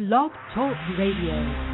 Blog 0.00 0.30
Talk 0.54 0.78
Radio. 0.96 1.69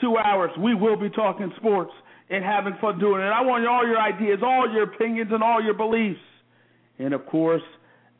Two 0.00 0.16
hours, 0.16 0.50
we 0.58 0.74
will 0.74 0.96
be 0.96 1.10
talking 1.10 1.52
sports 1.56 1.92
and 2.30 2.44
having 2.44 2.74
fun 2.80 2.98
doing 2.98 3.20
it. 3.22 3.26
I 3.26 3.42
want 3.42 3.66
all 3.66 3.86
your 3.86 3.98
ideas, 3.98 4.38
all 4.42 4.70
your 4.72 4.84
opinions, 4.84 5.30
and 5.32 5.42
all 5.42 5.62
your 5.62 5.74
beliefs. 5.74 6.20
And 6.98 7.12
of 7.12 7.26
course, 7.26 7.62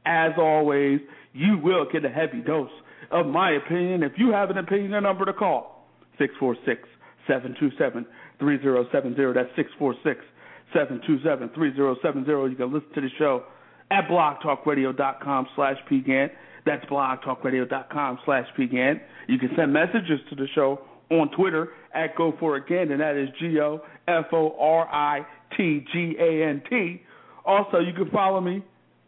as 0.05 0.33
always, 0.39 1.01
you 1.33 1.59
will 1.62 1.87
get 1.91 2.05
a 2.05 2.09
heavy 2.09 2.41
dose 2.41 2.70
of 3.11 3.27
my 3.27 3.53
opinion. 3.53 4.03
If 4.03 4.12
you 4.16 4.30
have 4.33 4.51
an 4.51 4.59
opinion, 4.59 4.95
a 4.95 5.01
number 5.01 5.25
to 5.25 5.33
call 5.33 5.87
646 6.19 6.89
727 7.27 8.06
3070. 8.39 9.33
That's 9.34 9.55
646 9.56 10.25
727 10.73 11.51
3070. 11.55 12.51
You 12.51 12.56
can 12.56 12.73
listen 12.73 12.91
to 12.95 13.01
the 13.01 13.11
show 13.19 13.45
at 13.91 14.09
blogtalkradio.com 14.09 15.47
slash 15.55 15.77
pgant. 15.91 16.31
That's 16.67 16.84
blogtalkradio.com 16.87 18.19
slash 18.25 18.47
pgant. 18.59 19.01
You 19.28 19.39
can 19.39 19.51
send 19.56 19.73
messages 19.73 20.20
to 20.31 20.37
the 20.37 20.47
show 20.55 20.81
on 21.10 21.30
Twitter 21.30 21.70
at 21.94 22.16
Go 22.16 22.34
For 22.39 22.56
It 22.56 22.66
Gant, 22.69 22.91
and 22.91 23.00
that 23.00 23.16
is 23.16 23.28
G 23.39 23.58
O 23.61 23.83
F 24.08 24.27
O 24.33 24.56
R 24.58 24.89
I 24.89 25.27
T 25.56 25.84
G 25.92 26.17
A 26.19 26.48
N 26.48 26.62
T. 26.69 27.02
Also, 27.44 27.78
you 27.78 27.92
can 27.92 28.11
follow 28.11 28.41
me 28.41 28.62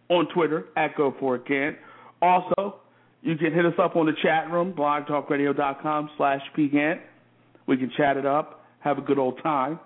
on 0.08 0.26
Twitter 0.34 0.66
at 0.76 0.96
Go 0.96 1.14
For 1.18 1.36
It 1.36 1.46
Gant. 1.46 1.76
Also, 2.20 2.80
you 3.22 3.36
can 3.36 3.52
hit 3.52 3.64
us 3.64 3.74
up 3.78 3.96
on 3.96 4.06
the 4.06 4.12
chat 4.22 4.50
room, 4.50 4.72
blogtalkradio.com 4.72 6.10
slash 6.16 6.40
pgant. 6.56 7.00
We 7.66 7.76
can 7.76 7.90
chat 7.96 8.16
it 8.16 8.26
up, 8.26 8.64
have 8.80 8.98
a 8.98 9.00
good 9.00 9.18
old 9.18 9.40
time, 9.42 9.78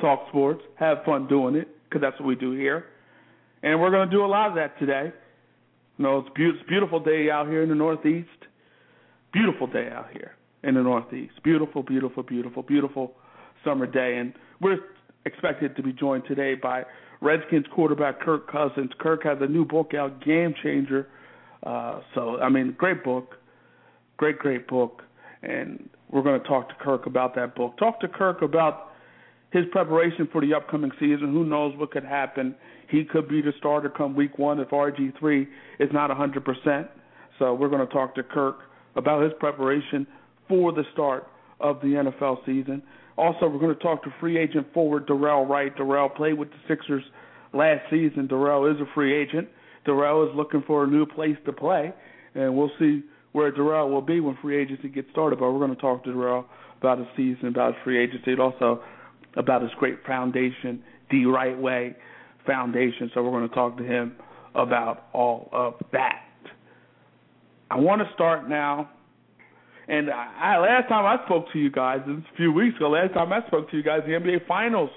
talk 0.00 0.26
sports, 0.28 0.62
have 0.76 0.98
fun 1.04 1.28
doing 1.28 1.54
it, 1.54 1.68
because 1.84 2.00
that's 2.00 2.18
what 2.18 2.26
we 2.26 2.34
do 2.34 2.52
here. 2.52 2.86
And 3.62 3.80
we're 3.80 3.90
going 3.90 4.08
to 4.08 4.14
do 4.14 4.24
a 4.24 4.26
lot 4.26 4.48
of 4.48 4.56
that 4.56 4.78
today. 4.78 5.12
You 5.98 6.04
know, 6.04 6.18
it's 6.18 6.28
it's 6.36 6.68
beautiful 6.68 6.98
day 6.98 7.30
out 7.30 7.46
here 7.46 7.62
in 7.62 7.68
the 7.68 7.74
Northeast. 7.74 8.28
Beautiful 9.32 9.68
day 9.68 9.88
out 9.92 10.08
here 10.12 10.34
in 10.62 10.74
the 10.74 10.82
Northeast. 10.82 11.34
Beautiful, 11.42 11.82
beautiful, 11.82 12.22
beautiful, 12.22 12.62
beautiful 12.62 13.12
summer 13.64 13.86
day. 13.86 14.16
And 14.18 14.34
we're 14.60 14.78
expected 15.24 15.76
to 15.76 15.82
be 15.82 15.92
joined 15.92 16.24
today 16.26 16.54
by 16.54 16.84
Redskins 17.20 17.66
quarterback 17.74 18.20
Kirk 18.20 18.50
Cousins. 18.50 18.90
Kirk 18.98 19.24
has 19.24 19.38
a 19.40 19.46
new 19.46 19.64
book 19.64 19.92
out, 19.94 20.24
Game 20.24 20.54
Changer. 20.62 21.08
Uh, 21.62 22.00
so, 22.14 22.38
I 22.40 22.48
mean, 22.48 22.74
great 22.76 23.04
book. 23.04 23.36
Great, 24.16 24.38
great 24.38 24.66
book. 24.68 25.02
And 25.42 25.88
we're 26.10 26.22
going 26.22 26.40
to 26.40 26.46
talk 26.46 26.68
to 26.68 26.74
Kirk 26.76 27.06
about 27.06 27.34
that 27.36 27.54
book. 27.54 27.76
Talk 27.78 28.00
to 28.00 28.08
Kirk 28.08 28.42
about 28.42 28.90
his 29.52 29.64
preparation 29.72 30.28
for 30.30 30.40
the 30.40 30.54
upcoming 30.54 30.90
season. 31.00 31.32
Who 31.32 31.44
knows 31.44 31.76
what 31.76 31.90
could 31.90 32.04
happen? 32.04 32.54
He 32.88 33.04
could 33.04 33.28
be 33.28 33.40
the 33.40 33.52
starter 33.58 33.88
come 33.88 34.14
week 34.14 34.38
one 34.38 34.60
if 34.60 34.68
RG3 34.68 35.46
is 35.78 35.88
not 35.92 36.10
100%. 36.10 36.88
So 37.38 37.54
we're 37.54 37.68
going 37.68 37.86
to 37.86 37.92
talk 37.92 38.14
to 38.16 38.22
Kirk 38.22 38.58
about 38.96 39.22
his 39.22 39.32
preparation 39.38 40.06
for 40.50 40.72
the 40.72 40.82
start 40.92 41.26
of 41.60 41.80
the 41.80 41.86
NFL 41.86 42.44
season. 42.44 42.82
Also, 43.16 43.48
we're 43.48 43.58
going 43.58 43.74
to 43.74 43.82
talk 43.82 44.02
to 44.02 44.10
free 44.20 44.36
agent 44.36 44.66
forward 44.74 45.06
Dorell 45.06 45.48
Wright. 45.48 45.74
Dorell 45.76 46.14
played 46.14 46.34
with 46.34 46.50
the 46.50 46.56
Sixers 46.68 47.04
last 47.54 47.82
season. 47.90 48.28
Dorell 48.28 48.74
is 48.74 48.80
a 48.80 48.86
free 48.94 49.14
agent. 49.14 49.48
Dorell 49.86 50.28
is 50.28 50.36
looking 50.36 50.62
for 50.66 50.84
a 50.84 50.86
new 50.86 51.06
place 51.06 51.36
to 51.46 51.52
play, 51.52 51.94
and 52.34 52.54
we'll 52.56 52.70
see 52.78 53.02
where 53.32 53.52
Dorell 53.52 53.90
will 53.90 54.02
be 54.02 54.20
when 54.20 54.36
free 54.42 54.60
agency 54.60 54.88
gets 54.88 55.08
started. 55.12 55.38
But 55.38 55.52
we're 55.52 55.58
going 55.58 55.74
to 55.74 55.80
talk 55.80 56.04
to 56.04 56.10
Dorell 56.10 56.44
about 56.78 56.98
his 56.98 57.06
season, 57.16 57.48
about 57.48 57.74
his 57.74 57.82
free 57.84 58.02
agency, 58.02 58.32
and 58.32 58.40
also 58.40 58.82
about 59.36 59.62
his 59.62 59.70
great 59.78 59.98
foundation, 60.06 60.82
the 61.10 61.26
Wright 61.26 61.58
Way 61.58 61.94
Foundation. 62.46 63.10
So 63.14 63.22
we're 63.22 63.30
going 63.30 63.48
to 63.48 63.54
talk 63.54 63.76
to 63.78 63.84
him 63.84 64.16
about 64.54 65.04
all 65.12 65.48
of 65.52 65.74
that. 65.92 66.24
I 67.70 67.76
want 67.76 68.02
to 68.02 68.08
start 68.14 68.48
now. 68.48 68.90
And 69.90 70.08
I, 70.08 70.56
last 70.58 70.88
time 70.88 71.04
I 71.04 71.24
spoke 71.26 71.46
to 71.52 71.58
you 71.58 71.68
guys, 71.68 71.98
a 72.06 72.22
few 72.36 72.52
weeks 72.52 72.76
ago. 72.76 72.90
Last 72.90 73.12
time 73.12 73.32
I 73.32 73.44
spoke 73.48 73.68
to 73.72 73.76
you 73.76 73.82
guys, 73.82 74.02
the 74.06 74.12
NBA 74.12 74.46
Finals 74.46 74.88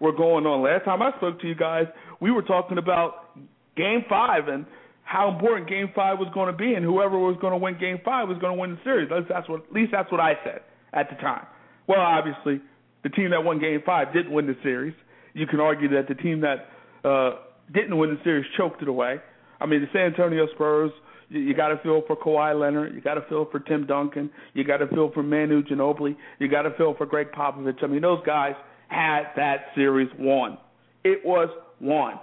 were 0.00 0.12
going 0.16 0.46
on. 0.46 0.62
Last 0.62 0.86
time 0.86 1.02
I 1.02 1.10
spoke 1.18 1.38
to 1.42 1.46
you 1.46 1.54
guys, 1.54 1.84
we 2.18 2.30
were 2.30 2.40
talking 2.40 2.78
about 2.78 3.36
Game 3.76 4.06
Five 4.08 4.48
and 4.48 4.64
how 5.02 5.30
important 5.30 5.68
Game 5.68 5.92
Five 5.94 6.18
was 6.18 6.28
going 6.32 6.50
to 6.50 6.56
be, 6.56 6.72
and 6.72 6.82
whoever 6.82 7.18
was 7.18 7.36
going 7.42 7.52
to 7.52 7.58
win 7.58 7.76
Game 7.78 7.98
Five 8.02 8.28
was 8.28 8.38
going 8.38 8.56
to 8.56 8.60
win 8.60 8.70
the 8.76 8.80
series. 8.84 9.10
That's 9.28 9.46
what, 9.50 9.64
at 9.68 9.72
least 9.72 9.92
that's 9.92 10.10
what 10.10 10.20
I 10.20 10.32
said 10.42 10.60
at 10.94 11.10
the 11.10 11.16
time. 11.16 11.44
Well, 11.86 12.00
obviously, 12.00 12.62
the 13.02 13.10
team 13.10 13.30
that 13.30 13.44
won 13.44 13.58
Game 13.60 13.82
Five 13.84 14.14
didn't 14.14 14.32
win 14.32 14.46
the 14.46 14.56
series. 14.62 14.94
You 15.34 15.46
can 15.46 15.60
argue 15.60 15.90
that 15.90 16.08
the 16.08 16.14
team 16.14 16.40
that 16.40 16.72
uh, 17.06 17.36
didn't 17.74 17.98
win 17.98 18.16
the 18.16 18.20
series 18.24 18.46
choked 18.56 18.80
it 18.80 18.88
away. 18.88 19.16
I 19.60 19.66
mean, 19.66 19.82
the 19.82 19.88
San 19.92 20.12
Antonio 20.12 20.46
Spurs. 20.54 20.90
You, 21.30 21.54
got 21.54 21.68
to 21.68 21.78
feel 21.82 22.02
for 22.06 22.16
Kawhi 22.16 22.58
Leonard. 22.58 22.94
You 22.94 23.00
got 23.00 23.14
to 23.14 23.22
feel 23.28 23.46
for 23.50 23.60
Tim 23.60 23.86
Duncan. 23.86 24.30
You 24.54 24.64
got 24.64 24.78
to 24.78 24.86
feel 24.88 25.10
for 25.12 25.22
Manu 25.22 25.62
Ginobili. 25.62 26.16
You 26.38 26.48
got 26.48 26.62
to 26.62 26.70
feel 26.72 26.94
for 26.94 27.06
Gregg 27.06 27.32
Popovich. 27.32 27.82
I 27.82 27.86
mean, 27.86 28.00
those 28.00 28.20
guys 28.24 28.54
had 28.88 29.24
that 29.36 29.66
series 29.74 30.08
won. 30.18 30.58
It 31.04 31.24
was 31.24 31.48
won, 31.80 32.18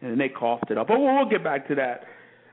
and 0.00 0.20
they 0.20 0.28
coughed 0.28 0.70
it 0.70 0.78
up. 0.78 0.88
But 0.88 0.98
we'll, 0.98 1.28
get 1.28 1.44
back 1.44 1.68
to 1.68 1.74
that. 1.76 2.04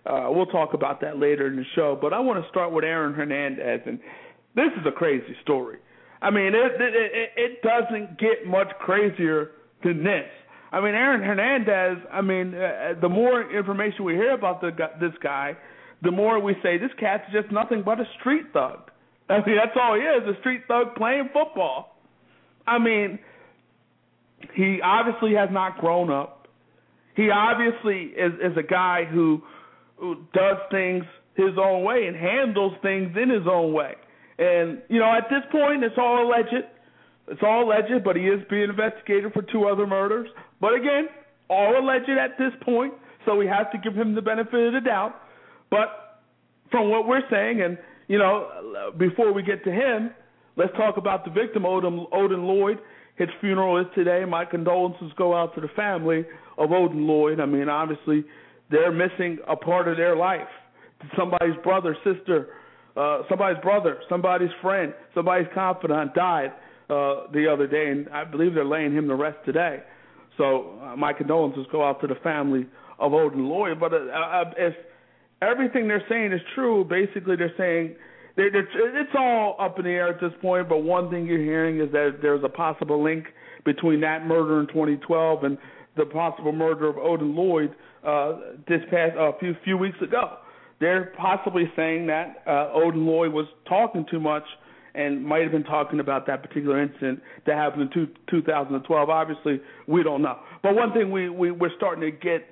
Uh, 0.05 0.27
we'll 0.29 0.45
talk 0.45 0.73
about 0.73 1.01
that 1.01 1.17
later 1.17 1.47
in 1.47 1.55
the 1.55 1.65
show. 1.75 1.97
But 1.99 2.13
I 2.13 2.19
want 2.19 2.43
to 2.43 2.49
start 2.49 2.71
with 2.71 2.83
Aaron 2.83 3.13
Hernandez, 3.13 3.81
and 3.85 3.99
this 4.55 4.69
is 4.79 4.85
a 4.87 4.91
crazy 4.91 5.35
story. 5.41 5.79
I 6.21 6.29
mean, 6.29 6.53
it, 6.55 6.71
it, 6.79 7.31
it 7.35 7.61
doesn't 7.61 8.19
get 8.19 8.47
much 8.47 8.69
crazier 8.79 9.51
than 9.83 10.03
this. 10.03 10.29
I 10.75 10.81
mean, 10.81 10.93
Aaron 10.93 11.21
Hernandez. 11.21 12.05
I 12.11 12.19
mean, 12.19 12.53
uh, 12.53 12.99
the 12.99 13.07
more 13.07 13.49
information 13.49 14.03
we 14.03 14.15
hear 14.15 14.33
about 14.33 14.59
the, 14.59 14.71
this 14.99 15.13
guy, 15.23 15.55
the 16.01 16.11
more 16.11 16.37
we 16.37 16.53
say 16.61 16.77
this 16.77 16.91
cat's 16.99 17.23
just 17.31 17.49
nothing 17.49 17.81
but 17.81 18.01
a 18.01 18.03
street 18.19 18.47
thug. 18.51 18.91
I 19.29 19.37
mean, 19.37 19.55
that's 19.55 19.75
all 19.81 19.95
he 19.95 20.01
is—a 20.01 20.37
street 20.41 20.63
thug 20.67 20.95
playing 20.95 21.29
football. 21.31 21.95
I 22.67 22.77
mean, 22.77 23.19
he 24.53 24.81
obviously 24.83 25.33
has 25.35 25.47
not 25.49 25.77
grown 25.77 26.11
up. 26.11 26.49
He 27.15 27.29
obviously 27.29 28.11
is, 28.11 28.33
is 28.43 28.57
a 28.57 28.63
guy 28.63 29.05
who, 29.05 29.41
who 29.95 30.25
does 30.33 30.57
things 30.71 31.05
his 31.35 31.57
own 31.57 31.85
way 31.85 32.07
and 32.07 32.17
handles 32.17 32.73
things 32.81 33.15
in 33.15 33.29
his 33.29 33.47
own 33.49 33.71
way. 33.71 33.93
And 34.37 34.81
you 34.89 34.99
know, 34.99 35.13
at 35.15 35.29
this 35.29 35.43
point, 35.53 35.85
it's 35.85 35.95
all 35.97 36.27
alleged. 36.27 36.67
It's 37.29 37.41
all 37.41 37.63
alleged, 37.63 38.03
but 38.03 38.17
he 38.17 38.23
is 38.23 38.41
being 38.49 38.69
investigated 38.69 39.31
for 39.31 39.41
two 39.41 39.65
other 39.65 39.87
murders. 39.87 40.27
But 40.59 40.73
again, 40.73 41.07
all 41.49 41.77
alleged 41.77 42.09
at 42.09 42.37
this 42.37 42.51
point, 42.63 42.93
so 43.25 43.35
we 43.35 43.47
have 43.47 43.71
to 43.71 43.77
give 43.77 43.95
him 43.95 44.15
the 44.15 44.21
benefit 44.21 44.67
of 44.67 44.73
the 44.73 44.81
doubt. 44.81 45.15
But 45.69 46.21
from 46.71 46.89
what 46.89 47.07
we're 47.07 47.27
saying, 47.29 47.61
and 47.61 47.77
you 48.07 48.17
know, 48.17 48.91
before 48.97 49.33
we 49.33 49.43
get 49.43 49.63
to 49.63 49.71
him, 49.71 50.11
let's 50.55 50.73
talk 50.77 50.97
about 50.97 51.25
the 51.25 51.31
victim, 51.31 51.65
Odin, 51.65 52.05
Odin 52.11 52.43
Lloyd. 52.43 52.79
His 53.17 53.29
funeral 53.39 53.79
is 53.79 53.87
today. 53.95 54.25
My 54.25 54.45
condolences 54.45 55.11
go 55.17 55.35
out 55.35 55.55
to 55.55 55.61
the 55.61 55.69
family 55.75 56.25
of 56.57 56.71
Odin 56.71 57.07
Lloyd. 57.07 57.39
I 57.39 57.45
mean, 57.45 57.69
obviously, 57.69 58.25
they're 58.69 58.91
missing 58.91 59.39
a 59.47 59.55
part 59.55 59.87
of 59.87 59.97
their 59.97 60.15
life. 60.15 60.47
Somebody's 61.17 61.55
brother, 61.63 61.95
sister, 62.03 62.49
uh, 62.97 63.21
somebody's 63.29 63.61
brother, 63.61 63.99
somebody's 64.09 64.49
friend, 64.61 64.93
somebody's 65.13 65.47
confidant 65.53 66.13
died 66.13 66.51
uh, 66.89 67.27
the 67.33 67.47
other 67.51 67.67
day, 67.67 67.89
and 67.89 68.09
I 68.09 68.23
believe 68.23 68.53
they're 68.53 68.65
laying 68.65 68.93
him 68.93 69.07
to 69.07 69.15
rest 69.15 69.37
today. 69.45 69.83
So 70.37 70.79
uh, 70.81 70.95
my 70.95 71.13
condolences 71.13 71.65
go 71.71 71.87
out 71.87 72.01
to 72.01 72.07
the 72.07 72.15
family 72.15 72.65
of 72.99 73.13
Odin 73.13 73.47
Lloyd. 73.47 73.79
But 73.79 73.93
uh, 73.93 74.43
if 74.57 74.73
everything 75.41 75.87
they're 75.87 76.03
saying 76.09 76.31
is 76.33 76.41
true, 76.53 76.83
basically 76.83 77.35
they're 77.35 77.53
saying 77.57 77.95
they're, 78.35 78.51
they're, 78.51 79.01
it's 79.01 79.11
all 79.17 79.55
up 79.59 79.79
in 79.79 79.85
the 79.85 79.91
air 79.91 80.09
at 80.09 80.19
this 80.19 80.33
point. 80.41 80.69
But 80.69 80.79
one 80.83 81.09
thing 81.09 81.25
you're 81.25 81.39
hearing 81.39 81.79
is 81.79 81.91
that 81.91 82.19
there's 82.21 82.43
a 82.43 82.49
possible 82.49 83.03
link 83.03 83.25
between 83.65 84.01
that 84.01 84.25
murder 84.25 84.59
in 84.59 84.67
2012 84.67 85.43
and 85.43 85.57
the 85.97 86.05
possible 86.05 86.51
murder 86.51 86.89
of 86.89 86.97
Odin 86.97 87.35
Lloyd 87.35 87.73
uh, 88.05 88.33
this 88.67 88.81
past 88.91 89.15
a 89.17 89.23
uh, 89.23 89.31
few 89.39 89.55
few 89.63 89.77
weeks 89.77 89.97
ago. 90.01 90.37
They're 90.79 91.13
possibly 91.17 91.71
saying 91.75 92.07
that 92.07 92.43
uh, 92.45 92.69
Odin 92.73 93.05
Lloyd 93.05 93.31
was 93.31 93.47
talking 93.67 94.05
too 94.11 94.19
much 94.19 94.43
and 94.95 95.23
might 95.23 95.41
have 95.41 95.51
been 95.51 95.63
talking 95.63 95.99
about 95.99 96.25
that 96.27 96.41
particular 96.41 96.81
incident 96.81 97.21
that 97.45 97.55
happened 97.55 97.83
in 97.83 97.89
two, 97.89 98.07
2012. 98.31 99.09
Obviously, 99.09 99.61
we 99.87 100.03
don't 100.03 100.21
know. 100.21 100.39
But 100.63 100.75
one 100.75 100.93
thing 100.93 101.11
we, 101.11 101.29
we 101.29 101.51
we're 101.51 101.75
starting 101.75 102.01
to 102.01 102.11
get, 102.11 102.45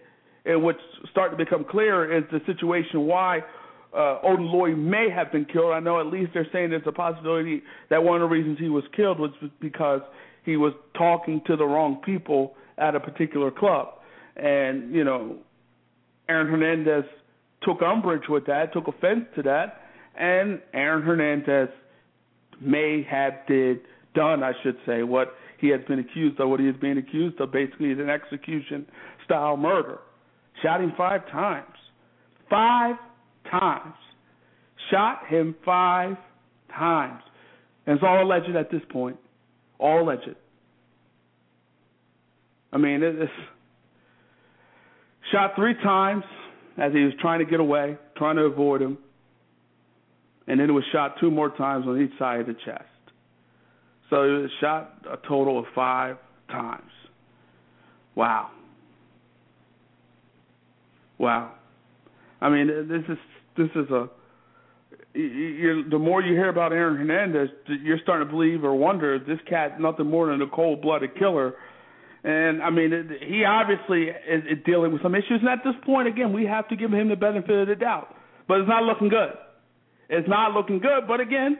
and 0.46 0.62
what's 0.62 0.80
starting 1.12 1.38
to 1.38 1.44
become 1.44 1.64
clear, 1.64 2.18
is 2.18 2.24
the 2.32 2.42
situation 2.46 3.02
why 3.08 3.40
uh, 3.96 4.20
Odin 4.24 4.46
Lloyd 4.46 4.78
may 4.78 5.10
have 5.10 5.32
been 5.32 5.46
killed. 5.46 5.74
I 5.74 5.80
know 5.80 6.00
at 6.00 6.08
least 6.08 6.32
they're 6.34 6.48
saying 6.52 6.72
there's 6.72 6.84
a 6.86 6.92
possibility 6.92 7.64
that 7.90 8.04
one 8.04 8.22
of 8.22 8.30
the 8.30 8.36
reasons 8.36 8.60
he 8.60 8.70
was 8.70 8.84
killed 8.96 9.20
was 9.20 9.32
because 9.62 10.02
he 10.44 10.58
was 10.58 10.74
talking 10.98 11.42
to 11.48 11.56
the 11.56 11.66
wrong 11.66 12.02
people 12.04 12.56
at 12.78 12.96
a 12.96 13.00
particular 13.00 13.52
club, 13.52 13.88
and 14.36 14.94
you 14.94 15.04
know, 15.04 15.38
Aaron 16.28 16.48
Hernandez 16.48 17.06
took 17.62 17.82
umbrage 17.82 18.28
with 18.28 18.46
that, 18.48 18.74
took 18.74 18.88
offense 18.88 19.26
to 19.36 19.44
that, 19.44 19.82
and 20.18 20.62
Aaron 20.74 21.04
Hernandez 21.04 21.70
may 22.64 23.06
have 23.10 23.34
did 23.48 23.82
done, 24.14 24.44
I 24.44 24.54
should 24.64 24.78
say, 24.86 25.04
what 25.04 25.34
he 25.60 25.70
has 25.70 25.82
been 25.88 26.00
accused 26.00 26.40
of. 26.40 26.50
What 26.50 26.60
he 26.60 26.68
is 26.68 26.76
being 26.82 26.98
accused 26.98 27.40
of 27.40 27.52
basically 27.52 27.92
is 27.92 28.00
an 28.00 28.10
execution 28.10 28.86
style 29.26 29.58
murder. 29.58 30.00
Shot 30.62 30.82
him 30.82 30.94
five 30.98 31.30
times. 31.32 31.76
Five 32.50 32.96
times. 33.50 33.96
Shot 34.92 35.26
him 35.28 35.56
five 35.66 36.18
times. 36.76 37.22
And 37.86 37.96
it's 37.96 38.04
all 38.06 38.24
alleged 38.24 38.56
at 38.56 38.72
this 38.72 38.82
point. 38.92 39.18
All 39.80 40.04
alleged. 40.04 40.36
I 42.72 42.78
mean, 42.78 43.02
it's 43.04 43.32
shot 45.32 45.52
three 45.56 45.76
times 45.76 46.24
as 46.78 46.92
he 46.92 47.04
was 47.04 47.14
trying 47.22 47.40
to 47.40 47.46
get 47.46 47.60
away, 47.60 47.98
trying 48.18 48.36
to 48.36 48.44
avoid 48.44 48.82
him. 48.82 48.98
And 50.48 50.60
then 50.60 50.70
it 50.70 50.74
was 50.74 50.84
shot 50.92 51.16
two 51.20 51.32
more 51.32 51.50
times 51.50 51.86
on 51.88 52.02
each 52.02 52.18
side 52.20 52.42
of 52.42 52.48
the 52.48 52.56
chest. 52.66 52.84
So 54.10 54.24
it 54.24 54.42
was 54.42 54.52
shot 54.60 55.06
a 55.12 55.18
total 55.28 55.58
of 55.60 55.66
five 55.74 56.18
times. 56.50 56.92
Wow. 58.16 58.50
Wow. 61.18 61.54
I 62.42 62.50
mean, 62.50 62.68
this 62.90 63.04
is 63.08 63.18
this 63.58 63.70
is 63.76 63.90
a. 63.90 64.10
You're, 65.16 65.88
the 65.88 66.00
more 66.00 66.22
you 66.22 66.34
hear 66.34 66.50
about 66.50 66.74
Aaron 66.74 66.98
Hernandez, 66.98 67.50
you're 67.84 68.00
starting 68.02 68.28
to 68.28 68.34
believe 68.34 68.64
or 68.64 68.74
wonder 68.74 69.20
this 69.20 69.38
cat 69.48 69.80
nothing 69.80 70.08
more 70.08 70.28
than 70.28 70.42
a 70.42 70.48
cold-blooded 70.48 71.16
killer. 71.20 71.54
And 72.24 72.64
I 72.64 72.72
mean, 72.72 72.92
it, 72.94 73.06
he 73.22 73.44
obviously 73.46 74.06
is, 74.06 74.44
is 74.50 74.66
dealing 74.66 74.92
with 74.92 75.04
some 75.04 75.14
issues. 75.14 75.40
And 75.42 75.50
at 75.50 75.60
this 75.64 75.76
point, 75.86 76.08
again, 76.08 76.34
we 76.34 76.46
have 76.46 76.68
to 76.70 76.76
give 76.76 76.92
him 76.92 77.10
the 77.10 77.16
benefit 77.16 77.52
of 77.52 77.68
the 77.68 77.76
doubt. 77.76 78.08
But 78.48 78.62
it's 78.62 78.70
not 78.70 78.84
looking 78.84 79.10
good. 79.10 79.34
It's 80.10 80.28
not 80.28 80.54
looking 80.54 80.80
good. 80.80 81.08
But 81.08 81.20
again, 81.20 81.58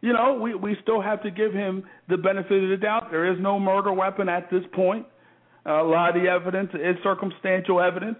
you 0.00 0.12
know, 0.12 0.38
we 0.40 0.54
we 0.54 0.76
still 0.82 1.00
have 1.00 1.22
to 1.22 1.30
give 1.30 1.52
him 1.52 1.84
the 2.08 2.16
benefit 2.16 2.62
of 2.64 2.70
the 2.70 2.76
doubt. 2.76 3.10
There 3.10 3.30
is 3.32 3.38
no 3.40 3.58
murder 3.58 3.92
weapon 3.92 4.28
at 4.28 4.50
this 4.50 4.62
point. 4.72 5.06
A 5.66 5.82
lot 5.82 6.16
of 6.16 6.22
the 6.22 6.28
evidence 6.28 6.70
is 6.74 6.96
circumstantial 7.02 7.80
evidence, 7.80 8.18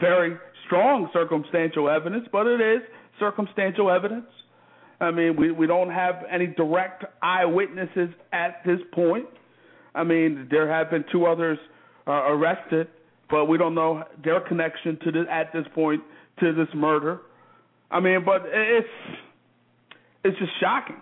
very 0.00 0.36
strong 0.66 1.10
circumstantial 1.12 1.90
evidence, 1.90 2.26
but 2.32 2.46
it 2.46 2.60
is 2.60 2.82
circumstantial 3.20 3.90
evidence. 3.90 4.26
I 5.00 5.10
mean, 5.10 5.36
we 5.36 5.50
we 5.50 5.66
don't 5.66 5.90
have 5.90 6.24
any 6.30 6.46
direct 6.46 7.04
eyewitnesses 7.22 8.10
at 8.32 8.62
this 8.64 8.78
point. 8.92 9.26
I 9.94 10.04
mean, 10.04 10.48
there 10.50 10.68
have 10.68 10.90
been 10.90 11.04
two 11.12 11.26
others 11.26 11.58
uh, 12.06 12.12
arrested, 12.12 12.88
but 13.30 13.44
we 13.44 13.58
don't 13.58 13.74
know 13.74 14.04
their 14.24 14.40
connection 14.40 14.98
to 15.04 15.12
this 15.12 15.26
at 15.30 15.52
this 15.52 15.66
point 15.74 16.02
to 16.40 16.52
this 16.54 16.68
murder. 16.74 17.20
I 17.94 18.00
mean, 18.00 18.24
but 18.24 18.42
it's 18.44 18.88
it's 20.24 20.38
just 20.38 20.50
shocking. 20.60 21.00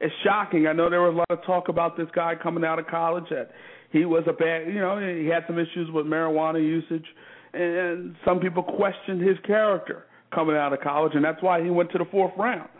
It's 0.00 0.14
shocking. 0.24 0.66
I 0.66 0.72
know 0.72 0.88
there 0.88 1.02
was 1.02 1.12
a 1.12 1.18
lot 1.18 1.38
of 1.38 1.44
talk 1.44 1.68
about 1.68 1.98
this 1.98 2.08
guy 2.14 2.34
coming 2.42 2.64
out 2.64 2.78
of 2.78 2.86
college 2.86 3.24
that 3.30 3.50
he 3.92 4.06
was 4.06 4.24
a 4.26 4.32
bad, 4.32 4.66
you 4.68 4.80
know, 4.80 4.98
he 4.98 5.26
had 5.26 5.44
some 5.46 5.58
issues 5.58 5.90
with 5.92 6.06
marijuana 6.06 6.60
usage, 6.60 7.04
and 7.52 8.16
some 8.24 8.40
people 8.40 8.62
questioned 8.62 9.20
his 9.20 9.36
character 9.46 10.06
coming 10.34 10.56
out 10.56 10.72
of 10.72 10.80
college, 10.80 11.12
and 11.14 11.22
that's 11.22 11.42
why 11.42 11.62
he 11.62 11.68
went 11.68 11.92
to 11.92 11.98
the 11.98 12.06
fourth 12.10 12.32
round. 12.38 12.70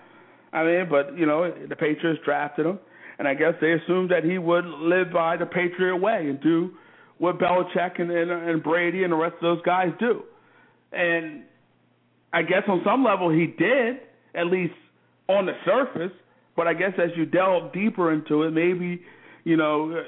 I 0.55 0.65
mean, 0.65 0.87
but 0.91 1.17
you 1.19 1.27
know, 1.27 1.53
the 1.69 1.77
Patriots 1.77 2.21
drafted 2.25 2.65
him, 2.65 2.79
and 3.19 3.29
I 3.29 3.35
guess 3.35 3.53
they 3.61 3.73
assumed 3.73 4.11
that 4.11 4.25
he 4.25 4.39
would 4.39 4.65
live 4.65 5.13
by 5.13 5.37
the 5.37 5.47
Patriot 5.47 5.99
way 5.99 6.29
and 6.31 6.41
do 6.41 6.73
what 7.19 7.39
Belichick 7.39 8.01
and, 8.01 8.11
and, 8.11 8.31
and 8.31 8.63
Brady 8.63 9.05
and 9.05 9.13
the 9.13 9.17
rest 9.17 9.35
of 9.35 9.43
those 9.43 9.63
guys 9.63 9.91
do. 10.01 10.23
And 10.93 11.43
I 12.33 12.43
guess 12.43 12.63
on 12.69 12.81
some 12.85 13.05
level 13.05 13.31
he 13.31 13.47
did, 13.47 13.97
at 14.35 14.47
least 14.47 14.75
on 15.29 15.47
the 15.47 15.53
surface, 15.65 16.13
but 16.57 16.67
I 16.67 16.75
guess 16.75 16.93
as 16.99 17.11
you 17.17 17.27
delve 17.27 17.73
deeper 17.73 18.13
into 18.13 18.43
it, 18.43 18.51
maybe 18.51 19.03
you 19.45 19.57
know 19.57 20.03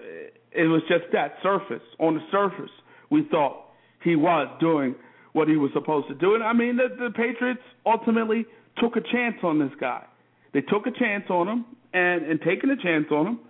it 0.52 0.64
was 0.64 0.82
just 0.88 1.04
that 1.12 1.34
surface. 1.42 1.82
On 1.98 2.14
the 2.14 2.20
surface, 2.30 2.70
we 3.10 3.26
thought 3.30 3.66
he 4.02 4.16
was 4.16 4.48
doing 4.60 4.94
what 5.32 5.48
he 5.48 5.56
was 5.56 5.70
supposed 5.72 6.08
to 6.08 6.14
do, 6.14 6.34
and 6.34 6.44
I 6.44 6.52
mean 6.52 6.76
the, 6.76 6.88
the 6.96 7.10
Patriots 7.10 7.60
ultimately 7.84 8.46
took 8.78 8.96
a 8.96 9.00
chance 9.00 9.36
on 9.42 9.58
this 9.58 9.72
guy. 9.80 10.04
They 10.52 10.60
took 10.60 10.86
a 10.86 10.92
chance 10.92 11.24
on 11.28 11.48
him, 11.48 11.64
and 11.92 12.24
in 12.26 12.38
taking 12.38 12.70
a 12.70 12.76
chance 12.76 13.06
on 13.10 13.26
him, 13.26 13.40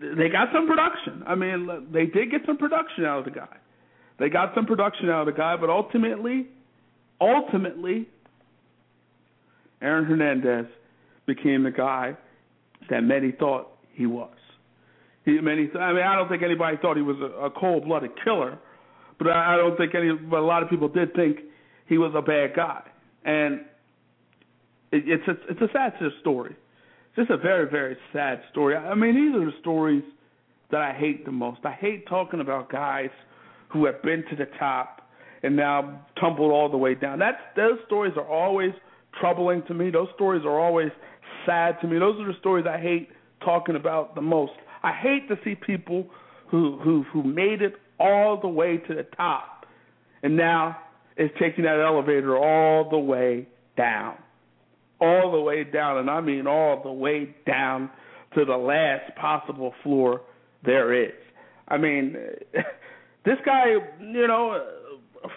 they 0.00 0.28
got 0.28 0.48
some 0.52 0.66
production. 0.66 1.22
I 1.26 1.34
mean, 1.34 1.68
they 1.92 2.06
did 2.06 2.30
get 2.30 2.42
some 2.44 2.58
production 2.58 3.04
out 3.04 3.20
of 3.20 3.24
the 3.24 3.30
guy. 3.30 3.56
They 4.18 4.28
got 4.28 4.52
some 4.54 4.66
production 4.66 5.08
out 5.08 5.26
of 5.26 5.34
the 5.34 5.38
guy, 5.38 5.56
but 5.56 5.70
ultimately, 5.70 6.48
ultimately, 7.22 8.08
Aaron 9.80 10.04
Hernandez 10.04 10.66
became 11.26 11.62
the 11.62 11.70
guy 11.70 12.16
that 12.90 13.02
many 13.02 13.32
thought 13.32 13.68
he 13.94 14.06
was. 14.06 14.34
He, 15.24 15.40
many, 15.40 15.70
I 15.78 15.92
mean, 15.92 16.02
I 16.02 16.16
don't 16.16 16.28
think 16.28 16.42
anybody 16.42 16.76
thought 16.82 16.96
he 16.96 17.02
was 17.02 17.16
a, 17.20 17.46
a 17.46 17.50
cold-blooded 17.50 18.10
killer, 18.24 18.58
but 19.18 19.28
I, 19.28 19.54
I 19.54 19.56
don't 19.56 19.76
think 19.76 19.94
any. 19.94 20.12
But 20.12 20.40
a 20.40 20.44
lot 20.44 20.62
of 20.62 20.70
people 20.70 20.88
did 20.88 21.14
think 21.14 21.38
he 21.86 21.98
was 21.98 22.12
a 22.16 22.22
bad 22.22 22.54
guy, 22.56 22.82
and 23.24 23.60
it, 24.90 25.04
it's 25.06 25.28
a, 25.28 25.32
it's 25.50 25.60
a 25.60 25.68
sad 25.72 25.94
story. 26.20 26.56
It's 27.14 27.28
just 27.28 27.30
a 27.30 27.36
very, 27.36 27.70
very 27.70 27.96
sad 28.12 28.40
story. 28.50 28.74
I 28.74 28.94
mean, 28.94 29.14
these 29.14 29.40
are 29.40 29.44
the 29.44 29.56
stories 29.60 30.02
that 30.70 30.80
I 30.80 30.92
hate 30.92 31.24
the 31.24 31.32
most. 31.32 31.60
I 31.64 31.72
hate 31.72 32.06
talking 32.08 32.40
about 32.40 32.70
guys 32.72 33.10
who 33.68 33.84
have 33.84 34.02
been 34.02 34.24
to 34.30 34.36
the 34.36 34.46
top 34.58 35.01
and 35.42 35.56
now 35.56 36.06
tumbled 36.20 36.52
all 36.52 36.70
the 36.70 36.76
way 36.76 36.94
down. 36.94 37.18
That's 37.18 37.38
those 37.56 37.78
stories 37.86 38.14
are 38.16 38.26
always 38.26 38.72
troubling 39.20 39.62
to 39.68 39.74
me. 39.74 39.90
Those 39.90 40.08
stories 40.14 40.44
are 40.44 40.58
always 40.58 40.90
sad 41.46 41.80
to 41.80 41.86
me. 41.86 41.98
Those 41.98 42.20
are 42.20 42.26
the 42.26 42.38
stories 42.40 42.66
I 42.68 42.78
hate 42.78 43.08
talking 43.44 43.76
about 43.76 44.14
the 44.14 44.20
most. 44.20 44.52
I 44.82 44.92
hate 44.92 45.28
to 45.28 45.36
see 45.44 45.54
people 45.54 46.06
who 46.50 46.78
who 46.82 47.04
who 47.12 47.22
made 47.22 47.62
it 47.62 47.74
all 47.98 48.40
the 48.40 48.48
way 48.48 48.78
to 48.78 48.94
the 48.94 49.04
top 49.16 49.66
and 50.22 50.36
now 50.36 50.76
is 51.16 51.30
taking 51.40 51.64
that 51.64 51.80
elevator 51.80 52.36
all 52.36 52.88
the 52.88 52.98
way 52.98 53.46
down. 53.76 54.16
All 55.00 55.32
the 55.32 55.40
way 55.40 55.64
down 55.64 55.98
and 55.98 56.08
I 56.10 56.20
mean 56.20 56.46
all 56.46 56.82
the 56.82 56.92
way 56.92 57.34
down 57.46 57.90
to 58.34 58.44
the 58.44 58.56
last 58.56 59.14
possible 59.16 59.74
floor 59.82 60.22
there 60.64 60.92
is. 60.92 61.12
I 61.68 61.76
mean 61.76 62.16
this 63.24 63.38
guy, 63.44 63.66
you 64.00 64.26
know, 64.28 64.64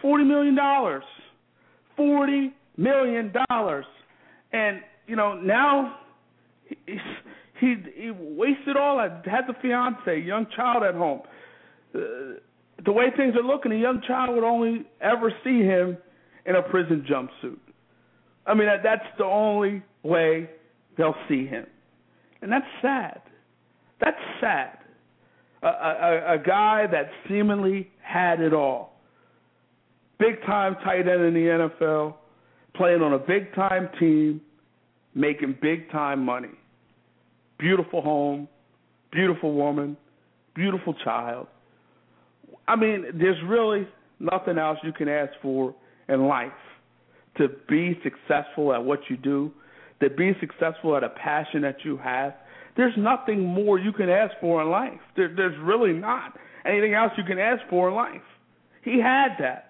40 0.02 0.24
million 0.24 0.56
dollars. 0.56 1.04
40 1.98 2.54
million 2.78 3.34
dollars, 3.50 3.86
and 4.52 4.82
you 5.08 5.16
know 5.16 5.36
now 5.36 5.98
he 6.68 6.76
he, 7.60 7.76
he 7.96 8.12
wasted 8.12 8.78
all 8.78 8.98
that. 8.98 9.26
Has 9.26 9.46
a 9.50 9.60
fiance, 9.62 10.20
young 10.22 10.46
child 10.56 10.84
at 10.84 10.96
home. 10.96 11.22
Uh, 11.94 12.00
the 12.84 12.92
way 12.92 13.06
things 13.16 13.36
are 13.36 13.44
looking, 13.44 13.72
a 13.72 13.78
young 13.78 14.02
child 14.06 14.36
would 14.36 14.44
only 14.44 14.86
ever 15.00 15.32
see 15.44 15.62
him 15.62 15.98
in 16.46 16.56
a 16.56 16.62
prison 16.62 17.06
jumpsuit. 17.10 17.58
I 18.46 18.54
mean, 18.54 18.68
that, 18.68 18.84
that's 18.84 19.06
the 19.18 19.24
only 19.24 19.82
way 20.04 20.50
they'll 20.98 21.16
see 21.30 21.48
him, 21.48 21.66
and 22.42 22.52
that's 22.52 22.66
sad. 22.82 23.22
That's 24.02 24.18
sad. 24.42 24.78
A, 25.64 25.68
a, 25.68 26.34
a 26.34 26.38
guy 26.46 26.86
that 26.92 27.10
seemingly 27.28 27.90
had 28.02 28.42
it 28.42 28.54
all. 28.54 28.95
Big 30.20 30.42
time 30.46 30.76
tight 30.84 31.08
end 31.08 31.24
in 31.24 31.34
the 31.34 31.70
NFL, 31.82 32.16
playing 32.76 33.02
on 33.02 33.14
a 33.14 33.20
big 33.20 33.54
time 33.54 33.90
team, 34.00 34.42
making 35.14 35.58
big 35.62 35.92
time 35.92 36.24
money. 36.24 36.50
Beautiful 37.58 38.02
home, 38.02 38.48
beautiful 39.12 39.54
woman, 39.54 39.98
beautiful 40.56 40.94
child. 41.04 41.48
I 42.68 42.76
mean, 42.76 43.06
there's 43.14 43.42
really 43.46 43.88
nothing 44.20 44.58
else 44.58 44.78
you 44.84 44.94
can 44.94 45.08
ask 45.08 45.34
for 45.42 45.76
in 46.10 46.28
life 46.28 46.52
to 47.38 47.50
be 47.68 48.00
successful 48.04 48.74
at 48.74 48.84
what 48.84 49.00
you 49.10 49.18
do, 49.18 49.52
to 50.02 50.10
be 50.10 50.34
successful 50.40 50.96
at 50.96 51.04
a 51.04 51.10
passion 51.10 51.62
that 51.62 51.78
you 51.84 51.98
have. 51.98 52.34
There's 52.78 52.94
nothing 52.98 53.46
more 53.46 53.80
you 53.80 53.92
can 53.92 54.10
ask 54.10 54.34
for 54.42 54.62
in 54.62 54.70
life. 54.70 55.00
There, 55.16 55.34
there's 55.36 55.58
really 55.62 55.94
not 55.94 56.38
anything 56.66 56.94
else 56.94 57.12
you 57.18 57.24
can 57.24 57.40
ask 57.40 57.62
for 57.70 57.90
in 57.90 57.96
life. 57.96 58.22
He 58.84 59.00
had 59.00 59.36
that. 59.40 59.65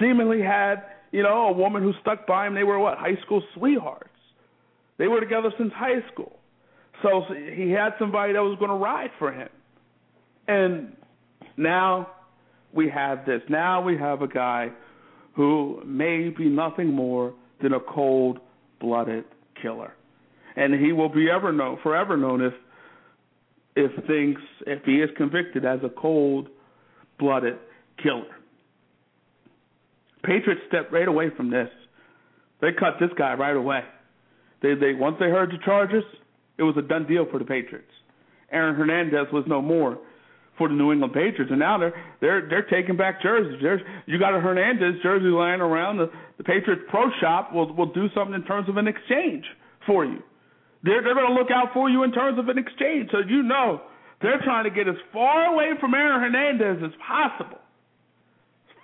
Seemingly 0.00 0.42
had 0.42 0.82
you 1.10 1.22
know, 1.22 1.48
a 1.48 1.52
woman 1.52 1.82
who 1.82 1.92
stuck 2.00 2.26
by 2.26 2.46
him. 2.46 2.54
They 2.54 2.64
were 2.64 2.78
what 2.78 2.98
high 2.98 3.16
school 3.24 3.42
sweethearts. 3.54 4.08
They 4.98 5.08
were 5.08 5.20
together 5.20 5.52
since 5.56 5.72
high 5.74 6.06
school. 6.12 6.38
So 7.02 7.22
he 7.30 7.70
had 7.70 7.90
somebody 7.98 8.32
that 8.32 8.40
was 8.40 8.58
going 8.58 8.70
to 8.70 8.76
ride 8.76 9.10
for 9.18 9.32
him. 9.32 9.48
And 10.48 10.96
now 11.56 12.08
we 12.72 12.90
have 12.90 13.24
this. 13.24 13.40
Now 13.48 13.80
we 13.80 13.96
have 13.96 14.22
a 14.22 14.28
guy 14.28 14.70
who 15.34 15.80
may 15.86 16.30
be 16.30 16.48
nothing 16.48 16.92
more 16.92 17.32
than 17.62 17.72
a 17.72 17.80
cold-blooded 17.80 19.24
killer, 19.62 19.94
and 20.56 20.74
he 20.74 20.92
will 20.92 21.08
be 21.08 21.30
ever 21.30 21.52
known, 21.52 21.78
forever 21.82 22.16
known 22.16 22.40
if 22.40 22.54
if 23.76 24.04
things 24.06 24.38
if 24.66 24.82
he 24.84 24.96
is 24.96 25.10
convicted 25.16 25.64
as 25.64 25.78
a 25.84 25.88
cold-blooded 25.88 27.58
killer. 28.02 28.37
Patriots 30.28 30.60
stepped 30.68 30.92
right 30.92 31.08
away 31.08 31.30
from 31.34 31.50
this. 31.50 31.68
They 32.60 32.68
cut 32.78 33.00
this 33.00 33.10
guy 33.16 33.34
right 33.34 33.56
away. 33.56 33.80
They 34.60 34.74
they 34.74 34.92
once 34.92 35.16
they 35.18 35.30
heard 35.30 35.50
the 35.50 35.58
charges, 35.64 36.04
it 36.58 36.62
was 36.62 36.76
a 36.76 36.82
done 36.82 37.06
deal 37.06 37.26
for 37.30 37.38
the 37.38 37.44
Patriots. 37.44 37.90
Aaron 38.52 38.74
Hernandez 38.76 39.32
was 39.32 39.44
no 39.46 39.62
more 39.62 39.98
for 40.58 40.68
the 40.68 40.74
New 40.74 40.92
England 40.92 41.14
Patriots, 41.14 41.50
and 41.50 41.60
now 41.60 41.78
they're 41.78 41.94
they're 42.20 42.48
they're 42.48 42.68
taking 42.68 42.96
back 42.96 43.22
jerseys. 43.22 43.58
There's 43.62 43.80
you 44.06 44.18
got 44.18 44.34
a 44.34 44.40
Hernandez 44.40 45.00
jersey 45.02 45.32
lying 45.32 45.60
around. 45.60 45.98
The 45.98 46.10
the 46.36 46.44
Patriots 46.44 46.82
Pro 46.90 47.08
Shop 47.20 47.54
will 47.54 47.72
will 47.74 47.92
do 47.92 48.08
something 48.14 48.34
in 48.34 48.44
terms 48.44 48.68
of 48.68 48.76
an 48.76 48.88
exchange 48.88 49.44
for 49.86 50.04
you. 50.04 50.18
They're 50.82 51.02
they're 51.02 51.14
going 51.14 51.32
to 51.32 51.38
look 51.40 51.50
out 51.50 51.72
for 51.72 51.88
you 51.88 52.02
in 52.02 52.12
terms 52.12 52.38
of 52.38 52.48
an 52.48 52.58
exchange, 52.58 53.08
so 53.12 53.18
you 53.26 53.42
know 53.42 53.80
they're 54.20 54.42
trying 54.42 54.64
to 54.64 54.70
get 54.70 54.88
as 54.88 54.98
far 55.12 55.54
away 55.54 55.70
from 55.80 55.94
Aaron 55.94 56.20
Hernandez 56.20 56.82
as 56.84 56.92
possible, 57.06 57.58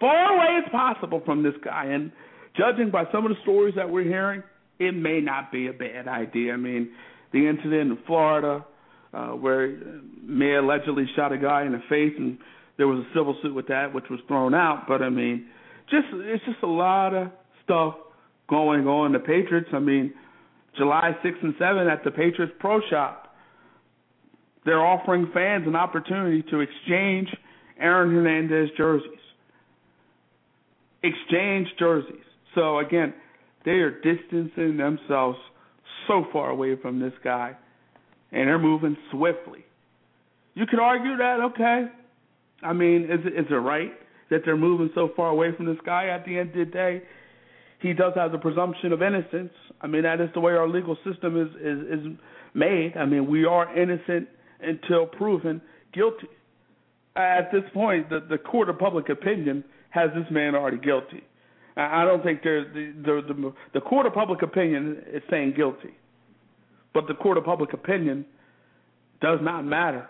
far 0.05 0.37
away 0.37 0.61
as 0.65 0.71
possible 0.71 1.23
from 1.25 1.43
this 1.43 1.55
guy. 1.65 1.87
And 1.87 2.13
judging 2.57 2.91
by 2.91 3.05
some 3.11 3.25
of 3.25 3.31
the 3.31 3.41
stories 3.43 3.75
that 3.77 3.89
we're 3.89 4.05
hearing, 4.05 4.43
it 4.79 4.93
may 4.93 5.21
not 5.21 5.51
be 5.51 5.69
a 5.69 5.73
bad 5.73 6.09
idea. 6.09 6.53
I 6.53 6.57
mean, 6.57 6.91
the 7.33 7.49
incident 7.49 7.91
in 7.91 7.99
Florida 8.07 8.65
uh, 9.15 9.29
where 9.29 9.77
May 10.23 10.57
allegedly 10.57 11.05
shot 11.15 11.33
a 11.33 11.39
guy 11.39 11.65
in 11.65 11.73
the 11.73 11.83
face, 11.89 12.13
and 12.19 12.39
there 12.77 12.89
was 12.89 12.99
a 12.99 13.09
civil 13.17 13.37
suit 13.43 13.55
with 13.55 13.69
that, 13.69 13.95
which 13.95 14.05
was 14.11 14.21
thrown 14.27 14.55
out. 14.55 14.85
But 14.89 15.03
I 15.03 15.09
mean, 15.09 15.47
just 15.89 16.07
it's 16.13 16.45
just 16.45 16.63
a 16.63 16.67
lot 16.69 17.15
of 17.15 17.29
stuff 17.63 17.95
going 18.51 18.87
on. 18.89 19.13
The 19.13 19.21
Patriots, 19.21 19.69
I 19.73 19.79
mean, 19.79 20.13
July 20.77 21.13
6th 21.25 21.43
and 21.43 21.55
7th 21.55 21.93
at 21.93 22.05
the 22.05 22.11
Patriots 22.11 22.53
Pro 22.59 22.81
Shop, 22.91 23.35
they're 24.65 24.85
offering 24.85 25.31
fans 25.33 25.65
an 25.67 25.77
opportunity 25.77 26.43
to 26.51 26.61
exchange 26.61 27.29
Aaron 27.79 28.13
Hernandez 28.13 28.71
jerseys. 28.77 29.24
Exchange 31.05 31.69
jerseys. 31.79 32.25
So 32.55 32.79
again, 32.79 33.13
they 33.65 33.73
are 33.73 33.91
distancing 33.91 34.77
themselves 34.79 35.39
so 36.09 36.25
far 36.33 36.51
away 36.51 36.77
from 36.81 36.99
this 36.99 37.13
guy, 37.23 37.57
and 38.33 38.49
they're 38.49 38.59
moving 38.59 38.97
swiftly. 39.11 39.65
You 40.55 40.67
could 40.67 40.81
argue 40.81 41.17
that, 41.19 41.41
okay. 41.53 41.87
I 42.63 42.73
mean, 42.73 43.05
is 43.05 43.21
it, 43.25 43.39
is 43.39 43.47
it 43.51 43.55
right 43.55 43.93
that 44.31 44.41
they're 44.45 44.57
moving 44.57 44.91
so 44.95 45.11
far 45.15 45.29
away 45.29 45.49
from 45.57 45.67
this 45.67 45.77
guy? 45.85 46.07
At 46.07 46.25
the 46.25 46.39
end 46.39 46.51
of 46.51 46.55
the 46.55 46.65
day, 46.65 47.03
he 47.81 47.93
does 47.93 48.13
have 48.17 48.33
the 48.33 48.39
presumption 48.39 48.93
of 48.93 49.03
innocence. 49.03 49.53
I 49.81 49.87
mean, 49.87 50.05
that 50.05 50.21
is 50.21 50.31
the 50.33 50.41
way 50.41 50.53
our 50.53 50.69
legal 50.69 50.97
system 51.05 51.41
is 51.41 51.49
is, 51.61 52.01
is 52.01 52.07
made. 52.55 52.95
I 52.97 53.05
mean, 53.05 53.29
we 53.29 53.45
are 53.45 53.77
innocent 53.77 54.29
until 54.63 55.07
proven 55.07 55.61
guilty. 55.93 56.29
At 57.17 57.53
this 57.53 57.65
point, 57.75 58.09
the, 58.09 58.21
the 58.29 58.39
court 58.39 58.69
of 58.71 58.79
public 58.79 59.09
opinion 59.09 59.65
has 59.95 60.11
this 60.15 60.27
man 60.31 60.55
already 60.57 60.79
guilty. 60.79 61.23
I 61.77 62.05
don't 62.05 62.23
think 62.23 62.41
there's 62.43 62.67
the, 62.75 62.93
the 63.03 63.35
the 63.35 63.53
the 63.75 63.81
court 63.81 64.07
of 64.07 64.15
public 64.15 64.43
opinion 64.43 65.03
is 65.13 65.23
saying 65.31 65.55
guilty, 65.57 65.95
but 66.93 67.07
the 67.09 67.15
court 67.15 67.39
of 67.39 67.45
public 67.45 67.73
opinion 67.73 68.27
does 69.21 69.41
not 69.43 69.65
matter. 69.65 70.09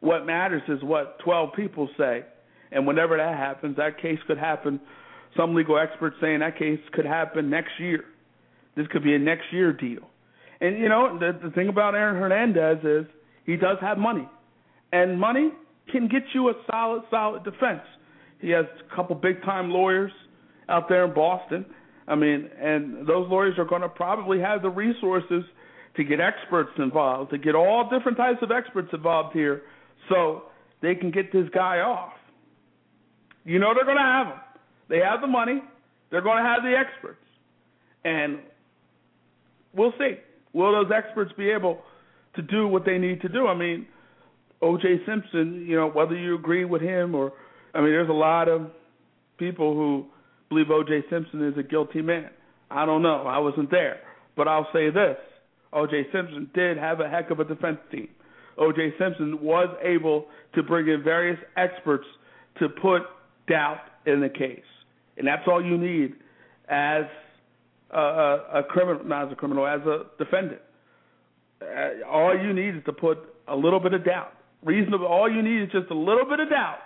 What 0.00 0.24
matters 0.26 0.62
is 0.68 0.82
what 0.82 1.18
12 1.20 1.50
people 1.54 1.88
say, 1.98 2.24
and 2.72 2.86
whenever 2.86 3.16
that 3.16 3.36
happens, 3.36 3.76
that 3.76 4.00
case 4.00 4.18
could 4.26 4.38
happen. 4.38 4.80
Some 5.36 5.54
legal 5.54 5.78
experts 5.78 6.16
saying 6.20 6.40
that 6.40 6.58
case 6.58 6.80
could 6.92 7.04
happen 7.04 7.50
next 7.50 7.72
year. 7.78 8.04
This 8.74 8.86
could 8.90 9.02
be 9.02 9.14
a 9.14 9.18
next 9.18 9.52
year 9.52 9.72
deal. 9.72 10.08
And 10.60 10.78
you 10.78 10.88
know 10.88 11.18
the 11.18 11.38
the 11.42 11.50
thing 11.50 11.68
about 11.68 11.94
Aaron 11.94 12.16
Hernandez 12.16 12.84
is 12.84 13.06
he 13.44 13.56
does 13.56 13.76
have 13.82 13.98
money, 13.98 14.28
and 14.92 15.20
money 15.20 15.50
can 15.92 16.08
get 16.08 16.22
you 16.34 16.48
a 16.48 16.54
solid 16.70 17.02
solid 17.10 17.44
defense. 17.44 17.82
He 18.40 18.50
has 18.50 18.66
a 18.90 18.94
couple 18.94 19.16
big 19.16 19.42
time 19.42 19.70
lawyers 19.70 20.12
out 20.68 20.88
there 20.88 21.04
in 21.04 21.14
Boston. 21.14 21.66
I 22.08 22.14
mean, 22.14 22.48
and 22.60 23.06
those 23.06 23.28
lawyers 23.28 23.58
are 23.58 23.64
going 23.64 23.82
to 23.82 23.88
probably 23.88 24.40
have 24.40 24.62
the 24.62 24.70
resources 24.70 25.44
to 25.96 26.04
get 26.04 26.20
experts 26.20 26.70
involved, 26.78 27.30
to 27.30 27.38
get 27.38 27.54
all 27.54 27.88
different 27.88 28.18
types 28.18 28.38
of 28.42 28.50
experts 28.50 28.88
involved 28.92 29.34
here, 29.34 29.62
so 30.08 30.42
they 30.82 30.94
can 30.94 31.10
get 31.10 31.32
this 31.32 31.48
guy 31.54 31.78
off. 31.78 32.12
You 33.44 33.58
know 33.58 33.72
they're 33.74 33.84
going 33.84 33.96
to 33.96 34.02
have 34.02 34.26
them. 34.28 34.40
They 34.88 34.98
have 34.98 35.20
the 35.20 35.26
money. 35.26 35.62
They're 36.10 36.20
going 36.20 36.42
to 36.42 36.48
have 36.48 36.62
the 36.62 36.76
experts, 36.76 37.24
and 38.04 38.38
we'll 39.74 39.92
see. 39.98 40.14
Will 40.52 40.72
those 40.72 40.92
experts 40.94 41.32
be 41.36 41.50
able 41.50 41.80
to 42.36 42.42
do 42.42 42.68
what 42.68 42.84
they 42.84 42.98
need 42.98 43.20
to 43.22 43.28
do? 43.28 43.46
I 43.46 43.54
mean, 43.54 43.86
O.J. 44.62 45.00
Simpson. 45.06 45.66
You 45.66 45.76
know, 45.76 45.88
whether 45.88 46.16
you 46.16 46.36
agree 46.36 46.64
with 46.64 46.82
him 46.82 47.14
or, 47.14 47.32
I 47.76 47.80
mean, 47.80 47.90
there's 47.90 48.08
a 48.08 48.12
lot 48.12 48.48
of 48.48 48.70
people 49.38 49.74
who 49.74 50.06
believe 50.48 50.70
O.J. 50.70 51.02
Simpson 51.10 51.46
is 51.46 51.58
a 51.58 51.62
guilty 51.62 52.00
man. 52.00 52.30
I 52.70 52.86
don't 52.86 53.02
know. 53.02 53.26
I 53.26 53.38
wasn't 53.38 53.70
there. 53.70 54.00
But 54.36 54.48
I'll 54.48 54.68
say 54.72 54.90
this 54.90 55.16
O.J. 55.72 56.06
Simpson 56.12 56.50
did 56.54 56.78
have 56.78 57.00
a 57.00 57.08
heck 57.08 57.30
of 57.30 57.40
a 57.40 57.44
defense 57.44 57.78
team. 57.92 58.08
O.J. 58.58 58.94
Simpson 58.98 59.42
was 59.42 59.68
able 59.82 60.26
to 60.54 60.62
bring 60.62 60.88
in 60.88 61.02
various 61.02 61.38
experts 61.56 62.06
to 62.60 62.68
put 62.68 63.02
doubt 63.46 63.80
in 64.06 64.20
the 64.20 64.28
case. 64.30 64.60
And 65.18 65.26
that's 65.26 65.42
all 65.46 65.62
you 65.62 65.76
need 65.76 66.14
as 66.70 67.04
a, 67.90 67.98
a, 67.98 68.50
a 68.54 68.62
criminal, 68.64 69.04
not 69.04 69.26
as 69.26 69.32
a 69.32 69.36
criminal, 69.36 69.66
as 69.66 69.80
a 69.82 70.04
defendant. 70.18 70.62
Uh, 71.60 72.08
all 72.08 72.34
you 72.36 72.54
need 72.54 72.76
is 72.76 72.84
to 72.86 72.92
put 72.92 73.18
a 73.48 73.56
little 73.56 73.80
bit 73.80 73.92
of 73.92 74.04
doubt. 74.04 74.32
Reasonable. 74.62 75.06
All 75.06 75.30
you 75.30 75.42
need 75.42 75.62
is 75.62 75.68
just 75.72 75.90
a 75.90 75.94
little 75.94 76.24
bit 76.24 76.40
of 76.40 76.48
doubt. 76.48 76.78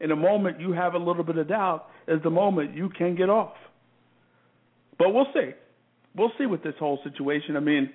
In 0.00 0.10
the 0.10 0.16
moment 0.16 0.60
you 0.60 0.72
have 0.72 0.94
a 0.94 0.98
little 0.98 1.24
bit 1.24 1.38
of 1.38 1.48
doubt, 1.48 1.86
is 2.06 2.22
the 2.22 2.30
moment 2.30 2.74
you 2.74 2.90
can 2.90 3.16
get 3.16 3.30
off. 3.30 3.54
But 4.98 5.12
we'll 5.12 5.26
see. 5.34 5.50
We'll 6.14 6.32
see 6.38 6.46
with 6.46 6.62
this 6.62 6.74
whole 6.78 6.98
situation. 7.04 7.56
I 7.56 7.60
mean, 7.60 7.90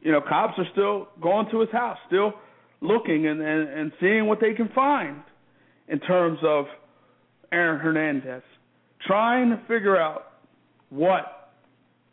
you 0.00 0.12
know, 0.12 0.20
cops 0.20 0.54
are 0.58 0.66
still 0.72 1.08
going 1.20 1.48
to 1.50 1.60
his 1.60 1.70
house, 1.70 1.98
still 2.06 2.32
looking 2.80 3.26
and, 3.26 3.40
and, 3.40 3.68
and 3.68 3.92
seeing 4.00 4.26
what 4.26 4.40
they 4.40 4.54
can 4.54 4.68
find 4.74 5.22
in 5.88 5.98
terms 6.00 6.38
of 6.44 6.66
Aaron 7.50 7.80
Hernandez, 7.80 8.42
trying 9.06 9.50
to 9.50 9.56
figure 9.66 9.96
out 9.96 10.32
what 10.90 11.50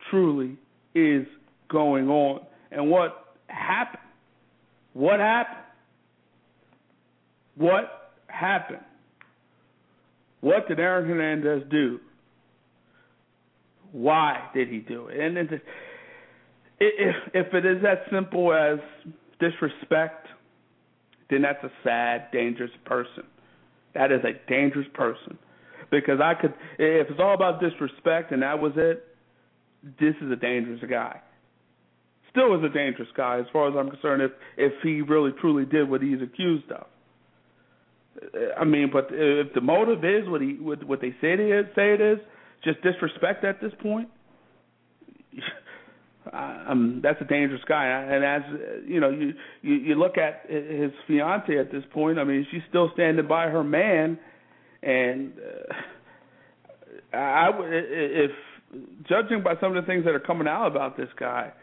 truly 0.10 0.58
is 0.94 1.28
going 1.70 2.08
on 2.10 2.42
and 2.72 2.90
what 2.90 3.36
happened. 3.48 4.02
What 4.94 5.20
happened? 5.20 5.66
What 7.58 8.14
happened? 8.28 8.80
What 10.42 10.68
did 10.68 10.80
Aaron 10.80 11.08
Hernandez 11.08 11.64
do? 11.70 12.00
Why 13.92 14.50
did 14.54 14.70
he 14.70 14.80
do 14.80 15.08
it? 15.08 15.20
And 15.20 15.38
if, 15.38 15.62
if 17.34 17.54
it 17.54 17.66
is 17.66 17.84
as 17.84 17.98
simple 18.12 18.54
as 18.54 18.80
disrespect, 19.40 20.28
then 21.30 21.42
that's 21.42 21.64
a 21.64 21.72
sad, 21.84 22.32
dangerous 22.32 22.72
person. 22.86 23.24
That 23.94 24.12
is 24.12 24.22
a 24.24 24.34
dangerous 24.50 24.88
person. 24.94 25.38
Because 25.90 26.20
I 26.22 26.34
could, 26.34 26.54
if 26.78 27.10
it's 27.10 27.20
all 27.20 27.34
about 27.34 27.62
disrespect 27.62 28.32
and 28.32 28.42
that 28.42 28.60
was 28.60 28.74
it, 28.76 29.06
this 30.00 30.16
is 30.22 30.32
a 30.32 30.36
dangerous 30.36 30.82
guy. 30.90 31.22
Still 32.32 32.58
is 32.58 32.64
a 32.70 32.74
dangerous 32.74 33.08
guy 33.16 33.40
as 33.40 33.46
far 33.54 33.70
as 33.70 33.76
I'm 33.78 33.90
concerned. 33.90 34.22
If 34.22 34.32
if 34.58 34.74
he 34.84 35.02
really 35.02 35.32
truly 35.40 35.64
did 35.64 35.90
what 35.90 36.02
he's 36.02 36.22
accused 36.22 36.70
of. 36.72 36.88
I 38.58 38.64
mean, 38.64 38.90
but 38.92 39.08
if 39.12 39.54
the 39.54 39.62
motive 39.62 40.04
is 40.04 40.28
what 40.28 40.42
he 40.42 40.54
what, 40.54 40.84
what 40.84 41.02
they 41.02 41.12
say 41.22 41.34
it 41.34 41.40
is, 41.40 41.66
say 41.76 41.94
it 41.94 42.02
is, 42.02 42.20
just 42.64 42.82
disrespect 42.82 43.44
at 43.44 43.62
this 43.62 43.74
point. 43.82 44.10
Um, 46.34 47.02
that's 47.04 47.22
a 47.22 47.26
dangerous 47.26 47.62
guy, 47.68 47.86
and 47.86 48.26
as 48.26 48.42
you 48.88 49.00
know, 49.00 49.12
you, 49.12 49.34
you 49.62 49.76
you 49.76 49.96
look 49.96 50.18
at 50.18 50.50
his 50.50 50.92
fiance 51.06 51.56
at 51.56 51.72
this 51.72 51.84
point. 51.94 52.18
I 52.18 52.24
mean, 52.24 52.48
she's 52.50 52.64
still 52.68 52.90
standing 52.96 53.28
by 53.28 53.48
her 53.48 53.64
man, 53.64 54.18
and 54.82 55.34
uh, 57.14 57.16
I 57.16 57.50
would 57.52 57.70
if 57.72 58.32
judging 59.08 59.44
by 59.44 59.54
some 59.62 59.78
of 59.78 59.84
the 59.84 59.88
things 59.88 60.04
that 60.06 60.16
are 60.16 60.20
coming 60.20 60.48
out 60.48 60.66
about 60.66 60.98
this 60.98 61.10
guy, 61.16 61.54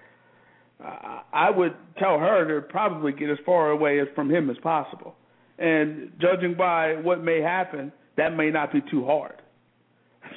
I 0.80 1.50
would 1.50 1.75
tell 1.99 2.18
her 2.18 2.61
to 2.61 2.66
probably 2.68 3.12
get 3.12 3.30
as 3.30 3.38
far 3.44 3.71
away 3.71 4.00
as 4.00 4.06
from 4.14 4.30
him 4.30 4.49
as 4.50 4.56
possible. 4.62 5.16
And 5.59 6.12
judging 6.21 6.54
by 6.54 6.94
what 6.94 7.23
may 7.23 7.40
happen, 7.40 7.92
that 8.16 8.35
may 8.37 8.50
not 8.50 8.73
be 8.73 8.80
too 8.90 9.04
hard. 9.04 9.40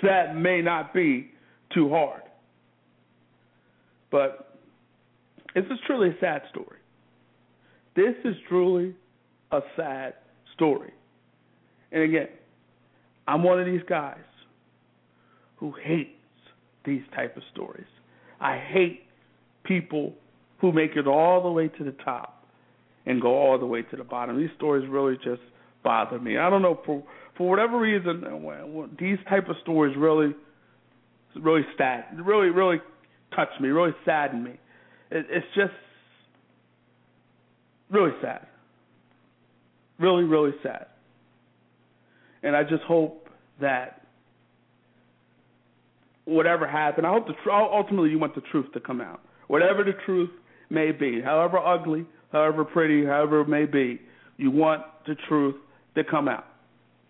That 0.04 0.36
may 0.36 0.62
not 0.62 0.94
be 0.94 1.32
too 1.74 1.90
hard. 1.90 2.22
But 4.12 4.58
this 5.54 5.66
is 5.66 5.80
truly 5.88 6.10
a 6.10 6.20
sad 6.20 6.42
story. 6.52 6.80
This 7.96 8.16
is 8.26 8.36
truly 8.50 8.94
a 9.52 9.62
sad 9.76 10.16
story. 10.54 10.94
And 11.92 12.04
again, 12.04 12.28
I'm 13.28 13.42
one 13.44 13.60
of 13.60 13.66
these 13.66 13.82
guys 13.88 14.18
who 15.56 15.74
hates 15.84 16.10
these 16.86 17.02
type 17.16 17.38
of 17.38 17.44
stories. 17.54 17.88
I 18.40 18.58
hate 18.58 19.04
people 19.64 20.14
who 20.60 20.72
make 20.72 20.92
it 20.96 21.08
all 21.08 21.42
the 21.42 21.50
way 21.50 21.70
to 21.70 21.84
the 21.84 21.96
top 22.04 22.35
and 23.06 23.22
go 23.22 23.30
all 23.30 23.58
the 23.60 23.66
way 23.66 23.82
to 23.84 23.96
the 23.96 24.04
bottom. 24.04 24.38
These 24.38 24.50
stories 24.58 24.88
really 24.90 25.16
just 25.18 25.42
bother 25.84 26.20
me. 26.20 26.38
I 26.38 26.50
don't 26.50 26.62
know 26.62 26.80
for 26.86 27.04
for 27.38 27.50
whatever 27.50 27.80
reason 27.80 28.24
these 29.00 29.18
type 29.30 29.50
of 29.50 29.56
stories 29.62 29.96
really 29.98 30.34
really 31.36 31.66
sad 31.78 32.06
really 32.26 32.50
really 32.50 32.78
touch 33.36 33.50
me, 33.60 33.70
really 33.70 33.94
sadden 34.06 34.44
me. 34.44 34.52
It, 35.12 35.26
it's 35.30 35.46
just 35.56 35.74
really 37.90 38.12
sad. 38.22 38.48
Really 40.00 40.24
really 40.24 40.54
sad. 40.64 40.88
And 42.44 42.56
I 42.56 42.64
just 42.64 42.84
hope 42.84 43.30
that 43.62 44.02
whatever 46.26 46.68
happened, 46.68 47.06
I 47.06 47.12
hope 47.12 47.28
the 47.28 47.34
ultimately 47.52 48.10
you 48.10 48.20
want 48.20 48.36
the 48.36 48.42
truth 48.52 48.72
to 48.74 48.80
come 48.80 49.02
out. 49.02 49.22
Whatever 49.48 49.84
the 49.84 49.94
truth 50.06 50.32
may 50.70 50.92
be, 50.92 51.22
however 51.22 51.60
ugly, 51.60 52.06
however 52.36 52.66
pretty, 52.66 53.06
however 53.06 53.42
it 53.42 53.48
may 53.48 53.66
be, 53.66 54.02
you 54.36 54.52
want 54.52 54.84
the 55.08 55.16
truth 55.30 55.56
to 55.96 56.04
come 56.04 56.28
out. 56.28 56.46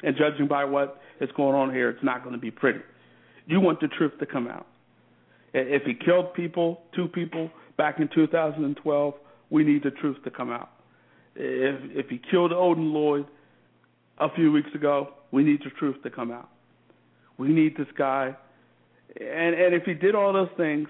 And 0.03 0.15
judging 0.15 0.47
by 0.47 0.65
what 0.65 1.01
is 1.19 1.29
going 1.35 1.55
on 1.55 1.73
here, 1.73 1.89
it's 1.89 2.03
not 2.03 2.21
going 2.21 2.35
to 2.35 2.39
be 2.39 2.51
pretty. 2.51 2.81
You 3.47 3.59
want 3.59 3.79
the 3.81 3.87
truth 3.87 4.13
to 4.19 4.27
come 4.27 4.47
out. 4.47 4.67
If 5.53 5.83
he 5.83 5.93
killed 5.93 6.33
people, 6.35 6.81
two 6.95 7.07
people 7.07 7.49
back 7.75 7.99
in 7.99 8.07
2012, 8.13 9.13
we 9.49 9.63
need 9.63 9.83
the 9.83 9.91
truth 9.91 10.17
to 10.25 10.29
come 10.29 10.51
out. 10.51 10.69
If 11.35 12.05
if 12.05 12.09
he 12.09 12.21
killed 12.29 12.51
Odin 12.53 12.93
Lloyd 12.93 13.25
a 14.19 14.27
few 14.35 14.51
weeks 14.51 14.69
ago, 14.75 15.09
we 15.31 15.43
need 15.43 15.61
the 15.63 15.71
truth 15.79 15.95
to 16.03 16.09
come 16.09 16.31
out. 16.31 16.49
We 17.37 17.49
need 17.49 17.75
this 17.77 17.87
guy, 17.97 18.35
and 19.19 19.55
and 19.55 19.73
if 19.73 19.83
he 19.83 19.93
did 19.93 20.13
all 20.13 20.33
those 20.33 20.49
things, 20.57 20.87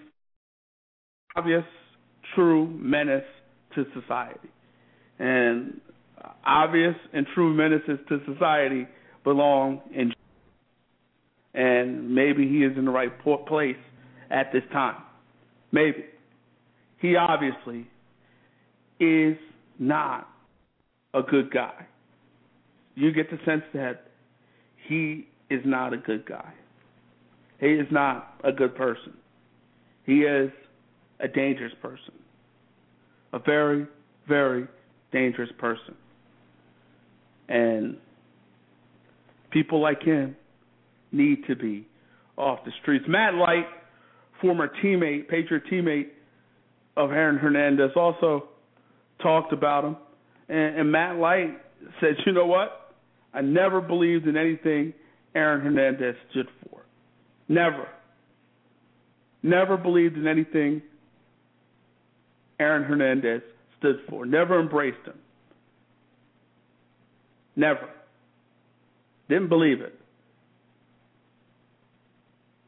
obvious, 1.35 1.65
true 2.33 2.67
menace 2.67 3.23
to 3.75 3.85
society, 3.99 4.49
and 5.19 5.79
obvious 6.45 6.95
and 7.13 7.25
true 7.33 7.53
menaces 7.53 7.99
to 8.09 8.19
society 8.31 8.87
belong 9.23 9.81
in. 9.93 10.13
And 11.53 12.13
maybe 12.13 12.47
he 12.47 12.63
is 12.63 12.77
in 12.77 12.85
the 12.85 12.91
right 12.91 13.11
place 13.47 13.77
at 14.29 14.51
this 14.51 14.63
time. 14.73 15.01
Maybe. 15.71 16.05
He 16.99 17.15
obviously 17.15 17.87
is 18.99 19.37
not 19.79 20.27
a 21.13 21.21
good 21.21 21.51
guy. 21.51 21.85
You 22.95 23.11
get 23.11 23.29
the 23.29 23.37
sense 23.45 23.63
that 23.73 24.07
he 24.87 25.27
is 25.49 25.61
not 25.65 25.93
a 25.93 25.97
good 25.97 26.25
guy. 26.25 26.53
He 27.59 27.67
is 27.67 27.87
not 27.91 28.35
a 28.43 28.51
good 28.51 28.75
person. 28.75 29.13
He 30.05 30.21
is 30.21 30.51
a 31.19 31.27
dangerous 31.27 31.73
person. 31.81 32.13
A 33.35 33.39
very, 33.39 33.85
very 34.27 34.65
dangerous 35.11 35.49
person. 35.59 35.93
And 37.49 37.97
people 39.51 39.81
like 39.81 40.01
him 40.01 40.35
need 41.11 41.45
to 41.47 41.55
be 41.55 41.85
off 42.37 42.59
the 42.65 42.71
streets. 42.81 43.05
Matt 43.07 43.35
Light, 43.35 43.65
former 44.41 44.69
teammate, 44.83 45.27
Patriot 45.27 45.63
teammate 45.71 46.07
of 46.97 47.11
Aaron 47.11 47.37
Hernandez, 47.37 47.91
also 47.95 48.45
talked 49.21 49.53
about 49.53 49.83
him. 49.83 49.97
And, 50.49 50.79
and 50.79 50.91
Matt 50.91 51.17
Light 51.17 51.57
said, 51.99 52.15
you 52.25 52.31
know 52.31 52.47
what? 52.47 52.93
I 53.33 53.41
never 53.41 53.81
believed 53.81 54.27
in 54.27 54.37
anything 54.37 54.93
Aaron 55.35 55.61
Hernandez 55.61 56.15
stood 56.31 56.47
for. 56.63 56.85
Never. 57.49 57.87
Never 59.43 59.75
believed 59.77 60.17
in 60.17 60.25
anything 60.25 60.81
Aaron 62.59 62.83
Hernandez 62.83 63.41
stood 63.79 63.97
for. 64.09 64.25
Never 64.25 64.59
embraced 64.59 65.05
him. 65.05 65.17
Never. 67.55 67.89
Didn't 69.29 69.49
believe 69.49 69.81
it. 69.81 69.97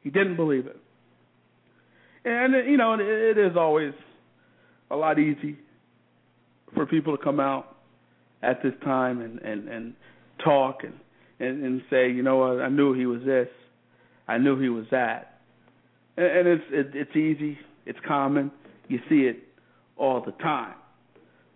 He 0.02 0.10
didn't 0.10 0.36
believe 0.36 0.68
it. 0.68 0.78
And, 2.26 2.70
you 2.70 2.78
know, 2.78 2.96
it 3.00 3.38
is 3.38 3.56
always 3.58 3.94
a 4.90 4.96
lot 4.96 5.20
easy 5.20 5.58
for 6.74 6.86
people 6.86 7.16
to 7.16 7.24
come 7.24 7.40
out 7.40 7.78
at 8.44 8.62
this 8.64 8.74
time 8.84 9.22
and, 9.22 9.40
and, 9.40 9.68
and 9.68 9.94
talk 10.44 10.84
and, 10.84 10.94
and, 11.40 11.64
and 11.64 11.82
say, 11.90 12.10
you 12.12 12.24
know 12.24 12.38
what, 12.38 12.62
I 12.62 12.70
knew 12.70 12.94
he 12.94 13.06
was 13.06 13.22
this. 13.26 13.48
I 14.28 14.38
knew 14.38 14.60
he 14.60 14.70
was 14.70 14.86
that. 14.92 15.40
And, 16.18 16.26
and 16.26 16.48
it's 16.48 16.64
it, 16.72 16.92
it's 16.94 17.16
easy. 17.16 17.58
It's 17.86 18.00
common. 18.06 18.52
You 18.88 19.00
see 19.10 19.22
it 19.22 19.47
all 19.98 20.24
the 20.24 20.32
time. 20.34 20.76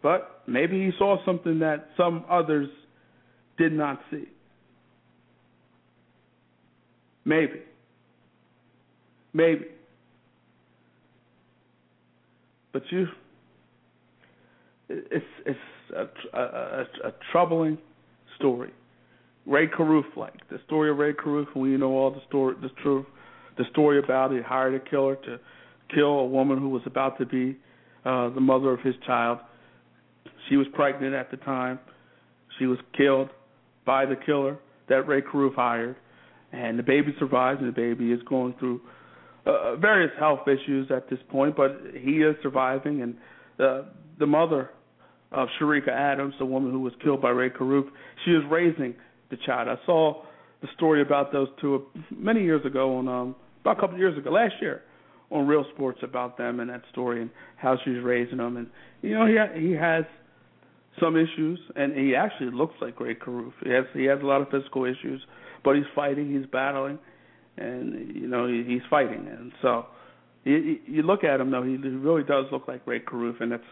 But 0.02 0.42
maybe 0.48 0.86
he 0.86 0.92
saw 0.98 1.24
something 1.26 1.60
that 1.60 1.90
some 1.96 2.26
others 2.30 2.68
did 3.58 3.74
not 3.74 4.00
see. 4.10 4.26
Maybe. 7.24 7.62
Maybe. 9.34 9.66
But 12.74 12.84
you, 12.90 13.06
it's 14.90 15.26
it's 15.46 15.60
a, 15.96 16.38
a, 16.38 16.42
a, 16.42 16.82
a 17.08 17.12
troubling 17.32 17.78
story. 18.38 18.72
Rae 19.46 19.68
Carruth, 19.68 20.06
like 20.16 20.48
the 20.50 20.60
story 20.66 20.90
of 20.90 20.98
Rae 20.98 21.14
Carruth, 21.14 21.48
we 21.56 21.70
know 21.78 21.92
all 21.92 22.12
the 22.12 22.22
story, 22.28 22.56
the 22.62 22.70
truth, 22.82 23.06
the 23.58 23.66
story 23.72 24.00
about. 24.00 24.32
He 24.32 24.40
hired 24.42 24.76
a 24.76 24.90
killer 24.90 25.16
to 25.16 25.40
kill 25.94 26.20
a 26.20 26.28
woman 26.28 26.60
who 26.60 26.70
was 26.70 26.84
about 26.86 27.18
to 27.20 27.26
be 27.26 27.58
uh, 28.06 28.30
the 28.30 28.42
mother 28.42 28.72
of 28.72 28.80
his 28.82 28.96
child. 29.06 29.40
She 30.50 30.56
was 30.58 30.68
pregnant 30.74 31.14
at 31.14 31.32
the 31.32 31.38
time. 31.38 31.80
She 32.60 32.66
was 32.66 32.80
killed 32.98 33.30
by 33.86 34.06
the 34.06 34.16
killer 34.16 34.58
that 34.90 35.08
Rae 35.08 35.22
Carruth 35.22 35.56
hired, 35.56 35.96
and 36.52 36.78
the 36.78 36.84
baby 36.84 37.16
survives, 37.20 37.60
and 37.60 37.70
the 37.70 37.74
baby 37.74 38.12
is 38.12 38.20
going 38.28 38.56
through 38.60 38.82
uh, 39.46 39.76
various 39.78 40.12
health 40.20 40.42
issues 40.48 40.92
at 40.92 41.10
this 41.10 41.20
point, 41.30 41.56
but 41.56 41.72
he 41.94 42.18
is 42.18 42.36
surviving, 42.44 43.02
and 43.02 43.16
uh, 43.60 43.84
the 44.20 44.26
mother 44.26 44.70
of 45.32 45.48
Cherica 45.60 45.90
Adams, 45.90 46.34
the 46.40 46.46
woman 46.46 46.72
who 46.72 46.82
was 46.82 46.94
killed 47.04 47.22
by 47.22 47.30
Rae 47.30 47.50
Carruth, 47.50 47.88
she 48.26 48.32
is 48.32 48.44
raising 48.50 48.94
the 49.30 49.38
child. 49.46 49.68
I 49.70 49.84
saw 49.86 50.24
the 50.62 50.68
story 50.76 51.02
about 51.02 51.32
those 51.32 51.48
two 51.60 51.86
many 52.12 52.44
years 52.44 52.64
ago 52.66 52.98
on 52.98 53.08
um 53.08 53.36
about 53.62 53.78
a 53.78 53.80
couple 53.80 53.96
of 53.96 54.00
years 54.00 54.18
ago, 54.18 54.32
last 54.32 54.56
year, 54.60 54.82
on 55.32 55.48
Real 55.48 55.66
Sports 55.74 56.00
about 56.04 56.38
them 56.38 56.60
and 56.60 56.70
that 56.70 56.84
story 56.92 57.22
and 57.22 57.30
how 57.56 57.78
she's 57.84 58.02
raising 58.04 58.38
them. 58.38 58.58
And 58.58 58.68
you 59.02 59.18
know, 59.18 59.26
he 59.26 59.68
he 59.68 59.72
has 59.74 60.04
some 61.00 61.16
issues, 61.16 61.60
and 61.76 61.96
he 61.96 62.16
actually 62.16 62.52
looks 62.52 62.76
like 62.82 63.00
Rae 63.00 63.16
Carruth. 63.16 63.54
He 63.64 63.70
has 63.72 63.86
he 63.94 64.06
has 64.06 64.20
a 64.22 64.26
lot 64.26 64.42
of 64.42 64.50
physical 64.50 64.86
issues, 64.86 65.22
but 65.64 65.76
he's 65.76 65.86
fighting, 65.96 66.34
he's 66.34 66.50
battling, 66.52 67.00
and 67.58 68.16
you 68.16 68.28
know 68.28 68.48
he, 68.48 68.64
he's 68.68 68.82
fighting. 68.90 69.28
And 69.28 69.52
so 69.62 69.86
you, 70.44 70.80
you 70.86 71.02
look 71.04 71.24
at 71.24 71.40
him 71.40 71.52
though, 71.52 71.64
he 71.64 71.78
really 71.78 72.24
does 72.24 72.46
look 72.52 72.68
like 72.68 72.86
Rae 72.86 73.00
Carruth, 73.00 73.40
and 73.40 73.52
that's 73.52 73.64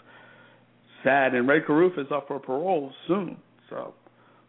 sad. 1.04 1.34
And 1.34 1.48
Rae 1.48 1.62
Carruth 1.62 1.98
is 1.98 2.08
up 2.12 2.28
for 2.28 2.40
parole 2.40 2.92
soon, 3.08 3.38
so 3.70 3.94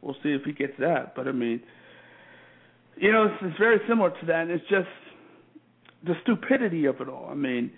we'll 0.01 0.17
see 0.23 0.31
if 0.31 0.43
he 0.45 0.53
gets 0.53 0.75
that. 0.79 1.15
But 1.17 1.27
I 1.27 1.33
mean, 1.33 1.61
you 2.97 3.11
know, 3.11 3.25
it's, 3.25 3.37
it's 3.43 3.59
very 3.59 3.79
similar 3.89 4.11
to 4.11 4.27
that. 4.27 4.43
And 4.43 4.51
it's 4.51 4.69
just 4.69 4.89
the 6.05 6.15
stupidity 6.23 6.87
of 6.87 7.01
it 7.01 7.09
all. 7.09 7.29
I 7.31 7.35
mean, 7.35 7.73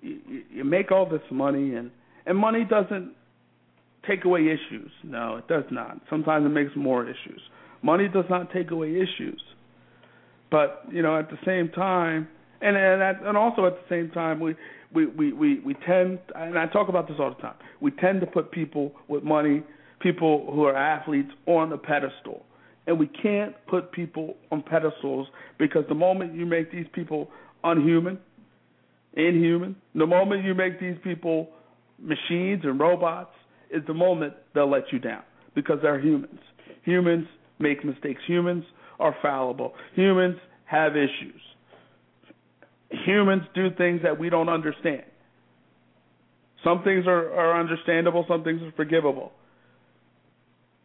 you, 0.00 0.18
you 0.50 0.64
make 0.64 0.90
all 0.92 1.08
this 1.08 1.22
money, 1.30 1.74
and 1.74 1.90
and 2.26 2.36
money 2.36 2.64
doesn't 2.68 3.12
take 4.06 4.24
away 4.24 4.42
issues. 4.42 4.90
No, 5.02 5.36
it 5.36 5.48
does 5.48 5.64
not. 5.70 6.00
Sometimes 6.10 6.46
it 6.46 6.50
makes 6.50 6.72
more 6.76 7.04
issues. 7.04 7.40
Money 7.82 8.08
does 8.08 8.24
not 8.30 8.52
take 8.52 8.70
away 8.70 8.90
issues. 8.90 9.42
But 10.50 10.84
you 10.90 11.02
know, 11.02 11.18
at 11.18 11.30
the 11.30 11.38
same 11.44 11.68
time, 11.70 12.28
and 12.60 12.76
and 12.76 13.02
at, 13.02 13.22
and 13.22 13.36
also 13.36 13.66
at 13.66 13.74
the 13.74 13.88
same 13.88 14.10
time, 14.10 14.40
we 14.40 14.54
we 14.92 15.06
we 15.06 15.32
we 15.32 15.60
we 15.60 15.74
tend, 15.86 16.18
and 16.34 16.58
I 16.58 16.66
talk 16.66 16.88
about 16.88 17.08
this 17.08 17.16
all 17.20 17.34
the 17.34 17.42
time. 17.42 17.56
We 17.80 17.90
tend 17.90 18.20
to 18.20 18.26
put 18.26 18.50
people 18.50 18.92
with 19.08 19.22
money, 19.22 19.62
people 20.00 20.50
who 20.52 20.64
are 20.64 20.76
athletes, 20.76 21.30
on 21.46 21.72
a 21.72 21.78
pedestal, 21.78 22.44
and 22.86 22.98
we 22.98 23.06
can't 23.06 23.54
put 23.66 23.92
people 23.92 24.36
on 24.50 24.62
pedestals 24.62 25.28
because 25.58 25.84
the 25.88 25.94
moment 25.94 26.34
you 26.34 26.46
make 26.46 26.72
these 26.72 26.86
people 26.94 27.28
unhuman, 27.64 28.18
inhuman, 29.14 29.76
the 29.94 30.06
moment 30.06 30.44
you 30.44 30.54
make 30.54 30.80
these 30.80 30.96
people 31.02 31.48
machines 31.98 32.62
and 32.64 32.78
robots, 32.78 33.34
is 33.70 33.82
the 33.86 33.94
moment 33.94 34.34
they'll 34.54 34.70
let 34.70 34.84
you 34.92 34.98
down 34.98 35.22
because 35.54 35.78
they're 35.82 36.00
humans. 36.00 36.38
Humans 36.84 37.26
make 37.58 37.84
mistakes. 37.84 38.20
Humans 38.26 38.64
are 38.98 39.14
fallible. 39.20 39.74
Humans 39.94 40.36
have 40.64 40.92
issues. 40.96 41.40
Humans 43.04 43.42
do 43.54 43.68
things 43.76 44.00
that 44.02 44.18
we 44.18 44.30
don't 44.30 44.48
understand. 44.48 45.02
Some 46.64 46.82
things 46.82 47.06
are, 47.06 47.32
are 47.32 47.60
understandable, 47.60 48.24
some 48.28 48.42
things 48.42 48.60
are 48.62 48.72
forgivable. 48.72 49.32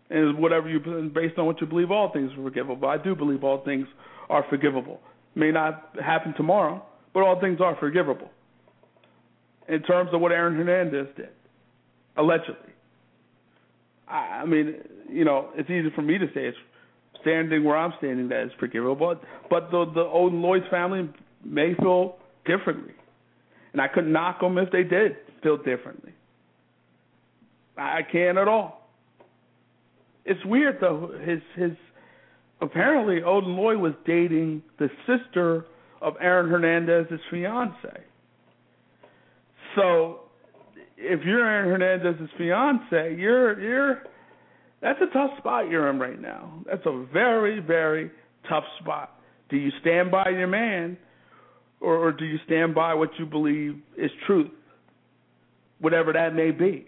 And 0.09 0.38
whatever 0.38 0.69
you 0.69 0.79
based 1.13 1.38
on 1.38 1.45
what 1.45 1.59
you 1.62 1.67
believe, 1.67 1.89
all 1.89 2.12
things 2.12 2.31
are 2.38 2.43
forgivable. 2.43 2.88
I 2.88 2.97
do 2.97 3.15
believe 3.15 3.43
all 3.43 3.63
things 3.63 3.88
are 4.29 4.45
forgivable. 4.49 4.99
May 5.36 5.52
not 5.52 5.96
happen 6.04 6.34
tomorrow, 6.36 6.84
but 7.13 7.22
all 7.22 7.39
things 7.39 7.60
are 7.62 7.76
forgivable. 7.80 8.30
In 9.67 9.82
terms 9.84 10.10
of 10.13 10.22
what 10.22 10.32
Aaron 10.32 10.56
Hernandez 10.56 11.08
did, 11.15 11.30
allegedly. 12.17 12.74
I, 14.08 14.41
I 14.41 14.46
mean, 14.46 14.76
you 15.10 15.26
know, 15.26 15.50
it's 15.56 15.69
easy 15.69 15.89
for 15.96 16.02
me 16.02 16.17
to 16.17 16.28
say 16.28 16.48
it's 16.48 16.58
standing 17.22 17.63
where 17.63 17.78
I'm 17.78 17.93
standing 17.98 18.30
that 18.30 18.43
is 18.43 18.52
forgivable, 18.60 18.96
but 18.96 19.22
but 19.50 19.72
the 19.72 19.86
the 19.93 20.02
Odin 20.02 20.41
Lloyd's 20.41 20.67
family 20.69 21.10
may 21.43 21.74
feel 21.76 22.17
differently, 22.46 22.93
and 23.72 23.82
I 23.82 23.88
couldn't 23.88 24.12
knock 24.12 24.41
them 24.41 24.58
if 24.58 24.72
they 24.72 24.84
did 24.84 25.15
feel 25.41 25.58
differently. 25.58 26.13
I 27.78 28.02
can't 28.04 28.38
at 28.38 28.48
all. 28.48 28.89
It's 30.26 30.43
weird 30.46 30.78
though. 30.80 31.12
His 31.24 31.39
his 31.56 31.72
apparently 32.63 33.21
Odin 33.21 33.56
Lloyd 33.58 33.78
was 33.78 33.93
dating 34.06 34.63
the 34.80 34.89
sister 35.06 35.65
of 36.02 36.15
Aaron 36.19 36.49
Hernandez's 36.49 37.19
fiance. 37.30 38.04
So 39.76 40.21
if 40.97 41.19
you're 41.26 41.45
Aaron 41.45 41.69
Hernandez's 41.69 42.30
fiance, 42.38 43.15
you're 43.15 43.60
you're 43.60 44.04
that's 44.82 44.99
a 45.02 45.13
tough 45.13 45.32
spot 45.38 45.69
you're 45.69 45.89
in 45.89 45.99
right 45.99 46.19
now. 46.19 46.63
That's 46.65 46.86
a 46.86 47.06
very 47.12 47.60
very 47.60 48.10
tough 48.49 48.63
spot. 48.80 49.19
Do 49.49 49.58
you 49.58 49.69
stand 49.82 50.10
by 50.10 50.30
your 50.30 50.47
man, 50.47 50.97
or, 51.80 51.95
or 51.97 52.12
do 52.12 52.26
you 52.26 52.38
stand 52.45 52.73
by 52.73 52.93
what 52.93 53.10
you 53.19 53.26
believe 53.26 53.76
is 53.97 54.10
truth, 54.26 54.52
whatever 55.80 56.13
that 56.13 56.34
may 56.34 56.52
be? 56.52 56.88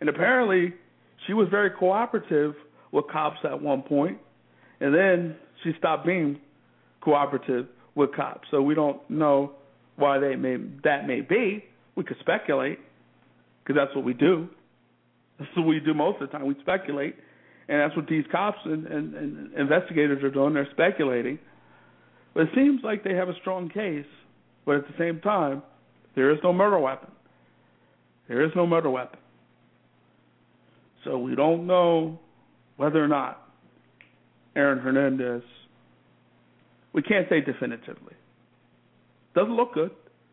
And 0.00 0.08
apparently, 0.10 0.74
she 1.26 1.32
was 1.32 1.48
very 1.50 1.70
cooperative 1.70 2.54
with 2.92 3.06
cops 3.10 3.38
at 3.44 3.60
one 3.60 3.82
point, 3.82 4.18
and 4.80 4.94
then 4.94 5.36
she 5.62 5.72
stopped 5.78 6.06
being 6.06 6.38
cooperative 7.00 7.66
with 7.94 8.14
cops. 8.14 8.46
So 8.50 8.62
we 8.62 8.74
don't 8.74 9.00
know 9.08 9.52
why 9.96 10.18
they 10.18 10.36
may 10.36 10.56
that 10.84 11.06
may 11.06 11.20
be. 11.20 11.64
We 11.94 12.04
could 12.04 12.18
speculate 12.20 12.78
because 13.62 13.80
that's 13.80 13.94
what 13.96 14.04
we 14.04 14.12
do. 14.12 14.48
That's 15.38 15.50
what 15.56 15.66
we 15.66 15.80
do 15.80 15.94
most 15.94 16.20
of 16.20 16.28
the 16.28 16.38
time. 16.38 16.46
We 16.46 16.56
speculate, 16.60 17.14
and 17.68 17.80
that's 17.80 17.96
what 17.96 18.06
these 18.06 18.24
cops 18.30 18.58
and, 18.64 18.86
and, 18.86 19.14
and 19.14 19.54
investigators 19.54 20.22
are 20.22 20.30
doing. 20.30 20.54
They're 20.54 20.68
speculating. 20.72 21.38
But 22.34 22.44
it 22.44 22.48
seems 22.54 22.80
like 22.84 23.02
they 23.02 23.14
have 23.14 23.28
a 23.28 23.34
strong 23.40 23.70
case, 23.70 24.06
but 24.66 24.76
at 24.76 24.82
the 24.86 24.94
same 24.98 25.20
time, 25.20 25.62
there 26.14 26.30
is 26.30 26.38
no 26.42 26.52
murder 26.52 26.78
weapon. 26.78 27.10
There 28.28 28.44
is 28.44 28.50
no 28.54 28.66
murder 28.66 28.90
weapon. 28.90 29.18
So 31.04 31.18
we 31.18 31.34
don't 31.34 31.66
know 31.66 32.18
whether 32.76 33.02
or 33.02 33.08
not 33.08 33.45
Aaron 34.56 34.78
Hernandez, 34.78 35.42
we 36.92 37.02
can't 37.02 37.28
say 37.28 37.40
definitively. 37.40 38.14
Doesn't 39.34 39.54
look 39.54 39.74
good, 39.74 39.90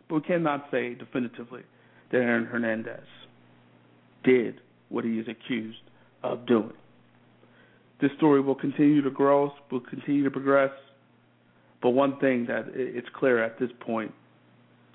but 0.07 0.15
we 0.15 0.21
cannot 0.21 0.67
say 0.71 0.95
definitively 0.95 1.61
that 2.11 2.17
Aaron 2.17 2.45
Hernandez 2.45 3.05
did 4.23 4.61
what 4.89 5.03
he 5.03 5.19
is 5.19 5.27
accused 5.27 5.81
of 6.23 6.45
doing. 6.45 6.71
This 8.01 8.11
story 8.17 8.41
will 8.41 8.55
continue 8.55 9.01
to 9.01 9.11
grow, 9.11 9.51
will 9.69 9.81
continue 9.81 10.23
to 10.23 10.31
progress. 10.31 10.71
But 11.81 11.89
one 11.89 12.17
thing 12.19 12.45
that 12.47 12.67
it's 12.73 13.07
clear 13.13 13.43
at 13.43 13.59
this 13.59 13.69
point, 13.81 14.13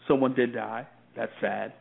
someone 0.06 0.34
did 0.34 0.54
die. 0.54 0.86
That's 1.14 1.32
sad. 1.40 1.74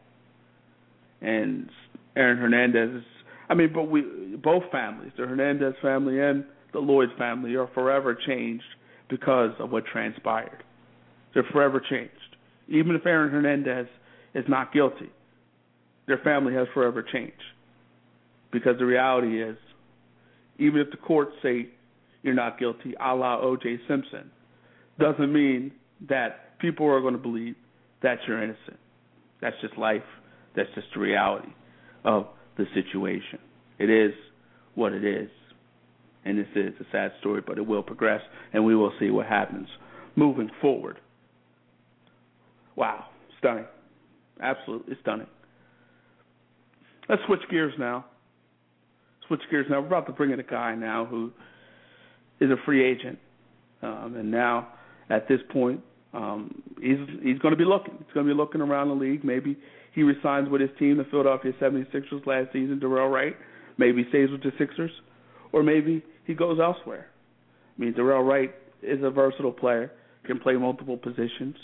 And 1.22 1.70
Aaron 2.18 2.38
Hernandez 2.38 2.98
is 2.98 3.04
I 3.50 3.54
mean, 3.54 3.72
but 3.74 3.84
we 3.84 4.02
both 4.44 4.64
families, 4.72 5.12
the 5.18 5.26
Hernandez 5.26 5.76
family 5.82 6.20
and 6.20 6.44
the 6.74 6.80
Lloyd's 6.80 7.12
family, 7.18 7.56
are 7.56 7.70
forever 7.74 8.18
changed 8.28 8.64
because 9.10 9.52
of 9.60 9.72
what 9.72 9.86
transpired. 9.86 10.64
They're 11.34 11.46
forever 11.52 11.82
changed. 11.90 12.12
Even 12.68 12.96
if 12.96 13.06
Aaron 13.06 13.32
Hernandez 13.32 13.88
is 14.34 14.46
not 14.48 14.74
guilty, 14.74 15.10
their 16.08 16.18
family 16.20 16.54
has 16.54 16.68
forever 16.74 17.04
changed. 17.04 17.34
Because 18.52 18.78
the 18.80 18.86
reality 18.86 19.42
is, 19.42 19.58
even 20.58 20.82
if 20.82 20.90
the 20.92 20.98
courts 20.98 21.34
say 21.44 21.70
you're 22.24 22.34
not 22.34 22.60
guilty, 22.60 22.94
a 23.00 23.16
la 23.16 23.40
O.J. 23.40 23.80
Simpson, 23.88 24.32
doesn't 25.00 25.32
mean 25.32 25.72
that 26.10 26.58
people 26.60 26.88
are 26.88 27.02
going 27.02 27.14
to 27.14 27.20
believe 27.20 27.56
that 28.02 28.18
you're 28.28 28.42
innocent. 28.42 28.78
That's 29.42 29.56
just 29.62 29.78
life. 29.78 30.02
That's 30.56 30.70
just 30.76 30.88
the 30.94 31.00
reality 31.00 31.50
of 32.04 32.28
the 32.58 32.66
situation. 32.74 33.40
It 33.78 33.90
is 33.90 34.14
what 34.76 34.94
it 34.94 35.04
is. 35.04 35.30
And 36.28 36.38
is 36.40 36.48
a 36.56 36.84
sad 36.92 37.14
story, 37.22 37.42
but 37.46 37.58
it 37.58 37.66
will 37.66 37.82
progress, 37.82 38.22
and 38.52 38.66
we 38.66 38.76
will 38.76 38.92
see 39.00 39.10
what 39.12 39.28
happens 39.28 39.70
moving 40.18 40.50
forward. 40.60 41.00
Wow, 42.76 43.06
stunning. 43.40 43.64
Absolutely 44.42 44.98
stunning. 45.02 45.28
Let's 47.08 47.22
switch 47.28 47.40
gears 47.50 47.74
now. 47.80 48.06
Switch 49.28 49.40
gears 49.50 49.68
now. 49.70 49.80
We're 49.80 49.88
about 49.88 50.08
to 50.08 50.12
bring 50.12 50.32
in 50.32 50.40
a 50.42 50.44
guy 50.44 50.76
now 50.76 51.06
who 51.06 51.32
is 52.42 52.50
a 52.52 52.58
free 52.66 52.84
agent. 52.86 53.20
Um, 53.82 54.16
and 54.18 54.30
now, 54.30 54.68
at 55.10 55.30
this 55.30 55.40
point, 55.50 55.80
um, 56.14 56.62
he's 56.82 56.98
he's 57.24 57.40
going 57.40 57.54
to 57.54 57.58
be 57.58 57.64
looking. 57.64 57.94
He's 58.00 58.14
going 58.14 58.28
to 58.28 58.34
be 58.34 58.38
looking 58.38 58.60
around 58.60 58.90
the 58.90 58.96
league. 58.96 59.24
Maybe 59.24 59.58
he 59.94 60.04
resigns 60.04 60.50
with 60.50 60.60
his 60.60 60.72
team, 60.78 60.98
the 60.98 61.06
Philadelphia 61.06 61.54
76ers, 61.62 62.26
last 62.26 62.52
season. 62.52 62.82
Dorell 62.84 63.10
Wright 63.12 63.36
maybe 63.78 64.06
stays 64.10 64.30
with 64.30 64.44
the 64.44 64.52
Sixers, 64.58 64.92
or 65.54 65.64
maybe 65.64 66.04
he 66.28 66.34
goes 66.34 66.60
elsewhere. 66.62 67.08
I 67.78 67.82
mean, 67.82 67.94
Dorell 67.94 68.28
Wright 68.28 68.54
is 68.84 69.00
a 69.04 69.10
versatile 69.10 69.52
player, 69.52 69.92
can 70.26 70.40
play 70.40 70.54
multiple 70.54 70.98
positions, 70.98 71.56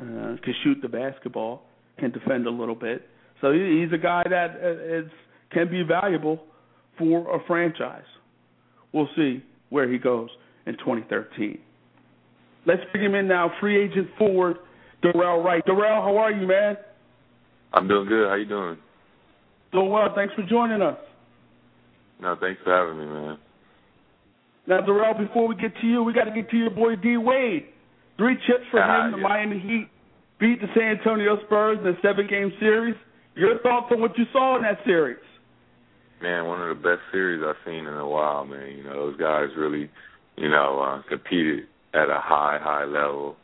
uh, 0.00 0.36
can 0.42 0.54
shoot 0.62 0.78
the 0.80 0.88
basketball, 0.88 1.64
can 1.98 2.12
defend 2.12 2.46
a 2.46 2.50
little 2.50 2.76
bit. 2.76 3.02
So 3.40 3.52
he's 3.52 3.92
a 3.92 3.98
guy 3.98 4.22
that 4.30 4.50
uh, 4.56 5.08
can 5.52 5.68
be 5.68 5.82
valuable 5.82 6.40
for 6.96 7.34
a 7.34 7.44
franchise. 7.46 8.04
We'll 8.92 9.08
see 9.16 9.42
where 9.70 9.90
he 9.90 9.98
goes 9.98 10.30
in 10.66 10.74
2013. 10.74 11.58
Let's 12.64 12.82
bring 12.92 13.04
him 13.04 13.14
in 13.16 13.26
now, 13.26 13.50
free 13.60 13.82
agent 13.82 14.08
forward, 14.16 14.58
Dorell 15.02 15.44
Wright. 15.44 15.64
Dorell, 15.66 16.02
how 16.02 16.16
are 16.18 16.30
you, 16.30 16.46
man? 16.46 16.76
I'm 17.72 17.88
doing 17.88 18.06
good. 18.06 18.28
How 18.28 18.36
you 18.36 18.46
doing? 18.46 18.76
Doing 19.72 19.90
well. 19.90 20.08
Thanks 20.14 20.34
for 20.34 20.42
joining 20.42 20.82
us. 20.82 20.98
No, 22.20 22.36
thanks 22.40 22.60
for 22.62 22.72
having 22.72 23.00
me, 23.00 23.12
man. 23.12 23.38
Now, 24.66 24.80
Dorell, 24.80 25.18
before 25.18 25.48
we 25.48 25.56
get 25.56 25.72
to 25.80 25.86
you, 25.86 26.02
we 26.02 26.12
got 26.12 26.24
to 26.24 26.30
get 26.30 26.50
to 26.50 26.56
your 26.56 26.70
boy 26.70 26.96
D 26.96 27.16
Wade. 27.16 27.66
Three 28.16 28.36
chips 28.46 28.64
for 28.70 28.80
ah, 28.80 29.06
him. 29.06 29.12
The 29.12 29.18
yeah. 29.18 29.22
Miami 29.22 29.58
Heat 29.58 29.88
beat 30.38 30.60
the 30.60 30.68
San 30.74 30.98
Antonio 30.98 31.38
Spurs 31.46 31.78
in 31.80 31.88
a 31.88 31.94
seven-game 32.02 32.52
series. 32.60 32.94
Your 33.34 33.58
thoughts 33.60 33.86
on 33.90 34.00
what 34.00 34.16
you 34.18 34.24
saw 34.32 34.56
in 34.56 34.62
that 34.62 34.78
series? 34.84 35.18
Man, 36.20 36.46
one 36.46 36.62
of 36.62 36.68
the 36.68 36.82
best 36.82 37.00
series 37.10 37.42
I've 37.44 37.56
seen 37.64 37.86
in 37.86 37.94
a 37.94 38.06
while, 38.06 38.44
man. 38.44 38.76
You 38.76 38.84
know, 38.84 39.10
those 39.10 39.16
guys 39.18 39.48
really, 39.56 39.90
you 40.36 40.48
know, 40.48 40.80
uh, 40.80 41.02
competed 41.08 41.64
at 41.94 42.10
a 42.10 42.20
high, 42.20 42.58
high 42.62 42.84
level. 42.84 43.36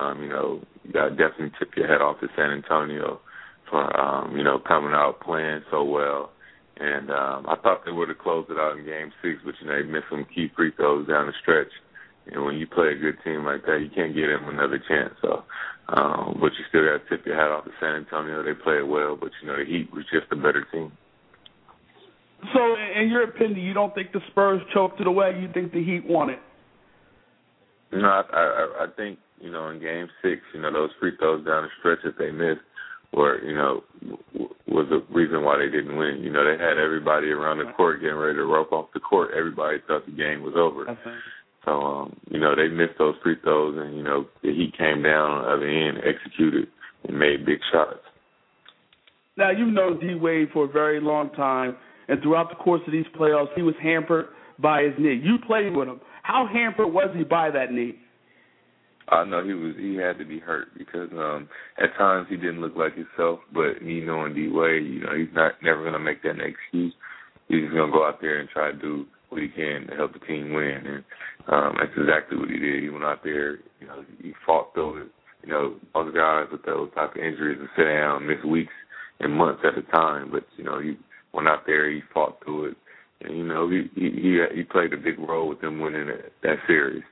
Um, 0.00 0.22
you 0.22 0.28
know, 0.30 0.62
you 0.84 0.92
got 0.92 1.10
definitely 1.10 1.52
tip 1.58 1.70
your 1.76 1.86
head 1.86 2.00
off 2.00 2.20
to 2.20 2.28
San 2.34 2.50
Antonio 2.50 3.20
for, 3.68 4.00
um, 4.00 4.36
you 4.36 4.44
know, 4.44 4.58
coming 4.58 4.92
out 4.92 5.20
playing 5.20 5.62
so 5.70 5.84
well 5.84 6.30
and 6.78 7.10
um, 7.10 7.46
I 7.48 7.56
thought 7.62 7.84
they 7.84 7.92
would 7.92 8.08
have 8.08 8.18
closed 8.18 8.50
it 8.50 8.56
out 8.56 8.78
in 8.78 8.84
Game 8.84 9.12
Six, 9.20 9.40
but 9.44 9.54
you 9.60 9.68
know 9.68 9.76
they 9.76 9.88
missed 9.88 10.08
some 10.10 10.26
key 10.34 10.48
free 10.56 10.72
throws 10.76 11.06
down 11.06 11.26
the 11.26 11.32
stretch. 11.42 11.72
And 12.26 12.44
when 12.44 12.56
you 12.56 12.66
play 12.66 12.92
a 12.92 12.94
good 12.94 13.18
team 13.24 13.44
like 13.44 13.66
that, 13.66 13.80
you 13.82 13.90
can't 13.94 14.14
give 14.14 14.28
them 14.30 14.48
another 14.48 14.80
chance. 14.88 15.12
So, 15.20 15.42
um, 15.88 16.38
but 16.40 16.54
you 16.54 16.62
still 16.68 16.86
got 16.86 17.02
to 17.02 17.08
tip 17.10 17.26
your 17.26 17.34
hat 17.34 17.50
off 17.50 17.64
to 17.64 17.72
San 17.80 17.96
Antonio. 17.96 18.42
They 18.42 18.54
played 18.54 18.84
well, 18.86 19.16
but 19.20 19.30
you 19.42 19.48
know 19.48 19.56
the 19.58 19.64
Heat 19.64 19.92
was 19.92 20.04
just 20.12 20.30
a 20.30 20.36
better 20.36 20.64
team. 20.72 20.92
So, 22.54 22.60
in 22.98 23.08
your 23.08 23.24
opinion, 23.24 23.60
you 23.60 23.74
don't 23.74 23.94
think 23.94 24.12
the 24.12 24.20
Spurs 24.30 24.62
choked 24.72 25.00
it 25.00 25.06
away? 25.06 25.38
You 25.40 25.48
think 25.52 25.72
the 25.72 25.84
Heat 25.84 26.06
won 26.06 26.30
it? 26.30 26.40
No, 27.92 28.08
I, 28.08 28.22
I, 28.32 28.84
I 28.84 28.86
think 28.96 29.18
you 29.40 29.50
know 29.50 29.68
in 29.68 29.80
Game 29.80 30.08
Six, 30.22 30.40
you 30.54 30.60
know 30.62 30.72
those 30.72 30.90
free 31.00 31.12
throws 31.18 31.44
down 31.44 31.64
the 31.64 31.68
stretch 31.80 31.98
that 32.04 32.18
they 32.18 32.30
missed 32.30 32.64
or 33.12 33.38
you 33.44 33.54
know 33.54 33.82
was 34.66 34.86
the 34.88 35.04
reason 35.14 35.44
why 35.44 35.58
they 35.58 35.70
didn't 35.70 35.96
win. 35.96 36.20
You 36.22 36.32
know, 36.32 36.44
they 36.44 36.62
had 36.62 36.78
everybody 36.78 37.28
around 37.28 37.58
the 37.58 37.72
court 37.72 38.00
getting 38.00 38.16
ready 38.16 38.36
to 38.36 38.44
rope 38.44 38.72
off 38.72 38.88
the 38.94 39.00
court. 39.00 39.30
Everybody 39.36 39.78
thought 39.86 40.06
the 40.06 40.12
game 40.12 40.42
was 40.42 40.54
over. 40.56 40.88
Okay. 40.88 41.16
So 41.64 41.70
um, 41.70 42.16
you 42.30 42.40
know, 42.40 42.56
they 42.56 42.68
missed 42.68 42.98
those 42.98 43.14
free 43.22 43.36
throws 43.42 43.76
and, 43.78 43.96
you 43.96 44.02
know, 44.02 44.26
the 44.42 44.52
Heat 44.52 44.74
came 44.76 45.02
down 45.02 45.30
on 45.30 45.42
the 45.42 45.48
other 45.48 45.68
end, 45.68 45.98
executed 45.98 46.68
and 47.06 47.18
made 47.18 47.46
big 47.46 47.58
shots. 47.72 48.00
Now 49.36 49.50
you've 49.50 49.72
known 49.72 50.00
D 50.00 50.14
Wade 50.14 50.48
for 50.52 50.64
a 50.64 50.68
very 50.68 51.00
long 51.00 51.30
time 51.30 51.76
and 52.08 52.20
throughout 52.22 52.48
the 52.50 52.56
course 52.56 52.82
of 52.86 52.92
these 52.92 53.06
playoffs 53.18 53.54
he 53.54 53.62
was 53.62 53.74
hampered 53.82 54.26
by 54.58 54.82
his 54.82 54.92
knee. 54.98 55.20
You 55.22 55.36
played 55.46 55.74
with 55.74 55.88
him. 55.88 56.00
How 56.22 56.48
hampered 56.52 56.92
was 56.92 57.10
he 57.16 57.24
by 57.24 57.50
that 57.50 57.72
knee? 57.72 57.96
I 59.08 59.24
know 59.24 59.44
he 59.44 59.52
was 59.52 59.74
he 59.78 59.96
had 59.96 60.18
to 60.18 60.24
be 60.24 60.38
hurt 60.38 60.68
because 60.76 61.10
um 61.12 61.48
at 61.78 61.96
times 61.98 62.26
he 62.30 62.36
didn't 62.36 62.60
look 62.60 62.76
like 62.76 62.94
himself, 62.94 63.40
but 63.52 63.82
me 63.82 64.00
knowing 64.00 64.34
D 64.34 64.48
Wade, 64.48 64.86
you 64.86 65.00
know, 65.00 65.16
he's 65.16 65.34
not 65.34 65.52
never 65.62 65.84
gonna 65.84 65.98
make 65.98 66.22
that 66.22 66.38
excuse. 66.40 66.94
He's 67.48 67.62
just 67.62 67.74
gonna 67.74 67.92
go 67.92 68.06
out 68.06 68.20
there 68.20 68.38
and 68.38 68.48
try 68.48 68.70
to 68.72 68.78
do 68.78 69.06
what 69.28 69.42
he 69.42 69.48
can 69.48 69.86
to 69.88 69.96
help 69.96 70.12
the 70.12 70.20
team 70.20 70.52
win 70.52 70.82
and 70.86 71.04
um 71.48 71.76
that's 71.78 71.92
exactly 71.96 72.38
what 72.38 72.50
he 72.50 72.58
did. 72.58 72.82
He 72.82 72.90
went 72.90 73.04
out 73.04 73.24
there, 73.24 73.56
you 73.80 73.86
know, 73.86 74.04
he 74.20 74.32
fought 74.46 74.72
through 74.74 75.02
it, 75.02 75.08
you 75.44 75.52
know, 75.52 75.74
most 75.94 76.14
guys 76.14 76.46
with 76.52 76.64
those 76.64 76.90
type 76.94 77.16
of 77.16 77.22
injuries 77.22 77.58
will 77.58 77.68
sit 77.76 77.84
down, 77.84 78.26
miss 78.26 78.42
weeks 78.44 78.72
and 79.20 79.34
months 79.34 79.62
at 79.64 79.78
a 79.78 79.82
time. 79.90 80.30
But 80.30 80.44
you 80.56 80.64
know, 80.64 80.80
he 80.80 80.96
went 81.32 81.48
out 81.48 81.66
there, 81.66 81.90
he 81.90 82.02
fought 82.14 82.38
through 82.44 82.70
it, 82.70 82.76
and 83.22 83.36
you 83.36 83.44
know, 83.44 83.68
he 83.68 83.90
he 83.94 84.40
he 84.54 84.62
played 84.62 84.92
a 84.92 84.96
big 84.96 85.18
role 85.18 85.48
with 85.48 85.60
them 85.60 85.80
winning 85.80 86.06
that, 86.06 86.32
that 86.42 86.56
series. 86.66 87.02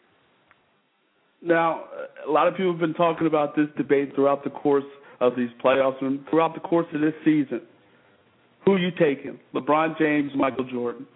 Now, 1.43 1.85
a 2.27 2.31
lot 2.31 2.49
of 2.49 2.55
people 2.55 2.73
have 2.73 2.81
been 2.81 2.95
talking 2.95 3.27
about 3.27 3.57
this 3.57 3.67
debate 3.77 4.15
throughout 4.15 4.45
the 4.45 4.51
course 4.51 4.85
of 5.21 5.37
these 5.37 5.49
playoffs 5.65 6.03
and 6.03 6.21
throughout 6.29 6.55
the 6.55 6.61
course 6.61 6.87
of 6.95 7.01
this 7.01 7.15
season. 7.25 7.63
Who 8.65 8.73
are 8.73 8.79
you 8.79 8.91
taking, 8.91 9.39
LeBron 9.55 9.99
James, 9.99 10.33
Michael 10.37 10.65
Jordan? 10.71 11.07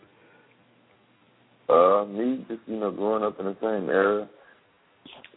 Uh, 1.69 2.05
me, 2.07 2.45
just 2.49 2.61
you 2.67 2.79
know, 2.79 2.91
growing 2.91 3.23
up 3.23 3.39
in 3.39 3.47
the 3.47 3.57
same 3.61 3.89
era, 3.89 4.29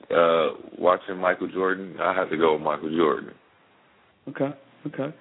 uh, 0.09 0.55
watching 0.77 1.17
Michael 1.17 1.49
Jordan, 1.49 1.95
I 1.99 2.13
have 2.13 2.29
to 2.29 2.37
go 2.37 2.53
with 2.53 2.61
Michael 2.61 2.95
Jordan. 2.95 3.31
Okay, 4.29 4.49
okay. 4.87 5.15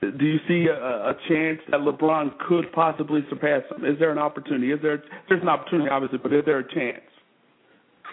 Do 0.00 0.24
you 0.24 0.38
see 0.48 0.66
a, 0.68 0.74
a 0.74 1.14
chance 1.28 1.60
that 1.70 1.80
LeBron 1.80 2.38
could 2.48 2.72
possibly 2.72 3.20
surpass 3.30 3.62
him? 3.70 3.84
Is 3.84 3.98
there 3.98 4.10
an 4.10 4.18
opportunity? 4.18 4.72
Is 4.72 4.80
there? 4.82 5.02
There's 5.28 5.42
an 5.42 5.48
opportunity, 5.48 5.88
obviously, 5.90 6.18
but 6.18 6.32
is 6.32 6.44
there 6.44 6.58
a 6.58 6.74
chance? 6.74 7.02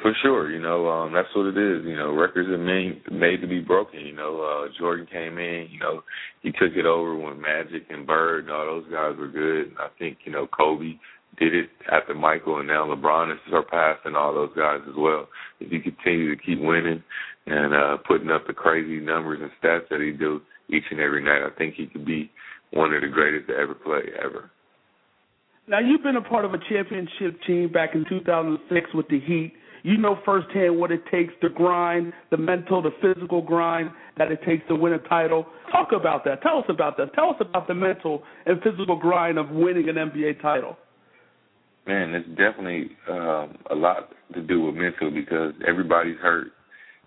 For 0.01 0.13
sure, 0.21 0.49
you 0.49 0.61
know 0.61 0.87
um, 0.87 1.11
that's 1.11 1.27
what 1.35 1.47
it 1.47 1.57
is. 1.57 1.85
You 1.85 1.95
know, 1.95 2.13
records 2.13 2.47
are 2.49 2.57
made 2.57 3.01
made 3.11 3.41
to 3.41 3.47
be 3.47 3.59
broken. 3.59 3.99
You 3.99 4.15
know, 4.15 4.41
uh, 4.41 4.71
Jordan 4.79 5.05
came 5.11 5.37
in. 5.37 5.67
You 5.69 5.79
know, 5.79 6.03
he 6.41 6.51
took 6.51 6.71
it 6.75 6.85
over 6.85 7.17
when 7.17 7.41
Magic 7.41 7.83
and 7.89 8.07
Bird 8.07 8.45
and 8.45 8.51
all 8.53 8.65
those 8.65 8.89
guys 8.89 9.17
were 9.17 9.27
good. 9.27 9.67
And 9.69 9.77
I 9.77 9.89
think 9.99 10.19
you 10.23 10.31
know 10.31 10.47
Kobe 10.47 10.93
did 11.37 11.53
it 11.53 11.69
after 11.91 12.13
Michael, 12.13 12.59
and 12.59 12.67
now 12.67 12.85
LeBron 12.85 13.33
is 13.33 13.39
surpassing 13.49 14.15
all 14.15 14.33
those 14.33 14.55
guys 14.55 14.79
as 14.87 14.95
well. 14.97 15.27
If 15.59 15.71
he 15.71 15.79
continue 15.79 16.33
to 16.33 16.41
keep 16.41 16.59
winning 16.61 17.03
and 17.45 17.73
uh, 17.73 17.97
putting 18.07 18.31
up 18.31 18.47
the 18.47 18.53
crazy 18.53 19.03
numbers 19.03 19.39
and 19.41 19.51
stats 19.61 19.89
that 19.89 20.01
he 20.01 20.11
do 20.11 20.41
each 20.69 20.83
and 20.91 20.99
every 20.99 21.23
night, 21.23 21.41
I 21.45 21.55
think 21.57 21.75
he 21.75 21.87
could 21.87 22.05
be 22.05 22.31
one 22.71 22.93
of 22.93 23.01
the 23.01 23.07
greatest 23.07 23.47
to 23.47 23.55
ever 23.55 23.73
play 23.73 24.01
ever. 24.23 24.49
Now 25.67 25.79
you've 25.79 26.03
been 26.03 26.15
a 26.15 26.21
part 26.21 26.45
of 26.45 26.53
a 26.53 26.57
championship 26.69 27.39
team 27.45 27.71
back 27.71 27.91
in 27.93 28.05
2006 28.09 28.93
with 28.93 29.07
the 29.07 29.19
Heat. 29.19 29.53
You 29.83 29.97
know 29.97 30.17
firsthand 30.25 30.77
what 30.77 30.91
it 30.91 31.01
takes 31.11 31.33
to 31.41 31.49
grind, 31.49 32.13
the 32.31 32.37
mental, 32.37 32.81
the 32.81 32.91
physical 33.01 33.41
grind 33.41 33.91
that 34.17 34.31
it 34.31 34.41
takes 34.45 34.67
to 34.67 34.75
win 34.75 34.93
a 34.93 34.99
title. 34.99 35.45
Talk 35.71 35.89
about 35.93 36.25
that. 36.25 36.41
Tell 36.41 36.59
us 36.59 36.65
about 36.69 36.97
that. 36.97 37.13
Tell 37.13 37.29
us 37.29 37.37
about 37.39 37.67
the 37.67 37.73
mental 37.73 38.23
and 38.45 38.61
physical 38.61 38.97
grind 38.97 39.37
of 39.37 39.49
winning 39.49 39.89
an 39.89 39.95
NBA 39.95 40.41
title. 40.41 40.77
Man, 41.87 42.13
it's 42.13 42.27
definitely 42.29 42.91
um, 43.09 43.57
a 43.71 43.75
lot 43.75 44.09
to 44.33 44.41
do 44.41 44.65
with 44.65 44.75
mental 44.75 45.11
because 45.11 45.53
everybody's 45.67 46.17
hurt. 46.17 46.47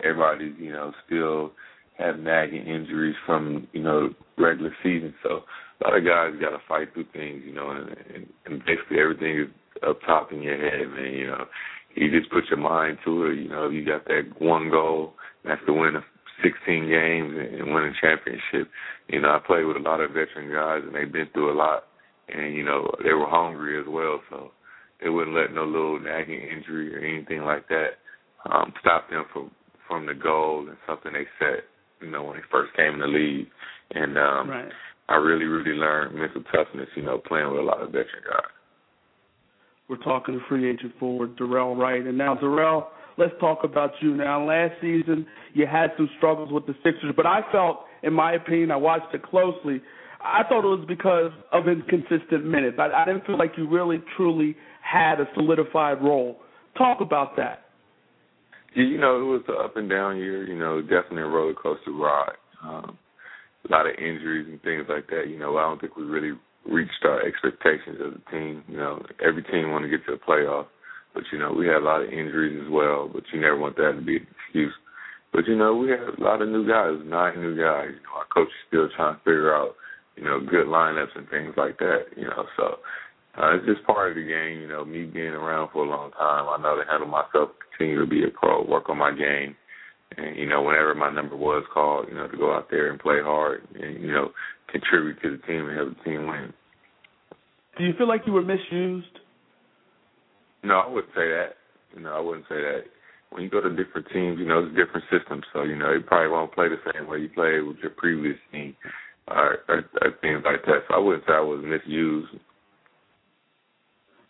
Everybody's, 0.03 0.55
you 0.59 0.73
know, 0.73 0.93
still 1.07 1.53
have 1.99 2.19
nagging 2.19 2.67
injuries 2.67 3.15
from, 3.27 3.69
you 3.73 3.83
know, 3.83 4.11
regular 4.39 4.75
season. 4.83 5.15
So 5.23 5.43
a 5.81 5.85
lot 5.85 5.97
of 5.97 6.05
guys 6.05 6.33
got 6.41 6.51
to 6.51 6.63
fight 6.69 6.93
through 6.95 7.07
things, 7.13 7.43
you 7.45 7.55
know, 7.55 7.71
and, 7.71 7.89
and, 8.15 8.27
and 8.47 8.59
basically 8.65 8.99
everything 9.01 9.41
is 9.41 9.49
up 9.87 10.01
top 10.07 10.33
in 10.33 10.43
your 10.43 10.57
head, 10.57 10.89
man. 10.89 11.13
You 11.13 11.27
know, 11.29 11.45
you 11.95 12.11
just 12.11 12.31
put 12.31 12.45
your 12.51 12.59
mind 12.59 12.99
to 13.05 13.27
it. 13.27 13.39
You 13.39 13.49
know, 13.49 13.69
you 13.69 13.85
got 13.85 14.05
that 14.07 14.23
one 14.39 14.71
goal, 14.71 15.15
that's 15.45 15.61
to 15.67 15.73
win 15.73 15.95
16 16.43 16.89
games 16.89 17.35
and, 17.37 17.73
win 17.73 17.85
a 17.85 17.93
championship. 18.01 18.71
You 19.09 19.21
know, 19.21 19.31
I 19.31 19.39
played 19.45 19.65
with 19.65 19.77
a 19.77 19.81
lot 19.81 20.01
of 20.01 20.11
veteran 20.11 20.53
guys, 20.53 20.83
and 20.85 20.95
they've 20.95 21.13
been 21.13 21.29
through 21.33 21.53
a 21.53 21.59
lot, 21.59 21.85
and 22.29 22.55
you 22.55 22.65
know, 22.65 22.91
they 23.03 23.13
were 23.13 23.29
hungry 23.29 23.79
as 23.81 23.87
well. 23.89 24.21
So 24.31 24.51
they 25.03 25.09
wouldn't 25.09 25.37
let 25.37 25.53
no 25.53 25.65
little 25.65 26.01
nagging 26.01 26.41
injury 26.41 26.95
or 26.95 26.99
anything 26.99 27.43
like 27.43 27.69
that 27.69 27.99
um, 28.51 28.73
stop 28.81 29.11
them 29.11 29.25
from 29.33 29.51
from 29.89 30.07
the 30.07 30.15
goal 30.15 30.67
and 30.69 30.77
something 30.87 31.13
they 31.13 31.27
set. 31.39 31.65
You 32.01 32.11
know, 32.11 32.25
when 32.25 32.37
they 32.37 32.43
first 32.51 32.75
came 32.77 32.95
in 32.95 33.01
the 33.01 33.07
league, 33.07 33.47
and 33.93 34.17
um, 34.19 34.51
right. 34.51 34.73
I 35.09 35.17
really, 35.17 35.45
really 35.45 35.77
learned 35.79 36.15
mental 36.15 36.43
toughness. 36.45 36.89
You 36.97 37.03
know, 37.03 37.19
playing 37.19 37.51
with 37.51 37.61
a 37.61 37.65
lot 37.65 37.83
of 37.83 37.89
veteran 37.89 38.25
guys. 38.27 38.51
We're 39.89 39.97
talking 39.99 40.39
to 40.39 40.41
free 40.49 40.71
agent 40.71 40.93
forward 40.99 41.37
Dorell 41.37 41.77
Wright, 41.77 42.05
and 42.05 42.17
now 42.17 42.35
Dorell, 42.35 42.87
let's 43.19 43.33
talk 43.41 43.65
about 43.65 43.91
you. 44.01 44.17
Now, 44.17 44.45
last 44.45 44.75
season 44.81 45.27
you 45.55 45.67
had 45.67 45.91
some 45.97 46.09
struggles 46.17 46.53
with 46.53 46.67
the 46.67 46.75
Sixers, 46.85 47.13
but 47.17 47.27
I 47.27 47.41
felt, 47.51 47.81
in 48.03 48.13
my 48.13 48.33
opinion, 48.35 48.71
I 48.71 48.77
watched 48.77 49.15
it 49.15 49.23
closely. 49.23 49.83
I 50.21 50.43
thought 50.49 50.65
it 50.65 50.79
was 50.79 50.85
because 50.87 51.33
of 51.53 51.69
inconsistent 51.69 52.45
minutes. 52.45 52.79
I, 52.79 52.91
I 52.91 53.05
didn't 53.05 53.27
feel 53.27 53.37
like 53.37 53.53
you 53.57 53.69
really, 53.69 53.99
truly 54.17 54.57
had 54.83 55.21
a 55.21 55.27
solidified 55.35 56.03
role. 56.03 56.39
Talk 56.79 57.01
about 57.01 57.37
that. 57.37 57.65
You 58.75 58.99
know, 58.99 59.21
it 59.21 59.25
was 59.25 59.43
an 59.49 59.57
up 59.63 59.77
and 59.77 59.91
down 59.91 60.17
year. 60.17 60.47
You 60.47 60.59
know, 60.59 60.81
definitely 60.81 61.23
a 61.23 61.27
roller 61.27 61.55
coaster 61.55 61.93
ride. 61.93 62.37
Um, 62.65 62.99
a 63.69 63.73
lot 63.73 63.87
of 63.87 63.95
injuries 63.99 64.47
and 64.49 64.63
things 64.63 64.87
like 64.89 65.09
that. 65.09 65.25
You 65.29 65.39
know, 65.39 65.57
I 65.59 65.63
don't 65.63 65.81
think 65.81 65.97
we 65.97 66.05
really 66.05 66.39
reached 66.67 67.05
our 67.05 67.25
expectations 67.27 67.99
as 68.01 68.15
a 68.15 68.31
team. 68.31 68.63
You 68.69 68.77
know, 68.77 69.03
every 69.25 69.43
team 69.45 69.71
want 69.71 69.85
to 69.85 69.91
get 69.91 70.05
to 70.07 70.13
the 70.13 70.23
playoff, 70.23 70.67
but 71.15 71.25
you 71.33 71.39
know, 71.39 71.53
we 71.53 71.67
had 71.67 71.83
a 71.83 71.85
lot 71.85 72.03
of 72.03 72.09
injuries 72.09 72.61
as 72.65 72.71
well. 72.71 73.11
But 73.13 73.25
you 73.33 73.41
never 73.41 73.59
want 73.59 73.77
that 73.77 73.93
to 73.97 74.03
be 74.03 74.17
an 74.17 74.27
excuse. 74.47 74.73
But 75.33 75.47
you 75.47 75.57
know, 75.57 75.75
we 75.77 75.91
had 75.91 76.01
a 76.01 76.23
lot 76.23 76.43
of 76.43 76.49
new 76.49 76.67
guys, 76.69 77.01
nine 77.05 77.41
new 77.41 77.57
guys. 77.57 77.89
You 77.91 78.03
know, 78.05 78.17
our 78.17 78.29
coach 78.33 78.49
is 78.49 78.67
still 78.69 78.89
trying 78.95 79.15
to 79.17 79.21
figure 79.21 79.55
out, 79.55 79.75
you 80.17 80.25
know, 80.25 80.41
good 80.41 80.67
lineups 80.67 81.17
and 81.17 81.29
things 81.29 81.55
like 81.57 81.79
that. 81.79 82.13
You 82.17 82.25
know, 82.25 82.45
so 82.57 82.79
uh, 83.41 83.57
it's 83.57 83.67
just 83.67 83.87
part 83.87 84.11
of 84.11 84.17
the 84.17 84.29
game. 84.29 84.61
You 84.61 84.69
know, 84.69 84.85
me 84.85 85.05
being 85.05 85.33
around 85.33 85.71
for 85.73 85.85
a 85.85 85.89
long 85.89 86.11
time, 86.13 86.47
I 86.49 86.61
know 86.63 86.77
to 86.77 86.89
handle 86.89 87.09
myself, 87.09 87.57
continue 87.71 88.01
to 88.01 88.07
be 88.07 88.25
a 88.25 88.29
pro, 88.29 88.63
work 88.65 88.91
on 88.91 88.99
my 88.99 89.11
game, 89.11 89.57
and 90.17 90.37
you 90.37 90.47
know, 90.47 90.63
whenever 90.63 90.95
my 90.95 91.11
number 91.11 91.37
was 91.37 91.65
called, 91.73 92.07
you 92.09 92.15
know, 92.15 92.29
to 92.29 92.37
go 92.37 92.55
out 92.55 92.69
there 92.71 92.91
and 92.91 93.01
play 93.01 93.21
hard, 93.23 93.67
and 93.75 94.03
you 94.03 94.13
know, 94.13 94.31
contribute 94.73 95.21
to 95.23 95.37
the 95.37 95.43
team 95.47 95.69
and 95.69 95.77
help 95.77 95.97
the 95.97 96.05
team 96.05 96.27
win. 96.27 96.53
Do 97.79 97.85
you 97.85 97.93
feel 97.97 98.09
like 98.09 98.23
you 98.27 98.33
were 98.33 98.43
misused? 98.43 99.19
No, 100.65 100.81
I 100.81 100.89
wouldn't 100.89 101.13
say 101.15 101.29
that. 101.29 101.55
You 101.95 102.03
know, 102.03 102.13
I 102.15 102.21
wouldn't 102.21 102.47
say 102.49 102.57
that. 102.57 102.85
When 103.31 103.43
you 103.43 103.51
go 103.51 103.61
to 103.61 103.71
different 103.71 104.09
teams, 104.13 104.39
you 104.39 104.47
know, 104.47 104.65
it's 104.65 104.77
different 104.77 105.05
systems, 105.11 105.45
so 105.53 105.63
you 105.63 105.77
know, 105.77 105.93
you 105.93 106.01
probably 106.01 106.29
won't 106.29 106.53
play 106.53 106.69
the 106.69 106.77
same 106.93 107.09
way 107.09 107.19
you 107.19 107.31
played 107.31 107.63
with 107.63 107.79
your 107.79 107.91
previous 107.91 108.37
team, 108.51 108.77
or, 109.29 109.59
or, 109.69 109.85
or 110.03 110.11
things 110.21 110.43
like 110.45 110.65
that. 110.67 110.85
So 110.89 110.95
I 110.95 110.99
wouldn't 110.99 111.25
say 111.27 111.33
I 111.33 111.41
was 111.41 111.65
misused. 111.65 112.29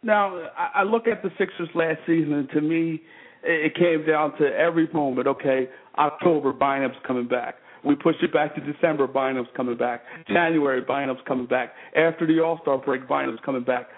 Now, 0.04 0.48
I 0.74 0.82
look 0.82 1.06
at 1.06 1.22
the 1.22 1.30
Sixers 1.38 1.68
last 1.74 1.98
season, 2.06 2.32
and 2.32 2.50
to 2.50 2.60
me, 2.60 3.02
it 3.44 3.74
came 3.74 4.06
down 4.06 4.36
to 4.38 4.46
every 4.46 4.88
moment. 4.92 5.26
Okay, 5.26 5.68
October, 5.98 6.52
Bynum's 6.52 6.96
coming 7.06 7.28
back. 7.28 7.56
We 7.84 7.96
pushed 7.96 8.22
it 8.22 8.32
back 8.32 8.54
to 8.54 8.60
December, 8.60 9.08
Bynum's 9.08 9.48
coming 9.56 9.76
back. 9.76 10.02
January, 10.28 10.82
Bynum's 10.82 11.20
coming 11.26 11.46
back. 11.46 11.72
After 11.96 12.26
the 12.26 12.40
All 12.40 12.58
Star 12.62 12.78
break, 12.78 13.08
Bynum's 13.08 13.40
coming 13.44 13.64
back. 13.64 13.88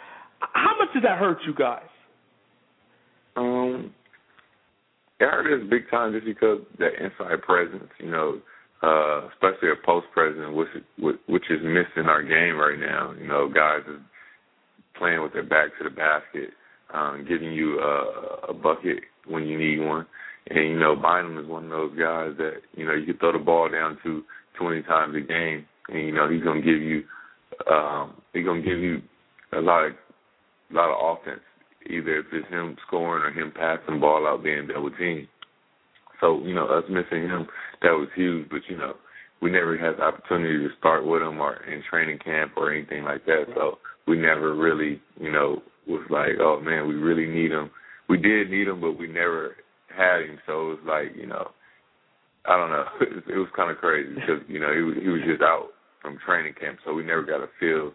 How 0.40 0.76
much 0.78 0.92
did 0.94 1.04
that 1.04 1.18
hurt 1.18 1.38
you 1.46 1.54
guys? 1.54 1.82
Um, 3.36 3.92
it 5.20 5.24
hurt 5.24 5.60
us 5.60 5.66
big 5.70 5.90
time 5.90 6.12
just 6.12 6.24
because 6.24 6.60
that 6.78 6.92
inside 7.02 7.42
presence, 7.42 7.90
you 7.98 8.10
know, 8.10 8.40
uh, 8.82 9.28
especially 9.28 9.70
a 9.70 9.86
post 9.86 10.06
presence, 10.12 10.46
which 10.52 11.18
which 11.26 11.44
is 11.50 11.60
missing 11.62 12.08
our 12.08 12.22
game 12.22 12.56
right 12.56 12.78
now. 12.78 13.14
You 13.18 13.26
know, 13.26 13.48
guys 13.48 13.80
are 13.86 14.00
playing 14.98 15.22
with 15.22 15.32
their 15.32 15.42
back 15.42 15.70
to 15.78 15.84
the 15.84 15.90
basket, 15.90 16.50
um, 16.92 17.24
giving 17.28 17.52
you 17.52 17.78
a, 17.80 18.50
a 18.50 18.54
bucket 18.54 18.98
when 19.26 19.44
you 19.46 19.58
need 19.58 19.84
one. 19.84 20.06
And 20.50 20.68
you 20.70 20.78
know, 20.78 20.94
Bynum 20.94 21.38
is 21.38 21.46
one 21.46 21.64
of 21.64 21.70
those 21.70 21.98
guys 21.98 22.32
that 22.38 22.60
you 22.76 22.86
know 22.86 22.94
you 22.94 23.06
can 23.06 23.18
throw 23.18 23.32
the 23.32 23.38
ball 23.38 23.70
down 23.70 23.98
to 24.02 24.22
20 24.58 24.82
times 24.82 25.16
a 25.16 25.20
game, 25.20 25.64
and 25.88 26.06
you 26.06 26.12
know 26.12 26.28
he's 26.28 26.42
gonna 26.42 26.60
give 26.60 26.82
you 26.82 27.04
um, 27.70 28.14
he's 28.32 28.44
gonna 28.44 28.62
give 28.62 28.78
you 28.78 29.00
a 29.52 29.60
lot 29.60 29.86
of 29.86 29.92
a 30.70 30.74
lot 30.74 30.90
of 30.90 31.18
offense, 31.18 31.40
either 31.88 32.18
if 32.18 32.26
it's 32.32 32.48
him 32.48 32.76
scoring 32.86 33.24
or 33.24 33.30
him 33.30 33.52
passing 33.54 33.94
the 33.94 34.00
ball 34.00 34.26
out 34.26 34.42
being 34.42 34.66
double 34.66 34.90
teamed. 34.90 35.28
So 36.20 36.42
you 36.44 36.54
know, 36.54 36.66
us 36.66 36.84
missing 36.88 37.22
him 37.28 37.46
that 37.82 37.92
was 37.92 38.08
huge, 38.14 38.48
but 38.50 38.60
you 38.68 38.76
know, 38.76 38.94
we 39.40 39.50
never 39.50 39.78
had 39.78 39.96
the 39.96 40.02
opportunity 40.02 40.58
to 40.58 40.74
start 40.78 41.06
with 41.06 41.22
him 41.22 41.40
or 41.40 41.56
in 41.64 41.82
training 41.88 42.18
camp 42.24 42.52
or 42.56 42.72
anything 42.72 43.04
like 43.04 43.24
that. 43.26 43.44
So 43.54 43.78
we 44.06 44.16
never 44.16 44.54
really, 44.54 45.00
you 45.18 45.32
know, 45.32 45.62
was 45.86 46.06
like, 46.10 46.32
oh 46.40 46.60
man, 46.60 46.88
we 46.88 46.94
really 46.94 47.26
need 47.26 47.50
him. 47.50 47.70
We 48.08 48.18
did 48.18 48.50
need 48.50 48.68
him, 48.68 48.80
but 48.80 48.98
we 48.98 49.06
never 49.06 49.56
had 49.96 50.22
him. 50.22 50.38
So 50.46 50.52
it 50.70 50.78
was 50.78 50.84
like, 50.86 51.16
you 51.16 51.26
know, 51.26 51.50
I 52.44 52.56
don't 52.56 52.70
know. 52.70 52.84
It 53.34 53.38
was 53.38 53.48
kind 53.56 53.70
of 53.70 53.78
crazy 53.78 54.14
because 54.14 54.42
you 54.48 54.60
know 54.60 54.72
he 54.74 54.82
was, 54.82 54.96
he 55.00 55.08
was 55.08 55.22
just 55.26 55.42
out 55.42 55.68
from 56.02 56.18
training 56.24 56.54
camp, 56.60 56.78
so 56.84 56.92
we 56.92 57.02
never 57.02 57.22
got 57.22 57.40
a 57.40 57.48
feel 57.58 57.92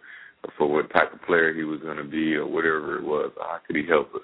for 0.58 0.68
what 0.68 0.92
type 0.92 1.14
of 1.14 1.22
player 1.24 1.54
he 1.54 1.64
was 1.64 1.80
going 1.82 1.98
to 1.98 2.04
be 2.04 2.34
or 2.36 2.48
whatever 2.48 2.98
it 2.98 3.04
was. 3.04 3.32
How 3.38 3.60
could 3.66 3.76
he 3.76 3.86
help 3.88 4.14
us? 4.16 4.22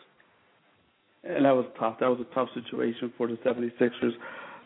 And 1.23 1.45
that 1.45 1.51
was 1.51 1.65
tough. 1.79 1.97
That 1.99 2.09
was 2.09 2.19
a 2.19 2.35
tough 2.35 2.49
situation 2.53 3.11
for 3.17 3.27
the 3.27 3.35
76ers. 3.45 4.11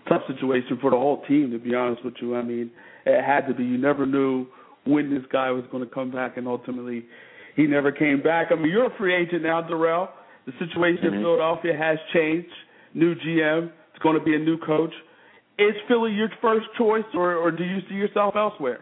Tough 0.07 0.21
situation 0.27 0.77
for 0.81 0.91
the 0.91 0.97
whole 0.97 1.23
team, 1.27 1.51
to 1.51 1.59
be 1.59 1.75
honest 1.75 2.03
with 2.05 2.15
you. 2.21 2.35
I 2.35 2.43
mean, 2.43 2.71
it 3.05 3.23
had 3.23 3.47
to 3.47 3.53
be. 3.53 3.63
You 3.63 3.77
never 3.77 4.05
knew 4.05 4.47
when 4.85 5.13
this 5.13 5.23
guy 5.31 5.51
was 5.51 5.63
going 5.71 5.83
to 5.87 5.93
come 5.93 6.11
back, 6.11 6.37
and 6.37 6.47
ultimately, 6.47 7.05
he 7.55 7.67
never 7.67 7.91
came 7.91 8.21
back. 8.21 8.47
I 8.51 8.55
mean, 8.55 8.71
you're 8.71 8.93
a 8.93 8.97
free 8.97 9.15
agent 9.15 9.43
now, 9.43 9.61
Dorell. 9.61 10.09
The 10.45 10.53
situation 10.53 11.05
mm-hmm. 11.05 11.15
in 11.15 11.21
Philadelphia 11.21 11.73
has 11.77 11.97
changed. 12.13 12.47
New 12.93 13.15
GM. 13.15 13.71
It's 13.93 14.03
going 14.03 14.17
to 14.17 14.23
be 14.23 14.35
a 14.35 14.39
new 14.39 14.57
coach. 14.57 14.93
is 15.57 15.75
Philly 15.87 16.11
your 16.11 16.29
first 16.41 16.67
choice, 16.77 17.03
or 17.13 17.35
or 17.35 17.51
do 17.51 17.63
you 17.63 17.79
see 17.89 17.95
yourself 17.95 18.35
elsewhere? 18.35 18.81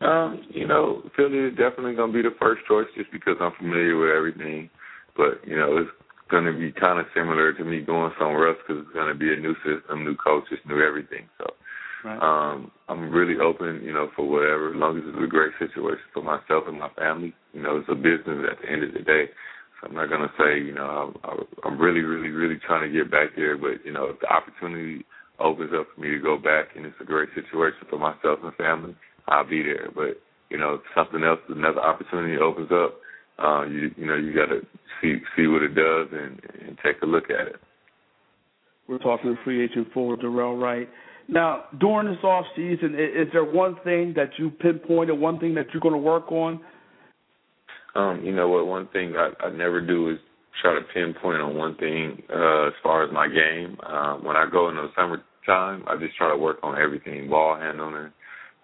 Um, 0.00 0.42
you 0.50 0.66
know, 0.66 1.02
Philly 1.16 1.38
is 1.38 1.56
definitely 1.56 1.94
going 1.94 2.12
to 2.12 2.22
be 2.22 2.22
the 2.22 2.34
first 2.40 2.62
choice 2.68 2.86
just 2.96 3.10
because 3.12 3.36
I'm 3.40 3.52
familiar 3.58 3.96
with 3.96 4.10
everything. 4.10 4.70
But 5.16 5.46
you 5.46 5.56
know, 5.56 5.78
it's 5.78 5.90
going 6.30 6.44
to 6.44 6.52
be 6.52 6.72
kind 6.72 7.00
of 7.00 7.06
similar 7.14 7.52
to 7.54 7.64
me 7.64 7.80
going 7.80 8.12
somewhere 8.18 8.48
else 8.48 8.58
because 8.66 8.84
it's 8.84 8.94
going 8.94 9.08
to 9.08 9.18
be 9.18 9.32
a 9.32 9.36
new 9.36 9.54
system, 9.64 10.04
new 10.04 10.16
coaches, 10.16 10.58
new 10.66 10.82
everything. 10.82 11.28
So. 11.38 11.46
Right. 12.04 12.22
Um, 12.22 12.70
I'm 12.88 13.10
really 13.10 13.40
open, 13.40 13.82
you 13.82 13.92
know, 13.92 14.10
for 14.14 14.28
whatever, 14.28 14.70
as 14.70 14.76
long 14.76 14.96
as 14.98 15.02
it's 15.06 15.18
a 15.18 15.26
great 15.26 15.52
situation 15.58 16.04
for 16.14 16.22
myself 16.22 16.64
and 16.68 16.78
my 16.78 16.90
family. 16.90 17.34
You 17.52 17.62
know, 17.62 17.78
it's 17.78 17.88
a 17.88 17.96
business 17.96 18.46
at 18.46 18.62
the 18.62 18.70
end 18.70 18.84
of 18.84 18.92
the 18.92 19.00
day. 19.00 19.24
I'm 19.86 19.94
not 19.94 20.10
gonna 20.10 20.32
say, 20.38 20.58
you 20.58 20.74
know, 20.74 21.14
I'm, 21.24 21.46
I'm 21.64 21.78
really, 21.78 22.00
really, 22.00 22.30
really 22.30 22.58
trying 22.66 22.90
to 22.90 22.96
get 22.96 23.10
back 23.10 23.30
there. 23.36 23.56
But 23.56 23.84
you 23.84 23.92
know, 23.92 24.06
if 24.06 24.20
the 24.20 24.26
opportunity 24.26 25.04
opens 25.38 25.70
up 25.78 25.86
for 25.94 26.00
me 26.00 26.10
to 26.10 26.18
go 26.18 26.36
back 26.36 26.74
and 26.74 26.84
it's 26.86 26.96
a 27.00 27.04
great 27.04 27.28
situation 27.34 27.86
for 27.88 27.98
myself 27.98 28.40
and 28.42 28.54
family, 28.54 28.96
I'll 29.28 29.48
be 29.48 29.62
there. 29.62 29.88
But 29.94 30.20
you 30.50 30.58
know, 30.58 30.74
if 30.74 30.80
something 30.94 31.22
else, 31.22 31.40
another 31.48 31.80
opportunity 31.80 32.36
opens 32.38 32.70
up, 32.72 32.98
uh, 33.38 33.64
you 33.66 33.90
you 33.96 34.06
know, 34.06 34.16
you 34.16 34.34
got 34.34 34.46
to 34.46 34.60
see 35.00 35.18
see 35.36 35.46
what 35.46 35.62
it 35.62 35.74
does 35.74 36.08
and, 36.12 36.40
and 36.66 36.78
take 36.84 37.00
a 37.02 37.06
look 37.06 37.30
at 37.30 37.46
it. 37.46 37.56
We're 38.88 38.98
talking 38.98 39.34
to 39.34 39.42
free 39.44 39.64
agent 39.64 39.92
forward 39.92 40.20
Dorell 40.20 40.60
Wright. 40.60 40.88
Now, 41.28 41.64
during 41.80 42.08
this 42.08 42.22
off 42.22 42.46
season, 42.54 42.94
is 42.94 43.26
there 43.32 43.44
one 43.44 43.76
thing 43.82 44.12
that 44.14 44.30
you 44.38 44.50
pinpointed, 44.50 45.18
one 45.18 45.40
thing 45.40 45.54
that 45.54 45.66
you're 45.72 45.80
going 45.80 45.94
to 45.94 45.98
work 45.98 46.30
on? 46.30 46.60
Um, 47.96 48.22
you 48.24 48.34
know 48.34 48.48
what? 48.48 48.66
One 48.66 48.88
thing 48.88 49.14
I, 49.16 49.30
I 49.46 49.50
never 49.50 49.80
do 49.80 50.10
is 50.10 50.18
try 50.60 50.74
to 50.74 50.82
pinpoint 50.92 51.40
on 51.40 51.56
one 51.56 51.76
thing 51.76 52.22
uh, 52.30 52.66
as 52.68 52.72
far 52.82 53.04
as 53.04 53.12
my 53.12 53.26
game. 53.28 53.78
Um, 53.86 54.24
when 54.24 54.36
I 54.36 54.46
go 54.50 54.68
in 54.68 54.76
the 54.76 54.88
summertime, 54.94 55.84
I 55.88 55.96
just 55.98 56.16
try 56.16 56.30
to 56.30 56.36
work 56.36 56.58
on 56.62 56.78
everything: 56.78 57.28
ball 57.30 57.56
handling, 57.56 58.12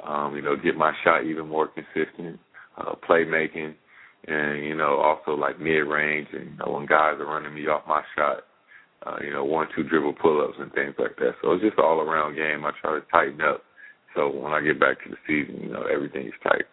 um, 0.04 0.36
you 0.36 0.42
know, 0.42 0.56
get 0.56 0.76
my 0.76 0.92
shot 1.04 1.24
even 1.24 1.48
more 1.48 1.68
consistent, 1.68 2.38
uh, 2.76 2.94
playmaking, 3.08 3.74
and 4.26 4.64
you 4.64 4.74
know, 4.74 4.96
also 4.96 5.38
like 5.38 5.58
mid 5.58 5.86
range. 5.86 6.28
And 6.32 6.50
you 6.50 6.56
know, 6.58 6.72
when 6.72 6.86
guys 6.86 7.14
are 7.18 7.26
running 7.26 7.54
me 7.54 7.66
off 7.68 7.82
my 7.88 8.02
shot, 8.16 8.44
uh, 9.06 9.16
you 9.24 9.32
know, 9.32 9.44
one 9.44 9.68
two 9.74 9.84
dribble 9.84 10.14
pull 10.20 10.42
ups 10.44 10.58
and 10.58 10.72
things 10.72 10.94
like 10.98 11.16
that. 11.16 11.32
So 11.42 11.52
it's 11.52 11.64
just 11.64 11.78
an 11.78 11.84
all 11.84 12.00
around 12.00 12.36
game. 12.36 12.66
I 12.66 12.72
try 12.82 12.98
to 12.98 13.06
tighten 13.10 13.40
up. 13.40 13.62
So 14.14 14.28
when 14.28 14.52
I 14.52 14.60
get 14.60 14.78
back 14.78 15.02
to 15.04 15.10
the 15.10 15.16
season, 15.26 15.62
you 15.62 15.72
know, 15.72 15.84
everything 15.84 16.26
is 16.26 16.34
tight. 16.42 16.66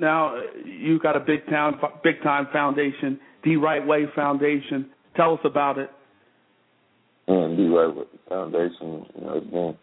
Now 0.00 0.40
you 0.64 0.98
got 0.98 1.14
a 1.14 1.20
big 1.20 1.46
town, 1.50 1.78
big 2.02 2.22
time 2.22 2.48
foundation, 2.52 3.20
D 3.44 3.56
Wright 3.56 3.86
Way 3.86 4.06
Foundation. 4.16 4.88
Tell 5.14 5.34
us 5.34 5.40
about 5.44 5.78
it. 5.78 5.90
And 7.28 7.56
D 7.56 7.68
Wright 7.68 7.94
Way 7.94 8.04
Foundation, 8.28 9.06
you 9.14 9.20
know, 9.20 9.34
it's 9.36 9.50
been 9.50 9.76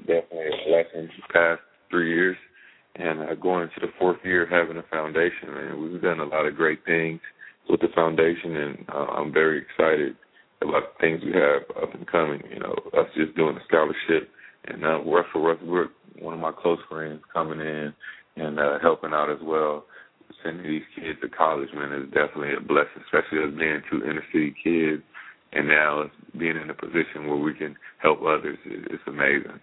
definitely 0.00 0.46
a 0.46 0.68
blessing 0.68 1.08
the 1.08 1.32
past 1.32 1.60
three 1.90 2.14
years, 2.14 2.36
and 2.96 3.20
uh, 3.20 3.34
going 3.34 3.62
into 3.62 3.80
the 3.80 3.92
fourth 3.98 4.18
year 4.24 4.46
having 4.46 4.76
a 4.76 4.84
foundation, 4.90 5.54
man, 5.54 5.80
we've 5.80 6.02
done 6.02 6.20
a 6.20 6.26
lot 6.26 6.44
of 6.44 6.54
great 6.54 6.84
things 6.84 7.20
with 7.70 7.80
the 7.80 7.88
foundation, 7.94 8.56
and 8.56 8.78
uh, 8.92 9.06
I'm 9.16 9.32
very 9.32 9.62
excited 9.62 10.16
about 10.60 10.82
the 10.92 11.00
things 11.00 11.22
we 11.24 11.32
have 11.32 11.62
up 11.82 11.94
and 11.94 12.06
coming. 12.06 12.42
You 12.52 12.60
know, 12.60 12.74
us 12.92 13.08
just 13.16 13.34
doing 13.36 13.56
a 13.56 13.64
scholarship, 13.66 14.28
and 14.66 14.84
uh, 14.84 15.00
Russell 15.00 15.44
Westbrook, 15.44 15.92
one 16.20 16.34
of 16.34 16.40
my 16.40 16.52
close 16.52 16.78
friends, 16.90 17.22
coming 17.32 17.60
in 17.60 17.94
and 18.36 18.58
uh, 18.58 18.78
helping 18.80 19.12
out 19.12 19.30
as 19.30 19.38
well. 19.42 19.84
Sending 20.42 20.66
these 20.66 20.82
kids 20.94 21.18
to 21.22 21.28
college, 21.28 21.68
man, 21.74 21.92
is 21.92 22.06
definitely 22.06 22.54
a 22.56 22.60
blessing, 22.60 23.02
especially 23.04 23.38
as 23.46 23.54
being 23.56 23.80
two 23.90 24.02
inner 24.04 24.24
city 24.32 24.54
kids, 24.62 25.02
and 25.52 25.68
now 25.68 26.04
being 26.38 26.56
in 26.56 26.70
a 26.70 26.74
position 26.74 27.26
where 27.26 27.36
we 27.36 27.54
can 27.54 27.76
help 27.98 28.20
others. 28.22 28.58
It's 28.64 29.02
amazing. 29.06 29.60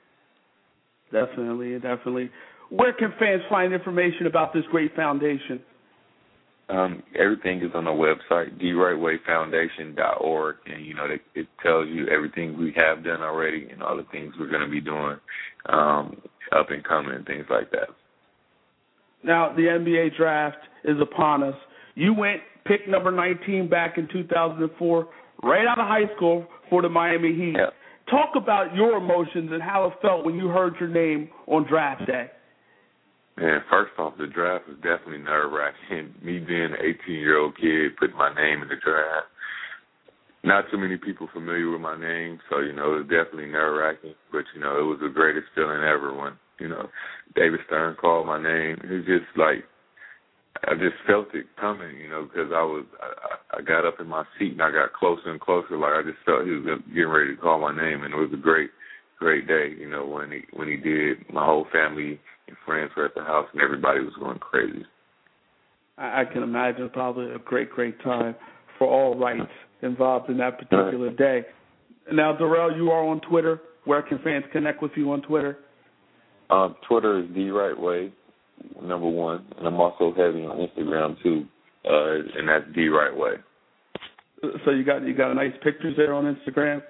Definitely, 1.11 1.73
definitely. 1.75 2.31
Where 2.69 2.93
can 2.93 3.13
fans 3.19 3.43
find 3.49 3.73
information 3.73 4.25
about 4.25 4.53
this 4.53 4.63
great 4.71 4.95
foundation? 4.95 5.61
Um, 6.69 7.03
everything 7.19 7.61
is 7.61 7.71
on 7.75 7.83
the 7.83 7.91
website, 7.91 8.59
drightwayfoundation.org, 8.59 10.55
and 10.65 10.85
you 10.85 10.95
know 10.95 11.05
it, 11.05 11.21
it 11.35 11.47
tells 11.61 11.87
you 11.89 12.07
everything 12.07 12.57
we 12.57 12.73
have 12.75 13.03
done 13.03 13.21
already 13.21 13.67
and 13.69 13.83
all 13.83 13.97
the 13.97 14.05
things 14.11 14.33
we're 14.39 14.49
going 14.49 14.63
to 14.63 14.69
be 14.69 14.81
doing 14.81 15.17
um, 15.67 16.21
up 16.55 16.71
and 16.71 16.83
coming 16.83 17.13
and 17.13 17.25
things 17.25 17.45
like 17.49 17.69
that. 17.71 17.89
Now 19.23 19.53
the 19.55 19.63
NBA 19.63 20.17
draft 20.17 20.57
is 20.83 20.97
upon 21.01 21.43
us. 21.43 21.55
You 21.95 22.13
went 22.13 22.41
pick 22.65 22.87
number 22.87 23.11
19 23.11 23.69
back 23.69 23.97
in 23.97 24.07
2004, 24.11 25.07
right 25.43 25.67
out 25.67 25.79
of 25.79 25.87
high 25.87 26.13
school 26.15 26.45
for 26.69 26.81
the 26.81 26.89
Miami 26.89 27.33
Heat. 27.35 27.55
Yep. 27.57 27.73
Talk 28.09 28.31
about 28.35 28.75
your 28.75 28.97
emotions 28.97 29.49
and 29.51 29.61
how 29.61 29.87
it 29.87 29.93
felt 30.01 30.25
when 30.25 30.35
you 30.35 30.47
heard 30.47 30.75
your 30.79 30.89
name 30.89 31.29
on 31.47 31.65
draft 31.67 32.05
day. 32.05 32.29
Man, 33.37 33.61
first 33.69 33.93
off, 33.97 34.13
the 34.19 34.27
draft 34.27 34.67
was 34.67 34.77
definitely 34.77 35.17
nerve 35.19 35.51
wracking. 35.51 36.13
Me 36.23 36.39
being 36.39 36.65
an 36.65 36.75
18 36.79 37.15
year 37.15 37.37
old 37.37 37.57
kid, 37.57 37.97
putting 37.97 38.17
my 38.17 38.33
name 38.33 38.61
in 38.61 38.67
the 38.67 38.75
draft. 38.83 39.27
Not 40.43 40.65
too 40.69 40.77
many 40.77 40.97
people 40.97 41.29
familiar 41.33 41.71
with 41.71 41.79
my 41.79 41.97
name, 41.97 42.37
so 42.49 42.59
you 42.59 42.73
know 42.73 42.95
it 42.95 43.07
was 43.07 43.07
definitely 43.07 43.47
nerve 43.47 43.79
wracking. 43.79 44.13
But 44.31 44.43
you 44.53 44.59
know 44.59 44.77
it 44.77 44.83
was 44.83 44.99
the 45.01 45.07
greatest 45.07 45.47
feeling 45.55 45.81
ever 45.81 46.13
when 46.13 46.33
you 46.59 46.69
know 46.69 46.89
David 47.35 47.59
Stern 47.67 47.95
called 47.95 48.27
my 48.27 48.41
name. 48.41 48.79
It 48.83 48.91
was 48.91 49.05
just 49.05 49.37
like 49.37 49.63
I 50.65 50.75
just 50.75 50.95
felt 51.05 51.33
it 51.33 51.45
coming, 51.59 51.97
you 51.97 52.09
know, 52.09 52.23
because 52.23 52.51
I 52.53 52.63
was 52.63 52.85
I, 53.01 53.57
I 53.57 53.61
got 53.61 53.85
up 53.85 53.99
in 53.99 54.07
my 54.07 54.23
seat 54.37 54.53
and 54.53 54.61
I 54.61 54.71
got 54.71 54.93
closer 54.93 55.31
and 55.31 55.39
closer. 55.39 55.77
Like 55.77 55.93
I 55.93 56.01
just 56.03 56.23
felt 56.25 56.45
he 56.45 56.51
was 56.51 56.79
getting 56.87 57.07
ready 57.07 57.35
to 57.35 57.41
call 57.41 57.59
my 57.59 57.75
name, 57.75 58.03
and 58.03 58.13
it 58.13 58.17
was 58.17 58.31
a 58.33 58.37
great, 58.37 58.69
great 59.19 59.47
day. 59.47 59.73
You 59.77 59.89
know, 59.89 60.05
when 60.05 60.31
he 60.31 60.41
when 60.53 60.67
he 60.67 60.77
did, 60.77 61.17
my 61.31 61.45
whole 61.45 61.67
family 61.73 62.19
and 62.47 62.57
friends 62.65 62.91
were 62.95 63.05
at 63.05 63.15
the 63.15 63.23
house, 63.23 63.47
and 63.53 63.61
everybody 63.61 63.99
was 63.99 64.13
going 64.19 64.39
crazy. 64.39 64.85
I, 65.97 66.21
I 66.21 66.25
can 66.31 66.43
imagine 66.43 66.89
probably 66.89 67.33
a 67.33 67.39
great, 67.39 67.69
great 67.69 68.01
time 68.01 68.35
for 68.77 68.87
all 68.87 69.17
Wrights 69.17 69.51
involved 69.81 70.29
in 70.29 70.37
that 70.37 70.57
particular 70.57 71.11
day. 71.11 71.45
Now, 72.11 72.35
Dorell, 72.35 72.75
you 72.75 72.89
are 72.91 73.05
on 73.05 73.21
Twitter. 73.21 73.61
Where 73.85 74.01
can 74.01 74.19
fans 74.23 74.45
connect 74.51 74.81
with 74.81 74.91
you 74.95 75.11
on 75.11 75.21
Twitter? 75.23 75.57
Um, 76.53 76.75
Twitter 76.87 77.19
is 77.19 77.25
the 77.33 77.49
right 77.49 77.77
way, 77.77 78.13
number 78.79 79.09
one, 79.09 79.43
and 79.57 79.65
I'm 79.65 79.79
also 79.79 80.13
heavy 80.15 80.45
on 80.45 80.67
Instagram 80.67 81.21
too, 81.23 81.45
uh, 81.89 82.37
and 82.37 82.47
that's 82.47 82.65
the 82.75 82.89
right 82.89 83.15
way. 83.15 83.33
So 84.63 84.71
you 84.71 84.83
got 84.83 85.01
you 85.03 85.15
got 85.15 85.31
a 85.31 85.33
nice 85.33 85.53
pictures 85.63 85.95
there 85.97 86.13
on 86.13 86.25
Instagram. 86.25 86.83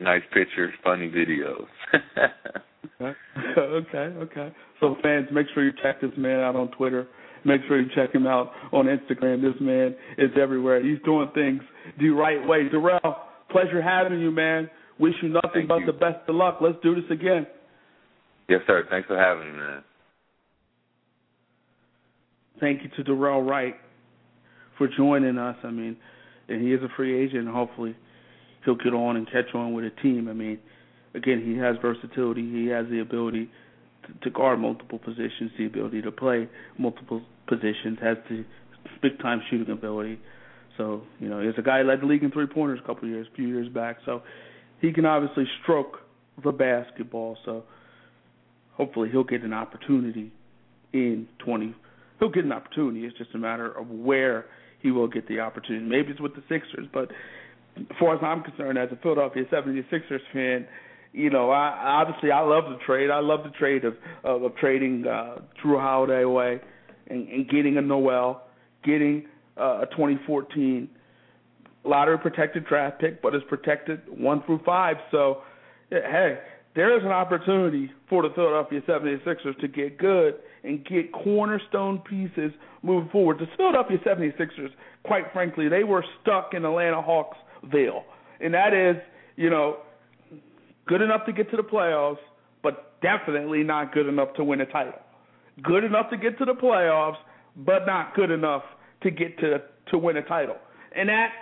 Nice 0.00 0.22
pictures, 0.32 0.72
funny 0.82 1.10
videos. 1.10 1.66
okay, 3.02 3.14
okay, 3.58 3.98
okay. 3.98 4.52
So 4.80 4.96
fans, 5.02 5.26
make 5.30 5.46
sure 5.52 5.62
you 5.62 5.72
check 5.82 6.00
this 6.00 6.12
man 6.16 6.40
out 6.40 6.56
on 6.56 6.70
Twitter. 6.70 7.06
Make 7.44 7.60
sure 7.68 7.78
you 7.78 7.88
check 7.94 8.14
him 8.14 8.26
out 8.26 8.50
on 8.72 8.86
Instagram. 8.86 9.42
This 9.42 9.60
man 9.60 9.94
is 10.16 10.30
everywhere. 10.40 10.82
He's 10.82 11.02
doing 11.04 11.30
things 11.34 11.60
the 11.98 12.10
right 12.10 12.46
way. 12.46 12.68
Dorell, 12.72 13.16
pleasure 13.50 13.82
having 13.82 14.20
you, 14.20 14.30
man. 14.30 14.70
Wish 14.98 15.14
you 15.22 15.28
nothing 15.28 15.50
Thank 15.52 15.68
but 15.68 15.78
you. 15.80 15.86
the 15.86 15.92
best 15.92 16.26
of 16.28 16.34
luck. 16.34 16.58
Let's 16.62 16.78
do 16.82 16.94
this 16.94 17.10
again. 17.10 17.46
Yes, 18.50 18.62
sir. 18.66 18.84
Thanks 18.90 19.06
for 19.06 19.16
having 19.16 19.52
me, 19.52 19.58
man. 19.58 19.82
Thank 22.58 22.82
you 22.82 22.90
to 22.96 23.08
Dorell 23.08 23.48
Wright 23.48 23.76
for 24.76 24.88
joining 24.88 25.38
us. 25.38 25.56
I 25.62 25.70
mean, 25.70 25.96
and 26.48 26.60
he 26.60 26.74
is 26.74 26.82
a 26.82 26.88
free 26.96 27.24
agent. 27.24 27.46
And 27.46 27.54
hopefully, 27.54 27.94
he'll 28.64 28.74
get 28.74 28.92
on 28.92 29.16
and 29.16 29.24
catch 29.26 29.54
on 29.54 29.72
with 29.72 29.84
a 29.84 29.90
team. 30.02 30.26
I 30.28 30.32
mean, 30.32 30.58
again, 31.14 31.40
he 31.46 31.56
has 31.58 31.76
versatility. 31.80 32.42
He 32.42 32.66
has 32.66 32.86
the 32.90 32.98
ability 32.98 33.48
to, 34.08 34.28
to 34.28 34.30
guard 34.30 34.58
multiple 34.58 34.98
positions, 34.98 35.52
the 35.56 35.66
ability 35.66 36.02
to 36.02 36.10
play 36.10 36.48
multiple 36.76 37.22
positions, 37.46 37.98
has 38.02 38.16
the 38.28 38.44
big 39.00 39.16
time 39.20 39.40
shooting 39.48 39.72
ability. 39.72 40.18
So, 40.76 41.02
you 41.20 41.28
know, 41.28 41.40
he's 41.40 41.54
a 41.56 41.62
guy 41.62 41.82
who 41.82 41.88
led 41.88 42.00
the 42.00 42.06
league 42.06 42.24
in 42.24 42.32
three 42.32 42.48
pointers 42.48 42.80
a 42.82 42.86
couple 42.86 43.04
of 43.04 43.10
years, 43.14 43.28
a 43.32 43.36
few 43.36 43.46
years 43.46 43.68
back. 43.68 43.98
So 44.04 44.22
he 44.80 44.92
can 44.92 45.06
obviously 45.06 45.44
stroke 45.62 45.98
the 46.42 46.50
basketball. 46.50 47.38
So 47.44 47.62
hopefully 48.80 49.10
he'll 49.12 49.22
get 49.22 49.42
an 49.42 49.52
opportunity 49.52 50.32
in 50.94 51.28
20. 51.44 51.74
He'll 52.18 52.30
get 52.30 52.46
an 52.46 52.52
opportunity. 52.52 53.04
It's 53.04 53.16
just 53.18 53.34
a 53.34 53.38
matter 53.38 53.70
of 53.70 53.90
where 53.90 54.46
he 54.80 54.90
will 54.90 55.06
get 55.06 55.28
the 55.28 55.40
opportunity. 55.40 55.84
Maybe 55.84 56.12
it's 56.12 56.20
with 56.20 56.34
the 56.34 56.42
Sixers, 56.48 56.86
but 56.90 57.10
as 57.76 57.84
far 57.98 58.14
as 58.14 58.20
I'm 58.22 58.42
concerned, 58.42 58.78
as 58.78 58.88
a 58.90 58.96
Philadelphia 58.96 59.44
76ers 59.52 60.20
fan, 60.32 60.66
you 61.12 61.28
know, 61.28 61.50
I 61.50 62.00
obviously 62.00 62.30
I 62.30 62.40
love 62.40 62.64
the 62.70 62.78
trade. 62.86 63.10
I 63.10 63.20
love 63.20 63.40
the 63.44 63.50
trade 63.50 63.84
of 63.84 63.96
of, 64.24 64.44
of 64.44 64.56
trading 64.56 65.04
uh, 65.06 65.42
Jrue 65.62 65.78
Holiday 65.78 66.22
away 66.22 66.60
and, 67.08 67.28
and 67.28 67.50
getting 67.50 67.76
a 67.76 67.82
Noel, 67.82 68.44
getting 68.82 69.26
uh, 69.58 69.82
a 69.82 69.86
2014 69.90 70.88
lottery 71.84 72.18
protected 72.18 72.64
draft 72.64 72.98
pick, 72.98 73.20
but 73.20 73.34
it's 73.34 73.44
protected 73.48 74.00
one 74.08 74.42
through 74.44 74.60
five. 74.64 74.96
So, 75.10 75.42
hey, 75.90 76.38
there 76.74 76.96
is 76.96 77.04
an 77.04 77.10
opportunity 77.10 77.90
for 78.08 78.22
the 78.22 78.30
Philadelphia 78.34 78.80
76ers 78.86 79.58
to 79.60 79.68
get 79.68 79.98
good 79.98 80.34
and 80.62 80.84
get 80.84 81.12
cornerstone 81.12 81.98
pieces 81.98 82.52
moving 82.82 83.10
forward. 83.10 83.38
The 83.38 83.46
Philadelphia 83.56 83.98
76ers, 84.06 84.70
quite 85.04 85.24
frankly, 85.32 85.68
they 85.68 85.84
were 85.84 86.04
stuck 86.22 86.54
in 86.54 86.64
Atlanta 86.64 87.02
Hawks 87.02 87.38
veil. 87.64 88.04
And 88.40 88.54
that 88.54 88.72
is, 88.72 88.96
you 89.36 89.50
know, 89.50 89.78
good 90.86 91.02
enough 91.02 91.26
to 91.26 91.32
get 91.32 91.50
to 91.50 91.56
the 91.56 91.62
playoffs, 91.62 92.18
but 92.62 93.00
definitely 93.00 93.62
not 93.62 93.92
good 93.92 94.06
enough 94.06 94.34
to 94.34 94.44
win 94.44 94.60
a 94.60 94.66
title. 94.66 95.00
Good 95.62 95.84
enough 95.84 96.08
to 96.10 96.16
get 96.16 96.38
to 96.38 96.44
the 96.44 96.54
playoffs, 96.54 97.18
but 97.56 97.84
not 97.86 98.14
good 98.14 98.30
enough 98.30 98.62
to 99.02 99.10
get 99.10 99.38
to 99.40 99.62
to 99.88 99.98
win 99.98 100.16
a 100.16 100.22
title. 100.22 100.56
And 100.94 101.08
that 101.08 101.32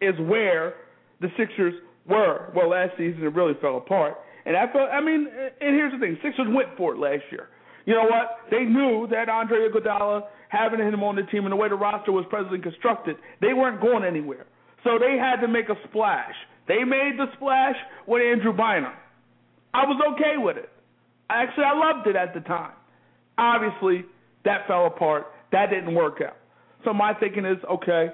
is 0.00 0.14
where 0.20 0.74
the 1.20 1.28
Sixers 1.36 1.74
were. 2.08 2.52
Well, 2.54 2.70
last 2.70 2.92
season 2.96 3.22
it 3.22 3.34
really 3.34 3.54
fell 3.60 3.78
apart. 3.78 4.16
And 4.46 4.56
I 4.56 4.72
felt, 4.72 4.88
I 4.90 5.00
mean, 5.00 5.26
and 5.26 5.74
here's 5.74 5.92
the 5.92 5.98
thing: 5.98 6.16
Sixers 6.22 6.46
went 6.48 6.68
for 6.76 6.94
it 6.94 6.98
last 6.98 7.24
year. 7.30 7.48
You 7.84 7.94
know 7.94 8.04
what? 8.04 8.38
They 8.50 8.64
knew 8.64 9.06
that 9.10 9.28
Andre 9.28 9.68
Iguodala 9.68 10.22
having 10.48 10.80
him 10.80 11.02
on 11.02 11.16
the 11.16 11.22
team 11.22 11.44
and 11.44 11.52
the 11.52 11.56
way 11.56 11.68
the 11.68 11.74
roster 11.76 12.12
was 12.12 12.24
presently 12.30 12.60
constructed, 12.60 13.16
they 13.40 13.52
weren't 13.52 13.80
going 13.80 14.04
anywhere. 14.04 14.46
So 14.84 14.98
they 14.98 15.16
had 15.18 15.40
to 15.40 15.48
make 15.48 15.68
a 15.68 15.74
splash. 15.88 16.34
They 16.68 16.84
made 16.84 17.14
the 17.16 17.26
splash 17.36 17.76
with 18.06 18.22
Andrew 18.22 18.52
Bynum. 18.52 18.92
I 19.74 19.84
was 19.84 20.00
okay 20.14 20.36
with 20.36 20.56
it. 20.56 20.70
Actually, 21.28 21.64
I 21.64 21.74
loved 21.74 22.06
it 22.06 22.16
at 22.16 22.34
the 22.34 22.40
time. 22.40 22.72
Obviously, 23.38 24.04
that 24.44 24.66
fell 24.66 24.86
apart. 24.86 25.26
That 25.52 25.70
didn't 25.70 25.94
work 25.94 26.20
out. 26.24 26.36
So 26.84 26.92
my 26.92 27.14
thinking 27.14 27.44
is, 27.44 27.58
okay, 27.70 28.08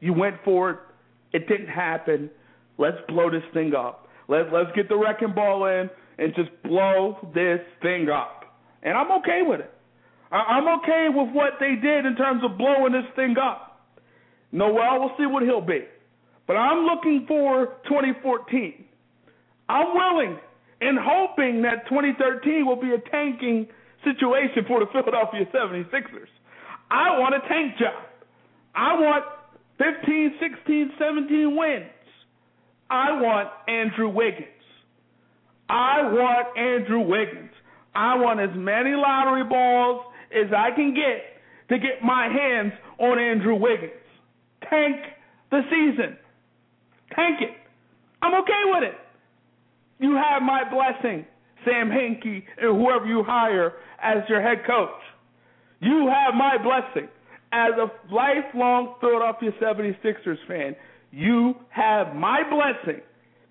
you 0.00 0.12
went 0.12 0.36
for 0.44 0.70
it. 0.70 0.78
It 1.32 1.48
didn't 1.48 1.68
happen. 1.68 2.30
Let's 2.78 2.96
blow 3.06 3.30
this 3.30 3.42
thing 3.54 3.74
up. 3.74 4.07
Let 4.28 4.52
let's 4.52 4.70
get 4.76 4.88
the 4.88 4.96
wrecking 4.96 5.34
ball 5.34 5.66
in 5.66 5.90
and 6.18 6.34
just 6.34 6.50
blow 6.62 7.16
this 7.34 7.60
thing 7.82 8.08
up. 8.08 8.44
And 8.82 8.96
I'm 8.96 9.10
okay 9.20 9.40
with 9.42 9.60
it. 9.60 9.70
I, 10.30 10.36
I'm 10.36 10.80
okay 10.80 11.08
with 11.08 11.34
what 11.34 11.54
they 11.60 11.74
did 11.74 12.06
in 12.06 12.14
terms 12.16 12.42
of 12.44 12.58
blowing 12.58 12.92
this 12.92 13.08
thing 13.16 13.36
up. 13.38 13.86
Noel, 14.52 15.00
we'll 15.00 15.16
see 15.18 15.26
what 15.26 15.42
he'll 15.42 15.60
be. 15.60 15.84
But 16.46 16.54
I'm 16.54 16.84
looking 16.84 17.24
for 17.26 17.76
2014. 17.88 18.84
I'm 19.68 19.94
willing 19.94 20.38
and 20.80 20.98
hoping 21.00 21.62
that 21.62 21.86
2013 21.88 22.66
will 22.66 22.80
be 22.80 22.94
a 22.94 23.10
tanking 23.10 23.66
situation 24.04 24.64
for 24.66 24.80
the 24.80 24.86
Philadelphia 24.92 25.44
76ers. 25.52 26.32
I 26.90 27.18
want 27.18 27.34
a 27.34 27.40
tank 27.48 27.76
job. 27.78 28.04
I 28.74 28.94
want 28.94 29.24
15, 29.78 30.34
16, 30.40 30.92
17 30.98 31.56
wins. 31.56 31.84
I 32.90 33.20
want 33.20 33.48
Andrew 33.68 34.08
Wiggins. 34.08 34.46
I 35.68 36.02
want 36.02 36.56
Andrew 36.56 37.00
Wiggins. 37.00 37.50
I 37.94 38.16
want 38.16 38.40
as 38.40 38.50
many 38.54 38.92
lottery 38.94 39.44
balls 39.44 40.02
as 40.32 40.52
I 40.56 40.74
can 40.74 40.94
get 40.94 41.68
to 41.68 41.78
get 41.78 42.02
my 42.02 42.28
hands 42.28 42.72
on 42.98 43.18
Andrew 43.18 43.54
Wiggins. 43.54 43.92
Tank 44.68 44.96
the 45.50 45.60
season. 45.70 46.16
Tank 47.14 47.40
it. 47.40 47.56
I'm 48.22 48.34
okay 48.42 48.62
with 48.66 48.84
it. 48.84 48.98
You 49.98 50.14
have 50.16 50.42
my 50.42 50.62
blessing, 50.70 51.26
Sam 51.64 51.88
Hinkie, 51.90 52.42
and 52.60 52.80
whoever 52.80 53.06
you 53.06 53.22
hire 53.24 53.74
as 54.02 54.18
your 54.28 54.40
head 54.40 54.64
coach. 54.66 54.90
You 55.80 56.08
have 56.08 56.34
my 56.34 56.56
blessing. 56.62 57.08
As 57.50 57.70
a 57.78 58.14
lifelong 58.14 58.94
Philadelphia 59.00 59.50
76ers 59.60 60.36
fan, 60.46 60.76
you 61.10 61.54
have 61.70 62.14
my 62.14 62.42
blessing 62.48 63.00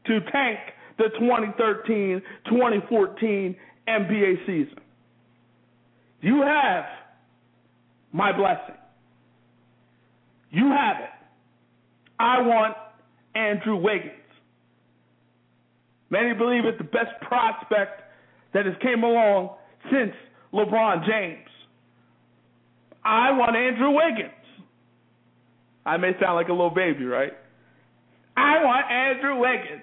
to 0.06 0.20
tank 0.32 0.60
the 0.98 1.10
2013 1.20 2.22
2014 2.46 3.56
NBA 3.88 4.46
season. 4.46 4.80
You 6.22 6.42
have 6.42 6.86
my 8.12 8.36
blessing. 8.36 8.76
You 10.50 10.72
have 10.72 10.98
it. 10.98 11.10
I 12.20 12.42
want 12.42 12.76
Andrew 13.36 13.76
Wiggins. 13.76 14.12
Many 16.10 16.34
believe 16.34 16.66
it's 16.66 16.78
the 16.78 16.84
best 16.84 17.12
prospect 17.22 18.02
that 18.54 18.66
has 18.66 18.76
came 18.82 19.04
along 19.04 19.56
since 19.92 20.14
LeBron 20.54 21.06
James. 21.06 21.48
I 23.04 23.32
want 23.32 23.56
Andrew 23.56 23.92
Wiggins. 23.92 24.32
I 25.86 25.98
may 25.98 26.12
sound 26.20 26.36
like 26.36 26.48
a 26.48 26.54
little 26.54 26.70
baby, 26.70 27.06
right? 27.06 27.34
I 28.38 28.64
want 28.64 28.92
Andrew 28.92 29.40
Wiggins. 29.40 29.82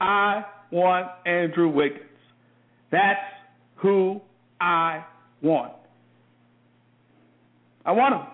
I 0.00 0.44
want 0.72 1.08
Andrew 1.26 1.68
Wiggins. 1.68 2.00
That's 2.90 3.20
who 3.76 4.20
I 4.60 5.04
want. 5.42 5.72
I 7.84 7.92
want 7.92 8.14
him. 8.14 8.26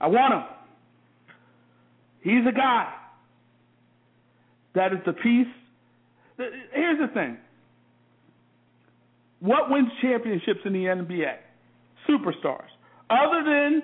I 0.00 0.06
want 0.08 0.34
him. 0.34 0.42
He's 2.22 2.46
a 2.48 2.52
guy 2.52 2.92
that 4.74 4.92
is 4.92 4.98
the 5.04 5.12
piece. 5.12 5.46
Here's 6.36 6.98
the 6.98 7.12
thing. 7.12 7.36
What 9.40 9.70
wins 9.70 9.88
championships 10.00 10.60
in 10.64 10.72
the 10.72 10.84
NBA? 10.84 11.34
Superstars. 12.08 12.70
Other 13.10 13.42
than 13.44 13.82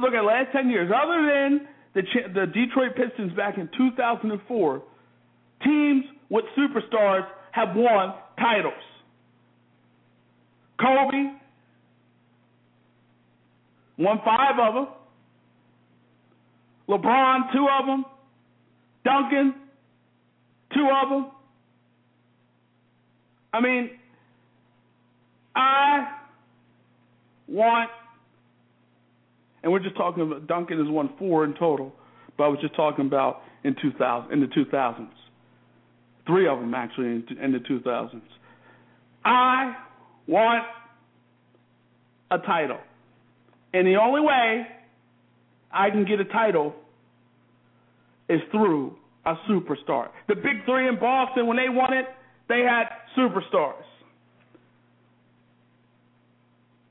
look 0.00 0.14
at 0.14 0.24
last 0.24 0.52
ten 0.52 0.70
years. 0.70 0.90
Other 0.90 1.26
than 1.26 1.68
the 1.94 2.02
the 2.34 2.46
Detroit 2.46 2.96
Pistons 2.96 3.32
back 3.34 3.58
in 3.58 3.68
2004, 3.76 4.82
teams 5.64 6.04
with 6.28 6.44
superstars 6.56 7.26
have 7.52 7.76
won 7.76 8.14
titles. 8.38 8.74
Kobe 10.80 11.32
won 13.98 14.20
five 14.24 14.58
of 14.58 14.74
them. 14.74 14.86
LeBron, 16.88 17.52
two 17.52 17.68
of 17.68 17.86
them. 17.86 18.04
Duncan, 19.04 19.54
two 20.74 20.88
of 21.02 21.08
them. 21.08 21.30
I 23.52 23.60
mean, 23.60 23.90
I 25.54 26.16
want, 27.48 27.90
and 29.62 29.72
we're 29.72 29.80
just 29.80 29.96
talking 29.96 30.22
about 30.22 30.46
Duncan 30.46 30.78
has 30.78 30.88
won 30.88 31.10
four 31.18 31.44
in 31.44 31.54
total, 31.54 31.92
but 32.36 32.44
I 32.44 32.48
was 32.48 32.58
just 32.60 32.74
talking 32.74 33.06
about 33.06 33.42
in 33.64 33.76
2000 33.80 34.32
in 34.32 34.40
the 34.40 34.46
2000s, 34.46 35.08
three 36.26 36.48
of 36.48 36.58
them 36.58 36.74
actually 36.74 37.06
in, 37.06 37.24
in 37.40 37.52
the 37.52 37.58
2000s. 37.58 38.20
I 39.24 39.76
want 40.26 40.64
a 42.30 42.38
title, 42.38 42.78
and 43.72 43.86
the 43.86 43.96
only 43.96 44.20
way 44.20 44.66
I 45.70 45.90
can 45.90 46.04
get 46.04 46.20
a 46.20 46.24
title 46.24 46.74
is 48.28 48.40
through 48.50 48.96
a 49.24 49.34
superstar. 49.48 50.08
The 50.28 50.34
big 50.34 50.64
three 50.64 50.88
in 50.88 50.98
Boston, 50.98 51.46
when 51.46 51.56
they 51.56 51.68
won 51.68 51.92
it, 51.92 52.06
they 52.48 52.60
had 52.60 52.84
superstars. 53.16 53.84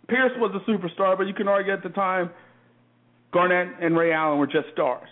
Pierce 0.08 0.32
was 0.38 0.52
a 0.56 0.70
superstar, 0.70 1.18
but 1.18 1.28
you 1.28 1.34
can 1.34 1.48
argue 1.48 1.74
at 1.74 1.84
the 1.84 1.90
time 1.90 2.30
Garnett 3.32 3.82
and 3.82 3.98
Ray 3.98 4.12
Allen 4.12 4.40
were 4.40 4.48
just 4.48 4.68
stars. 4.74 5.08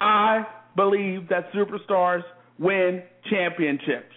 I 0.00 0.44
believe 0.76 1.28
that 1.28 1.52
superstars 1.52 2.22
win 2.58 3.02
championships. 3.30 4.14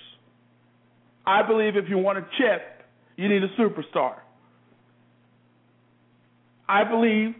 I 1.25 1.45
believe 1.47 1.75
if 1.75 1.85
you 1.89 1.97
want 1.97 2.17
a 2.17 2.21
chip, 2.37 2.83
you 3.17 3.29
need 3.29 3.43
a 3.43 3.49
superstar. 3.59 4.15
I 6.67 6.83
believe 6.83 7.35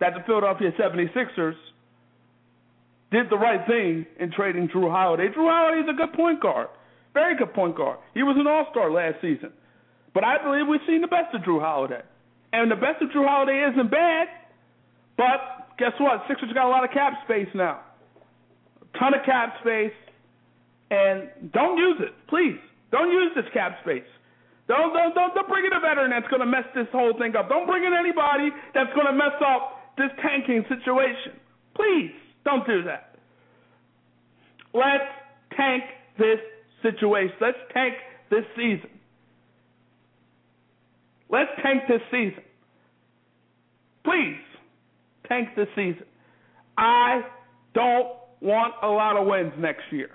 that 0.00 0.12
the 0.14 0.20
Philadelphia 0.26 0.70
76ers 0.78 1.54
did 3.10 3.30
the 3.30 3.36
right 3.36 3.66
thing 3.66 4.06
in 4.20 4.30
trading 4.32 4.68
Jrue 4.68 4.90
Holiday. 4.90 5.28
Jrue 5.28 5.48
Holiday 5.48 5.80
is 5.80 5.88
a 5.88 5.96
good 5.96 6.12
point 6.14 6.40
guard, 6.40 6.68
very 7.14 7.36
good 7.36 7.54
point 7.54 7.76
guard. 7.76 7.98
He 8.14 8.22
was 8.22 8.36
an 8.38 8.46
All 8.46 8.66
Star 8.70 8.90
last 8.90 9.16
season, 9.22 9.52
but 10.14 10.24
I 10.24 10.42
believe 10.42 10.66
we've 10.68 10.80
seen 10.86 11.00
the 11.00 11.08
best 11.08 11.34
of 11.34 11.42
Jrue 11.42 11.60
Holiday, 11.60 12.02
and 12.52 12.70
the 12.70 12.76
best 12.76 13.02
of 13.02 13.10
Jrue 13.10 13.26
Holiday 13.26 13.66
isn't 13.72 13.90
bad. 13.90 14.28
But 15.16 15.76
guess 15.78 15.92
what? 15.98 16.22
Sixers 16.28 16.52
got 16.54 16.66
a 16.66 16.72
lot 16.72 16.84
of 16.84 16.90
cap 16.90 17.12
space 17.24 17.48
now, 17.54 17.80
a 18.80 18.98
ton 18.98 19.14
of 19.14 19.24
cap 19.26 19.54
space, 19.60 19.96
and 20.90 21.52
don't 21.52 21.76
use 21.76 21.98
it, 22.00 22.14
please. 22.28 22.58
Don't 22.90 23.10
use 23.10 23.32
this 23.34 23.44
cap 23.52 23.76
space. 23.82 24.06
Don't, 24.68 24.92
don't, 24.92 25.14
don't, 25.14 25.34
don't 25.34 25.48
bring 25.48 25.64
in 25.64 25.72
a 25.72 25.80
veteran 25.80 26.10
that's 26.10 26.28
going 26.28 26.40
to 26.40 26.46
mess 26.46 26.64
this 26.74 26.86
whole 26.92 27.12
thing 27.18 27.34
up. 27.36 27.48
Don't 27.48 27.66
bring 27.66 27.84
in 27.84 27.92
anybody 27.92 28.50
that's 28.74 28.92
going 28.94 29.06
to 29.06 29.12
mess 29.12 29.36
up 29.44 29.96
this 29.96 30.10
tanking 30.22 30.64
situation. 30.68 31.40
Please. 31.74 32.12
Don't 32.44 32.66
do 32.66 32.82
that. 32.84 33.16
Let's 34.72 35.10
tank 35.56 35.82
this 36.18 36.38
situation. 36.82 37.34
Let's 37.40 37.58
tank 37.74 37.94
this 38.30 38.44
season. 38.56 38.88
Let's 41.30 41.50
tank 41.62 41.82
this 41.88 42.00
season. 42.10 42.42
Please, 44.04 44.40
tank 45.28 45.48
this 45.56 45.68
season. 45.76 46.04
I 46.76 47.22
don't 47.74 48.08
want 48.40 48.74
a 48.82 48.88
lot 48.88 49.16
of 49.16 49.26
wins 49.26 49.52
next 49.58 49.82
year. 49.90 50.10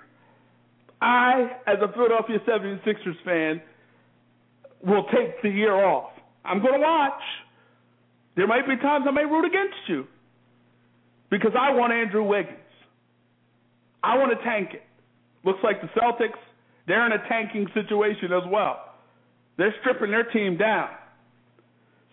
I, 1.00 1.50
as 1.66 1.76
a 1.82 1.92
Philadelphia 1.92 2.38
76ers 2.48 3.24
fan, 3.24 3.62
will 4.84 5.04
take 5.04 5.42
the 5.42 5.50
year 5.50 5.74
off. 5.74 6.10
I'm 6.44 6.60
going 6.60 6.74
to 6.74 6.80
watch. 6.80 7.20
There 8.36 8.46
might 8.46 8.66
be 8.66 8.76
times 8.76 9.04
I 9.08 9.12
may 9.12 9.24
root 9.24 9.44
against 9.44 9.76
you 9.88 10.06
because 11.30 11.52
I 11.58 11.72
want 11.74 11.92
Andrew 11.92 12.24
Wiggins. 12.24 12.58
I 14.02 14.18
want 14.18 14.36
to 14.36 14.44
tank 14.44 14.70
it. 14.74 14.82
Looks 15.44 15.60
like 15.62 15.80
the 15.80 15.88
Celtics, 15.88 16.38
they're 16.86 17.06
in 17.06 17.12
a 17.12 17.28
tanking 17.28 17.66
situation 17.74 18.32
as 18.32 18.42
well. 18.50 18.94
They're 19.56 19.74
stripping 19.80 20.10
their 20.10 20.24
team 20.24 20.56
down. 20.56 20.88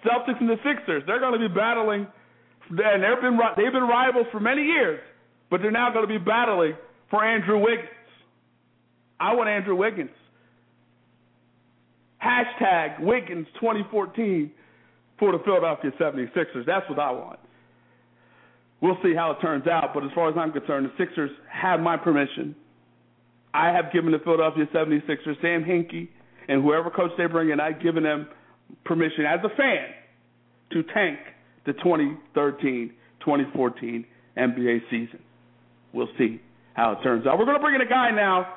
Celtics 0.06 0.40
and 0.40 0.50
the 0.50 0.58
Sixers, 0.64 1.04
they're 1.06 1.20
going 1.20 1.40
to 1.40 1.48
be 1.48 1.54
battling, 1.54 2.08
and 2.70 3.04
they've 3.04 3.22
been 3.22 3.40
they've 3.58 3.72
been 3.72 3.84
rivals 3.84 4.28
for 4.32 4.40
many 4.40 4.64
years, 4.64 5.00
but 5.50 5.62
they're 5.62 5.72
now 5.72 5.92
going 5.92 6.08
to 6.08 6.12
be 6.12 6.24
battling 6.24 6.74
for 7.10 7.24
Andrew 7.24 7.60
Wiggins. 7.60 7.90
I 9.20 9.36
want 9.36 9.50
Andrew 9.50 9.76
Wiggins. 9.76 10.10
Hashtag 12.24 13.00
Wiggins 13.02 13.48
2014 13.60 14.52
for 15.20 15.32
the 15.32 15.40
Philadelphia 15.44 15.92
76ers. 16.00 16.66
That's 16.66 16.88
what 16.90 17.00
I 17.00 17.12
want. 17.12 17.40
We'll 18.82 18.98
see 19.04 19.14
how 19.16 19.32
it 19.32 19.38
turns 19.42 19.68
out, 19.68 19.92
but 19.94 20.04
as 20.04 20.10
far 20.16 20.30
as 20.30 20.36
I'm 20.38 20.52
concerned, 20.52 20.88
the 20.88 21.04
Sixers 21.04 21.30
have 21.52 21.80
my 21.80 21.98
permission. 21.98 22.56
I 23.54 23.68
have 23.68 23.92
given 23.94 24.12
the 24.12 24.20
Philadelphia 24.20 24.66
76ers, 24.74 25.40
Sam 25.42 25.64
Hinkie, 25.64 26.10
and 26.48 26.64
whoever 26.64 26.90
coach 26.90 27.12
they 27.18 27.28
bring 27.28 27.50
in, 27.50 27.60
I've 27.60 27.82
given 27.82 28.04
them 28.04 28.28
permission 28.86 29.26
as 29.26 29.40
a 29.44 29.50
fan 29.56 29.88
to 30.72 30.84
tank 30.94 31.20
the 31.66 31.74
2013-2014 33.26 34.06
NBA 34.38 34.80
season. 34.90 35.20
We'll 35.94 36.10
see 36.18 36.42
how 36.74 36.94
it 36.94 37.04
turns 37.04 37.28
out. 37.28 37.38
We're 37.38 37.46
going 37.46 37.58
to 37.58 37.62
bring 37.62 37.76
in 37.76 37.82
a 37.82 37.90
guy 37.90 38.12
now, 38.12 38.56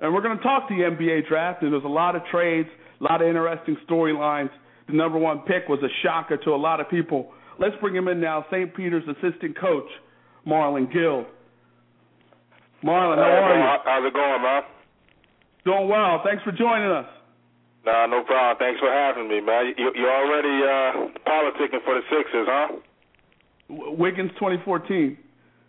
and 0.00 0.12
we're 0.12 0.20
going 0.20 0.36
to 0.36 0.42
talk 0.42 0.68
the 0.68 0.74
NBA 0.74 1.28
draft. 1.28 1.62
And 1.62 1.72
there's 1.72 1.84
a 1.84 1.88
lot 1.88 2.16
of 2.16 2.22
trades, 2.30 2.68
a 3.00 3.04
lot 3.04 3.22
of 3.22 3.28
interesting 3.28 3.76
storylines. 3.88 4.50
The 4.86 4.92
number 4.94 5.18
one 5.18 5.40
pick 5.40 5.68
was 5.68 5.80
a 5.82 5.88
shocker 6.02 6.36
to 6.36 6.50
a 6.50 6.56
lot 6.56 6.80
of 6.80 6.90
people. 6.90 7.32
Let's 7.58 7.74
bring 7.80 7.94
him 7.96 8.08
in 8.08 8.20
now. 8.20 8.44
St. 8.50 8.74
Peter's 8.74 9.04
assistant 9.08 9.58
coach, 9.58 9.88
Marlon 10.46 10.92
Gill. 10.92 11.24
Marlon, 12.84 13.16
how 13.16 13.22
are 13.22 13.56
you? 13.56 13.80
How's 13.84 14.06
it 14.06 14.12
going, 14.12 14.42
man? 14.42 14.62
Doing 15.64 15.88
well. 15.88 16.20
Thanks 16.22 16.42
for 16.42 16.52
joining 16.52 16.90
us. 16.90 17.06
Nah, 17.84 18.06
no 18.06 18.24
problem. 18.24 18.56
Thanks 18.58 18.80
for 18.80 18.90
having 18.90 19.28
me, 19.28 19.40
man. 19.40 19.74
You, 19.76 19.92
you're 19.94 20.10
already 20.10 20.62
uh, 20.64 21.08
politicking 21.28 21.84
for 21.84 21.94
the 21.94 22.00
Sixers, 22.08 22.48
huh? 22.48 22.68
Wiggins 23.68 24.30
2014. 24.34 25.18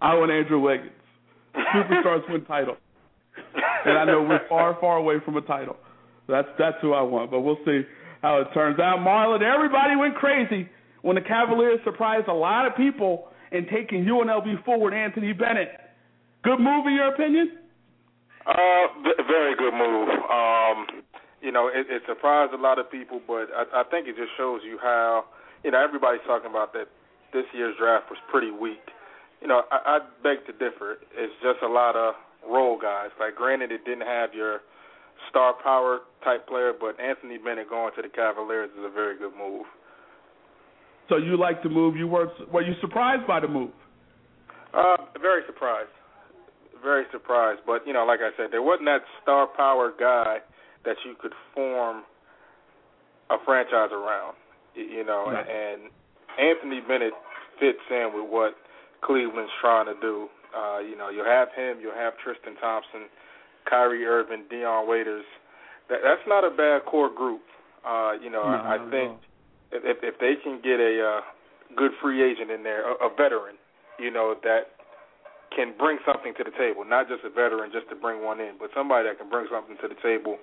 I 0.00 0.14
want 0.14 0.30
Andrew 0.30 0.60
Wiggins. 0.60 0.90
Superstars 1.54 2.28
win 2.28 2.44
title, 2.44 2.76
and 3.84 3.96
I 3.98 4.04
know 4.04 4.22
we're 4.22 4.46
far, 4.48 4.76
far 4.80 4.96
away 4.96 5.16
from 5.24 5.36
a 5.36 5.40
title. 5.42 5.76
That's 6.28 6.48
that's 6.58 6.76
who 6.80 6.92
I 6.92 7.02
want, 7.02 7.30
but 7.30 7.40
we'll 7.40 7.58
see 7.64 7.82
how 8.22 8.40
it 8.40 8.48
turns 8.54 8.80
out. 8.80 8.98
Marlon, 8.98 9.42
everybody 9.42 9.94
went 9.96 10.16
crazy 10.16 10.68
when 11.02 11.14
the 11.14 11.20
Cavaliers 11.20 11.78
surprised 11.84 12.28
a 12.28 12.32
lot 12.32 12.66
of 12.66 12.76
people 12.76 13.28
in 13.52 13.66
taking 13.66 14.04
UNLV 14.04 14.64
forward 14.64 14.94
Anthony 14.94 15.32
Bennett. 15.32 15.68
Good 16.42 16.58
move 16.58 16.86
in 16.86 16.94
your 16.94 17.14
opinion? 17.14 17.52
Uh, 18.46 18.86
very 19.26 19.56
good 19.56 19.72
move. 19.72 20.08
Um, 20.28 21.04
you 21.40 21.52
know, 21.52 21.68
it, 21.68 21.86
it 21.88 22.02
surprised 22.06 22.52
a 22.52 22.60
lot 22.60 22.78
of 22.78 22.90
people, 22.90 23.20
but 23.26 23.48
I, 23.52 23.80
I 23.80 23.84
think 23.90 24.06
it 24.08 24.16
just 24.16 24.32
shows 24.36 24.60
you 24.64 24.78
how, 24.80 25.24
you 25.62 25.70
know, 25.70 25.82
everybody's 25.82 26.24
talking 26.26 26.50
about 26.50 26.72
that 26.74 26.88
this 27.32 27.44
year's 27.52 27.74
draft 27.78 28.10
was 28.10 28.18
pretty 28.30 28.50
weak. 28.50 28.84
You 29.40 29.48
know, 29.48 29.62
I, 29.72 29.96
I 29.96 29.98
beg 30.22 30.44
to 30.46 30.52
differ. 30.52 31.00
It's 31.16 31.32
just 31.42 31.60
a 31.64 31.68
lot 31.68 31.96
of 31.96 32.14
role 32.48 32.78
guys. 32.80 33.10
Like, 33.18 33.34
granted, 33.34 33.72
it 33.72 33.84
didn't 33.84 34.06
have 34.06 34.34
your 34.34 34.60
star 35.30 35.54
power 35.62 36.00
type 36.22 36.46
player, 36.46 36.72
but 36.78 37.00
Anthony 37.00 37.38
Bennett 37.38 37.70
going 37.70 37.92
to 37.96 38.02
the 38.02 38.08
Cavaliers 38.08 38.70
is 38.78 38.84
a 38.84 38.92
very 38.92 39.16
good 39.16 39.32
move. 39.36 39.64
So 41.08 41.16
you 41.16 41.38
like 41.38 41.62
the 41.62 41.68
move? 41.68 41.96
You 41.96 42.08
were 42.08 42.28
were 42.52 42.62
you 42.62 42.72
surprised 42.80 43.26
by 43.26 43.40
the 43.40 43.48
move? 43.48 43.70
Uh, 44.72 44.96
very 45.20 45.42
surprised 45.46 45.90
very 46.84 47.04
surprised. 47.10 47.60
But 47.66 47.86
you 47.86 47.92
know, 47.92 48.04
like 48.04 48.20
I 48.20 48.30
said, 48.36 48.52
there 48.52 48.62
wasn't 48.62 48.86
that 48.86 49.02
star 49.22 49.48
power 49.48 49.92
guy 49.98 50.38
that 50.84 50.96
you 51.04 51.16
could 51.20 51.32
form 51.54 52.04
a 53.30 53.36
franchise 53.44 53.90
around. 53.90 54.36
You 54.76 55.04
know, 55.04 55.26
right. 55.26 55.46
and 55.48 55.90
Anthony 56.38 56.80
Bennett 56.86 57.14
fits 57.58 57.82
in 57.90 58.10
with 58.14 58.30
what 58.30 58.54
Cleveland's 59.02 59.52
trying 59.60 59.86
to 59.86 59.98
do. 60.00 60.28
Uh, 60.54 60.78
you 60.78 60.96
know, 60.96 61.10
you'll 61.10 61.24
have 61.24 61.48
him, 61.56 61.78
you'll 61.80 61.94
have 61.94 62.14
Tristan 62.22 62.54
Thompson, 62.60 63.10
Kyrie 63.68 64.04
Irving, 64.04 64.44
Dion 64.50 64.88
Waiters. 64.88 65.24
That 65.88 66.00
that's 66.04 66.22
not 66.26 66.44
a 66.44 66.50
bad 66.50 66.84
core 66.86 67.12
group. 67.12 67.42
Uh, 67.86 68.12
you 68.22 68.30
know, 68.30 68.42
no, 68.42 68.56
I, 68.56 68.76
I 68.76 68.90
think 68.90 69.18
if 69.72 69.98
if 70.02 70.18
they 70.18 70.34
can 70.42 70.60
get 70.62 70.80
a 70.80 71.02
uh, 71.02 71.20
good 71.76 71.92
free 72.00 72.22
agent 72.22 72.50
in 72.50 72.62
there, 72.62 72.88
a, 72.88 72.94
a 73.06 73.10
veteran, 73.10 73.56
you 73.98 74.10
know, 74.10 74.34
that 74.42 74.74
can 75.54 75.74
bring 75.78 75.98
something 76.04 76.34
to 76.36 76.44
the 76.44 76.54
table, 76.58 76.84
not 76.84 77.08
just 77.08 77.24
a 77.24 77.30
veteran 77.30 77.70
just 77.72 77.88
to 77.88 77.96
bring 77.96 78.22
one 78.22 78.40
in, 78.40 78.54
but 78.58 78.70
somebody 78.74 79.08
that 79.08 79.18
can 79.18 79.28
bring 79.28 79.46
something 79.50 79.76
to 79.80 79.88
the 79.88 79.98
table. 80.02 80.38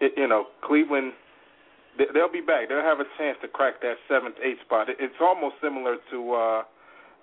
It, 0.00 0.12
you 0.16 0.26
know, 0.26 0.46
Cleveland, 0.62 1.12
they'll 1.98 2.32
be 2.32 2.40
back. 2.40 2.68
They'll 2.68 2.82
have 2.82 3.00
a 3.00 3.08
chance 3.18 3.38
to 3.42 3.48
crack 3.48 3.82
that 3.82 3.96
seventh, 4.08 4.36
eighth 4.42 4.62
spot. 4.64 4.88
It's 4.88 5.20
almost 5.20 5.56
similar 5.62 5.96
to 6.10 6.18
uh, 6.32 6.62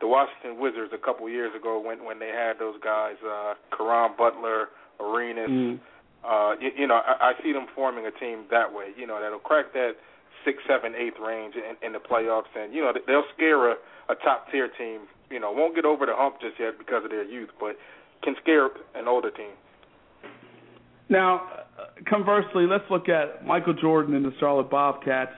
the 0.01 0.07
Washington 0.07 0.59
Wizards 0.59 0.91
a 0.93 1.01
couple 1.01 1.27
years 1.29 1.51
ago 1.55 1.79
when 1.79 2.05
when 2.05 2.19
they 2.19 2.31
had 2.31 2.59
those 2.59 2.75
guys, 2.83 3.15
uh, 3.23 3.55
Caron 3.75 4.13
Butler, 4.17 4.69
Arenas. 4.99 5.49
Mm. 5.49 5.79
Uh, 6.19 6.51
you, 6.59 6.83
you 6.83 6.87
know, 6.87 6.99
I, 6.99 7.31
I 7.31 7.43
see 7.43 7.53
them 7.53 7.67
forming 7.73 8.05
a 8.05 8.11
team 8.11 8.43
that 8.51 8.71
way. 8.71 8.91
You 8.97 9.07
know, 9.07 9.19
that'll 9.21 9.39
crack 9.39 9.71
that 9.73 9.95
six, 10.45 10.59
seven, 10.67 10.93
eighth 10.95 11.19
range 11.19 11.55
in, 11.55 11.75
in 11.85 11.93
the 11.93 11.99
playoffs, 11.99 12.51
and 12.55 12.73
you 12.73 12.81
know 12.81 12.93
they'll 13.07 13.27
scare 13.35 13.71
a, 13.71 13.75
a 14.09 14.15
top 14.23 14.51
tier 14.51 14.69
team 14.77 15.01
you 15.29 15.39
know, 15.39 15.51
won't 15.51 15.75
get 15.75 15.85
over 15.85 16.05
the 16.05 16.13
hump 16.15 16.35
just 16.41 16.59
yet 16.59 16.77
because 16.77 17.03
of 17.03 17.11
their 17.11 17.23
youth, 17.23 17.49
but 17.59 17.75
can 18.23 18.35
scare 18.41 18.67
an 18.95 19.07
older 19.07 19.31
team. 19.31 19.51
Now, 21.09 21.47
conversely, 22.07 22.65
let's 22.69 22.83
look 22.89 23.09
at 23.09 23.45
Michael 23.45 23.73
Jordan 23.73 24.15
and 24.15 24.25
the 24.25 24.33
Charlotte 24.39 24.69
Bobcats. 24.69 25.31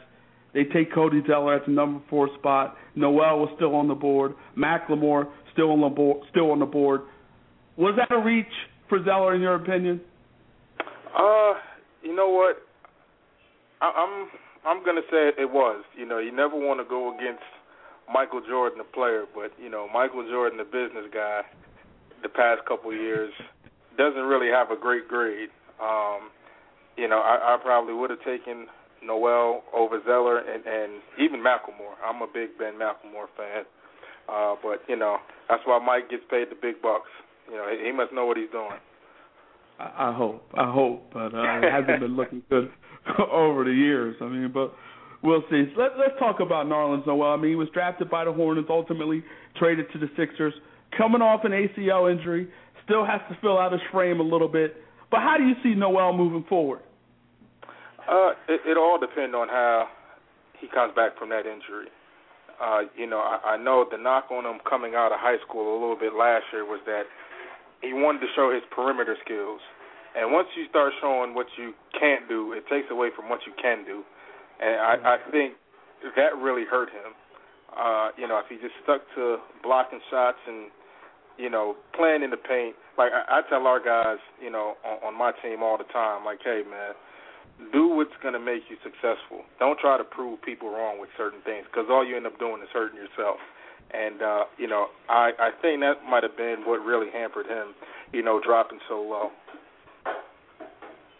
They 0.53 0.65
take 0.65 0.93
Cody 0.93 1.21
Zeller 1.27 1.55
at 1.55 1.65
the 1.65 1.71
number 1.71 2.01
four 2.09 2.29
spot. 2.37 2.75
Noel 2.95 3.39
was 3.39 3.49
still 3.55 3.75
on 3.75 3.87
the 3.87 3.95
board. 3.95 4.33
McLemore 4.57 5.27
still 5.53 5.71
on 5.71 5.81
the 5.81 5.87
board. 5.87 6.23
Still 6.29 6.51
on 6.51 6.59
the 6.59 6.65
board. 6.65 7.01
Was 7.77 7.97
that 7.97 8.13
a 8.13 8.19
reach 8.19 8.51
for 8.89 9.03
Zeller, 9.05 9.33
in 9.33 9.41
your 9.41 9.55
opinion? 9.55 10.01
Uh, 11.17 11.53
you 12.03 12.13
know 12.13 12.29
what? 12.29 12.57
I, 13.79 13.91
I'm 13.95 14.27
I'm 14.65 14.85
gonna 14.85 15.01
say 15.09 15.31
it 15.41 15.49
was. 15.51 15.83
You 15.97 16.05
know, 16.05 16.19
you 16.19 16.31
never 16.31 16.55
want 16.55 16.79
to 16.81 16.85
go 16.87 17.15
against 17.15 17.43
Michael 18.13 18.41
Jordan, 18.47 18.77
the 18.77 18.83
player, 18.83 19.25
but 19.33 19.51
you 19.61 19.69
know 19.69 19.87
Michael 19.91 20.23
Jordan, 20.27 20.57
the 20.57 20.65
business 20.65 21.05
guy, 21.13 21.41
the 22.23 22.29
past 22.29 22.61
couple 22.67 22.93
years 22.93 23.31
doesn't 23.97 24.23
really 24.23 24.49
have 24.51 24.71
a 24.71 24.79
great 24.79 25.07
grade. 25.07 25.49
Um, 25.81 26.29
you 26.97 27.07
know, 27.07 27.19
I, 27.19 27.55
I 27.55 27.57
probably 27.61 27.93
would 27.93 28.09
have 28.09 28.23
taken 28.23 28.67
Noel 29.03 29.63
over 29.73 29.99
Zeller 30.05 30.39
and, 30.39 30.63
and 30.65 31.01
even 31.19 31.39
McLemore. 31.39 31.97
I'm 32.05 32.21
a 32.21 32.27
big 32.27 32.57
Ben 32.57 32.73
McLemore 32.75 33.31
fan, 33.35 33.65
uh, 34.29 34.55
but 34.61 34.81
you 34.87 34.95
know 34.95 35.17
that's 35.49 35.63
why 35.65 35.79
Mike 35.83 36.09
gets 36.09 36.23
paid 36.29 36.49
the 36.49 36.59
big 36.61 36.81
bucks. 36.81 37.09
You 37.49 37.57
know, 37.57 37.67
he, 37.71 37.87
he 37.87 37.91
must 37.91 38.13
know 38.13 38.25
what 38.25 38.37
he's 38.37 38.51
doing. 38.51 38.79
I, 39.79 40.09
I 40.09 40.13
hope, 40.13 40.43
I 40.53 40.71
hope, 40.71 41.09
but 41.13 41.33
uh, 41.33 41.59
it 41.61 41.71
hasn't 41.71 42.01
been 42.01 42.15
looking 42.15 42.43
good 42.49 42.69
over 43.31 43.63
the 43.63 43.73
years. 43.73 44.15
I 44.21 44.25
mean, 44.25 44.51
but 44.53 44.73
we'll 45.23 45.43
see. 45.49 45.65
Let, 45.77 45.97
let's 45.97 46.17
talk 46.19 46.39
about 46.39 46.65
Nerlens 46.65 47.05
Noel. 47.05 47.33
I 47.33 47.37
mean, 47.37 47.51
he 47.51 47.55
was 47.55 47.69
drafted 47.73 48.09
by 48.09 48.25
the 48.25 48.33
Hornets, 48.33 48.67
ultimately 48.69 49.23
traded 49.57 49.87
to 49.93 49.99
the 49.99 50.09
Sixers, 50.17 50.53
coming 50.97 51.21
off 51.21 51.41
an 51.43 51.51
ACL 51.51 52.11
injury, 52.11 52.47
still 52.83 53.05
has 53.05 53.21
to 53.29 53.37
fill 53.41 53.57
out 53.57 53.71
his 53.71 53.81
frame 53.91 54.19
a 54.19 54.23
little 54.23 54.47
bit. 54.47 54.77
But 55.09 55.19
how 55.21 55.37
do 55.37 55.45
you 55.45 55.55
see 55.63 55.75
Noel 55.75 56.13
moving 56.13 56.45
forward? 56.47 56.79
Uh, 58.09 58.31
it, 58.49 58.61
it 58.65 58.77
all 58.77 58.99
depends 58.99 59.35
on 59.35 59.47
how 59.47 59.87
he 60.59 60.67
comes 60.67 60.93
back 60.95 61.17
from 61.17 61.29
that 61.29 61.45
injury. 61.45 61.87
Uh, 62.61 62.81
you 62.95 63.07
know, 63.07 63.19
I, 63.19 63.55
I 63.55 63.57
know 63.57 63.85
the 63.89 63.97
knock 63.97 64.31
on 64.31 64.45
him 64.45 64.61
coming 64.69 64.93
out 64.95 65.11
of 65.11 65.19
high 65.19 65.37
school 65.45 65.73
a 65.73 65.79
little 65.79 65.97
bit 65.97 66.13
last 66.13 66.45
year 66.53 66.65
was 66.65 66.79
that 66.85 67.03
he 67.81 67.93
wanted 67.93 68.19
to 68.19 68.27
show 68.35 68.53
his 68.53 68.61
perimeter 68.69 69.17
skills. 69.23 69.61
And 70.15 70.31
once 70.31 70.47
you 70.55 70.65
start 70.69 70.93
showing 71.01 71.33
what 71.33 71.47
you 71.57 71.73
can't 71.97 72.27
do, 72.27 72.53
it 72.53 72.67
takes 72.69 72.91
away 72.91 73.09
from 73.15 73.29
what 73.29 73.39
you 73.47 73.53
can 73.61 73.85
do 73.85 74.03
and 74.61 74.79
I, 74.79 75.17
I 75.17 75.31
think 75.31 75.53
that 76.15 76.37
really 76.37 76.65
hurt 76.69 76.89
him. 76.89 77.13
Uh, 77.75 78.09
you 78.17 78.27
know, 78.27 78.37
if 78.37 78.45
he 78.49 78.55
just 78.55 78.75
stuck 78.83 79.01
to 79.15 79.37
blocking 79.63 79.99
shots 80.09 80.37
and 80.47 80.69
you 81.37 81.49
know 81.49 81.75
playing 81.95 82.21
in 82.21 82.29
the 82.29 82.37
paint, 82.37 82.75
like 82.97 83.11
I, 83.11 83.39
I 83.39 83.49
tell 83.49 83.65
our 83.65 83.83
guys, 83.83 84.19
you 84.41 84.51
know, 84.51 84.75
on, 84.85 85.13
on 85.13 85.17
my 85.17 85.31
team 85.41 85.63
all 85.63 85.77
the 85.77 85.89
time, 85.91 86.23
like, 86.25 86.39
hey 86.43 86.61
man, 86.69 86.93
do 87.71 87.87
what's 87.87 88.15
going 88.21 88.33
to 88.33 88.39
make 88.39 88.63
you 88.69 88.77
successful. 88.83 89.43
Don't 89.59 89.79
try 89.79 89.97
to 89.97 90.03
prove 90.03 90.41
people 90.41 90.69
wrong 90.69 90.99
with 90.99 91.09
certain 91.17 91.41
things 91.43 91.65
because 91.65 91.87
all 91.89 92.05
you 92.05 92.15
end 92.15 92.27
up 92.27 92.37
doing 92.39 92.61
is 92.61 92.69
hurting 92.73 92.97
yourself. 92.97 93.37
And 93.93 94.21
uh, 94.21 94.43
you 94.57 94.67
know, 94.67 94.87
I 95.09 95.31
I 95.39 95.49
think 95.61 95.81
that 95.81 96.03
might 96.07 96.23
have 96.23 96.37
been 96.37 96.63
what 96.65 96.79
really 96.79 97.07
hampered 97.11 97.47
him, 97.47 97.73
you 98.13 98.21
know, 98.21 98.39
dropping 98.43 98.79
so 98.87 99.01
low. 99.01 99.31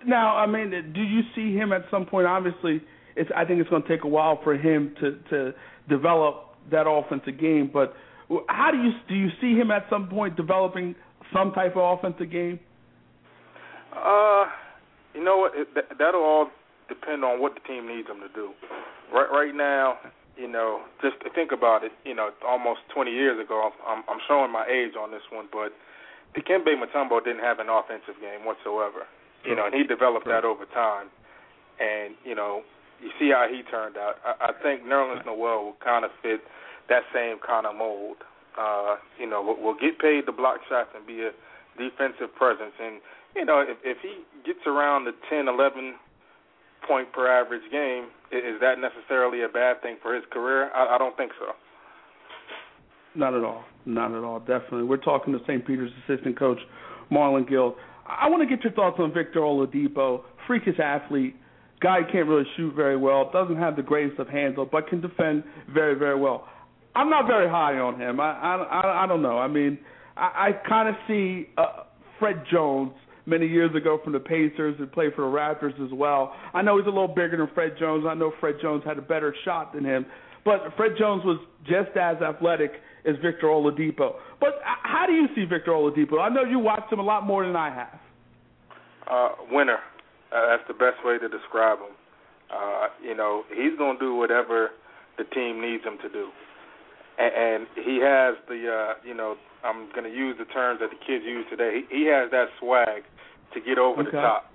Now, 0.06 0.36
I 0.36 0.48
mean, 0.48 0.72
do 0.72 1.02
you 1.02 1.22
see 1.36 1.56
him 1.56 1.72
at 1.72 1.84
some 1.92 2.06
point? 2.06 2.26
Obviously, 2.26 2.82
it's 3.16 3.30
I 3.36 3.45
think 3.45 3.62
it's 3.62 3.70
going 3.70 3.84
to 3.84 3.88
take 3.88 4.03
a 4.03 4.07
while 4.07 4.39
for 4.43 4.55
him 4.55 4.95
to 5.01 5.18
to 5.30 5.53
develop 5.89 6.55
that 6.72 6.88
offensive 6.88 7.39
game. 7.39 7.70
But 7.72 7.93
How 8.47 8.72
do 8.72 8.78
you 8.78 8.91
do 9.07 9.16
you 9.16 9.30
see 9.39 9.53
him 9.53 9.72
at 9.72 9.86
some 9.89 10.07
point 10.07 10.36
developing 10.36 10.95
some 11.34 11.51
type 11.53 11.76
of 11.76 11.99
offensive 11.99 12.32
game? 12.32 12.59
Uh, 13.91 14.45
you 15.14 15.24
know 15.24 15.38
what? 15.38 15.51
It, 15.55 15.68
that, 15.76 15.97
that'll 15.99 16.24
all 16.24 16.47
depend 16.88 17.24
on 17.24 17.41
what 17.41 17.53
the 17.55 17.62
team 17.68 17.88
needs 17.88 18.07
him 18.07 18.20
to 18.20 18.32
do. 18.34 18.51
Right, 19.14 19.28
right 19.32 19.55
now, 19.55 19.97
you 20.38 20.47
know, 20.47 20.82
just 21.01 21.20
to 21.24 21.30
think 21.32 21.51
about 21.51 21.84
it, 21.84 21.91
you 22.05 22.16
know, 22.16 22.32
almost 22.47 22.80
20 22.93 23.12
years 23.12 23.39
ago, 23.39 23.72
I'm, 23.86 24.03
I'm 24.07 24.20
showing 24.28 24.51
my 24.51 24.66
age 24.68 24.95
on 24.95 25.12
this 25.12 25.24
one, 25.32 25.47
but 25.51 25.76
Dikembe 26.36 26.72
Mutombo 26.80 27.24
didn't 27.24 27.43
have 27.43 27.59
an 27.59 27.68
offensive 27.68 28.16
game 28.22 28.45
whatsoever. 28.45 29.07
You 29.43 29.55
know, 29.55 29.66
and 29.66 29.74
he 29.74 29.84
developed 29.84 30.28
that 30.28 30.45
over 30.45 30.66
time. 30.66 31.09
And, 31.80 32.14
you 32.24 32.36
know, 32.36 32.62
you 33.02 33.10
see 33.20 33.32
how 33.34 33.47
he 33.49 33.64
turned 33.70 33.97
out. 33.97 34.16
I, 34.26 34.49
I 34.49 34.64
think 34.64 34.84
Nerlens 34.84 35.26
Noel 35.26 35.66
will 35.66 35.78
kind 35.84 36.06
of 36.06 36.12
fit 36.22 36.41
that 36.89 37.04
same 37.14 37.38
kind 37.45 37.66
of 37.66 37.76
mold. 37.76 38.18
Uh, 38.58 38.95
you 39.20 39.30
know, 39.30 39.41
will, 39.41 39.62
will 39.62 39.80
get 39.80 39.99
paid 39.99 40.26
to 40.26 40.32
block 40.32 40.60
shots 40.70 40.89
and 40.95 41.06
be 41.08 41.22
a 41.22 41.32
defensive 41.78 42.34
presence. 42.36 42.74
And, 42.82 43.02
you 43.36 43.45
know, 43.45 43.62
if, 43.62 43.78
if 43.84 43.97
he 44.02 44.24
gets 44.45 44.60
around 44.68 45.06
the 45.06 45.14
10, 45.30 45.47
11 45.47 45.95
point 46.88 47.12
per 47.14 47.28
average 47.28 47.64
game, 47.72 48.08
is 48.32 48.60
that 48.60 48.76
necessarily 48.80 49.43
a 49.43 49.49
bad 49.49 49.82
thing 49.82 49.97
for 50.02 50.14
his 50.14 50.24
career? 50.32 50.70
I, 50.74 50.95
I 50.95 50.97
don't 50.97 51.16
think 51.16 51.32
so. 51.39 51.54
Not 53.16 53.34
at 53.34 53.43
all. 53.43 53.64
Not 53.86 54.12
at 54.14 54.24
all. 54.24 54.39
Definitely. 54.39 54.84
We're 54.84 54.97
talking 54.97 55.34
to 55.34 55.39
St. 55.45 55.66
Peter's 55.66 55.91
assistant 56.06 56.38
coach, 56.38 56.60
Marlon 57.12 57.47
Guild. 57.47 57.76
I 58.06 58.30
want 58.30 58.47
to 58.47 58.54
get 58.54 58.64
your 58.64 58.74
thoughts 58.74 58.97
on 58.99 59.14
Victor 59.14 59.39
Oladipo, 59.39 60.24
freakish 60.47 60.80
athlete, 60.80 61.36
guy 61.82 62.00
can't 62.12 62.28
really 62.28 62.46
shoot 62.56 62.74
very 62.76 62.98
well, 62.98 63.30
doesn't 63.32 63.58
have 63.58 63.76
the 63.76 63.82
greatest 63.82 64.20
of 64.20 64.28
handle, 64.28 64.68
but 64.72 64.88
can 64.88 65.02
defend 65.02 65.44
very, 65.74 65.96
very 65.96 66.20
well. 66.20 66.48
I'm 66.96 67.10
not 67.10 67.28
very 67.28 67.50
high 67.50 67.78
on 67.80 68.00
him. 68.00 68.20
I 68.20 68.32
I 68.32 69.04
I 69.04 69.08
don't 69.08 69.22
know. 69.22 69.38
I 69.38 69.48
mean, 69.48 69.78
I, 70.18 70.50
I 70.50 70.68
kind 70.68 70.90
of 70.90 70.96
see 71.08 71.48
uh, 71.58 71.84
Fred 72.20 72.44
Jones 72.52 72.92
many 73.26 73.48
years 73.48 73.74
ago 73.76 74.00
from 74.04 74.14
the 74.14 74.20
Pacers 74.20 74.76
and 74.80 74.92
played 74.92 75.14
for 75.16 75.22
the 75.22 75.32
Raptors 75.32 75.74
as 75.86 75.92
well. 75.94 76.34
I 76.54 76.62
know 76.62 76.78
he's 76.78 76.88
a 76.88 76.90
little 76.90 77.08
bigger 77.08 77.38
than 77.38 77.50
Fred 77.54 77.76
Jones. 77.80 78.06
I 78.08 78.14
know 78.14 78.34
Fred 78.40 78.56
Jones 78.62 78.84
had 78.86 78.98
a 78.98 79.02
better 79.02 79.34
shot 79.46 79.74
than 79.74 79.86
him, 79.86 80.06
but 80.44 80.60
Fred 80.76 80.92
Jones 81.00 81.24
was 81.24 81.40
just 81.64 81.96
as 81.96 82.18
athletic 82.22 82.72
as 83.06 83.16
Victor 83.22 83.48
Oladipo. 83.48 84.16
But 84.40 84.60
how 84.64 85.06
do 85.08 85.14
you 85.14 85.28
see 85.36 85.46
Victor 85.46 85.72
Oladipo? 85.72 86.20
I 86.20 86.30
know 86.30 86.44
you 86.44 86.60
watched 86.60 86.92
him 86.92 87.00
a 87.00 87.04
lot 87.04 87.26
more 87.26 87.46
than 87.46 87.56
I 87.56 87.74
have. 87.74 88.00
Uh, 89.10 89.30
winner. 89.52 89.78
Uh, 90.32 90.48
that's 90.48 90.68
the 90.68 90.74
best 90.74 91.04
way 91.04 91.18
to 91.18 91.28
describe 91.28 91.80
him. 91.80 91.94
Uh, 92.50 92.88
you 93.04 93.16
know, 93.16 93.44
he's 93.50 93.78
going 93.78 93.98
to 93.98 94.04
do 94.04 94.16
whatever 94.16 94.72
the 95.18 95.24
team 95.24 95.62
needs 95.62 95.84
him 95.84 95.98
to 96.02 96.10
do, 96.10 96.30
and, 97.20 97.34
and 97.34 97.68
he 97.76 98.00
has 98.02 98.36
the, 98.48 98.68
uh, 98.68 98.94
you 99.06 99.14
know, 99.14 99.36
I'm 99.64 99.92
going 99.92 100.04
to 100.04 100.16
use 100.16 100.36
the 100.40 100.46
terms 100.46 100.80
that 100.80 100.90
the 100.90 101.00
kids 101.00 101.24
use 101.26 101.46
today. 101.50 101.84
He, 101.90 102.04
he 102.04 102.06
has 102.08 102.32
that 102.32 102.48
swag 102.60 103.04
to 103.54 103.60
get 103.62 103.78
over 103.78 104.02
okay. 104.02 104.12
the 104.12 104.18
top. 104.18 104.52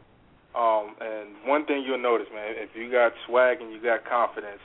Um, 0.57 0.97
and 1.01 1.29
one 1.45 1.66
thing 1.66 1.85
you'll 1.87 2.01
notice, 2.01 2.29
man, 2.33 2.55
if 2.57 2.70
you 2.74 2.91
got 2.91 3.12
swag 3.27 3.61
and 3.61 3.70
you 3.70 3.81
got 3.81 4.09
confidence, 4.09 4.61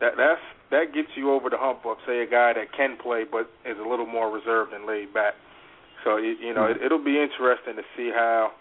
that 0.00 0.12
that's 0.16 0.40
that 0.70 0.92
gets 0.94 1.08
you 1.16 1.32
over 1.32 1.50
the 1.50 1.56
hump 1.58 1.84
of 1.84 1.96
say 2.06 2.20
a 2.20 2.26
guy 2.26 2.52
that 2.52 2.72
can 2.76 2.96
play 2.96 3.24
but 3.24 3.50
is 3.64 3.76
a 3.78 3.88
little 3.88 4.06
more 4.06 4.30
reserved 4.30 4.72
and 4.72 4.86
laid 4.86 5.12
back. 5.12 5.34
So 6.04 6.16
you, 6.16 6.36
you 6.40 6.54
know 6.54 6.68
mm-hmm. 6.68 6.80
it, 6.80 6.86
it'll 6.86 7.04
be 7.04 7.20
interesting 7.20 7.76
to 7.76 7.82
see 7.96 8.10
how 8.14 8.52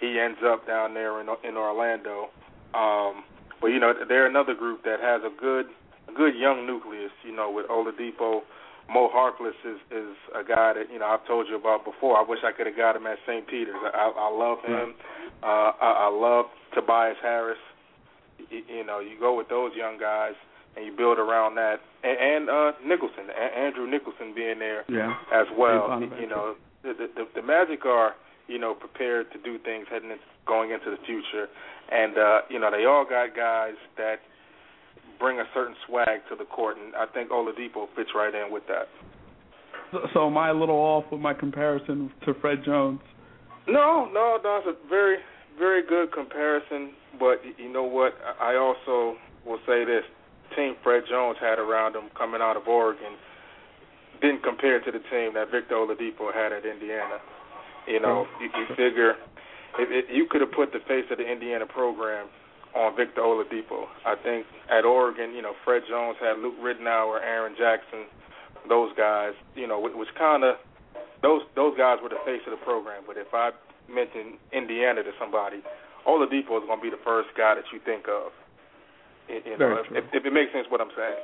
he 0.00 0.18
ends 0.18 0.38
up 0.44 0.66
down 0.66 0.94
there 0.94 1.20
in 1.20 1.28
in 1.44 1.56
Orlando. 1.56 2.28
Um, 2.74 3.24
but 3.60 3.68
you 3.68 3.80
know 3.80 3.92
they're 4.08 4.26
another 4.26 4.54
group 4.54 4.84
that 4.84 5.00
has 5.00 5.22
a 5.24 5.34
good 5.40 5.66
a 6.08 6.12
good 6.12 6.34
young 6.36 6.66
nucleus. 6.66 7.12
You 7.24 7.34
know 7.34 7.50
with 7.50 7.66
Oladipo, 7.66 8.42
Mo 8.88 9.08
Harkless 9.14 9.56
is 9.64 9.80
is 9.90 10.16
a 10.34 10.44
guy 10.44 10.74
that 10.74 10.92
you 10.92 10.98
know 10.98 11.06
I've 11.06 11.26
told 11.26 11.48
you 11.48 11.56
about 11.56 11.84
before. 11.84 12.16
I 12.16 12.22
wish 12.22 12.40
I 12.44 12.52
could 12.52 12.66
have 12.66 12.76
got 12.76 12.96
him 12.96 13.06
at 13.06 13.18
St. 13.26 13.46
Peter's. 13.46 13.76
I, 13.94 14.12
I 14.16 14.30
love 14.30 14.58
him. 14.64 14.94
Uh, 15.42 15.72
I, 15.80 16.06
I 16.06 16.08
love 16.08 16.46
Tobias 16.74 17.16
Harris. 17.22 17.58
You, 18.50 18.62
you 18.68 18.84
know 18.84 19.00
you 19.00 19.18
go 19.18 19.36
with 19.36 19.48
those 19.48 19.72
young 19.74 19.98
guys 19.98 20.34
and 20.76 20.84
you 20.84 20.92
build 20.92 21.18
around 21.18 21.56
that. 21.56 21.80
And, 22.04 22.18
and 22.18 22.50
uh, 22.50 22.72
Nicholson, 22.84 23.32
a- 23.32 23.58
Andrew 23.58 23.88
Nicholson 23.88 24.34
being 24.34 24.58
there 24.58 24.84
yeah. 24.88 25.16
as 25.32 25.46
well. 25.56 26.00
You 26.20 26.28
know, 26.28 26.54
the, 26.82 26.92
the 26.92 27.26
the 27.34 27.42
Magic 27.42 27.84
are 27.86 28.14
you 28.48 28.58
know 28.58 28.74
prepared 28.74 29.32
to 29.32 29.38
do 29.38 29.58
things 29.58 29.86
heading 29.90 30.10
into, 30.10 30.22
going 30.46 30.70
into 30.70 30.90
the 30.90 30.98
future, 31.04 31.48
and 31.90 32.16
uh, 32.16 32.40
you 32.48 32.58
know 32.58 32.70
they 32.70 32.84
all 32.84 33.04
got 33.04 33.34
guys 33.34 33.74
that 33.96 34.16
bring 35.18 35.40
a 35.40 35.44
certain 35.54 35.76
swag 35.86 36.20
to 36.28 36.36
the 36.36 36.44
court, 36.44 36.76
and 36.76 36.94
I 36.94 37.06
think 37.06 37.30
Oladipo 37.30 37.86
fits 37.96 38.10
right 38.14 38.34
in 38.34 38.52
with 38.52 38.64
that. 38.68 38.88
So, 39.92 39.98
so 40.12 40.26
am 40.26 40.36
I 40.36 40.50
a 40.50 40.54
little 40.54 40.76
off 40.76 41.04
with 41.10 41.20
my 41.20 41.32
comparison 41.32 42.10
to 42.24 42.34
Fred 42.34 42.64
Jones? 42.64 43.00
No, 43.66 44.08
no, 44.12 44.38
no. 44.42 44.62
It's 44.64 44.78
a 44.78 44.88
very, 44.88 45.18
very 45.58 45.86
good 45.86 46.12
comparison. 46.12 46.92
But 47.18 47.40
you 47.56 47.72
know 47.72 47.84
what? 47.84 48.14
I 48.40 48.56
also 48.56 49.16
will 49.46 49.60
say 49.66 49.84
this: 49.84 50.04
team 50.54 50.74
Fred 50.82 51.04
Jones 51.08 51.38
had 51.40 51.58
around 51.58 51.96
him 51.96 52.10
coming 52.16 52.40
out 52.42 52.56
of 52.56 52.68
Oregon 52.68 53.16
didn't 54.20 54.42
compare 54.42 54.80
to 54.80 54.90
the 54.90 55.02
team 55.10 55.34
that 55.34 55.50
Victor 55.50 55.74
Oladipo 55.74 56.32
had 56.32 56.52
at 56.52 56.64
Indiana. 56.64 57.20
You 57.86 58.00
know, 58.00 58.26
you, 58.40 58.48
you 58.50 58.66
figure 58.74 59.14
if, 59.78 59.88
if 59.90 60.06
you 60.10 60.26
could 60.30 60.40
have 60.40 60.52
put 60.52 60.72
the 60.72 60.80
face 60.88 61.06
of 61.10 61.18
the 61.18 61.26
Indiana 61.26 61.66
program 61.66 62.28
on 62.74 62.96
Victor 62.96 63.22
Oladipo. 63.22 63.86
I 64.04 64.14
think 64.22 64.46
at 64.70 64.84
Oregon, 64.84 65.34
you 65.34 65.42
know, 65.42 65.54
Fred 65.64 65.82
Jones 65.88 66.16
had 66.20 66.38
Luke 66.38 66.58
Ridnour, 66.60 67.22
Aaron 67.22 67.54
Jackson, 67.56 68.04
those 68.68 68.90
guys. 68.96 69.32
You 69.54 69.66
know, 69.66 69.80
which 69.80 70.10
kind 70.18 70.44
of 70.44 70.56
those 71.22 71.42
those 71.54 71.76
guys 71.76 71.98
were 72.02 72.10
the 72.10 72.20
face 72.26 72.42
of 72.46 72.52
the 72.52 72.62
program. 72.64 73.04
But 73.06 73.16
if 73.16 73.32
I 73.32 73.50
mention 73.88 74.38
Indiana 74.52 75.02
to 75.02 75.12
somebody, 75.18 75.62
Oladipo 76.06 76.58
is 76.58 76.66
going 76.66 76.78
to 76.78 76.82
be 76.82 76.90
the 76.90 77.02
first 77.04 77.28
guy 77.36 77.54
that 77.54 77.64
you 77.72 77.80
think 77.84 78.06
of. 78.08 78.32
You 79.28 79.58
know, 79.58 79.82
if, 79.82 79.90
if, 79.90 80.04
if 80.12 80.22
it 80.24 80.32
makes 80.32 80.52
sense 80.52 80.66
what 80.70 80.80
I'm 80.80 80.94
saying. 80.96 81.18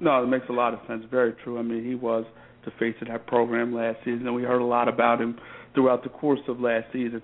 No, 0.00 0.22
it 0.22 0.26
makes 0.26 0.44
a 0.50 0.52
lot 0.52 0.74
of 0.74 0.80
sense. 0.86 1.04
Very 1.10 1.32
true. 1.44 1.58
I 1.58 1.62
mean, 1.62 1.84
he 1.84 1.94
was 1.94 2.24
the 2.66 2.72
face 2.78 2.94
of 3.00 3.08
that 3.08 3.26
program 3.26 3.74
last 3.74 3.98
season, 4.04 4.26
and 4.26 4.34
we 4.34 4.42
heard 4.42 4.60
a 4.60 4.64
lot 4.64 4.88
about 4.88 5.20
him 5.20 5.38
throughout 5.74 6.02
the 6.02 6.10
course 6.10 6.40
of 6.48 6.60
last 6.60 6.86
season. 6.92 7.22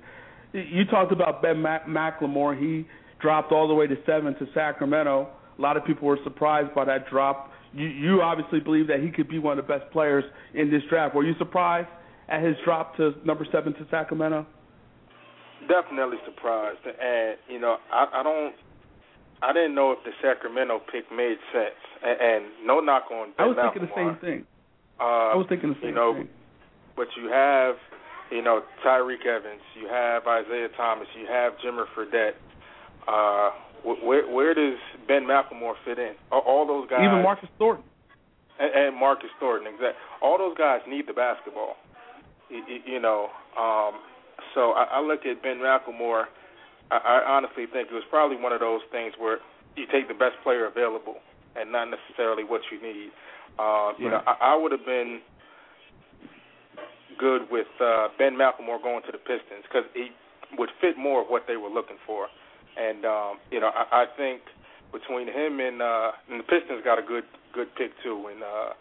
You 0.52 0.84
talked 0.90 1.12
about 1.12 1.42
Ben 1.42 1.60
Mac- 1.60 1.86
McLemore. 1.86 2.58
He 2.58 2.86
dropped 3.20 3.52
all 3.52 3.68
the 3.68 3.74
way 3.74 3.86
to 3.86 3.96
seven 4.06 4.34
to 4.34 4.46
Sacramento. 4.54 5.28
A 5.58 5.60
lot 5.60 5.76
of 5.76 5.84
people 5.84 6.08
were 6.08 6.18
surprised 6.24 6.74
by 6.74 6.84
that 6.86 7.08
drop. 7.10 7.50
You, 7.74 7.86
you 7.86 8.22
obviously 8.22 8.60
believe 8.60 8.86
that 8.88 9.00
he 9.00 9.10
could 9.10 9.28
be 9.28 9.38
one 9.38 9.58
of 9.58 9.66
the 9.66 9.78
best 9.78 9.90
players 9.92 10.24
in 10.54 10.70
this 10.70 10.82
draft. 10.88 11.14
Were 11.14 11.24
you 11.24 11.34
surprised 11.38 11.88
at 12.28 12.42
his 12.42 12.56
drop 12.64 12.96
to 12.96 13.12
number 13.24 13.46
seven 13.50 13.74
to 13.74 13.86
Sacramento? 13.90 14.46
Definitely 15.68 16.18
surprised, 16.24 16.80
and 16.84 17.36
you 17.48 17.60
know, 17.60 17.76
I, 17.92 18.20
I 18.20 18.22
don't 18.22 18.54
I 19.42 19.52
didn't 19.52 19.74
know 19.74 19.92
if 19.92 19.98
the 20.04 20.10
Sacramento 20.22 20.80
pick 20.90 21.10
made 21.10 21.36
sense, 21.52 21.82
and, 22.02 22.20
and 22.20 22.66
no 22.66 22.80
knock 22.80 23.10
on. 23.10 23.32
Ben 23.36 23.46
I 23.46 23.48
was 23.48 23.56
thinking 23.58 23.88
the 23.88 23.94
same 23.94 24.16
thing. 24.20 24.46
Uh, 25.02 25.34
I 25.34 25.34
was 25.34 25.46
thinking 25.48 25.70
the 25.70 25.80
same 25.82 25.90
you 25.90 25.94
know, 25.94 26.14
thing. 26.14 26.28
But 26.94 27.08
you 27.18 27.28
have, 27.28 27.74
you 28.30 28.42
know, 28.42 28.62
Tyreke 28.86 29.26
Evans, 29.26 29.62
you 29.74 29.88
have 29.88 30.26
Isaiah 30.26 30.68
Thomas, 30.76 31.08
you 31.18 31.26
have 31.26 31.54
Jimmer 31.58 31.86
Fredette. 31.96 32.38
Uh, 33.08 33.50
where 33.82 34.30
where 34.30 34.54
does 34.54 34.78
Ben 35.08 35.24
McLemore 35.24 35.74
fit 35.84 35.98
in? 35.98 36.14
All, 36.30 36.66
those 36.66 36.88
guys. 36.88 37.00
Even 37.02 37.22
Marcus 37.22 37.48
Thornton. 37.58 37.84
And, 38.60 38.70
and 38.72 38.96
Marcus 38.96 39.30
Thornton, 39.40 39.66
exactly. 39.66 39.98
All 40.22 40.38
those 40.38 40.56
guys 40.56 40.80
need 40.86 41.08
the 41.08 41.12
basketball. 41.12 41.74
You, 42.48 42.62
you 42.86 43.00
know, 43.00 43.28
um, 43.58 43.98
so 44.54 44.70
I, 44.70 44.84
I 44.84 45.00
look 45.00 45.26
at 45.26 45.42
Ben 45.42 45.56
McLemore 45.56 46.26
I, 46.92 47.00
I 47.00 47.16
honestly 47.24 47.64
think 47.64 47.88
it 47.88 47.96
was 47.96 48.04
probably 48.12 48.36
one 48.36 48.52
of 48.52 48.60
those 48.60 48.84
things 48.92 49.16
where 49.16 49.40
you 49.76 49.88
take 49.88 50.08
the 50.08 50.14
best 50.14 50.36
player 50.44 50.68
available 50.68 51.16
and 51.56 51.72
not 51.72 51.88
necessarily 51.88 52.44
what 52.44 52.60
you 52.68 52.76
need. 52.76 53.08
Uh, 53.58 53.92
you 53.98 54.08
right. 54.08 54.18
know, 54.18 54.22
I, 54.26 54.54
I 54.54 54.56
would 54.56 54.72
have 54.72 54.84
been 54.84 55.20
good 57.18 57.42
with 57.50 57.68
uh, 57.80 58.08
Ben 58.18 58.34
McLemore 58.34 58.82
going 58.82 59.02
to 59.06 59.12
the 59.12 59.18
Pistons 59.18 59.62
because 59.68 59.84
he 59.94 60.08
would 60.58 60.70
fit 60.80 60.98
more 60.98 61.22
of 61.22 61.28
what 61.28 61.44
they 61.46 61.56
were 61.56 61.70
looking 61.70 62.00
for. 62.06 62.28
And 62.76 63.04
um, 63.04 63.38
you 63.50 63.60
know, 63.60 63.70
I, 63.74 64.04
I 64.04 64.16
think 64.16 64.42
between 64.92 65.28
him 65.28 65.60
and 65.60 65.82
uh, 65.82 66.12
and 66.30 66.40
the 66.40 66.44
Pistons 66.44 66.82
got 66.84 66.98
a 66.98 67.06
good 67.06 67.24
good 67.52 67.68
pick 67.76 67.92
too, 68.02 68.28
and 68.32 68.42
uh, 68.42 68.72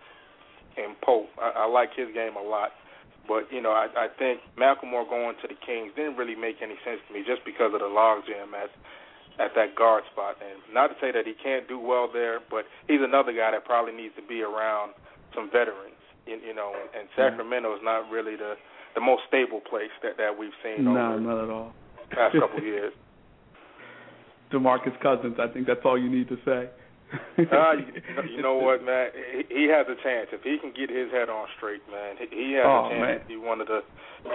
and 0.78 0.95
Pope. 1.01 1.28
I, 1.39 1.63
I 1.63 1.65
like 1.67 1.91
his 1.95 2.07
game 2.13 2.36
a 2.36 2.43
lot. 2.43 2.72
But 3.28 3.51
you 3.51 3.61
know, 3.61 3.72
I, 3.72 3.88
I 3.95 4.07
think 4.17 4.41
McLemore 4.57 5.07
going 5.07 5.36
to 5.41 5.47
the 5.47 5.59
Kings 5.65 5.91
didn't 5.95 6.17
really 6.17 6.36
make 6.36 6.57
any 6.61 6.76
sense 6.84 6.99
to 7.07 7.13
me 7.13 7.24
just 7.26 7.45
because 7.45 7.74
of 7.74 7.80
the 7.80 7.91
logjam 7.91 8.55
at 8.57 8.72
at 9.39 9.55
that 9.55 9.75
guard 9.75 10.03
spot. 10.11 10.36
And 10.41 10.59
not 10.73 10.88
to 10.88 10.95
say 10.99 11.11
that 11.11 11.25
he 11.25 11.34
can't 11.34 11.67
do 11.67 11.79
well 11.79 12.09
there, 12.11 12.39
but 12.49 12.65
he's 12.88 13.01
another 13.01 13.32
guy 13.32 13.51
that 13.51 13.65
probably 13.65 13.93
needs 13.93 14.15
to 14.15 14.25
be 14.25 14.41
around 14.41 14.93
some 15.36 15.49
veterans. 15.51 15.99
You, 16.25 16.38
you 16.38 16.53
know, 16.53 16.73
and, 16.75 16.89
and 17.01 17.05
Sacramento 17.15 17.73
is 17.75 17.82
not 17.84 18.09
really 18.09 18.36
the 18.36 18.55
the 18.93 19.01
most 19.01 19.23
stable 19.27 19.61
place 19.61 19.93
that 20.03 20.17
that 20.17 20.38
we've 20.38 20.55
seen 20.63 20.84
no, 20.84 20.91
over 20.91 21.19
not 21.19 21.43
at 21.43 21.49
all. 21.49 21.73
the 22.09 22.15
past 22.15 22.36
couple 22.38 22.57
of 22.59 22.63
years. 22.63 22.93
DeMarcus 24.51 24.99
Cousins, 25.01 25.38
I 25.39 25.47
think 25.47 25.65
that's 25.65 25.79
all 25.86 25.97
you 25.97 26.11
need 26.11 26.27
to 26.27 26.38
say. 26.43 26.67
uh, 27.39 27.71
you, 27.71 28.36
you 28.36 28.41
know 28.41 28.55
what, 28.55 28.84
man? 28.84 29.09
He, 29.32 29.63
he 29.63 29.67
has 29.71 29.88
a 29.88 29.95
chance 30.03 30.27
if 30.32 30.43
he 30.43 30.59
can 30.59 30.71
get 30.75 30.89
his 30.91 31.11
head 31.11 31.29
on 31.29 31.47
straight, 31.57 31.82
man. 31.89 32.15
He, 32.19 32.27
he 32.36 32.51
has 32.59 32.67
oh, 32.67 32.88
a 32.88 32.89
chance 32.91 33.01
man. 33.01 33.19
to 33.19 33.27
be 33.27 33.38
one 33.38 33.61
of 33.61 33.67
the 33.67 33.82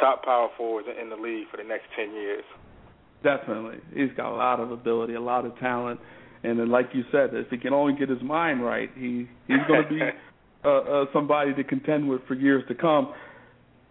top 0.01 0.25
power 0.25 0.49
forwards 0.57 0.89
in 0.89 1.11
the 1.11 1.17
league 1.17 1.49
for 1.51 1.59
the 1.59 1.65
next 1.65 1.87
ten 1.95 2.13
years. 2.13 2.45
Definitely, 3.23 3.79
he's 3.95 4.11
got 4.17 4.33
a 4.33 4.37
lot 4.37 4.61
of 4.61 4.71
ability, 4.71 5.15
a 5.15 5.21
lot 5.21 5.45
of 5.45 5.59
talent, 5.59 6.01
and 6.45 6.59
then, 6.59 6.71
like 6.71 6.91
you 6.93 7.03
said, 7.11 7.31
if 7.33 7.49
he 7.51 7.57
can 7.57 7.73
only 7.73 7.99
get 7.99 8.09
his 8.09 8.23
mind 8.23 8.65
right, 8.65 8.91
he 8.95 9.29
he's 9.49 9.59
going 9.67 9.83
to 9.83 9.89
be 9.89 10.01
uh, 10.65 10.69
uh, 10.69 11.05
somebody 11.13 11.55
to 11.55 11.65
contend 11.65 12.09
with 12.09 12.21
for 12.29 12.35
years 12.35 12.63
to 12.69 12.75
come. 12.75 13.13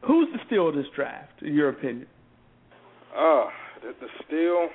Who's 0.07 0.29
the 0.31 0.39
steal 0.45 0.69
of 0.69 0.75
this 0.75 0.85
draft, 0.95 1.41
in 1.41 1.53
your 1.53 1.69
opinion? 1.69 2.07
Uh, 3.17 3.45
the, 3.81 3.95
the 3.99 4.07
steal. 4.25 4.69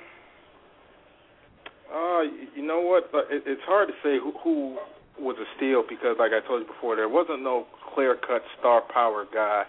Uh, 1.91 2.21
you 2.55 2.65
know 2.65 2.81
what? 2.81 3.09
It, 3.31 3.43
it's 3.45 3.61
hard 3.65 3.87
to 3.87 3.93
say 4.03 4.17
who, 4.21 4.33
who 4.43 4.77
was 5.19 5.37
a 5.39 5.45
steal 5.57 5.83
because, 5.87 6.17
like 6.19 6.31
I 6.33 6.45
told 6.45 6.61
you 6.61 6.67
before, 6.67 6.95
there 6.95 7.09
wasn't 7.09 7.43
no 7.43 7.65
clear-cut 7.93 8.43
star 8.59 8.81
power 8.93 9.25
guy. 9.33 9.63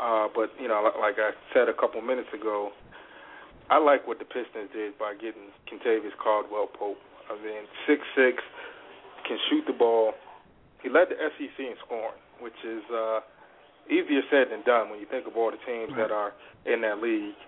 Uh, 0.00 0.28
but 0.34 0.50
you 0.60 0.68
know, 0.68 0.90
like 0.98 1.16
I 1.18 1.32
said 1.52 1.68
a 1.68 1.74
couple 1.74 2.00
minutes 2.00 2.28
ago, 2.32 2.70
I 3.70 3.78
like 3.78 4.02
what 4.06 4.18
the 4.18 4.26
Pistons 4.26 4.66
did 4.74 4.98
by 4.98 5.14
getting 5.14 5.54
Kentavious 5.70 6.14
Caldwell 6.18 6.66
Pope. 6.74 6.98
I 7.30 7.38
mean, 7.38 7.70
six 7.86 8.02
six, 8.18 8.42
can 9.22 9.38
shoot 9.48 9.62
the 9.66 9.72
ball. 9.72 10.12
He 10.82 10.90
led 10.90 11.06
the 11.06 11.14
SEC 11.14 11.54
in 11.58 11.78
scoring, 11.86 12.18
which 12.42 12.58
is 12.66 12.82
uh, 12.90 13.22
easier 13.86 14.26
said 14.26 14.50
than 14.50 14.66
done 14.66 14.90
when 14.90 14.98
you 14.98 15.06
think 15.06 15.30
of 15.30 15.36
all 15.38 15.54
the 15.54 15.62
teams 15.62 15.94
that 15.94 16.10
are 16.10 16.34
in 16.66 16.82
that 16.82 16.98
league. 16.98 17.38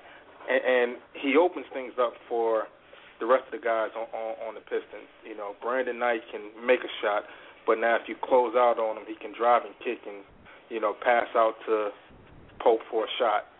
And, 0.47 0.63
and 0.63 0.89
he 1.19 1.35
opens 1.35 1.67
things 1.75 1.99
up 1.99 2.15
for 2.29 2.71
the 3.19 3.27
rest 3.27 3.51
of 3.51 3.59
the 3.59 3.65
guys 3.65 3.91
on, 3.99 4.07
on 4.15 4.31
on 4.47 4.55
the 4.55 4.63
Pistons. 4.63 5.11
You 5.27 5.35
know, 5.35 5.59
Brandon 5.59 5.99
Knight 5.99 6.23
can 6.31 6.55
make 6.63 6.87
a 6.87 6.93
shot, 7.03 7.27
but 7.67 7.83
now 7.83 7.99
if 7.99 8.07
you 8.07 8.15
close 8.23 8.55
out 8.55 8.79
on 8.79 8.95
him, 8.95 9.11
he 9.11 9.19
can 9.19 9.35
drive 9.35 9.67
and 9.67 9.75
kick 9.83 10.07
and 10.07 10.23
you 10.71 10.79
know 10.79 10.95
pass 10.95 11.27
out 11.35 11.59
to 11.67 11.91
Pope 12.63 12.87
for 12.87 13.11
a 13.11 13.13
shot. 13.19 13.51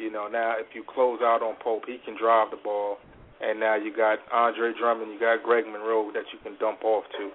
You 0.00 0.10
know, 0.10 0.28
now 0.32 0.56
if 0.56 0.72
you 0.72 0.82
close 0.82 1.20
out 1.20 1.44
on 1.44 1.60
Pope, 1.60 1.84
he 1.84 2.00
can 2.00 2.16
drive 2.16 2.48
the 2.50 2.56
ball, 2.56 2.96
and 3.44 3.60
now 3.60 3.76
you 3.76 3.94
got 3.94 4.18
Andre 4.32 4.72
Drummond, 4.72 5.12
you 5.12 5.20
got 5.20 5.44
Greg 5.44 5.68
Monroe 5.68 6.08
that 6.16 6.24
you 6.32 6.40
can 6.42 6.56
dump 6.56 6.80
off 6.82 7.04
to. 7.20 7.28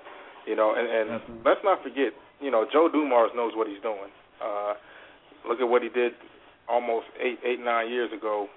You 0.50 0.56
know, 0.58 0.74
and, 0.74 0.90
and 0.90 1.22
let's 1.46 1.62
not 1.64 1.84
forget, 1.86 2.18
you 2.42 2.50
know, 2.50 2.66
Joe 2.66 2.90
Dumars 2.90 3.30
knows 3.36 3.54
what 3.54 3.68
he's 3.68 3.82
doing. 3.86 4.10
Uh, 4.42 4.74
look 5.48 5.62
at 5.62 5.70
what 5.70 5.84
he 5.84 5.90
did 5.90 6.14
almost 6.68 7.06
eight, 7.22 7.38
eight, 7.46 7.62
nine 7.62 7.90
years 7.90 8.10
ago, 8.12 8.50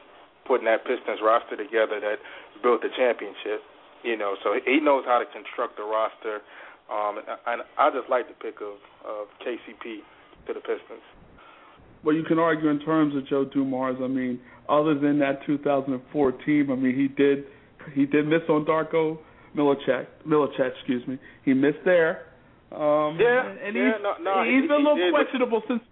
putting 0.46 0.64
that 0.64 0.88
Pistons 0.88 1.20
roster 1.22 1.56
together 1.56 2.00
that 2.00 2.16
built 2.62 2.80
the 2.80 2.88
championship. 2.96 3.60
You 4.04 4.16
know, 4.16 4.36
so 4.42 4.56
he 4.64 4.80
knows 4.80 5.04
how 5.04 5.18
to 5.18 5.26
construct 5.28 5.78
a 5.78 5.84
roster. 5.84 6.40
Um, 6.88 7.20
and 7.44 7.60
I 7.76 7.90
just 7.92 8.08
like 8.08 8.28
the 8.28 8.34
pick 8.40 8.64
of, 8.64 8.80
of 9.04 9.28
KCP 9.44 10.00
to 10.48 10.54
the 10.56 10.60
Pistons. 10.64 11.04
Well, 12.08 12.16
you 12.16 12.22
can 12.24 12.38
argue 12.38 12.70
in 12.70 12.80
terms 12.80 13.14
of 13.14 13.26
Joe 13.28 13.44
Dumars. 13.44 13.98
I 14.02 14.06
mean, 14.06 14.40
other 14.66 14.98
than 14.98 15.18
that 15.18 15.44
2004 15.44 16.32
team, 16.46 16.70
I 16.70 16.74
mean, 16.74 16.96
he 16.96 17.06
did 17.06 17.44
he 17.94 18.06
did 18.06 18.26
miss 18.26 18.40
on 18.48 18.64
Darko 18.64 19.18
Milicic. 19.54 20.06
Milicic, 20.26 20.72
excuse 20.74 21.06
me. 21.06 21.18
He 21.44 21.52
missed 21.52 21.84
there. 21.84 22.22
Um, 22.72 23.18
Yeah, 23.20 23.44
and 23.62 23.76
yeah, 23.76 23.92
he's, 23.92 24.02
no, 24.02 24.14
no, 24.22 24.42
he's 24.42 24.62
he- 24.62 24.68
been 24.68 24.70
a 24.70 24.76
little 24.78 24.96
did. 24.96 25.12
questionable 25.12 25.62
since. 25.68 25.82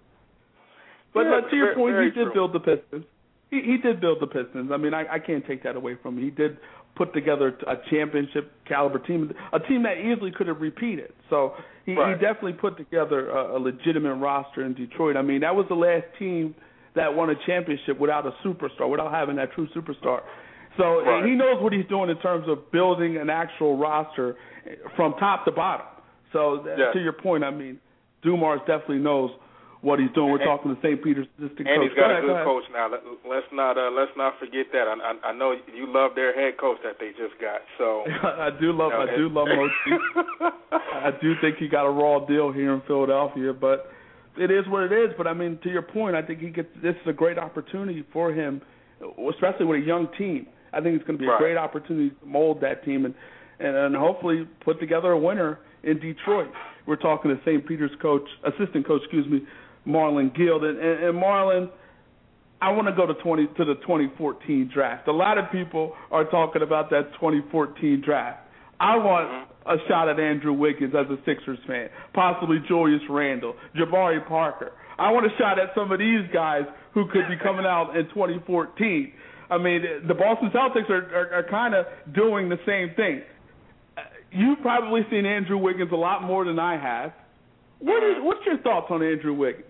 But 1.12 1.24
Yeah, 1.26 1.34
uh, 1.44 1.50
to 1.50 1.54
your 1.56 1.66
very- 1.66 1.76
point, 1.76 1.92
very 1.92 2.04
he 2.06 2.10
did 2.12 2.24
true. 2.24 2.32
build 2.32 2.52
the 2.54 2.60
Pistons. 2.60 3.04
He, 3.50 3.60
he 3.60 3.76
did 3.76 4.00
build 4.00 4.18
the 4.22 4.26
Pistons. 4.26 4.70
I 4.72 4.78
mean, 4.78 4.94
I, 4.94 5.04
I 5.16 5.18
can't 5.18 5.46
take 5.46 5.64
that 5.64 5.76
away 5.76 5.96
from 6.02 6.16
him. 6.16 6.24
He 6.24 6.30
did 6.30 6.56
put 6.96 7.12
together 7.12 7.56
a 7.66 7.76
championship 7.90 8.50
caliber 8.66 8.98
team, 8.98 9.30
a 9.52 9.60
team 9.60 9.82
that 9.84 9.98
easily 9.98 10.30
could 10.32 10.46
have 10.48 10.60
repeated. 10.60 11.12
So 11.30 11.52
he, 11.84 11.94
Right. 11.94 12.14
he 12.16 12.20
definitely 12.20 12.54
put 12.54 12.76
together 12.76 13.30
a, 13.30 13.56
a 13.56 13.58
legitimate 13.58 14.14
roster 14.16 14.64
in 14.64 14.74
Detroit. 14.74 15.16
I 15.16 15.22
mean, 15.22 15.40
that 15.42 15.54
was 15.54 15.66
the 15.68 15.74
last 15.76 16.06
team 16.18 16.54
that 16.94 17.14
won 17.14 17.28
a 17.30 17.34
championship 17.46 18.00
without 18.00 18.26
a 18.26 18.32
superstar, 18.44 18.88
without 18.90 19.12
having 19.12 19.36
that 19.36 19.52
true 19.52 19.68
superstar. 19.76 20.20
So 20.78 21.02
Right. 21.04 21.24
he 21.24 21.32
knows 21.34 21.62
what 21.62 21.72
he's 21.72 21.86
doing 21.86 22.10
in 22.10 22.18
terms 22.18 22.48
of 22.48 22.70
building 22.72 23.16
an 23.18 23.30
actual 23.30 23.76
roster 23.76 24.36
from 24.96 25.14
top 25.18 25.44
to 25.44 25.52
bottom. 25.52 25.86
So 26.32 26.58
th- 26.64 26.78
Yes. 26.78 26.92
to 26.94 27.00
your 27.00 27.12
point, 27.12 27.44
I 27.44 27.50
mean, 27.50 27.78
Dumars 28.22 28.60
definitely 28.66 28.98
knows 28.98 29.30
what 29.86 30.00
he's 30.02 30.10
doing. 30.18 30.30
We're 30.34 30.42
And- 30.42 30.50
talking 30.50 30.74
to 30.74 30.78
St. 30.82 30.98
Peter's 30.98 31.30
assistant 31.38 31.68
And 31.70 31.78
coach. 31.78 31.88
he's 31.88 31.94
Go 31.94 32.02
got 32.02 32.10
ahead, 32.10 32.24
a 32.24 32.26
go 32.26 32.34
good 32.34 32.42
ahead. 32.42 32.50
coach 32.50 32.66
now. 32.74 32.86
Let, 32.90 33.00
let's 33.22 33.50
not 33.54 33.78
uh, 33.78 33.90
let's 33.94 34.10
not 34.18 34.34
forget 34.42 34.66
that. 34.74 34.90
I, 34.90 34.94
I, 34.98 35.30
I 35.30 35.32
know 35.32 35.54
you 35.72 35.86
love 35.86 36.12
their 36.18 36.34
head 36.34 36.58
coach 36.58 36.78
that 36.82 36.98
they 36.98 37.10
just 37.14 37.38
got. 37.40 37.62
So 37.78 38.02
I 38.46 38.50
do 38.58 38.72
love 38.74 38.90
I 38.92 39.06
do 39.14 39.28
love 39.30 39.46
Mo 39.46 39.68
Cheeks. 39.86 40.06
I 41.08 41.10
do 41.22 41.34
think 41.40 41.56
he 41.62 41.68
got 41.68 41.86
a 41.86 41.90
raw 41.90 42.18
deal 42.26 42.50
here 42.52 42.74
in 42.74 42.82
Philadelphia, 42.86 43.52
but 43.52 43.86
it 44.36 44.50
is 44.50 44.66
what 44.68 44.82
it 44.82 44.92
is. 44.92 45.14
But 45.16 45.26
I 45.26 45.32
mean, 45.34 45.58
to 45.62 45.70
your 45.70 45.82
point, 45.82 46.16
I 46.16 46.22
think 46.22 46.40
he 46.40 46.50
gets 46.50 46.68
this 46.82 46.94
is 47.02 47.06
a 47.06 47.12
great 47.12 47.38
opportunity 47.38 48.04
for 48.12 48.32
him, 48.32 48.60
especially 49.32 49.66
with 49.66 49.82
a 49.82 49.86
young 49.86 50.08
team. 50.18 50.46
I 50.72 50.80
think 50.80 50.96
it's 50.96 51.06
going 51.06 51.18
to 51.18 51.22
be 51.24 51.30
a 51.30 51.38
great 51.38 51.56
opportunity 51.56 52.10
to 52.10 52.26
mold 52.26 52.60
that 52.60 52.84
team 52.84 53.04
and, 53.06 53.14
and 53.60 53.76
and 53.76 53.96
hopefully 53.96 54.46
put 54.64 54.80
together 54.80 55.12
a 55.12 55.18
winner 55.18 55.60
in 55.84 55.98
Detroit. 56.00 56.48
We're 56.86 56.96
talking 56.96 57.30
to 57.34 57.40
St. 57.44 57.66
Peter's 57.66 57.90
coach, 58.02 58.22
assistant 58.44 58.86
coach, 58.86 59.00
excuse 59.04 59.26
me, 59.28 59.40
Marlon 59.86 60.34
Guild, 60.36 60.64
and, 60.64 60.78
and, 60.78 61.04
and 61.04 61.14
Marlon. 61.14 61.70
I 62.60 62.70
want 62.72 62.88
to 62.88 62.94
go 62.94 63.06
to 63.06 63.14
20 63.14 63.48
to 63.58 63.64
the 63.66 63.74
2014 63.82 64.70
draft. 64.72 65.08
A 65.08 65.12
lot 65.12 65.36
of 65.36 65.44
people 65.52 65.94
are 66.10 66.24
talking 66.24 66.62
about 66.62 66.88
that 66.90 67.12
2014 67.14 68.02
draft. 68.04 68.40
I 68.80 68.96
want 68.96 69.48
a 69.66 69.76
shot 69.88 70.08
at 70.08 70.18
Andrew 70.18 70.52
Wiggins 70.52 70.94
as 70.94 71.06
a 71.10 71.16
Sixers 71.24 71.58
fan, 71.66 71.88
possibly 72.14 72.58
Julius 72.66 73.02
Randle, 73.10 73.54
Jabari 73.76 74.26
Parker. 74.26 74.72
I 74.98 75.10
want 75.12 75.26
a 75.26 75.36
shot 75.38 75.58
at 75.58 75.70
some 75.74 75.92
of 75.92 75.98
these 75.98 76.24
guys 76.32 76.62
who 76.94 77.06
could 77.08 77.28
be 77.28 77.36
coming 77.42 77.66
out 77.66 77.96
in 77.96 78.08
2014. 78.08 79.12
I 79.50 79.58
mean, 79.58 79.82
the 80.08 80.14
Boston 80.14 80.50
Celtics 80.50 80.88
are 80.90 81.14
are, 81.14 81.32
are 81.34 81.50
kind 81.50 81.74
of 81.74 81.86
doing 82.14 82.48
the 82.48 82.58
same 82.66 82.94
thing. 82.96 83.22
Uh, 83.96 84.02
You've 84.32 84.60
probably 84.60 85.02
seen 85.10 85.24
Andrew 85.26 85.58
Wiggins 85.58 85.92
a 85.92 85.96
lot 85.96 86.22
more 86.22 86.44
than 86.44 86.58
I 86.58 86.78
have. 86.78 87.12
What 87.78 88.02
is 88.02 88.16
what's 88.20 88.44
your 88.46 88.58
thoughts 88.58 88.86
on 88.90 89.02
Andrew 89.02 89.34
Wiggins? 89.34 89.64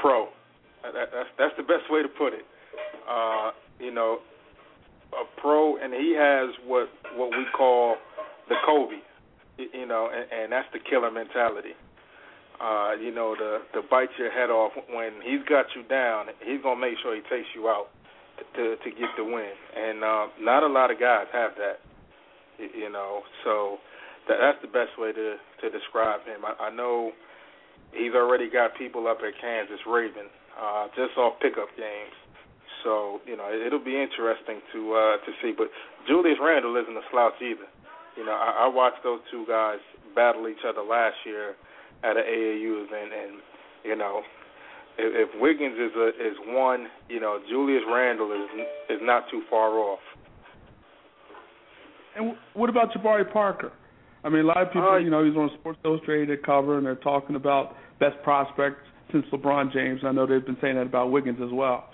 Pro. 0.00 0.28
That, 0.82 1.12
that's 1.12 1.28
that's 1.38 1.54
the 1.56 1.62
best 1.62 1.90
way 1.90 2.02
to 2.02 2.08
put 2.08 2.32
it. 2.32 2.44
Uh, 3.08 3.50
you 3.78 3.92
know, 3.92 4.18
a 5.12 5.40
pro, 5.40 5.76
and 5.76 5.92
he 5.92 6.14
has 6.16 6.50
what 6.66 6.88
what 7.16 7.30
we 7.30 7.44
call 7.56 7.96
the 8.48 8.56
Kobe. 8.64 9.00
You 9.58 9.86
know, 9.86 10.08
and, 10.08 10.24
and 10.32 10.52
that's 10.52 10.68
the 10.72 10.78
killer 10.78 11.10
mentality. 11.10 11.76
Uh, 12.60 12.92
you 13.00 13.12
know, 13.12 13.34
the 13.36 13.60
the 13.74 13.82
bite 13.90 14.08
your 14.18 14.30
head 14.30 14.50
off 14.50 14.72
when 14.92 15.12
he's 15.22 15.44
got 15.48 15.66
you 15.76 15.82
down. 15.84 16.26
He's 16.44 16.62
gonna 16.62 16.80
make 16.80 16.96
sure 17.02 17.14
he 17.14 17.22
takes 17.22 17.48
you 17.54 17.68
out 17.68 17.88
to 18.56 18.76
to 18.76 18.90
get 18.90 19.08
the 19.16 19.24
win. 19.24 19.52
And 19.76 20.04
uh, 20.04 20.26
not 20.40 20.62
a 20.62 20.68
lot 20.68 20.90
of 20.90 20.98
guys 20.98 21.26
have 21.32 21.52
that. 21.56 21.80
You 22.58 22.90
know, 22.90 23.22
so 23.44 23.78
that 24.28 24.36
that's 24.40 24.58
the 24.62 24.68
best 24.68 24.98
way 24.98 25.12
to 25.12 25.36
to 25.60 25.70
describe 25.70 26.24
him. 26.24 26.44
I, 26.44 26.68
I 26.68 26.70
know 26.70 27.12
he's 27.92 28.14
already 28.14 28.50
got 28.50 28.76
people 28.76 29.06
up 29.06 29.18
at 29.26 29.34
Kansas 29.40 29.80
Raven 29.86 30.30
uh, 30.60 30.88
just 30.96 31.16
off 31.16 31.40
pickup 31.40 31.68
games. 31.76 32.16
So 32.84 33.20
you 33.26 33.36
know 33.36 33.48
it'll 33.52 33.84
be 33.84 34.00
interesting 34.00 34.60
to 34.72 34.80
uh, 34.94 35.16
to 35.24 35.30
see. 35.42 35.52
But 35.56 35.68
Julius 36.06 36.38
Randle 36.40 36.76
isn't 36.76 36.96
a 36.96 37.04
slouch 37.10 37.36
either. 37.42 37.68
You 38.16 38.24
know 38.24 38.32
I, 38.32 38.64
I 38.64 38.68
watched 38.68 39.02
those 39.04 39.20
two 39.30 39.44
guys 39.46 39.78
battle 40.14 40.48
each 40.48 40.64
other 40.66 40.82
last 40.82 41.16
year 41.26 41.54
at 42.02 42.16
an 42.16 42.24
AAU 42.24 42.86
event, 42.86 43.12
and 43.12 43.32
you 43.84 43.96
know 43.96 44.22
if, 44.98 45.28
if 45.28 45.40
Wiggins 45.40 45.76
is 45.76 45.92
a, 45.96 46.08
is 46.08 46.36
one, 46.46 46.88
you 47.08 47.20
know 47.20 47.38
Julius 47.48 47.82
Randle 47.90 48.32
is 48.32 48.48
is 48.88 49.00
not 49.02 49.24
too 49.30 49.42
far 49.50 49.78
off. 49.78 50.00
And 52.16 52.34
what 52.54 52.70
about 52.70 52.92
Jabari 52.92 53.30
Parker? 53.30 53.72
I 54.24 54.28
mean, 54.28 54.42
a 54.44 54.46
lot 54.46 54.62
of 54.62 54.68
people, 54.68 54.88
Uh, 54.88 54.98
you 54.98 55.10
know, 55.10 55.24
he's 55.24 55.36
on 55.36 55.50
Sports 55.60 55.78
Illustrated 55.84 56.42
cover, 56.44 56.76
and 56.76 56.86
they're 56.86 56.94
talking 56.96 57.36
about 57.36 57.76
best 57.98 58.20
prospects 58.22 58.80
since 59.12 59.24
LeBron 59.32 59.72
James. 59.72 60.00
I 60.04 60.12
know 60.12 60.26
they've 60.26 60.44
been 60.44 60.58
saying 60.60 60.76
that 60.76 60.86
about 60.86 61.10
Wiggins 61.10 61.40
as 61.42 61.50
well. 61.52 61.88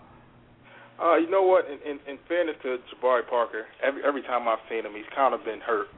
Uh, 1.01 1.16
you 1.16 1.29
know 1.31 1.43
what? 1.43 1.66
In, 1.68 1.79
in, 1.85 1.99
in 2.09 2.18
fairness 2.27 2.57
to 2.62 2.79
Jabari 2.91 3.27
Parker, 3.29 3.66
every 3.83 4.03
every 4.03 4.22
time 4.22 4.49
I've 4.49 4.62
seen 4.68 4.85
him, 4.85 4.93
he's 4.97 5.09
kind 5.14 5.35
of 5.35 5.45
been 5.45 5.61
hurt. 5.61 5.89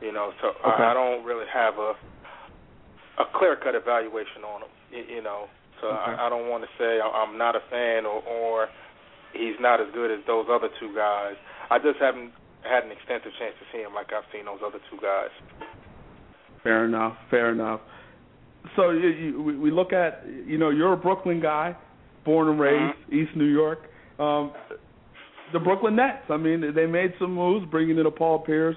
You 0.00 0.12
know, 0.12 0.32
so 0.40 0.48
Okay. 0.48 0.82
I, 0.82 0.90
I 0.90 0.94
don't 0.94 1.24
really 1.24 1.46
have 1.52 1.78
a 1.78 1.94
a 3.18 3.24
clear 3.34 3.56
cut 3.56 3.74
evaluation 3.74 4.44
on 4.44 4.62
him. 4.62 4.72
You, 4.92 5.16
you 5.16 5.22
know, 5.22 5.48
so 5.80 5.88
Okay. 5.88 6.12
I, 6.20 6.26
I 6.26 6.28
don't 6.28 6.48
want 6.48 6.64
to 6.64 6.70
say 6.78 7.00
I'm 7.00 7.38
not 7.38 7.56
a 7.56 7.64
fan 7.70 8.04
or 8.04 8.20
or 8.28 8.68
he's 9.32 9.56
not 9.58 9.80
as 9.80 9.88
good 9.94 10.10
as 10.10 10.20
those 10.26 10.46
other 10.52 10.68
two 10.78 10.94
guys. 10.94 11.34
I 11.70 11.78
just 11.78 11.96
haven't 11.98 12.32
had 12.60 12.84
an 12.84 12.92
extensive 12.92 13.32
chance 13.40 13.56
to 13.58 13.64
see 13.72 13.80
him 13.82 13.94
like 13.94 14.12
I've 14.12 14.28
seen 14.32 14.44
those 14.44 14.60
other 14.60 14.78
two 14.92 15.00
guys. 15.00 15.32
Fair 16.62 16.84
enough. 16.84 17.16
Fair 17.30 17.50
enough. 17.52 17.80
So 18.76 18.90
you, 18.90 19.08
you, 19.08 19.42
we- 19.60 19.70
look 19.70 19.92
at, 19.92 20.24
you 20.46 20.58
know, 20.58 20.70
you're 20.70 20.92
a 20.92 20.96
Brooklyn 20.96 21.40
guy, 21.40 21.76
born 22.24 22.48
and 22.48 22.60
raised, 22.60 22.96
East 23.12 23.36
New 23.36 23.46
York. 23.46 23.80
Um, 24.18 24.52
the 25.52 25.58
Brooklyn 25.58 25.96
Nets. 25.96 26.22
I 26.30 26.36
mean, 26.36 26.72
they 26.74 26.86
made 26.86 27.12
some 27.18 27.34
moves, 27.34 27.66
bringing 27.70 27.98
in 27.98 28.06
a 28.06 28.10
Paul 28.10 28.38
Pierce, 28.38 28.76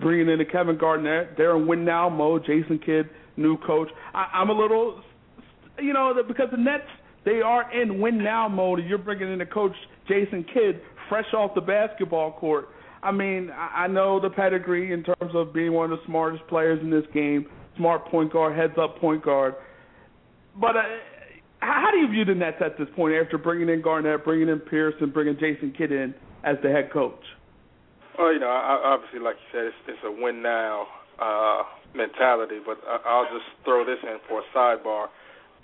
bringing 0.00 0.28
in 0.28 0.40
a 0.40 0.44
Kevin 0.44 0.78
Garnett. 0.78 1.36
They're 1.36 1.56
in 1.56 1.66
win 1.66 1.84
now 1.84 2.08
mode. 2.08 2.42
Jason 2.46 2.78
Kidd, 2.84 3.10
new 3.36 3.58
coach. 3.58 3.88
I, 4.14 4.28
I'm 4.34 4.50
a 4.50 4.52
little, 4.52 5.02
you 5.80 5.92
know, 5.92 6.14
because 6.26 6.48
the 6.50 6.56
Nets 6.56 6.84
they 7.24 7.40
are 7.40 7.72
in 7.72 8.00
win 8.00 8.22
now 8.22 8.48
mode. 8.48 8.80
And 8.80 8.88
you're 8.88 8.98
bringing 8.98 9.32
in 9.32 9.40
a 9.40 9.46
coach 9.46 9.72
Jason 10.08 10.44
Kidd, 10.54 10.80
fresh 11.08 11.26
off 11.34 11.54
the 11.54 11.60
basketball 11.60 12.32
court. 12.32 12.68
I 13.04 13.12
mean, 13.12 13.50
I 13.54 13.86
know 13.86 14.18
the 14.18 14.30
pedigree 14.30 14.92
in 14.94 15.02
terms 15.04 15.32
of 15.34 15.52
being 15.52 15.72
one 15.74 15.92
of 15.92 15.98
the 15.98 16.04
smartest 16.06 16.46
players 16.48 16.80
in 16.82 16.90
this 16.90 17.04
game, 17.12 17.46
smart 17.76 18.06
point 18.06 18.32
guard, 18.32 18.56
heads 18.56 18.72
up 18.80 18.98
point 18.98 19.22
guard. 19.22 19.54
But 20.58 20.76
uh, 20.76 20.82
how 21.58 21.90
do 21.92 21.98
you 21.98 22.08
view 22.08 22.24
the 22.24 22.34
Nets 22.34 22.56
at 22.64 22.78
this 22.78 22.88
point 22.96 23.14
after 23.14 23.36
bringing 23.36 23.68
in 23.68 23.82
Garnett, 23.82 24.24
bringing 24.24 24.48
in 24.48 24.58
Pierce, 24.58 24.94
and 25.02 25.12
bringing 25.12 25.34
Jason 25.34 25.74
Kidd 25.76 25.92
in 25.92 26.14
as 26.44 26.56
the 26.62 26.70
head 26.70 26.90
coach? 26.92 27.20
Well, 28.18 28.32
you 28.32 28.40
know, 28.40 28.48
obviously, 28.48 29.20
like 29.20 29.36
you 29.36 29.58
said, 29.58 29.66
it's, 29.66 29.76
it's 29.88 29.98
a 30.06 30.10
win 30.10 30.40
now 30.40 30.86
uh, 31.20 31.62
mentality. 31.94 32.58
But 32.64 32.78
I'll 33.04 33.24
just 33.24 33.46
throw 33.64 33.84
this 33.84 33.98
in 34.02 34.16
for 34.28 34.40
a 34.40 34.44
sidebar. 34.56 35.08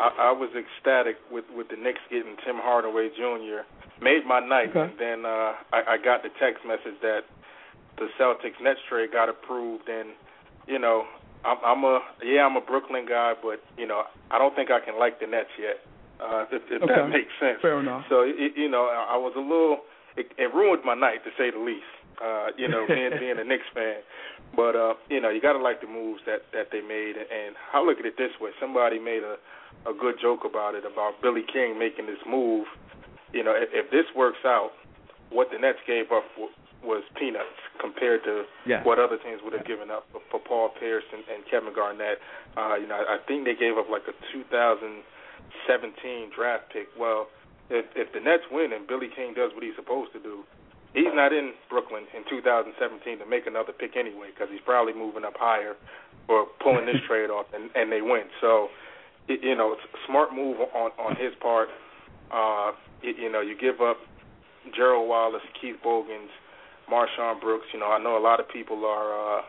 I, 0.01 0.31
I 0.31 0.33
was 0.33 0.49
ecstatic 0.57 1.17
with 1.31 1.45
with 1.55 1.69
the 1.69 1.77
Knicks 1.77 2.01
getting 2.09 2.37
Tim 2.45 2.57
Hardaway 2.57 3.11
Jr. 3.13 3.69
Made 4.01 4.25
my 4.27 4.41
night, 4.41 4.73
okay. 4.73 4.89
and 4.89 4.93
then 4.97 5.19
uh, 5.29 5.53
I, 5.77 5.95
I 5.95 5.97
got 6.03 6.25
the 6.25 6.33
text 6.41 6.65
message 6.65 6.97
that 7.03 7.29
the 8.01 8.09
Celtics 8.19 8.57
Nets 8.63 8.81
trade 8.89 9.13
got 9.13 9.29
approved, 9.29 9.89
and 9.89 10.17
you 10.67 10.79
know, 10.79 11.05
I'm, 11.45 11.59
I'm 11.65 11.85
a 11.85 12.01
yeah, 12.25 12.49
I'm 12.49 12.57
a 12.57 12.65
Brooklyn 12.65 13.05
guy, 13.07 13.35
but 13.37 13.61
you 13.77 13.87
know, 13.87 14.05
I 14.31 14.39
don't 14.39 14.57
think 14.57 14.71
I 14.71 14.81
can 14.81 14.99
like 14.99 15.21
the 15.21 15.27
Nets 15.27 15.53
yet. 15.61 15.85
Uh, 16.21 16.45
if, 16.53 16.63
if 16.69 16.83
okay. 16.83 16.95
that 16.97 17.09
makes 17.09 17.33
sense. 17.41 17.61
Fair 17.61 17.81
enough. 17.81 18.05
So 18.09 18.25
it, 18.25 18.53
you 18.57 18.69
know, 18.69 18.89
I 18.89 19.17
was 19.17 19.33
a 19.37 19.41
little. 19.41 19.85
It, 20.17 20.33
it 20.37 20.53
ruined 20.53 20.83
my 20.85 20.95
night 20.95 21.25
to 21.25 21.31
say 21.37 21.53
the 21.53 21.61
least. 21.61 21.89
Uh, 22.21 22.53
you 22.57 22.69
know, 22.69 22.85
being 22.89 23.13
being 23.21 23.39
a 23.39 23.45
Knicks 23.45 23.69
fan, 23.73 24.01
but 24.57 24.77
uh, 24.77 24.95
you 25.09 25.21
know, 25.21 25.29
you 25.29 25.41
got 25.41 25.53
to 25.53 25.63
like 25.63 25.81
the 25.81 25.89
moves 25.89 26.21
that 26.25 26.49
that 26.53 26.73
they 26.73 26.81
made. 26.81 27.17
And 27.21 27.57
I 27.73 27.81
look 27.85 28.01
at 28.01 28.07
it 28.07 28.17
this 28.17 28.33
way: 28.41 28.51
somebody 28.61 28.99
made 28.99 29.25
a 29.25 29.37
a 29.87 29.93
good 29.93 30.17
joke 30.21 30.45
about 30.45 30.75
it 30.75 30.85
about 30.85 31.21
Billy 31.23 31.45
King 31.47 31.79
making 31.79 32.07
this 32.07 32.21
move. 32.29 32.67
You 33.33 33.45
know, 33.45 33.55
if, 33.55 33.71
if 33.73 33.91
this 33.91 34.07
works 34.15 34.45
out, 34.45 34.73
what 35.31 35.49
the 35.51 35.59
Nets 35.59 35.79
gave 35.87 36.11
up 36.13 36.25
w- 36.35 36.53
was 36.83 37.05
peanuts 37.17 37.57
compared 37.81 38.25
to 38.25 38.45
yeah. 38.67 38.83
what 38.85 38.99
other 38.99 39.17
teams 39.17 39.41
would 39.45 39.53
have 39.53 39.67
given 39.67 39.91
up 39.91 40.07
for, 40.13 40.21
for 40.31 40.41
Paul 40.41 40.71
Pierce 40.79 41.05
and, 41.13 41.23
and 41.33 41.45
Kevin 41.49 41.73
Garnett. 41.73 42.19
Uh, 42.57 42.77
you 42.77 42.87
know, 42.87 42.97
I, 42.97 43.17
I 43.17 43.19
think 43.27 43.45
they 43.45 43.55
gave 43.55 43.79
up 43.79 43.89
like 43.89 44.05
a 44.09 44.15
2017 44.33 46.31
draft 46.35 46.73
pick. 46.73 46.89
Well, 46.99 47.29
if 47.71 47.87
if 47.95 48.13
the 48.13 48.21
Nets 48.21 48.45
win 48.51 48.73
and 48.73 48.87
Billy 48.87 49.09
King 49.15 49.33
does 49.35 49.55
what 49.55 49.63
he's 49.63 49.79
supposed 49.79 50.13
to 50.13 50.21
do, 50.21 50.43
he's 50.93 51.15
not 51.15 51.33
in 51.33 51.55
Brooklyn 51.71 52.05
in 52.13 52.27
2017 52.29 52.75
to 53.19 53.27
make 53.27 53.47
another 53.47 53.73
pick 53.73 53.97
anyway 53.97 54.35
because 54.35 54.51
he's 54.51 54.65
probably 54.67 54.93
moving 54.93 55.25
up 55.25 55.39
higher 55.39 55.79
or 56.29 56.47
pulling 56.59 56.87
this 56.87 56.99
trade 57.09 57.31
off 57.31 57.47
and 57.55 57.71
and 57.75 57.93
they 57.93 58.03
win. 58.03 58.27
So, 58.41 58.69
you 59.43 59.55
know, 59.55 59.77
smart 60.07 60.35
move 60.35 60.59
on 60.75 60.91
on 60.99 61.17
his 61.17 61.33
part. 61.41 61.69
Uh, 62.31 62.73
it, 63.03 63.17
you 63.19 63.31
know, 63.31 63.41
you 63.41 63.57
give 63.59 63.81
up 63.81 63.99
Gerald 64.75 65.09
Wallace, 65.09 65.43
Keith 65.61 65.77
Bogans, 65.83 66.31
MarShon 66.91 67.41
Brooks. 67.41 67.67
You 67.73 67.81
know, 67.81 67.87
I 67.87 68.03
know 68.03 68.19
a 68.19 68.23
lot 68.23 68.41
of 68.41 68.49
people 68.49 68.85
are 68.85 69.39
uh, 69.39 69.43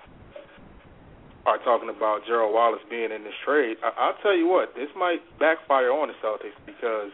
are 1.45 1.57
talking 1.59 1.89
about 1.89 2.21
Gerald 2.25 2.53
Wallace 2.53 2.81
being 2.89 3.11
in 3.11 3.23
this 3.23 3.37
trade. 3.43 3.77
I, 3.83 3.91
I'll 3.97 4.21
tell 4.21 4.35
you 4.35 4.47
what, 4.47 4.75
this 4.75 4.89
might 4.95 5.21
backfire 5.39 5.91
on 5.91 6.09
the 6.09 6.15
Celtics 6.21 6.57
because 6.65 7.11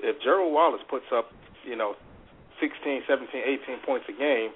if 0.00 0.20
Gerald 0.22 0.52
Wallace 0.52 0.82
puts 0.88 1.06
up, 1.14 1.30
you 1.64 1.76
know, 1.76 1.94
16, 2.60 3.02
17, 3.08 3.42
18 3.66 3.78
points 3.86 4.06
a 4.08 4.12
game, 4.12 4.50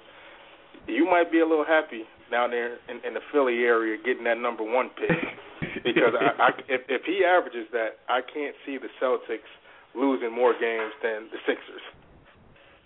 you 0.87 1.05
might 1.05 1.31
be 1.31 1.39
a 1.39 1.45
little 1.47 1.65
happy 1.65 2.03
down 2.31 2.51
there 2.51 2.77
in, 2.89 3.01
in 3.05 3.13
the 3.13 3.21
Philly 3.31 3.63
area 3.63 3.97
getting 3.97 4.23
that 4.25 4.37
number 4.37 4.63
one 4.63 4.89
pick. 4.95 5.17
because 5.83 6.13
I, 6.13 6.41
I, 6.41 6.49
if, 6.67 6.81
if 6.89 7.01
he 7.05 7.23
averages 7.25 7.67
that, 7.71 7.99
I 8.09 8.21
can't 8.21 8.55
see 8.65 8.77
the 8.77 8.89
Celtics 9.01 9.49
losing 9.95 10.33
more 10.33 10.53
games 10.53 10.93
than 11.01 11.29
the 11.31 11.37
Sixers. 11.45 11.81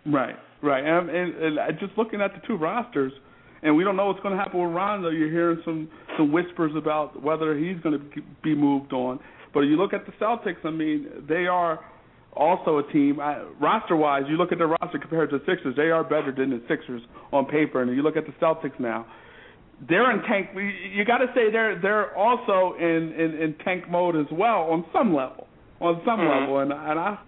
Right, 0.05 0.35
right. 0.61 0.83
And, 0.83 1.09
and, 1.09 1.57
and 1.57 1.79
just 1.79 1.97
looking 1.97 2.21
at 2.21 2.33
the 2.33 2.41
two 2.47 2.55
rosters, 2.55 3.11
and 3.63 3.75
we 3.75 3.83
don't 3.83 3.95
know 3.95 4.07
what's 4.07 4.21
going 4.21 4.35
to 4.35 4.41
happen 4.41 4.59
with 4.59 4.73
Rondo. 4.73 5.09
You're 5.09 5.29
hearing 5.29 5.61
some 5.63 5.87
some 6.17 6.31
whispers 6.31 6.71
about 6.75 7.21
whether 7.21 7.55
he's 7.55 7.79
going 7.81 7.99
to 7.99 8.21
be 8.43 8.55
moved 8.55 8.91
on. 8.91 9.19
But 9.53 9.61
you 9.61 9.77
look 9.77 9.93
at 9.93 10.05
the 10.07 10.11
Celtics. 10.13 10.65
I 10.65 10.71
mean, 10.71 11.07
they 11.29 11.45
are 11.45 11.79
also 12.33 12.79
a 12.79 12.91
team 12.91 13.19
roster 13.59 13.95
wise. 13.95 14.23
You 14.27 14.37
look 14.37 14.51
at 14.51 14.57
the 14.57 14.65
roster 14.65 14.97
compared 14.97 15.29
to 15.29 15.37
the 15.37 15.45
Sixers. 15.45 15.75
They 15.75 15.91
are 15.91 16.03
better 16.03 16.33
than 16.35 16.49
the 16.49 16.61
Sixers 16.67 17.01
on 17.31 17.45
paper. 17.45 17.83
And 17.83 17.95
you 17.95 18.01
look 18.01 18.17
at 18.17 18.25
the 18.25 18.33
Celtics 18.43 18.79
now. 18.79 19.05
They're 19.87 20.11
in 20.11 20.21
tank. 20.23 20.49
You 20.55 21.05
got 21.05 21.19
to 21.19 21.27
say 21.33 21.51
they're 21.51 21.79
they're 21.81 22.15
also 22.15 22.75
in, 22.77 23.13
in 23.13 23.41
in 23.41 23.55
tank 23.63 23.89
mode 23.89 24.15
as 24.15 24.27
well 24.31 24.69
on 24.71 24.85
some 24.93 25.15
level. 25.15 25.47
On 25.79 25.99
some 26.05 26.19
mm-hmm. 26.19 26.41
level, 26.41 26.59
and 26.59 26.71
and 26.71 26.99
I, 26.99 27.19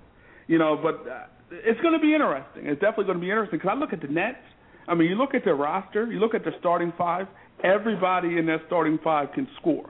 you 0.47 0.57
know, 0.57 0.79
but. 0.81 1.09
Uh, 1.09 1.23
it's 1.53 1.79
going 1.81 1.93
to 1.93 1.99
be 1.99 2.13
interesting. 2.13 2.65
It's 2.65 2.81
definitely 2.81 3.05
going 3.05 3.19
to 3.19 3.21
be 3.21 3.29
interesting 3.29 3.59
because 3.59 3.75
I 3.75 3.79
look 3.79 3.93
at 3.93 4.01
the 4.01 4.07
Nets. 4.07 4.37
I 4.87 4.95
mean, 4.95 5.09
you 5.09 5.15
look 5.15 5.33
at 5.33 5.45
their 5.45 5.55
roster, 5.55 6.11
you 6.11 6.19
look 6.19 6.33
at 6.33 6.43
their 6.43 6.55
starting 6.59 6.91
five. 6.97 7.27
Everybody 7.63 8.37
in 8.37 8.47
that 8.47 8.61
starting 8.67 8.99
five 9.03 9.29
can 9.33 9.47
score. 9.59 9.89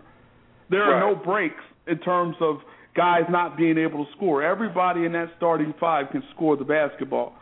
There 0.70 0.84
are 0.84 1.02
right. 1.02 1.14
no 1.14 1.24
breaks 1.24 1.64
in 1.88 2.00
terms 2.00 2.36
of 2.42 2.58
guys 2.96 3.24
not 3.30 3.58
being 3.58 3.78
able 3.78 4.06
to 4.06 4.12
score. 4.16 4.44
Everybody 4.44 5.06
in 5.06 5.14
that 5.14 5.30
starting 5.38 5.74
five 5.80 6.08
can 6.12 6.24
score 6.36 6.58
the 6.58 6.66
basketball. 6.66 7.34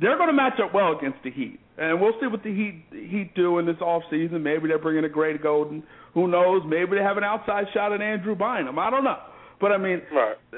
They're 0.00 0.16
going 0.16 0.28
to 0.28 0.34
match 0.34 0.58
up 0.62 0.74
well 0.74 0.96
against 0.96 1.18
the 1.24 1.30
Heat, 1.30 1.60
and 1.80 2.00
we'll 2.00 2.12
see 2.20 2.26
what 2.26 2.42
the 2.44 2.54
Heat 2.54 2.84
Heat 2.92 3.34
do 3.34 3.58
in 3.58 3.66
this 3.66 3.80
off 3.80 4.02
season. 4.10 4.42
Maybe 4.42 4.68
they're 4.68 4.78
bringing 4.78 5.04
a 5.04 5.08
Greg 5.08 5.42
Oden. 5.42 5.82
Who 6.14 6.28
knows? 6.28 6.62
Maybe 6.66 6.96
they 6.96 7.02
have 7.02 7.16
an 7.16 7.24
outside 7.24 7.64
shot 7.72 7.92
at 7.92 8.02
Andrew 8.02 8.36
Bynum. 8.36 8.78
I 8.78 8.90
don't 8.90 9.04
know. 9.04 9.18
But 9.60 9.72
I 9.72 9.78
mean, 9.78 10.02
right 10.12 10.36
uh, 10.52 10.56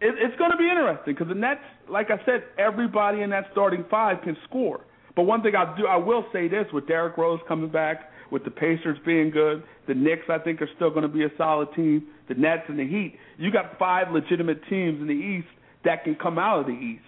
it, 0.00 0.14
it's 0.18 0.36
going 0.36 0.50
to 0.50 0.56
be 0.56 0.68
interesting 0.68 1.14
because 1.14 1.28
the 1.28 1.34
Nets, 1.34 1.60
like 1.88 2.10
I 2.10 2.24
said, 2.24 2.44
everybody 2.58 3.22
in 3.22 3.30
that 3.30 3.44
starting 3.52 3.84
five 3.90 4.22
can 4.22 4.36
score. 4.48 4.80
But 5.16 5.24
one 5.24 5.42
thing 5.42 5.54
I 5.56 5.76
do, 5.76 5.86
I 5.86 5.96
will 5.96 6.24
say 6.32 6.48
this: 6.48 6.66
with 6.72 6.86
Derrick 6.86 7.16
Rose 7.16 7.40
coming 7.48 7.70
back, 7.70 8.10
with 8.30 8.44
the 8.44 8.50
Pacers 8.50 8.98
being 9.04 9.30
good, 9.30 9.62
the 9.86 9.94
Knicks 9.94 10.26
I 10.28 10.38
think 10.38 10.62
are 10.62 10.68
still 10.76 10.90
going 10.90 11.02
to 11.02 11.08
be 11.08 11.24
a 11.24 11.30
solid 11.36 11.68
team. 11.74 12.06
The 12.28 12.34
Nets 12.34 12.64
and 12.68 12.78
the 12.78 12.86
Heat, 12.86 13.14
you 13.38 13.50
got 13.50 13.78
five 13.78 14.12
legitimate 14.12 14.60
teams 14.68 15.00
in 15.00 15.06
the 15.06 15.12
East 15.12 15.48
that 15.84 16.04
can 16.04 16.14
come 16.14 16.38
out 16.38 16.60
of 16.60 16.66
the 16.66 16.72
East, 16.72 17.02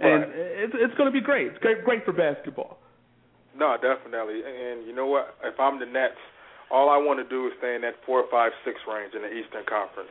and 0.00 0.22
right. 0.22 0.32
it's 0.34 0.74
it's 0.76 0.94
going 0.94 1.06
to 1.06 1.14
be 1.14 1.20
great. 1.20 1.48
It's 1.48 1.58
great, 1.58 1.84
great 1.84 2.04
for 2.04 2.12
basketball. 2.12 2.78
No, 3.56 3.76
definitely. 3.76 4.40
And 4.40 4.86
you 4.86 4.94
know 4.94 5.06
what? 5.06 5.36
If 5.44 5.58
I'm 5.60 5.78
the 5.78 5.86
Nets, 5.86 6.16
all 6.70 6.88
I 6.88 6.96
want 6.96 7.20
to 7.20 7.28
do 7.28 7.46
is 7.48 7.52
stay 7.58 7.74
in 7.74 7.82
that 7.82 8.00
four, 8.06 8.24
five, 8.30 8.52
six 8.64 8.80
range 8.88 9.12
in 9.14 9.22
the 9.22 9.28
Eastern 9.28 9.64
Conference. 9.68 10.10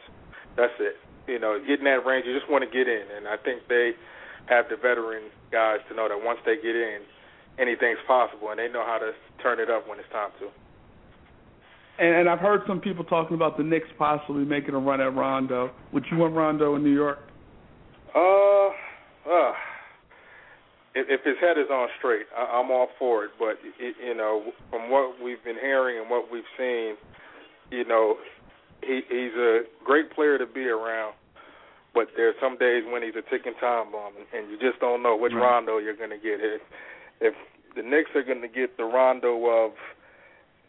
That's 0.55 0.75
it 0.79 0.97
you 1.29 1.37
know, 1.37 1.59
getting 1.61 1.85
that 1.85 2.05
range, 2.05 2.25
you 2.25 2.33
just 2.33 2.49
want 2.49 2.65
to 2.65 2.69
get 2.69 2.89
in. 2.89 3.05
And 3.15 3.27
I 3.27 3.37
think 3.37 3.61
they 3.69 3.93
have 4.47 4.65
the 4.69 4.75
veteran 4.75 5.29
guys 5.51 5.77
to 5.89 5.95
know 5.95 6.09
that 6.09 6.17
once 6.17 6.39
they 6.45 6.55
get 6.55 6.75
in, 6.75 7.05
anything's 7.59 8.01
possible, 8.07 8.49
and 8.49 8.57
they 8.57 8.67
know 8.67 8.83
how 8.83 8.97
to 8.97 9.11
turn 9.43 9.59
it 9.59 9.69
up 9.69 9.87
when 9.87 9.99
it's 9.99 10.09
time 10.09 10.31
to. 10.39 10.49
And, 11.99 12.15
and 12.15 12.29
I've 12.29 12.39
heard 12.39 12.61
some 12.65 12.81
people 12.81 13.03
talking 13.03 13.35
about 13.35 13.57
the 13.57 13.63
Knicks 13.63 13.87
possibly 13.97 14.43
making 14.43 14.73
a 14.73 14.79
run 14.79 15.01
at 15.01 15.13
Rondo. 15.13 15.71
Would 15.93 16.05
you 16.09 16.17
want 16.17 16.33
Rondo 16.33 16.75
in 16.75 16.83
New 16.83 16.93
York? 16.93 17.19
Uh, 18.15 18.69
uh 19.29 19.53
if, 20.99 21.07
if 21.07 21.21
his 21.23 21.39
head 21.39 21.57
is 21.57 21.71
on 21.71 21.87
straight, 21.97 22.27
I, 22.35 22.59
I'm 22.59 22.69
all 22.71 22.89
for 22.99 23.23
it. 23.25 23.31
But 23.39 23.57
it, 23.79 23.95
you 24.03 24.15
know, 24.15 24.51
from 24.69 24.91
what 24.91 25.15
we've 25.23 25.43
been 25.43 25.59
hearing 25.59 25.99
and 25.99 26.09
what 26.09 26.31
we've 26.31 26.47
seen, 26.57 26.95
you 27.71 27.85
know, 27.85 28.17
he 28.83 29.01
he's 29.07 29.35
a 29.35 29.63
great 29.83 30.11
player 30.11 30.37
to 30.37 30.45
be 30.45 30.67
around, 30.67 31.13
but 31.93 32.07
there's 32.15 32.35
some 32.41 32.57
days 32.57 32.83
when 32.91 33.03
he's 33.03 33.15
a 33.15 33.23
ticking 33.29 33.55
time 33.59 33.91
bomb, 33.91 34.13
and 34.35 34.51
you 34.51 34.57
just 34.59 34.79
don't 34.79 35.03
know 35.03 35.15
which 35.15 35.33
right. 35.33 35.41
Rondo 35.41 35.77
you're 35.77 35.95
going 35.95 36.11
to 36.11 36.21
get. 36.21 36.39
If, 36.39 36.61
if 37.21 37.35
the 37.75 37.83
Knicks 37.83 38.11
are 38.15 38.23
going 38.23 38.41
to 38.41 38.47
get 38.47 38.77
the 38.77 38.83
Rondo 38.83 39.35
of 39.45 39.71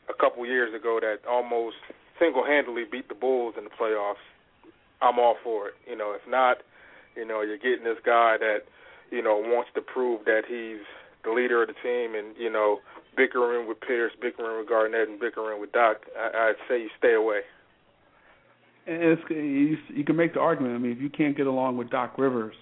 a 0.08 0.14
couple 0.20 0.44
years 0.44 0.74
ago 0.74 0.98
that 1.00 1.26
almost 1.28 1.76
single-handedly 2.18 2.84
beat 2.90 3.08
the 3.08 3.14
Bulls 3.14 3.54
in 3.56 3.64
the 3.64 3.70
playoffs, 3.70 4.20
I'm 5.00 5.18
all 5.18 5.36
for 5.42 5.68
it. 5.68 5.74
You 5.88 5.96
know, 5.96 6.12
if 6.12 6.28
not, 6.28 6.58
you 7.16 7.24
know, 7.24 7.40
you're 7.40 7.56
getting 7.56 7.84
this 7.84 8.02
guy 8.04 8.36
that 8.38 8.68
you 9.10 9.22
know 9.22 9.36
wants 9.36 9.70
to 9.74 9.80
prove 9.80 10.24
that 10.24 10.42
he's 10.48 10.84
the 11.24 11.30
leader 11.30 11.62
of 11.62 11.68
the 11.68 11.74
team, 11.82 12.14
and 12.14 12.36
you 12.38 12.50
know, 12.50 12.80
bickering 13.16 13.68
with 13.68 13.80
Pierce, 13.80 14.12
bickering 14.20 14.58
with 14.58 14.68
Garnett, 14.68 15.08
and 15.08 15.20
bickering 15.20 15.60
with 15.60 15.72
Doc. 15.72 15.98
I, 16.18 16.50
I'd 16.50 16.60
say 16.68 16.80
you 16.80 16.90
stay 16.98 17.14
away 17.14 17.40
it's, 18.86 19.22
you, 19.30 19.76
you 19.94 20.04
can 20.04 20.16
make 20.16 20.34
the 20.34 20.40
argument. 20.40 20.74
I 20.74 20.78
mean, 20.78 20.92
if 20.92 21.00
you 21.00 21.10
can't 21.10 21.36
get 21.36 21.46
along 21.46 21.76
with 21.76 21.90
Doc 21.90 22.18
Rivers, 22.18 22.54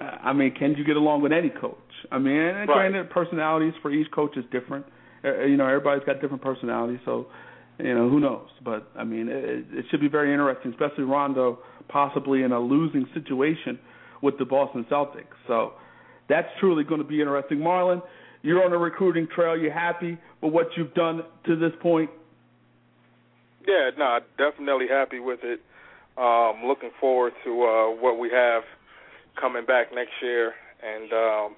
uh, 0.00 0.02
I 0.02 0.32
mean, 0.32 0.54
can 0.54 0.74
you 0.76 0.84
get 0.84 0.96
along 0.96 1.22
with 1.22 1.32
any 1.32 1.50
coach? 1.50 1.76
I 2.10 2.18
mean, 2.18 2.36
and 2.36 2.68
right. 2.68 2.90
granted, 2.90 3.10
personalities 3.10 3.74
for 3.82 3.90
each 3.90 4.10
coach 4.10 4.36
is 4.36 4.44
different. 4.50 4.86
Uh, 5.24 5.44
you 5.44 5.56
know, 5.56 5.66
everybody's 5.66 6.04
got 6.04 6.20
different 6.20 6.42
personalities, 6.42 6.98
so 7.04 7.26
you 7.78 7.94
know 7.94 8.08
who 8.08 8.18
knows. 8.18 8.48
But 8.64 8.88
I 8.96 9.04
mean, 9.04 9.28
it, 9.28 9.66
it 9.70 9.84
should 9.90 10.00
be 10.00 10.08
very 10.08 10.32
interesting, 10.32 10.72
especially 10.72 11.04
Rondo 11.04 11.58
possibly 11.88 12.42
in 12.42 12.52
a 12.52 12.58
losing 12.58 13.06
situation 13.14 13.78
with 14.22 14.38
the 14.38 14.44
Boston 14.44 14.86
Celtics. 14.90 15.36
So 15.46 15.74
that's 16.28 16.48
truly 16.60 16.84
going 16.84 17.02
to 17.02 17.06
be 17.06 17.20
interesting. 17.20 17.58
Marlon, 17.58 18.00
you're 18.42 18.64
on 18.64 18.72
a 18.72 18.78
recruiting 18.78 19.28
trail. 19.34 19.56
You're 19.56 19.72
happy 19.72 20.18
with 20.40 20.52
what 20.52 20.68
you've 20.76 20.94
done 20.94 21.22
to 21.46 21.56
this 21.56 21.72
point? 21.80 22.10
Yeah, 23.66 23.90
no, 23.96 24.18
definitely 24.38 24.86
happy 24.88 25.20
with 25.20 25.40
it. 25.42 25.60
Um, 26.16 26.66
looking 26.66 26.90
forward 27.00 27.32
to 27.44 27.50
uh, 27.50 28.00
what 28.00 28.18
we 28.18 28.30
have 28.30 28.62
coming 29.40 29.64
back 29.64 29.94
next 29.94 30.12
year, 30.20 30.52
and 30.82 31.12
um, 31.12 31.56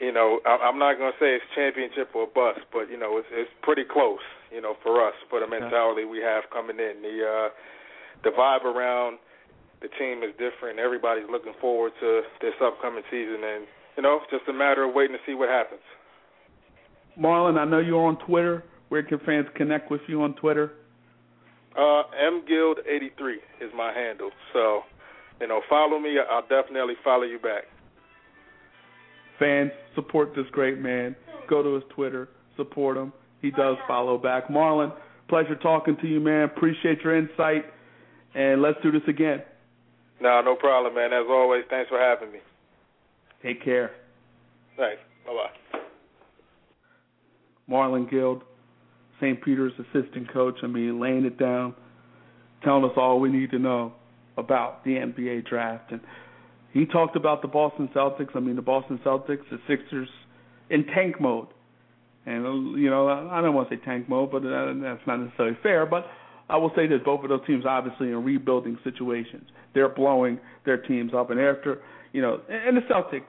you 0.00 0.12
know, 0.12 0.40
I, 0.46 0.56
I'm 0.64 0.78
not 0.78 0.96
going 0.96 1.12
to 1.12 1.18
say 1.18 1.36
it's 1.36 1.44
championship 1.54 2.14
or 2.14 2.26
bust, 2.26 2.60
but 2.72 2.88
you 2.88 2.96
know, 2.96 3.18
it's 3.18 3.28
it's 3.32 3.50
pretty 3.62 3.84
close. 3.84 4.24
You 4.50 4.62
know, 4.62 4.76
for 4.82 5.06
us, 5.06 5.14
for 5.28 5.40
the 5.40 5.46
mentality 5.46 6.04
we 6.04 6.20
have 6.20 6.44
coming 6.52 6.78
in, 6.78 7.02
the 7.02 7.26
uh, 7.26 7.48
the 8.24 8.30
vibe 8.30 8.64
around 8.64 9.18
the 9.80 9.88
team 9.98 10.22
is 10.22 10.32
different. 10.38 10.78
Everybody's 10.78 11.28
looking 11.30 11.54
forward 11.60 11.92
to 12.00 12.22
this 12.40 12.54
upcoming 12.62 13.02
season, 13.10 13.42
and 13.44 13.66
you 13.96 14.02
know, 14.02 14.20
just 14.30 14.48
a 14.48 14.52
matter 14.52 14.84
of 14.84 14.94
waiting 14.94 15.16
to 15.16 15.22
see 15.26 15.34
what 15.34 15.48
happens. 15.48 15.80
Marlon, 17.18 17.58
I 17.58 17.64
know 17.64 17.78
you're 17.78 18.06
on 18.06 18.18
Twitter. 18.26 18.64
Where 18.88 19.02
can 19.02 19.18
fans 19.20 19.46
connect 19.54 19.90
with 19.90 20.02
you 20.06 20.22
on 20.22 20.34
Twitter? 20.34 20.72
Uh, 21.76 22.04
mguild83 22.14 23.34
is 23.60 23.70
my 23.76 23.92
handle. 23.92 24.30
So, 24.52 24.82
you 25.40 25.48
know, 25.48 25.60
follow 25.68 25.98
me. 25.98 26.16
I'll 26.30 26.42
definitely 26.42 26.94
follow 27.02 27.24
you 27.24 27.38
back. 27.38 27.64
Fans, 29.38 29.72
support 29.94 30.34
this 30.34 30.46
great 30.52 30.78
man. 30.78 31.16
Go 31.48 31.62
to 31.62 31.74
his 31.74 31.84
Twitter, 31.94 32.28
support 32.56 32.96
him. 32.96 33.12
He 33.42 33.50
does 33.50 33.76
follow 33.86 34.16
back. 34.16 34.48
Marlon, 34.48 34.92
pleasure 35.28 35.56
talking 35.56 35.96
to 36.00 36.06
you, 36.06 36.20
man. 36.20 36.44
Appreciate 36.44 37.02
your 37.02 37.16
insight, 37.16 37.66
and 38.34 38.62
let's 38.62 38.78
do 38.82 38.90
this 38.90 39.02
again. 39.08 39.42
No, 40.20 40.40
no 40.40 40.56
problem, 40.56 40.94
man. 40.94 41.12
As 41.12 41.26
always, 41.28 41.64
thanks 41.68 41.88
for 41.88 41.98
having 41.98 42.32
me. 42.32 42.38
Take 43.42 43.62
care. 43.62 43.90
Thanks. 44.76 45.00
Bye 45.26 45.32
bye. 45.32 45.80
Marlon 47.70 48.08
Guild, 48.10 48.42
St. 49.20 49.42
Peter's 49.42 49.72
assistant 49.78 50.32
coach. 50.32 50.56
I 50.62 50.66
mean, 50.68 51.00
laying 51.00 51.24
it 51.24 51.38
down, 51.38 51.74
telling 52.64 52.84
us 52.84 52.92
all 52.96 53.20
we 53.20 53.28
need 53.30 53.50
to 53.50 53.58
know 53.58 53.92
about 54.36 54.84
the 54.84 54.92
NBA 54.92 55.46
draft. 55.48 55.92
And 55.92 56.00
he 56.72 56.86
talked 56.86 57.16
about 57.16 57.42
the 57.42 57.48
Boston 57.48 57.88
Celtics. 57.94 58.34
I 58.34 58.40
mean, 58.40 58.56
the 58.56 58.62
Boston 58.62 59.00
Celtics, 59.04 59.48
the 59.50 59.58
Sixers, 59.68 60.08
in 60.70 60.86
tank 60.86 61.20
mode. 61.20 61.48
And 62.24 62.78
you 62.78 62.90
know, 62.90 63.08
I 63.08 63.40
don't 63.40 63.54
want 63.54 63.70
to 63.70 63.76
say 63.76 63.82
tank 63.84 64.08
mode, 64.08 64.30
but 64.32 64.42
that's 64.42 65.06
not 65.06 65.20
necessarily 65.20 65.56
fair. 65.62 65.86
But 65.86 66.06
I 66.48 66.56
will 66.56 66.70
say 66.76 66.86
that 66.86 67.04
both 67.04 67.22
of 67.22 67.28
those 67.28 67.44
teams 67.46 67.64
obviously 67.66 68.08
in 68.08 68.24
rebuilding 68.24 68.78
situations. 68.84 69.48
They're 69.74 69.88
blowing 69.88 70.38
their 70.64 70.78
teams 70.78 71.12
up, 71.14 71.30
and 71.30 71.40
after 71.40 71.80
you 72.12 72.22
know, 72.22 72.40
and 72.48 72.76
the 72.76 72.82
Celtics, 72.82 73.22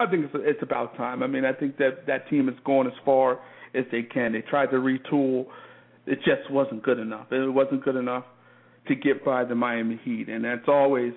I 0.00 0.06
think 0.10 0.26
it's 0.26 0.34
it's 0.36 0.62
about 0.62 0.96
time. 0.96 1.22
I 1.22 1.26
mean, 1.26 1.44
I 1.44 1.52
think 1.52 1.76
that 1.78 2.06
that 2.06 2.28
team 2.28 2.48
is 2.48 2.54
going 2.64 2.86
as 2.86 2.92
far 3.04 3.40
as 3.74 3.84
they 3.90 4.02
can. 4.02 4.32
They 4.32 4.42
tried 4.42 4.66
to 4.66 4.76
retool. 4.76 5.46
It 6.06 6.18
just 6.18 6.50
wasn't 6.50 6.82
good 6.82 6.98
enough. 6.98 7.26
It 7.30 7.52
wasn't 7.52 7.84
good 7.84 7.96
enough 7.96 8.24
to 8.88 8.94
get 8.94 9.24
by 9.24 9.44
the 9.44 9.54
Miami 9.54 10.00
Heat, 10.04 10.28
and 10.28 10.44
that's 10.44 10.68
always 10.68 11.12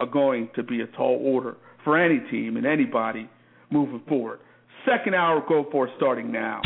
a 0.00 0.06
going 0.06 0.48
to 0.56 0.62
be 0.62 0.80
a 0.80 0.86
tall 0.86 1.20
order 1.22 1.56
for 1.84 1.98
any 1.98 2.20
team 2.30 2.56
and 2.56 2.66
anybody 2.66 3.28
moving 3.70 4.02
forward. 4.08 4.40
Second 4.86 5.14
hour 5.14 5.44
go 5.46 5.66
for 5.70 5.88
starting 5.96 6.32
now. 6.32 6.62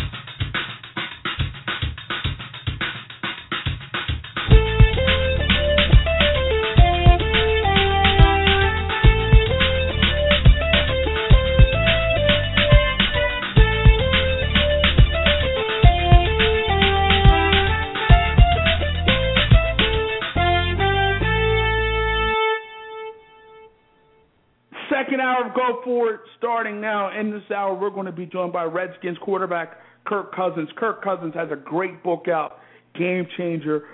Go 25.55 25.81
Forward 25.85 26.21
starting 26.39 26.81
now. 26.81 27.19
In 27.19 27.31
this 27.31 27.43
hour, 27.55 27.75
we're 27.75 27.91
going 27.91 28.07
to 28.07 28.13
be 28.13 28.27
joined 28.27 28.53
by 28.53 28.65
Redskins 28.65 29.19
quarterback 29.23 29.79
Kirk 30.05 30.35
Cousins. 30.35 30.69
Kirk 30.77 31.03
Cousins 31.03 31.35
has 31.35 31.49
a 31.53 31.57
great 31.57 32.03
book 32.03 32.27
out, 32.29 32.59
Game 32.99 33.27
Changer, 33.37 33.85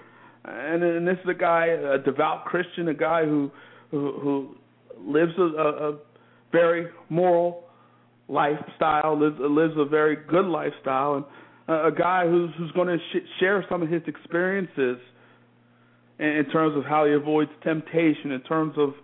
and, 0.44 0.82
and 0.82 1.06
this 1.06 1.18
is 1.22 1.28
a 1.28 1.34
guy, 1.34 1.66
a 1.66 1.98
devout 1.98 2.44
Christian, 2.46 2.88
a 2.88 2.94
guy 2.94 3.24
who 3.24 3.50
who, 3.90 4.12
who 4.20 4.56
lives 5.04 5.32
a, 5.38 5.42
a, 5.42 5.90
a 5.92 5.98
very 6.52 6.88
moral 7.08 7.64
lifestyle, 8.28 9.18
lives 9.18 9.36
lives 9.38 9.74
a 9.76 9.84
very 9.84 10.16
good 10.28 10.46
lifestyle, 10.46 11.16
and 11.16 11.24
a 11.68 11.92
guy 11.96 12.26
who's 12.26 12.50
who's 12.58 12.70
going 12.72 12.88
to 12.88 12.98
sh- 13.12 13.26
share 13.38 13.64
some 13.68 13.82
of 13.82 13.88
his 13.88 14.02
experiences 14.06 14.98
in, 16.18 16.26
in 16.26 16.44
terms 16.50 16.76
of 16.76 16.84
how 16.84 17.04
he 17.04 17.12
avoids 17.12 17.50
temptation, 17.62 18.32
in 18.32 18.40
terms 18.42 18.74
of 18.78 18.94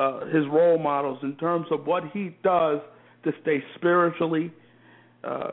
uh, 0.00 0.24
his 0.26 0.46
role 0.50 0.78
models 0.78 1.18
in 1.22 1.36
terms 1.36 1.66
of 1.70 1.86
what 1.86 2.02
he 2.14 2.34
does 2.42 2.80
to 3.22 3.32
stay 3.42 3.62
spiritually 3.74 4.50
uh, 5.24 5.50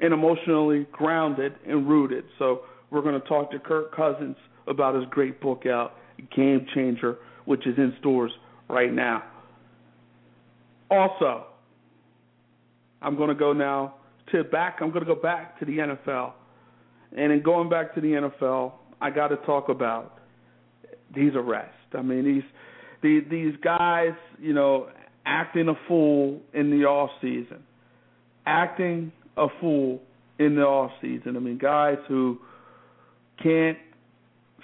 and 0.00 0.14
emotionally 0.14 0.86
grounded 0.92 1.52
and 1.66 1.86
rooted. 1.86 2.24
So 2.38 2.62
we're 2.90 3.02
going 3.02 3.20
to 3.20 3.28
talk 3.28 3.50
to 3.50 3.58
Kirk 3.58 3.94
Cousins 3.94 4.36
about 4.66 4.94
his 4.94 5.04
great 5.10 5.42
book 5.42 5.66
out, 5.66 5.92
Game 6.34 6.66
Changer, 6.74 7.18
which 7.44 7.66
is 7.66 7.76
in 7.76 7.94
stores 8.00 8.32
right 8.68 8.92
now. 8.92 9.22
Also, 10.90 11.44
I'm 13.02 13.14
going 13.14 13.28
to 13.28 13.34
go 13.34 13.52
now 13.52 13.96
to 14.32 14.42
back. 14.42 14.78
I'm 14.80 14.90
going 14.90 15.04
to 15.04 15.14
go 15.14 15.20
back 15.20 15.58
to 15.58 15.66
the 15.66 15.76
NFL, 15.78 16.32
and 17.14 17.30
in 17.30 17.42
going 17.42 17.68
back 17.68 17.94
to 17.94 18.00
the 18.00 18.30
NFL, 18.40 18.72
I 19.02 19.10
got 19.10 19.28
to 19.28 19.36
talk 19.38 19.68
about 19.68 20.20
these 21.14 21.32
arrests. 21.34 21.74
I 21.92 22.00
mean, 22.00 22.24
these 22.24 22.42
the, 23.02 23.20
these 23.30 23.54
guys, 23.62 24.14
you 24.40 24.52
know, 24.52 24.88
acting 25.24 25.68
a 25.68 25.74
fool 25.88 26.40
in 26.54 26.70
the 26.70 26.84
off 26.86 27.10
season, 27.20 27.62
acting 28.46 29.12
a 29.36 29.46
fool 29.60 30.00
in 30.38 30.54
the 30.54 30.62
off 30.62 30.92
season. 31.00 31.36
I 31.36 31.40
mean, 31.40 31.58
guys 31.58 31.98
who 32.08 32.38
can't 33.42 33.78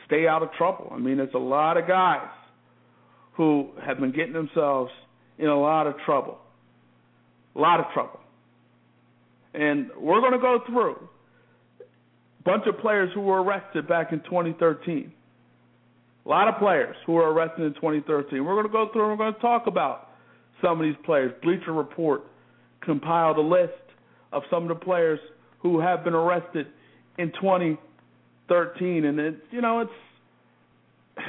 stay 0.06 0.26
out 0.26 0.42
of 0.42 0.52
trouble. 0.52 0.90
I 0.92 0.98
mean, 0.98 1.18
there's 1.18 1.34
a 1.34 1.38
lot 1.38 1.76
of 1.76 1.86
guys 1.86 2.28
who 3.34 3.70
have 3.84 3.98
been 3.98 4.12
getting 4.12 4.32
themselves 4.32 4.90
in 5.38 5.48
a 5.48 5.58
lot 5.58 5.86
of 5.86 5.94
trouble, 6.04 6.38
a 7.56 7.58
lot 7.58 7.80
of 7.80 7.86
trouble, 7.92 8.20
and 9.54 9.90
we're 9.98 10.20
going 10.20 10.32
to 10.32 10.38
go 10.38 10.60
through 10.66 11.08
a 11.80 12.42
bunch 12.44 12.64
of 12.66 12.78
players 12.78 13.10
who 13.14 13.20
were 13.20 13.42
arrested 13.42 13.88
back 13.88 14.12
in 14.12 14.20
2013 14.20 15.12
a 16.24 16.28
lot 16.28 16.48
of 16.48 16.58
players 16.58 16.96
who 17.06 17.12
were 17.12 17.32
arrested 17.32 17.64
in 17.64 17.74
2013. 17.74 18.44
We're 18.44 18.54
going 18.54 18.66
to 18.66 18.72
go 18.72 18.88
through 18.92 19.10
and 19.10 19.18
we're 19.18 19.24
going 19.24 19.34
to 19.34 19.40
talk 19.40 19.66
about 19.66 20.08
some 20.62 20.80
of 20.80 20.86
these 20.86 20.96
players. 21.04 21.32
Bleacher 21.42 21.72
Report 21.72 22.22
compiled 22.80 23.38
a 23.38 23.42
list 23.42 23.72
of 24.32 24.42
some 24.50 24.64
of 24.64 24.68
the 24.68 24.84
players 24.84 25.18
who 25.60 25.80
have 25.80 26.04
been 26.04 26.14
arrested 26.14 26.66
in 27.18 27.32
2013, 27.40 29.04
and 29.04 29.18
it's 29.18 29.36
you 29.50 29.60
know 29.60 29.80
it's 29.80 31.26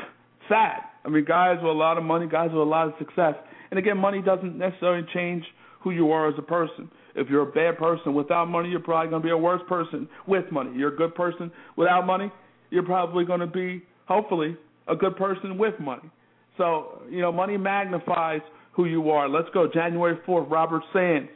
sad. 0.50 0.80
I 1.06 1.10
mean, 1.10 1.26
guys 1.26 1.58
with 1.58 1.70
a 1.70 1.78
lot 1.78 1.98
of 1.98 2.04
money, 2.04 2.28
guys 2.28 2.50
with 2.52 2.62
a 2.62 2.64
lot 2.64 2.88
of 2.88 2.94
success, 2.98 3.36
and 3.72 3.78
again, 3.78 3.98
money 3.98 4.22
doesn't 4.22 4.58
necessarily 4.58 5.06
change 5.14 5.44
who 5.82 5.92
you 5.92 6.12
are 6.12 6.30
as 6.30 6.36
a 6.38 6.42
person. 6.42 6.90
If 7.16 7.30
you're 7.30 7.48
a 7.48 7.52
bad 7.52 7.78
person 7.78 8.14
without 8.14 8.46
money, 8.46 8.70
you're 8.70 8.80
probably 8.80 9.10
going 9.10 9.22
to 9.22 9.26
be 9.26 9.32
a 9.32 9.38
worse 9.38 9.62
person 9.68 10.08
with 10.28 10.52
money. 10.52 10.72
You're 10.76 10.94
a 10.94 10.98
good 10.98 11.14
person 11.14 11.52
without 11.76 12.06
money, 12.06 12.32
you're 12.70 12.84
probably 12.84 13.26
going 13.26 13.42
to 13.42 13.48
be, 13.48 13.84
hopefully, 14.08 14.58
a 14.88 14.96
good 14.96 15.16
person 15.16 15.58
with 15.58 15.80
money. 15.80 16.10
So, 16.58 17.02
you 17.10 17.22
know, 17.22 17.32
money 17.32 17.58
magnifies 17.58 18.42
who 18.74 18.86
you 18.86 19.10
are. 19.10 19.30
Let's 19.30 19.50
go. 19.54 19.68
January 19.72 20.18
4th, 20.28 20.50
Robert 20.50 20.84
Sands, 20.92 21.30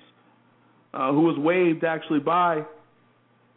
uh, 0.93 1.11
who 1.11 1.21
was 1.21 1.37
waived 1.37 1.83
actually 1.83 2.19
by 2.19 2.63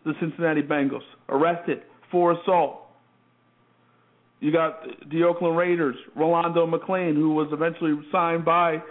the 0.05 0.13
Cincinnati 0.21 0.63
Bengals, 0.63 1.03
arrested 1.29 1.83
for 2.11 2.33
assault. 2.33 2.81
You 4.41 4.53
got 4.53 4.83
the 5.11 5.25
Oakland 5.25 5.57
Raiders, 5.57 5.97
Rolando 6.17 6.67
McClain, 6.67 7.15
who 7.15 7.35
was 7.35 7.49
eventually 7.53 7.93
signed 8.11 8.45
by, 8.45 8.83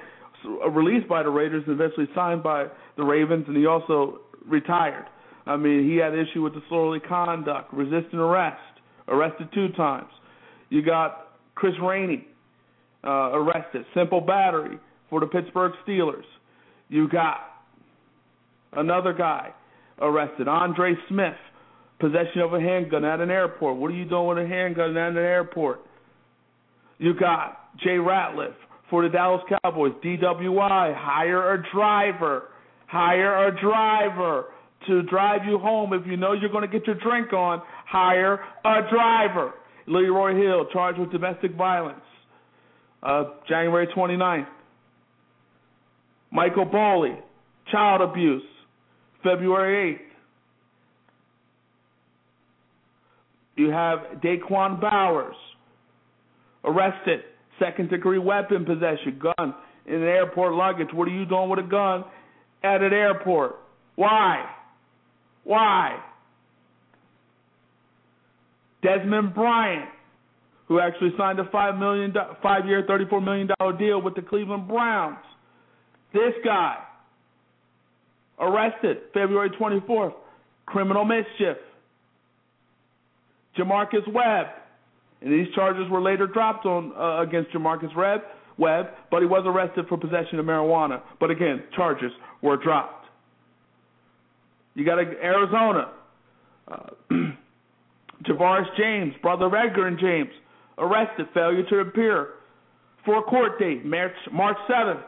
released 0.70 1.08
by 1.08 1.24
the 1.24 1.30
Raiders, 1.30 1.64
and 1.66 1.74
eventually 1.74 2.08
signed 2.14 2.43
by 2.43 2.68
the 2.97 3.04
Ravens, 3.04 3.45
and 3.47 3.58
he 3.58 3.66
also 3.66 4.20
retired. 4.45 5.06
I 5.47 5.58
mean, 5.58 5.89
he 5.89 5.97
had 5.97 6.14
issue 6.14 6.43
with 6.43 6.54
disorderly 6.54 7.00
conduct, 7.00 7.74
resisting 7.74 8.20
arrest, 8.20 8.62
arrested 9.08 9.50
two 9.54 9.70
times. 9.70 10.10
You 10.70 10.84
got 10.84 11.28
Chris 11.55 11.74
Rainey 11.82 12.28
uh, 13.03 13.32
arrested, 13.34 13.86
simple 13.93 14.22
battery 14.22 14.78
for 15.09 15.20
the 15.20 15.28
Pittsburgh 15.28 15.74
Steelers. 15.88 16.24
You 16.89 17.07
got 17.07 17.38
another 18.74 19.13
guy 19.13 19.53
arrested, 19.99 20.47
Andre 20.47 20.93
Smith, 21.07 21.36
possession 21.99 22.41
of 22.41 22.53
a 22.53 22.59
handgun 22.59 23.05
at 23.05 23.20
an 23.20 23.30
airport. 23.30 23.78
What 23.78 23.91
are 23.91 23.95
you 23.95 24.05
doing 24.05 24.28
with 24.28 24.45
a 24.45 24.47
handgun 24.47 24.95
at 24.97 25.11
an 25.11 25.17
airport? 25.17 25.82
You 26.97 27.13
got 27.17 27.78
Jay 27.78 27.97
Ratliff 27.97 28.53
for 28.89 29.03
the 29.03 29.09
Dallas 29.09 29.41
Cowboys, 29.63 29.93
DWI, 30.03 30.95
hire 30.95 31.53
a 31.53 31.63
driver. 31.74 32.43
Hire 32.88 33.47
a 33.47 33.61
driver 33.61 34.45
to 34.88 35.03
drive 35.03 35.41
you 35.45 35.59
home 35.59 35.93
if 35.93 36.07
you 36.07 36.17
know 36.17 36.34
you're 36.34 36.49
going 36.49 36.70
to 36.70 36.80
get 36.80 36.88
your 36.88 36.95
drink 36.95 37.34
on. 37.34 37.61
Hire 37.86 38.39
a 38.65 38.82
driver. 38.91 39.53
Leroy 39.89 40.35
Hill 40.35 40.67
charged 40.71 40.99
with 40.99 41.11
domestic 41.11 41.55
violence. 41.55 41.99
Uh, 43.01 43.23
January 43.47 43.87
29th. 43.87 44.47
Michael 46.31 46.65
Boley, 46.65 47.17
child 47.71 48.01
abuse. 48.01 48.43
February 49.23 49.95
8th. 49.95 50.05
You 53.55 53.71
have 53.71 53.99
Daquan 54.21 54.79
Bowers, 54.79 55.35
arrested, 56.63 57.21
second 57.59 57.89
degree 57.89 58.17
weapon 58.17 58.63
possession, 58.63 59.19
gun 59.21 59.53
in 59.85 59.95
an 59.95 60.03
airport 60.03 60.53
luggage. 60.53 60.87
What 60.93 61.09
are 61.09 61.11
you 61.11 61.25
doing 61.25 61.49
with 61.49 61.59
a 61.59 61.67
gun 61.67 62.05
at 62.63 62.81
an 62.81 62.93
airport? 62.93 63.57
Why? 63.95 64.45
Why? 65.43 65.99
Desmond 68.82 69.34
Bryant, 69.34 69.89
who 70.67 70.80
actually 70.80 71.11
signed 71.17 71.39
a 71.39 71.49
five 71.51 71.77
million 71.77 72.13
five 72.41 72.65
year, 72.65 72.84
thirty 72.88 73.05
four 73.05 73.21
million 73.21 73.49
dollar 73.59 73.77
deal 73.77 74.01
with 74.01 74.15
the 74.15 74.21
Cleveland 74.21 74.67
Browns. 74.67 75.17
This 76.13 76.34
guy 76.43 76.77
arrested 78.39 78.97
February 79.13 79.49
twenty 79.57 79.82
fourth, 79.86 80.13
criminal 80.65 81.05
mischief. 81.05 81.57
Jamarcus 83.57 84.07
Webb. 84.11 84.47
And 85.21 85.34
these 85.34 85.53
charges 85.53 85.89
were 85.89 86.01
later 86.01 86.27
dropped 86.27 86.65
on 86.65 86.93
uh, 86.97 87.21
against 87.21 87.51
Jamarcus 87.51 87.93
Webb, 87.95 88.21
Webb, 88.57 88.86
but 89.11 89.19
he 89.19 89.25
was 89.25 89.43
arrested 89.45 89.86
for 89.89 89.97
possession 89.97 90.39
of 90.39 90.45
marijuana. 90.45 91.01
But 91.19 91.30
again, 91.30 91.63
charges 91.75 92.11
were 92.41 92.55
dropped. 92.55 93.05
You 94.75 94.86
got 94.86 94.97
Arizona. 94.99 95.91
Uh, 96.69 96.77
Javarris 98.24 98.67
James, 98.78 99.13
brother 99.22 99.45
of 99.45 99.53
Edgerrin 99.53 99.99
James, 99.99 100.30
arrested, 100.78 101.28
failure 101.34 101.63
to 101.70 101.80
appear 101.80 102.30
for 103.05 103.20
a 103.20 103.24
court 103.24 103.59
date, 103.59 103.86
March 103.86 104.13
March 104.32 104.57
7th. 104.70 105.03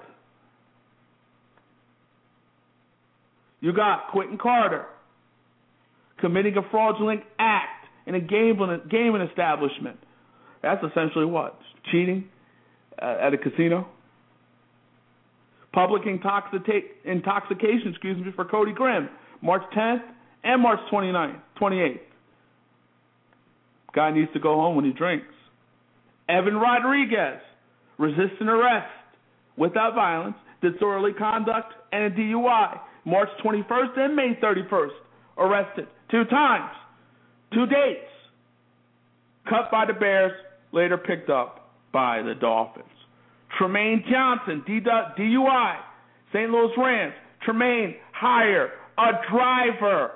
You 3.60 3.74
got 3.74 4.10
Quinton 4.12 4.38
Carter 4.38 4.86
committing 6.20 6.56
a 6.58 6.62
fraudulent 6.70 7.22
act 7.38 7.88
in 8.06 8.16
a 8.16 8.20
gambling 8.20 8.82
gaming 8.90 9.22
establishment. 9.22 9.98
That's 10.62 10.84
essentially 10.84 11.26
what 11.26 11.60
cheating 11.92 12.26
uh, 13.02 13.18
at 13.22 13.34
a 13.34 13.38
casino. 13.38 13.88
Public 15.74 16.04
intoxica- 16.04 16.90
intoxication, 17.06 17.90
excuse 17.90 18.24
me, 18.24 18.32
for 18.36 18.46
Cody 18.46 18.74
Grimm, 18.74 19.10
March 19.42 19.64
10th 19.76 20.04
and 20.44 20.62
March 20.62 20.80
29th, 20.92 21.40
28th. 21.60 22.00
Guy 23.94 24.12
needs 24.12 24.32
to 24.34 24.40
go 24.40 24.56
home 24.56 24.76
when 24.76 24.86
he 24.86 24.92
drinks. 24.92 25.34
Evan 26.30 26.56
Rodriguez, 26.56 27.42
resisting 27.98 28.48
arrest 28.48 28.88
without 29.58 29.96
violence, 29.96 30.36
disorderly 30.62 31.14
conduct, 31.14 31.74
and 31.92 32.06
a 32.06 32.10
DUI. 32.12 32.80
March 33.06 33.30
21st 33.44 33.98
and 33.98 34.16
May 34.16 34.38
31st, 34.42 34.90
arrested 35.38 35.88
two 36.10 36.24
times. 36.26 36.72
Two 37.54 37.66
dates. 37.66 38.08
Cut 39.50 39.72
by 39.72 39.86
the 39.86 39.94
Bears, 39.94 40.34
later 40.72 40.98
picked 40.98 41.30
up 41.30 41.72
by 41.92 42.22
the 42.22 42.36
Dolphins. 42.36 42.86
Trumaine 43.60 44.08
Johnson, 44.10 44.64
DUI, 44.68 45.76
St. 46.32 46.50
Louis 46.50 46.72
Rams. 46.78 47.14
Trumaine, 47.46 47.96
hire 48.14 48.70
a 48.98 49.12
driver. 49.32 50.12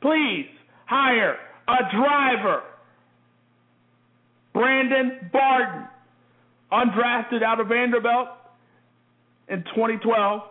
Please, 0.00 0.46
hire 0.86 1.36
a 1.66 1.76
driver. 1.94 2.62
Brandon 4.58 5.30
Barden, 5.32 5.86
undrafted 6.72 7.44
out 7.44 7.60
of 7.60 7.68
Vanderbilt 7.68 8.26
in 9.48 9.62
2012. 9.74 10.42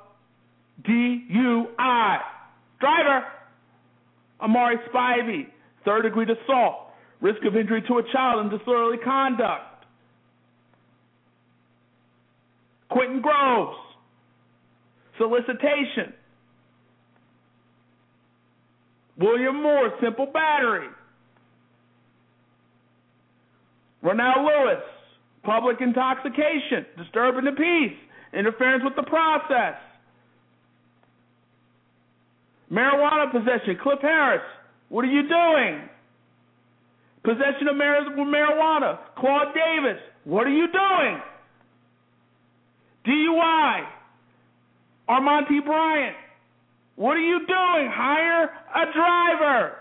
DUI. 0.88 2.20
Driver. 2.80 3.26
Amari 4.40 4.78
Spivey, 4.94 5.48
third 5.84 6.04
degree 6.04 6.26
to 6.26 6.36
assault, 6.44 6.92
risk 7.22 7.44
of 7.44 7.58
injury 7.58 7.82
to 7.88 7.98
a 7.98 8.04
child, 8.14 8.40
and 8.46 8.60
disorderly 8.60 8.98
conduct. 9.04 9.84
Quentin 12.90 13.20
Groves, 13.20 13.76
solicitation. 15.18 16.14
William 19.18 19.62
Moore, 19.62 19.92
simple 20.00 20.28
battery. 20.28 20.88
Ronell 24.04 24.46
Lewis, 24.46 24.84
public 25.44 25.78
intoxication, 25.82 26.86
disturbing 26.98 27.46
the 27.46 27.52
peace, 27.52 27.98
interference 28.34 28.84
with 28.84 28.96
the 28.96 29.04
process. 29.04 29.76
Marijuana 32.72 33.32
possession, 33.32 33.78
Cliff 33.82 34.00
Harris, 34.02 34.42
what 34.90 35.04
are 35.06 35.12
you 35.12 35.28
doing? 35.28 35.90
Possession 37.24 37.68
of 37.68 37.76
marijuana. 37.76 39.00
Claude 39.18 39.54
Davis. 39.54 40.02
What 40.24 40.48
are 40.48 40.52
you 40.52 40.68
doing? 40.72 41.22
DUI. 43.06 43.88
Armonty 45.10 45.64
Bryant. 45.66 46.16
What 46.96 47.18
are 47.18 47.22
you 47.22 47.40
doing? 47.40 47.92
Hire 47.94 48.46
a 48.46 48.94
driver. 48.94 49.76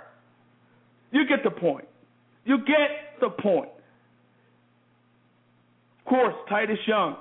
You 1.12 1.26
get 1.28 1.44
the 1.44 1.50
point. 1.50 1.86
You 2.44 2.58
get 2.58 3.20
the 3.20 3.30
point. 3.30 3.70
Of 6.06 6.10
course, 6.10 6.34
Titus 6.48 6.78
Young. 6.86 7.16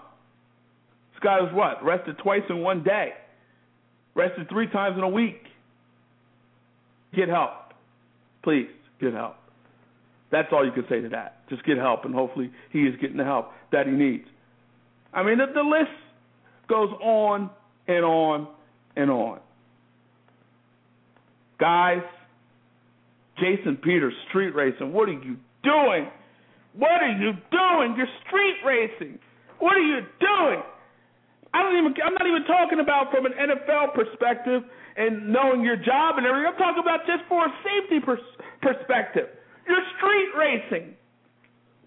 This 1.14 1.20
guy 1.24 1.42
was 1.42 1.52
what? 1.54 1.84
Rested 1.84 2.20
twice 2.20 2.44
in 2.50 2.62
one 2.62 2.84
day. 2.84 3.14
Rested 4.14 4.48
three 4.48 4.68
times 4.68 4.96
in 4.96 5.04
a 5.04 5.10
week. 5.10 5.42
Get 7.16 7.28
help. 7.28 7.74
Please 8.44 8.68
get 9.02 9.14
help. 9.14 9.38
That's 10.32 10.50
all 10.52 10.64
you 10.64 10.72
can 10.72 10.86
say 10.88 11.02
to 11.02 11.10
that. 11.10 11.48
Just 11.50 11.66
get 11.66 11.78
help, 11.78 12.06
and 12.06 12.14
hopefully 12.14 12.52
he 12.72 12.82
is 12.82 12.94
getting 13.02 13.18
the 13.18 13.24
help 13.24 13.52
that 13.72 13.88
he 13.88 13.92
needs. 13.92 14.26
I 15.14 15.24
mean, 15.24 15.40
the, 15.40 15.46
the 15.52 15.62
list 15.62 15.92
goes 16.68 16.90
on 17.02 17.50
and 17.88 18.06
on 18.06 18.48
and 18.96 19.10
on. 19.10 19.40
Guys, 21.60 22.04
Jason 23.40 23.78
Peters, 23.78 24.14
street 24.30 24.54
racing. 24.54 24.94
What 24.94 25.10
are 25.10 25.14
you 25.14 25.38
doing? 25.64 26.10
What 26.78 27.02
are 27.02 27.12
you 27.12 27.32
doing? 27.52 27.96
You're 27.96 28.12
street 28.28 28.60
racing. 28.66 29.20
What 29.60 29.78
are 29.78 29.84
you 29.86 30.02
doing? 30.20 30.62
I 31.54 31.64
don't 31.64 31.78
even. 31.80 31.96
I'm 32.04 32.14
not 32.14 32.28
even 32.28 32.44
talking 32.44 32.80
about 32.80 33.12
from 33.12 33.26
an 33.26 33.32
NFL 33.32 33.96
perspective 33.96 34.64
and 34.98 35.32
knowing 35.32 35.64
your 35.64 35.78
job 35.78 36.18
and 36.18 36.28
everything. 36.28 36.52
I'm 36.52 36.60
talking 36.60 36.84
about 36.84 37.08
just 37.08 37.24
for 37.30 37.46
a 37.46 37.52
safety 37.64 38.04
pers- 38.04 38.36
perspective. 38.62 39.32
You're 39.68 39.84
street 39.96 40.32
racing. 40.36 40.96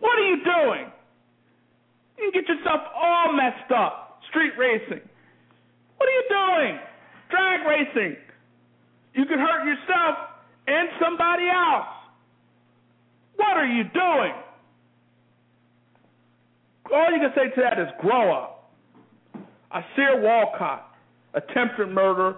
What 0.01 0.17
are 0.19 0.25
you 0.25 0.41
doing? 0.41 0.87
You 2.17 2.33
get 2.33 2.49
yourself 2.49 2.81
all 2.97 3.33
messed 3.33 3.71
up. 3.77 4.21
Street 4.31 4.53
racing. 4.57 5.05
What 5.99 6.09
are 6.09 6.17
you 6.17 6.27
doing? 6.33 6.75
Drag 7.31 7.67
racing. 7.67 8.17
You 9.15 9.27
can 9.27 9.39
hurt 9.39 9.65
yourself 9.69 10.17
and 10.67 10.89
somebody 11.01 11.49
else. 11.49 11.93
What 13.37 13.57
are 13.57 13.67
you 13.67 13.85
doing? 13.93 14.33
All 16.95 17.13
you 17.13 17.19
can 17.21 17.33
say 17.35 17.55
to 17.55 17.61
that 17.63 17.79
is 17.79 17.89
grow 18.01 18.33
up. 18.35 18.71
Ausar 19.73 20.23
Walcott, 20.23 20.87
attempted 21.35 21.89
murder, 21.89 22.37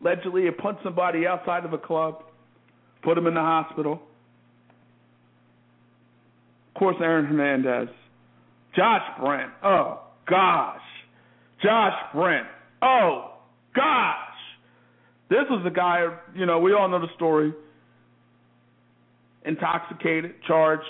Allegedly, 0.00 0.44
he 0.44 0.50
punched 0.50 0.82
somebody 0.82 1.26
outside 1.26 1.64
of 1.64 1.72
a 1.72 1.78
club, 1.78 2.22
put 3.02 3.16
him 3.16 3.26
in 3.26 3.34
the 3.34 3.40
hospital. 3.40 4.00
Of 6.68 6.78
course, 6.78 6.96
Aaron 7.00 7.24
Hernandez. 7.24 7.88
Josh 8.74 9.02
Brent. 9.18 9.50
Oh, 9.64 10.02
gosh. 10.28 10.80
Josh 11.62 11.94
Brent. 12.12 12.46
Oh, 12.82 13.32
gosh. 13.74 14.18
This 15.30 15.44
was 15.48 15.62
the 15.64 15.70
guy, 15.70 16.06
you 16.34 16.46
know, 16.46 16.60
we 16.60 16.74
all 16.74 16.88
know 16.88 17.00
the 17.00 17.12
story. 17.16 17.52
Intoxicated, 19.44 20.34
charged 20.46 20.84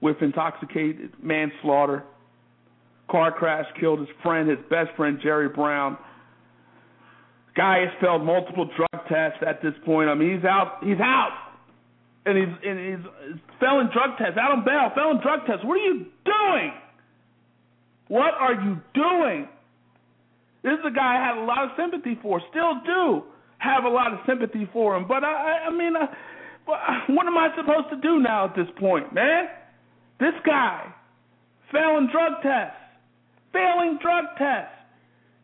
with 0.00 0.16
intoxicated 0.22 1.12
manslaughter. 1.22 2.04
Car 3.10 3.32
crash 3.32 3.66
killed 3.80 4.00
his 4.00 4.08
friend, 4.22 4.48
his 4.48 4.58
best 4.70 4.90
friend, 4.96 5.18
Jerry 5.22 5.48
Brown. 5.48 5.96
Guy 7.56 7.80
has 7.80 7.88
failed 8.00 8.22
multiple 8.22 8.68
drug 8.76 9.06
tests 9.08 9.38
at 9.46 9.62
this 9.62 9.74
point. 9.84 10.08
I 10.08 10.14
mean, 10.14 10.36
he's 10.36 10.44
out. 10.44 10.78
He's 10.82 11.00
out, 11.00 11.32
and 12.26 12.38
he's 12.38 12.54
and 12.64 12.78
he's 12.78 13.40
failing 13.58 13.88
drug 13.92 14.18
tests. 14.18 14.38
Adam 14.40 14.64
Bell 14.64 14.92
failing 14.94 15.20
drug 15.22 15.46
tests. 15.46 15.64
What 15.64 15.74
are 15.74 15.84
you 15.84 16.06
doing? 16.24 16.72
What 18.08 18.34
are 18.38 18.54
you 18.54 18.78
doing? 18.94 19.48
This 20.62 20.72
is 20.74 20.84
a 20.86 20.94
guy 20.94 21.16
I 21.16 21.26
had 21.26 21.38
a 21.38 21.44
lot 21.44 21.64
of 21.64 21.70
sympathy 21.76 22.18
for, 22.20 22.40
still 22.50 22.80
do 22.84 23.22
have 23.58 23.84
a 23.84 23.88
lot 23.88 24.12
of 24.12 24.20
sympathy 24.26 24.68
for 24.72 24.96
him. 24.96 25.06
But 25.06 25.24
I, 25.24 25.66
I 25.66 25.70
mean, 25.70 25.94
uh, 25.96 26.06
what 27.08 27.26
am 27.26 27.36
I 27.36 27.48
supposed 27.56 27.90
to 27.90 27.96
do 27.96 28.20
now 28.20 28.46
at 28.46 28.56
this 28.56 28.68
point, 28.78 29.12
man? 29.12 29.46
This 30.20 30.34
guy 30.46 30.92
failing 31.72 32.08
drug 32.10 32.42
tests, 32.42 32.76
failing 33.52 33.98
drug 34.00 34.24
tests. 34.36 34.74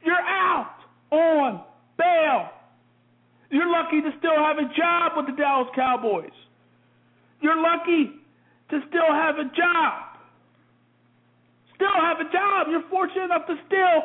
You're 0.05 0.14
out 0.14 0.76
on 1.10 1.62
bail. 1.97 2.51
You're 3.51 3.70
lucky 3.70 4.01
to 4.02 4.10
still 4.18 4.36
have 4.36 4.59
a 4.59 4.68
job 4.76 5.12
with 5.16 5.26
the 5.26 5.40
Dallas 5.40 5.68
Cowboys. 5.74 6.35
You're 7.40 7.60
lucky 7.60 8.12
to 8.70 8.81
still 8.89 9.12
have 9.12 9.36
a 9.36 9.44
job. 9.55 10.16
Still 11.74 11.94
have 12.01 12.20
a 12.20 12.31
job. 12.32 12.66
You're 12.70 12.89
fortunate 12.90 13.24
enough 13.24 13.47
to 13.47 13.56
still 13.66 13.98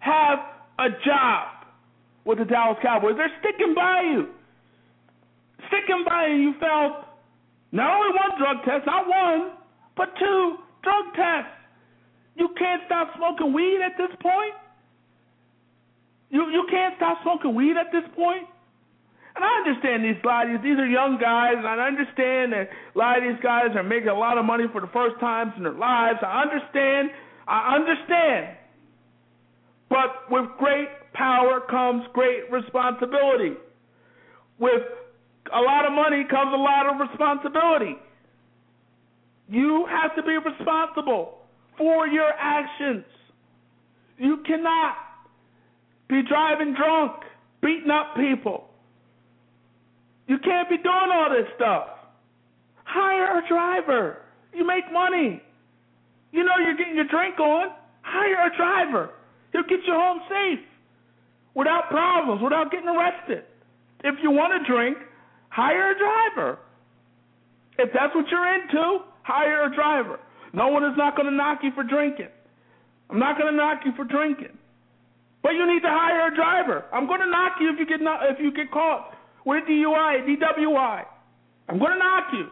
have 0.00 0.38
a 0.78 0.88
job 1.04 1.66
with 2.24 2.38
the 2.38 2.44
Dallas 2.44 2.78
Cowboys. 2.82 3.14
They're 3.16 3.32
sticking 3.40 3.74
by 3.74 4.02
you. 4.02 4.28
Sticking 5.68 6.04
by 6.08 6.26
you. 6.28 6.36
You 6.36 6.54
failed 6.60 7.04
not 7.72 7.90
only 7.90 8.16
one 8.16 8.38
drug 8.38 8.64
test, 8.64 8.86
not 8.86 9.06
one, 9.06 9.52
but 9.96 10.14
two 10.18 10.56
drug 10.82 11.04
tests. 11.14 11.52
You 12.36 12.48
can't 12.58 12.82
stop 12.86 13.08
smoking 13.16 13.52
weed 13.52 13.80
at 13.80 13.96
this 13.96 14.14
point? 14.20 14.54
You 16.30 16.50
you 16.50 16.66
can't 16.70 16.94
stop 16.96 17.18
smoking 17.22 17.54
weed 17.54 17.76
at 17.76 17.90
this 17.92 18.04
point? 18.14 18.44
And 19.36 19.44
I 19.44 19.52
understand 19.64 20.04
these 20.04 20.20
these 20.20 20.62
these 20.62 20.78
are 20.78 20.86
young 20.86 21.18
guys, 21.20 21.56
and 21.56 21.66
I 21.66 21.86
understand 21.86 22.52
that 22.52 22.68
a 22.94 22.98
lot 22.98 23.18
of 23.18 23.24
these 23.24 23.40
guys 23.42 23.72
are 23.74 23.82
making 23.82 24.08
a 24.08 24.18
lot 24.18 24.38
of 24.38 24.44
money 24.44 24.64
for 24.72 24.80
the 24.80 24.88
first 24.92 25.18
times 25.20 25.52
in 25.56 25.62
their 25.64 25.72
lives. 25.72 26.18
I 26.22 26.42
understand. 26.42 27.10
I 27.48 27.76
understand. 27.76 28.56
But 29.88 30.28
with 30.30 30.50
great 30.58 30.88
power 31.14 31.60
comes 31.68 32.04
great 32.12 32.50
responsibility. 32.50 33.56
With 34.58 34.82
a 35.54 35.60
lot 35.60 35.86
of 35.86 35.92
money 35.92 36.24
comes 36.28 36.52
a 36.52 36.56
lot 36.56 36.88
of 36.88 37.00
responsibility. 37.00 37.96
You 39.48 39.86
have 39.88 40.16
to 40.16 40.22
be 40.22 40.36
responsible 40.36 41.45
for 41.78 42.06
your 42.06 42.30
actions. 42.38 43.04
You 44.18 44.38
cannot 44.46 44.96
be 46.08 46.22
driving 46.28 46.74
drunk, 46.74 47.22
beating 47.62 47.90
up 47.90 48.16
people. 48.16 48.68
You 50.26 50.38
can't 50.38 50.68
be 50.68 50.76
doing 50.78 51.10
all 51.12 51.30
this 51.30 51.48
stuff. 51.56 51.88
Hire 52.84 53.38
a 53.38 53.48
driver. 53.48 54.18
You 54.54 54.66
make 54.66 54.90
money. 54.92 55.42
You 56.32 56.44
know 56.44 56.54
you're 56.64 56.76
getting 56.76 56.96
your 56.96 57.08
drink 57.08 57.38
on. 57.38 57.68
Hire 58.02 58.50
a 58.52 58.56
driver. 58.56 59.10
He'll 59.52 59.62
get 59.62 59.80
you 59.86 59.92
home 59.92 60.20
safe 60.28 60.64
without 61.54 61.88
problems, 61.90 62.42
without 62.42 62.70
getting 62.70 62.88
arrested. 62.88 63.44
If 64.04 64.16
you 64.22 64.30
want 64.30 64.52
to 64.60 64.72
drink, 64.72 64.98
hire 65.48 65.92
a 65.92 65.98
driver. 65.98 66.58
If 67.78 67.90
that's 67.92 68.14
what 68.14 68.26
you're 68.30 68.54
into, 68.54 68.98
hire 69.22 69.64
a 69.64 69.74
driver. 69.74 70.20
No 70.56 70.68
one 70.68 70.84
is 70.84 70.96
not 70.96 71.14
going 71.16 71.28
to 71.28 71.36
knock 71.36 71.58
you 71.62 71.70
for 71.74 71.84
drinking. 71.84 72.32
I'm 73.10 73.18
not 73.18 73.38
going 73.38 73.52
to 73.52 73.56
knock 73.56 73.80
you 73.84 73.92
for 73.94 74.04
drinking. 74.04 74.56
But 75.42 75.50
you 75.52 75.66
need 75.66 75.82
to 75.82 75.88
hire 75.88 76.32
a 76.32 76.34
driver. 76.34 76.86
I'm 76.92 77.06
going 77.06 77.20
to 77.20 77.30
knock 77.30 77.52
you 77.60 77.70
if 77.72 77.78
you 77.78 77.86
get 77.86 78.00
not, 78.00 78.20
if 78.24 78.38
you 78.40 78.50
get 78.52 78.72
caught 78.72 79.14
with 79.44 79.64
a 79.64 79.70
DUI, 79.70 80.26
DWI. 80.26 81.04
I'm 81.68 81.78
going 81.78 81.92
to 81.92 81.98
knock 81.98 82.24
you 82.32 82.48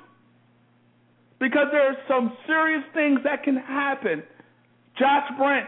because 1.40 1.68
there 1.72 1.88
are 1.88 1.96
some 2.06 2.36
serious 2.46 2.84
things 2.92 3.20
that 3.24 3.42
can 3.42 3.56
happen. 3.56 4.22
Josh 4.98 5.26
Brent, 5.38 5.66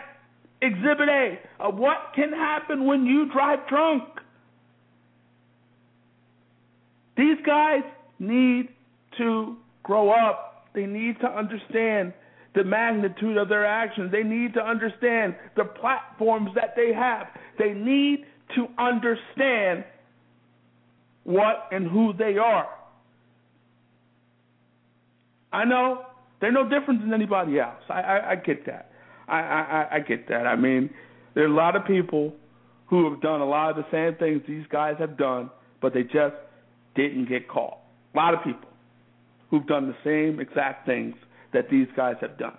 Exhibit 0.61 1.09
A 1.09 1.39
of 1.59 1.77
what 1.77 2.13
can 2.15 2.33
happen 2.33 2.85
when 2.85 3.07
you 3.07 3.33
drive 3.33 3.67
drunk. 3.67 4.05
These 7.17 7.39
guys 7.47 7.83
need 8.19 8.69
to 9.17 9.57
grow 9.83 10.11
up. 10.11 10.69
They 10.75 10.85
need 10.85 11.19
to 11.21 11.27
understand 11.27 12.13
the 12.57 12.65
magnitude 12.65 13.37
of 13.37 13.49
their 13.49 13.66
actions. 13.66 14.11
They 14.11 14.23
need 14.23 14.55
to 14.55 14.61
understand 14.61 15.37
the 15.57 15.65
platforms 15.65 16.51
that 16.55 16.74
they 16.74 16.93
have. 16.93 17.28
They 17.59 17.73
need 17.73 18.24
to 18.57 18.66
understand 18.78 19.85
what 21.23 21.69
and 21.70 21.87
who 21.87 22.15
they 22.15 22.39
are. 22.39 22.69
I 25.53 25.65
know 25.65 26.07
they're 26.41 26.51
no 26.51 26.69
different 26.69 27.03
than 27.03 27.12
anybody 27.12 27.61
else. 27.61 27.83
I, 27.89 28.01
I, 28.01 28.31
I 28.31 28.37
get 28.37 28.65
that. 28.66 28.91
I, 29.28 29.41
I, 29.41 29.89
I 29.97 30.01
get 30.01 30.28
that. 30.28 30.47
I 30.47 30.57
mean, 30.57 30.91
there 31.35 31.45
are 31.45 31.49
a 31.49 31.55
lot 31.55 31.77
of 31.77 31.85
people 31.85 32.33
who 32.87 33.11
have 33.11 33.20
done 33.20 33.41
a 33.41 33.47
lot 33.47 33.70
of 33.70 33.77
the 33.77 33.85
same 33.91 34.16
things 34.19 34.43
these 34.49 34.66
guys 34.70 34.95
have 34.99 35.19
done, 35.19 35.51
but 35.83 35.93
they 35.93 36.05
just 36.05 36.35
didn't 36.95 37.28
get 37.28 37.49
caught. 37.49 37.78
A 38.15 38.16
lot 38.16 38.33
of 38.33 38.43
people 38.45 38.70
who've 39.51 39.66
done 39.66 39.89
the 39.89 39.97
same 40.05 40.41
exact 40.41 40.87
things 40.87 41.16
that 41.57 41.70
these 41.70 41.89
guys 41.97 42.16
have 42.20 42.37
done. 42.37 42.57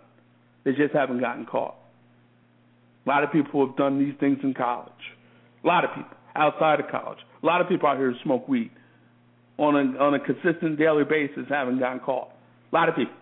They 0.66 0.72
just 0.72 0.94
haven't 0.94 1.20
gotten 1.20 1.46
caught. 1.46 1.76
A 3.06 3.10
lot 3.10 3.24
of 3.24 3.32
people 3.32 3.66
have 3.66 3.78
done 3.78 4.00
these 4.00 4.16
things 4.20 4.40
in 4.42 4.56
college. 4.56 4.92
A 5.64 5.68
lot 5.68 5.86
of 5.86 5.92
people 5.94 6.18
outside 6.36 6.80
of 6.80 6.88
college. 6.90 7.20
A 7.44 7.46
lot 7.46 7.62
of 7.62 7.70
people 7.70 7.88
out 7.88 7.98
here 7.98 8.14
smoke 8.24 8.48
weed 8.48 8.72
on 9.60 9.76
a 9.76 10.00
on 10.00 10.16
a 10.16 10.20
consistent 10.20 10.80
daily 10.80 11.04
basis 11.04 11.46
haven't 11.48 11.80
gotten 11.80 12.00
caught. 12.00 12.30
A 12.72 12.76
lot 12.76 12.90
of 12.90 12.96
people. 12.96 13.14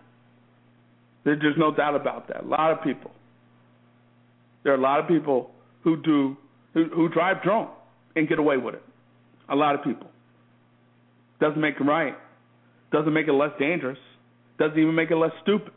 There's 1.25 1.57
no 1.57 1.75
doubt 1.75 1.95
about 1.95 2.29
that. 2.29 2.45
A 2.45 2.47
lot 2.47 2.71
of 2.71 2.81
people. 2.81 3.11
There 4.63 4.71
are 4.71 4.77
a 4.77 4.81
lot 4.81 5.01
of 5.01 5.07
people 5.09 5.51
who 5.83 6.01
do 6.01 6.37
who, 6.73 6.85
who 6.85 7.09
drive 7.09 7.43
drunk 7.43 7.69
and 8.15 8.29
get 8.29 8.39
away 8.39 8.55
with 8.55 8.75
it. 8.75 8.83
A 9.49 9.55
lot 9.55 9.75
of 9.75 9.83
people. 9.83 10.07
Doesn't 11.41 11.59
make 11.59 11.75
it 11.75 11.83
right. 11.83 12.15
Doesn't 12.93 13.13
make 13.13 13.27
it 13.27 13.33
less 13.33 13.51
dangerous. 13.59 13.99
Doesn't 14.57 14.77
even 14.77 14.95
make 14.95 15.11
it 15.11 15.15
less 15.15 15.31
stupid. 15.41 15.73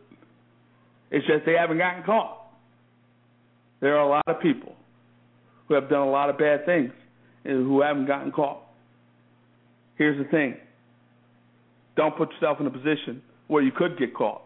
It's 1.11 1.27
just 1.27 1.47
they 1.47 1.55
haven't 1.55 1.79
gotten 1.79 2.03
caught. 2.05 2.47
There 3.81 3.97
are 3.97 4.05
a 4.05 4.09
lot 4.09 4.25
of 4.27 4.41
people 4.41 4.75
who 5.67 5.75
have 5.75 5.89
done 5.89 6.07
a 6.07 6.11
lot 6.11 6.31
of 6.31 6.39
bad 6.39 6.67
things 6.67 6.93
and 7.45 7.67
who 7.67 7.83
haven't 7.83 8.07
gotten 8.07 8.33
caught. 8.33 8.63
Here's 9.97 10.19
the 10.19 10.31
thing 10.31 10.57
don't 11.97 12.17
put 12.17 12.31
yourself 12.33 12.61
in 12.61 12.67
a 12.67 12.71
position 12.71 13.23
where 13.49 13.63
you 13.63 13.73
could 13.73 13.99
get 13.99 14.15
caught. 14.15 14.43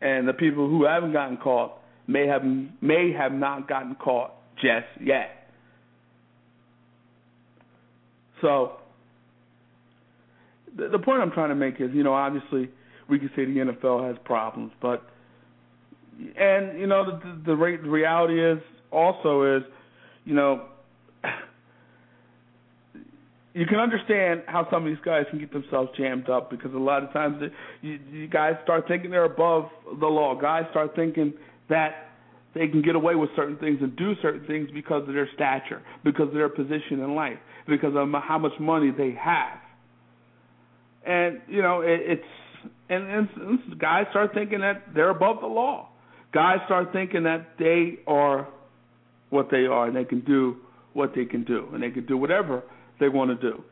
And 0.00 0.26
the 0.26 0.32
people 0.32 0.68
who 0.68 0.84
haven't 0.84 1.12
gotten 1.12 1.36
caught 1.36 1.78
may 2.06 2.26
have 2.26 2.42
may 2.80 3.12
have 3.12 3.32
not 3.32 3.68
gotten 3.68 3.94
caught 3.94 4.32
just 4.56 4.86
yet. 5.00 5.48
So 8.40 8.72
the, 10.76 10.88
the 10.88 10.98
point 10.98 11.22
I'm 11.22 11.30
trying 11.32 11.50
to 11.50 11.54
make 11.54 11.80
is, 11.80 11.90
you 11.92 12.02
know, 12.02 12.14
obviously 12.14 12.68
we 13.08 13.18
can 13.18 13.30
say 13.36 13.44
the 13.44 13.72
NFL 13.72 14.06
has 14.06 14.16
problems, 14.24 14.72
but 14.80 15.02
and 16.36 16.78
you 16.78 16.86
know 16.86 17.04
the 17.04 17.18
the, 17.44 17.56
the 17.56 17.56
reality 17.56 18.42
is 18.42 18.58
also 18.90 19.56
is, 19.56 19.62
you 20.24 20.34
know, 20.34 20.66
you 23.54 23.66
can 23.66 23.78
understand 23.78 24.42
how 24.46 24.68
some 24.70 24.86
of 24.86 24.88
these 24.92 25.02
guys 25.04 25.24
can 25.30 25.38
get 25.38 25.52
themselves 25.52 25.90
jammed 25.96 26.28
up 26.28 26.50
because 26.50 26.72
a 26.74 26.78
lot 26.78 27.02
of 27.02 27.12
times 27.12 27.42
you, 27.80 27.98
you 28.10 28.28
guys 28.28 28.54
start 28.62 28.86
thinking 28.88 29.10
they're 29.10 29.24
above 29.24 29.68
the 30.00 30.06
law. 30.06 30.38
Guys 30.38 30.64
start 30.70 30.94
thinking 30.94 31.32
that 31.68 32.08
they 32.54 32.68
can 32.68 32.82
get 32.82 32.94
away 32.94 33.14
with 33.14 33.30
certain 33.34 33.56
things 33.56 33.78
and 33.80 33.96
do 33.96 34.12
certain 34.20 34.46
things 34.46 34.68
because 34.72 35.08
of 35.08 35.14
their 35.14 35.28
stature, 35.34 35.82
because 36.04 36.28
of 36.28 36.34
their 36.34 36.50
position 36.50 37.00
in 37.00 37.14
life, 37.14 37.38
because 37.66 37.94
of 37.96 38.08
how 38.22 38.38
much 38.38 38.52
money 38.60 38.90
they 38.90 39.12
have. 39.12 39.58
And 41.06 41.40
you 41.48 41.62
know, 41.62 41.80
it, 41.80 42.00
it's 42.04 42.24
and, 42.88 43.04
and, 43.08 43.28
and 43.36 43.78
guys 43.78 44.06
start 44.10 44.34
thinking 44.34 44.60
that 44.60 44.94
they're 44.94 45.10
above 45.10 45.40
the 45.40 45.46
law. 45.46 45.88
Guys 46.32 46.58
start 46.66 46.92
thinking 46.92 47.24
that 47.24 47.58
they 47.58 47.98
are 48.06 48.48
what 49.30 49.50
they 49.50 49.66
are 49.66 49.86
and 49.86 49.96
they 49.96 50.04
can 50.04 50.20
do 50.20 50.56
what 50.92 51.12
they 51.14 51.24
can 51.24 51.44
do 51.44 51.68
and 51.72 51.82
they 51.82 51.90
can 51.90 52.06
do 52.06 52.16
whatever 52.16 52.62
they 53.00 53.08
want 53.08 53.30
to 53.30 53.50
do. 53.50 53.62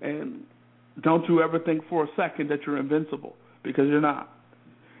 And 0.00 0.44
don't 1.00 1.26
you 1.28 1.42
ever 1.42 1.58
think 1.58 1.88
for 1.88 2.04
a 2.04 2.08
second 2.16 2.50
that 2.50 2.60
you're 2.66 2.78
invincible 2.78 3.34
because 3.62 3.86
you're 3.88 4.00
not. 4.00 4.30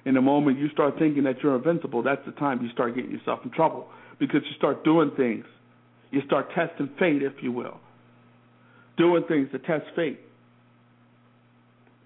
In 0.04 0.14
the 0.14 0.20
moment 0.20 0.58
you 0.58 0.68
start 0.70 0.94
thinking 0.98 1.24
that 1.24 1.36
you're 1.42 1.56
invincible, 1.56 2.02
that's 2.02 2.24
the 2.26 2.32
time 2.32 2.62
you 2.62 2.70
start 2.72 2.94
getting 2.94 3.10
yourself 3.10 3.40
in 3.44 3.50
trouble 3.50 3.88
because 4.18 4.40
you 4.48 4.56
start 4.56 4.84
doing 4.84 5.10
things. 5.16 5.44
You 6.10 6.22
start 6.26 6.48
testing 6.54 6.90
fate, 6.98 7.22
if 7.22 7.34
you 7.42 7.52
will. 7.52 7.80
Doing 9.02 9.24
things 9.26 9.48
to 9.50 9.58
test 9.58 9.84
fate. 9.96 10.20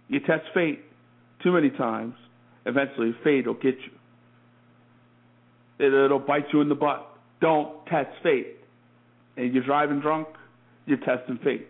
You 0.08 0.18
test 0.20 0.44
fate 0.54 0.80
too 1.42 1.52
many 1.52 1.68
times, 1.68 2.14
eventually 2.64 3.14
fate 3.22 3.46
will 3.46 3.52
get 3.52 3.74
you. 3.74 3.92
It, 5.78 5.92
it'll 5.92 6.18
bite 6.18 6.46
you 6.54 6.62
in 6.62 6.70
the 6.70 6.74
butt. 6.74 7.06
Don't 7.42 7.84
test 7.84 8.08
fate 8.22 8.56
and 9.36 9.52
you're 9.52 9.62
driving 9.62 10.00
drunk, 10.00 10.28
you're 10.86 10.96
testing 10.96 11.38
fate. 11.44 11.68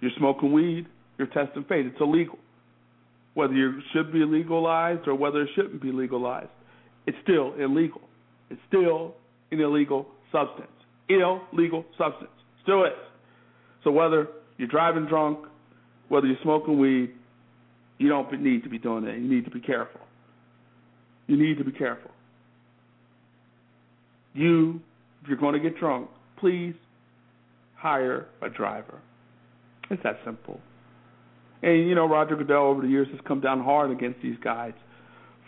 You're 0.00 0.12
smoking 0.16 0.52
weed, 0.52 0.86
you're 1.18 1.26
testing 1.26 1.64
fate. 1.68 1.86
It's 1.86 2.00
illegal. 2.00 2.38
Whether 3.34 3.54
it 3.54 3.82
should 3.92 4.12
be 4.12 4.24
legalized 4.24 5.08
or 5.08 5.16
whether 5.16 5.42
it 5.42 5.48
shouldn't 5.56 5.82
be 5.82 5.90
legalized, 5.90 6.50
it's 7.08 7.18
still 7.24 7.52
illegal. 7.58 8.02
It's 8.48 8.60
still 8.68 9.16
an 9.50 9.58
illegal 9.58 10.06
substance. 10.30 10.68
Illegal 11.08 11.84
substance. 11.98 12.30
Still 12.62 12.84
is. 12.84 12.92
So 13.82 13.90
whether 13.90 14.28
you're 14.62 14.70
driving 14.70 15.06
drunk, 15.06 15.40
whether 16.08 16.28
you're 16.28 16.36
smoking 16.44 16.78
weed, 16.78 17.10
you 17.98 18.08
don't 18.08 18.32
need 18.40 18.62
to 18.62 18.68
be 18.68 18.78
doing 18.78 19.04
that. 19.06 19.14
You 19.14 19.28
need 19.28 19.44
to 19.44 19.50
be 19.50 19.58
careful. 19.58 20.00
You 21.26 21.36
need 21.36 21.58
to 21.58 21.64
be 21.64 21.72
careful. 21.72 22.12
You, 24.34 24.80
if 25.20 25.28
you're 25.28 25.36
going 25.36 25.54
to 25.54 25.58
get 25.58 25.80
drunk, 25.80 26.10
please 26.38 26.74
hire 27.74 28.28
a 28.40 28.48
driver. 28.48 29.00
It's 29.90 30.00
that 30.04 30.20
simple. 30.24 30.60
And 31.60 31.88
you 31.88 31.96
know, 31.96 32.06
Roger 32.08 32.36
Goodell 32.36 32.66
over 32.66 32.82
the 32.82 32.88
years 32.88 33.08
has 33.10 33.18
come 33.26 33.40
down 33.40 33.64
hard 33.64 33.90
against 33.90 34.22
these 34.22 34.38
guys 34.44 34.74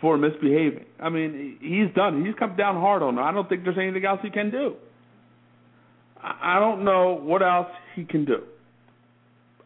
for 0.00 0.18
misbehaving. 0.18 0.86
I 0.98 1.08
mean, 1.08 1.58
he's 1.60 1.94
done. 1.94 2.26
He's 2.26 2.34
come 2.36 2.56
down 2.56 2.80
hard 2.80 3.00
on 3.00 3.14
them. 3.14 3.24
I 3.24 3.30
don't 3.30 3.48
think 3.48 3.62
there's 3.62 3.78
anything 3.78 4.04
else 4.04 4.18
he 4.24 4.30
can 4.30 4.50
do. 4.50 4.74
I 6.20 6.58
don't 6.58 6.84
know 6.84 7.14
what 7.22 7.42
else 7.42 7.68
he 7.94 8.04
can 8.04 8.24
do. 8.24 8.42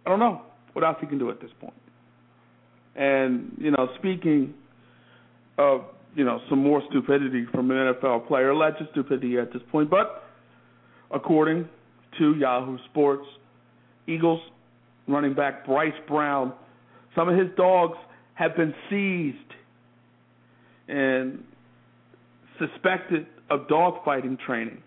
I 0.09 0.11
don't 0.11 0.21
know 0.21 0.41
what 0.73 0.87
else 0.87 0.97
he 1.03 1.07
can 1.07 1.19
do 1.19 1.29
at 1.29 1.39
this 1.39 1.51
point. 1.61 1.75
And 2.97 3.53
you 3.59 3.71
know, 3.71 3.91
speaking 3.99 4.55
of 5.59 5.83
you 6.15 6.25
know 6.25 6.41
some 6.49 6.61
more 6.61 6.83
stupidity 6.89 7.45
from 7.53 7.71
an 7.71 7.93
NFL 7.93 8.27
player, 8.27 8.49
alleged 8.49 8.83
stupidity 8.93 9.37
at 9.37 9.53
this 9.53 9.61
point, 9.71 9.91
but 9.91 10.25
according 11.11 11.69
to 12.19 12.35
Yahoo 12.37 12.79
Sports, 12.91 13.27
Eagles 14.07 14.41
running 15.07 15.35
back 15.35 15.67
Bryce 15.67 15.93
Brown, 16.07 16.55
some 17.15 17.29
of 17.29 17.37
his 17.37 17.49
dogs 17.59 17.99
have 18.33 18.57
been 18.57 18.73
seized 18.89 19.37
and 20.89 21.45
suspected 22.59 23.27
of 23.51 23.69
dogfighting 23.69 24.39
training. 24.41 24.83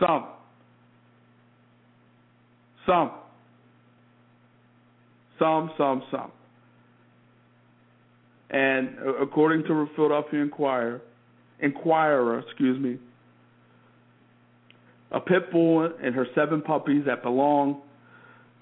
Some. 0.00 0.28
Some. 2.86 3.10
Some, 5.38 5.70
some, 5.76 6.02
some. 6.10 6.32
And 8.50 8.96
uh, 9.04 9.14
according 9.16 9.62
to 9.62 9.68
the 9.68 9.88
Philadelphia 9.96 10.42
Inquirer, 10.42 11.02
Inquirer, 11.60 12.38
excuse 12.40 12.80
me, 12.80 12.98
a 15.10 15.20
pit 15.20 15.50
bull 15.50 15.88
and 16.02 16.14
her 16.14 16.26
seven 16.34 16.60
puppies 16.60 17.04
that 17.06 17.22
belong 17.22 17.82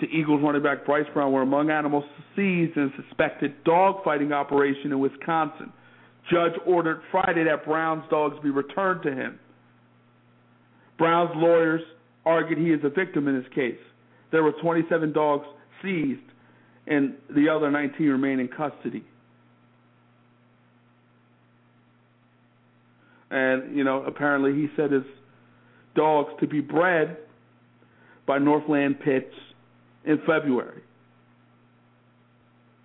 to 0.00 0.06
Eagles 0.08 0.40
running 0.42 0.62
back 0.62 0.84
Bryce 0.84 1.06
Brown 1.14 1.32
were 1.32 1.42
among 1.42 1.70
animals 1.70 2.04
seized 2.36 2.76
in 2.76 2.84
a 2.84 3.02
suspected 3.02 3.64
dog 3.64 4.04
fighting 4.04 4.32
operation 4.32 4.92
in 4.92 4.98
Wisconsin. 4.98 5.72
Judge 6.30 6.52
ordered 6.66 7.00
Friday 7.10 7.44
that 7.44 7.64
Brown's 7.64 8.04
dogs 8.10 8.36
be 8.42 8.50
returned 8.50 9.02
to 9.02 9.12
him. 9.12 9.38
Brown's 10.98 11.32
lawyers 11.36 11.82
argued 12.24 12.58
he 12.58 12.72
is 12.72 12.80
a 12.84 12.90
victim 12.90 13.28
in 13.28 13.38
this 13.40 13.52
case. 13.54 13.78
There 14.32 14.42
were 14.42 14.52
27 14.52 15.12
dogs 15.12 15.46
seized, 15.82 16.20
and 16.86 17.14
the 17.34 17.48
other 17.48 17.70
19 17.70 18.08
remain 18.08 18.40
in 18.40 18.48
custody. 18.48 19.04
And, 23.30 23.76
you 23.76 23.84
know, 23.84 24.02
apparently 24.04 24.52
he 24.54 24.68
said 24.76 24.90
his 24.90 25.04
dogs 25.94 26.32
to 26.40 26.46
be 26.46 26.60
bred 26.60 27.18
by 28.26 28.38
Northland 28.38 29.00
Pits 29.00 29.34
in 30.04 30.18
February. 30.26 30.82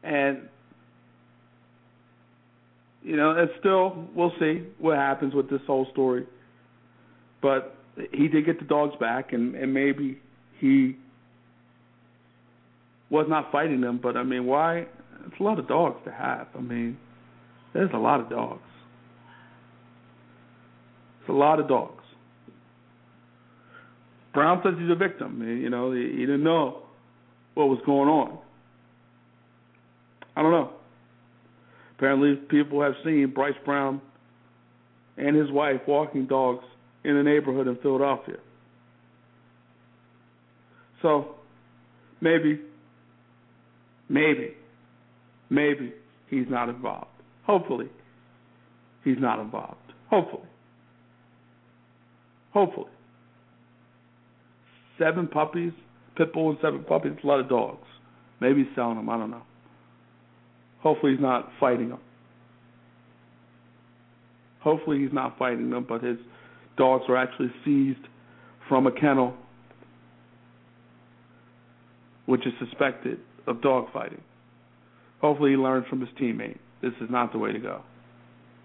And 0.03 0.49
you 3.03 3.15
know, 3.15 3.31
and 3.31 3.49
still 3.59 4.05
we'll 4.13 4.33
see 4.39 4.63
what 4.79 4.97
happens 4.97 5.33
with 5.33 5.49
this 5.49 5.61
whole 5.65 5.87
story. 5.91 6.25
But 7.41 7.77
he 8.11 8.27
did 8.27 8.45
get 8.45 8.59
the 8.59 8.65
dogs 8.65 8.95
back 8.99 9.31
and, 9.31 9.55
and 9.55 9.73
maybe 9.73 10.19
he 10.59 10.97
was 13.09 13.25
not 13.29 13.51
fighting 13.51 13.81
them, 13.81 13.99
but 14.01 14.17
I 14.17 14.23
mean 14.23 14.45
why 14.45 14.87
it's 15.25 15.39
a 15.39 15.43
lot 15.43 15.59
of 15.59 15.67
dogs 15.67 15.99
to 16.05 16.11
have. 16.11 16.47
I 16.55 16.61
mean, 16.61 16.97
there's 17.73 17.91
a 17.93 17.97
lot 17.97 18.19
of 18.19 18.29
dogs. 18.29 18.61
It's 21.21 21.29
a 21.29 21.33
lot 21.33 21.59
of 21.59 21.67
dogs. 21.67 22.03
Brown 24.33 24.61
says 24.63 24.73
he's 24.79 24.91
a 24.91 24.95
victim. 24.95 25.41
You 25.41 25.69
know, 25.69 25.91
he, 25.91 26.03
he 26.11 26.19
didn't 26.19 26.43
know 26.43 26.83
what 27.55 27.69
was 27.69 27.79
going 27.85 28.07
on. 28.07 28.37
I 30.35 30.43
don't 30.43 30.51
know. 30.51 30.71
Apparently, 31.97 32.35
people 32.35 32.81
have 32.83 32.93
seen 33.03 33.31
Bryce 33.33 33.55
Brown 33.65 33.99
and 35.17 35.35
his 35.35 35.51
wife 35.51 35.81
walking 35.87 36.27
dogs 36.27 36.63
in 37.03 37.15
a 37.15 37.23
neighborhood 37.23 37.67
in 37.67 37.75
Philadelphia. 37.77 38.37
So, 41.01 41.35
maybe, 42.21 42.59
maybe, 44.09 44.53
maybe 45.49 45.93
he's 46.29 46.47
not 46.49 46.69
involved. 46.69 47.07
Hopefully, 47.45 47.89
he's 49.03 49.17
not 49.19 49.39
involved. 49.39 49.77
Hopefully. 50.09 50.47
Hopefully 52.51 52.89
seven 54.97 55.27
puppies, 55.27 55.73
pit 56.15 56.33
bull 56.33 56.49
and 56.49 56.59
seven 56.61 56.83
puppies. 56.83 57.13
A 57.23 57.27
lot 57.27 57.39
of 57.39 57.49
dogs. 57.49 57.85
Maybe 58.39 58.63
he's 58.63 58.75
selling 58.75 58.97
them. 58.97 59.09
I 59.09 59.17
don't 59.17 59.31
know. 59.31 59.43
Hopefully 60.81 61.13
he's 61.13 61.21
not 61.21 61.49
fighting 61.59 61.89
them. 61.89 61.99
Hopefully 64.61 64.99
he's 64.99 65.13
not 65.13 65.37
fighting 65.37 65.69
them, 65.69 65.85
but 65.87 66.03
his 66.03 66.17
dogs 66.77 67.05
were 67.07 67.17
actually 67.17 67.51
seized 67.63 68.05
from 68.67 68.85
a 68.85 68.91
kennel, 68.91 69.33
which 72.25 72.45
is 72.45 72.53
suspected 72.59 73.19
of 73.47 73.61
dog 73.61 73.91
fighting. 73.91 74.21
Hopefully 75.21 75.51
he 75.51 75.57
learned 75.57 75.85
from 75.87 76.01
his 76.01 76.09
teammate. 76.21 76.57
This 76.81 76.93
is 77.01 77.09
not 77.09 77.31
the 77.31 77.39
way 77.39 77.51
to 77.51 77.59
go. 77.59 77.81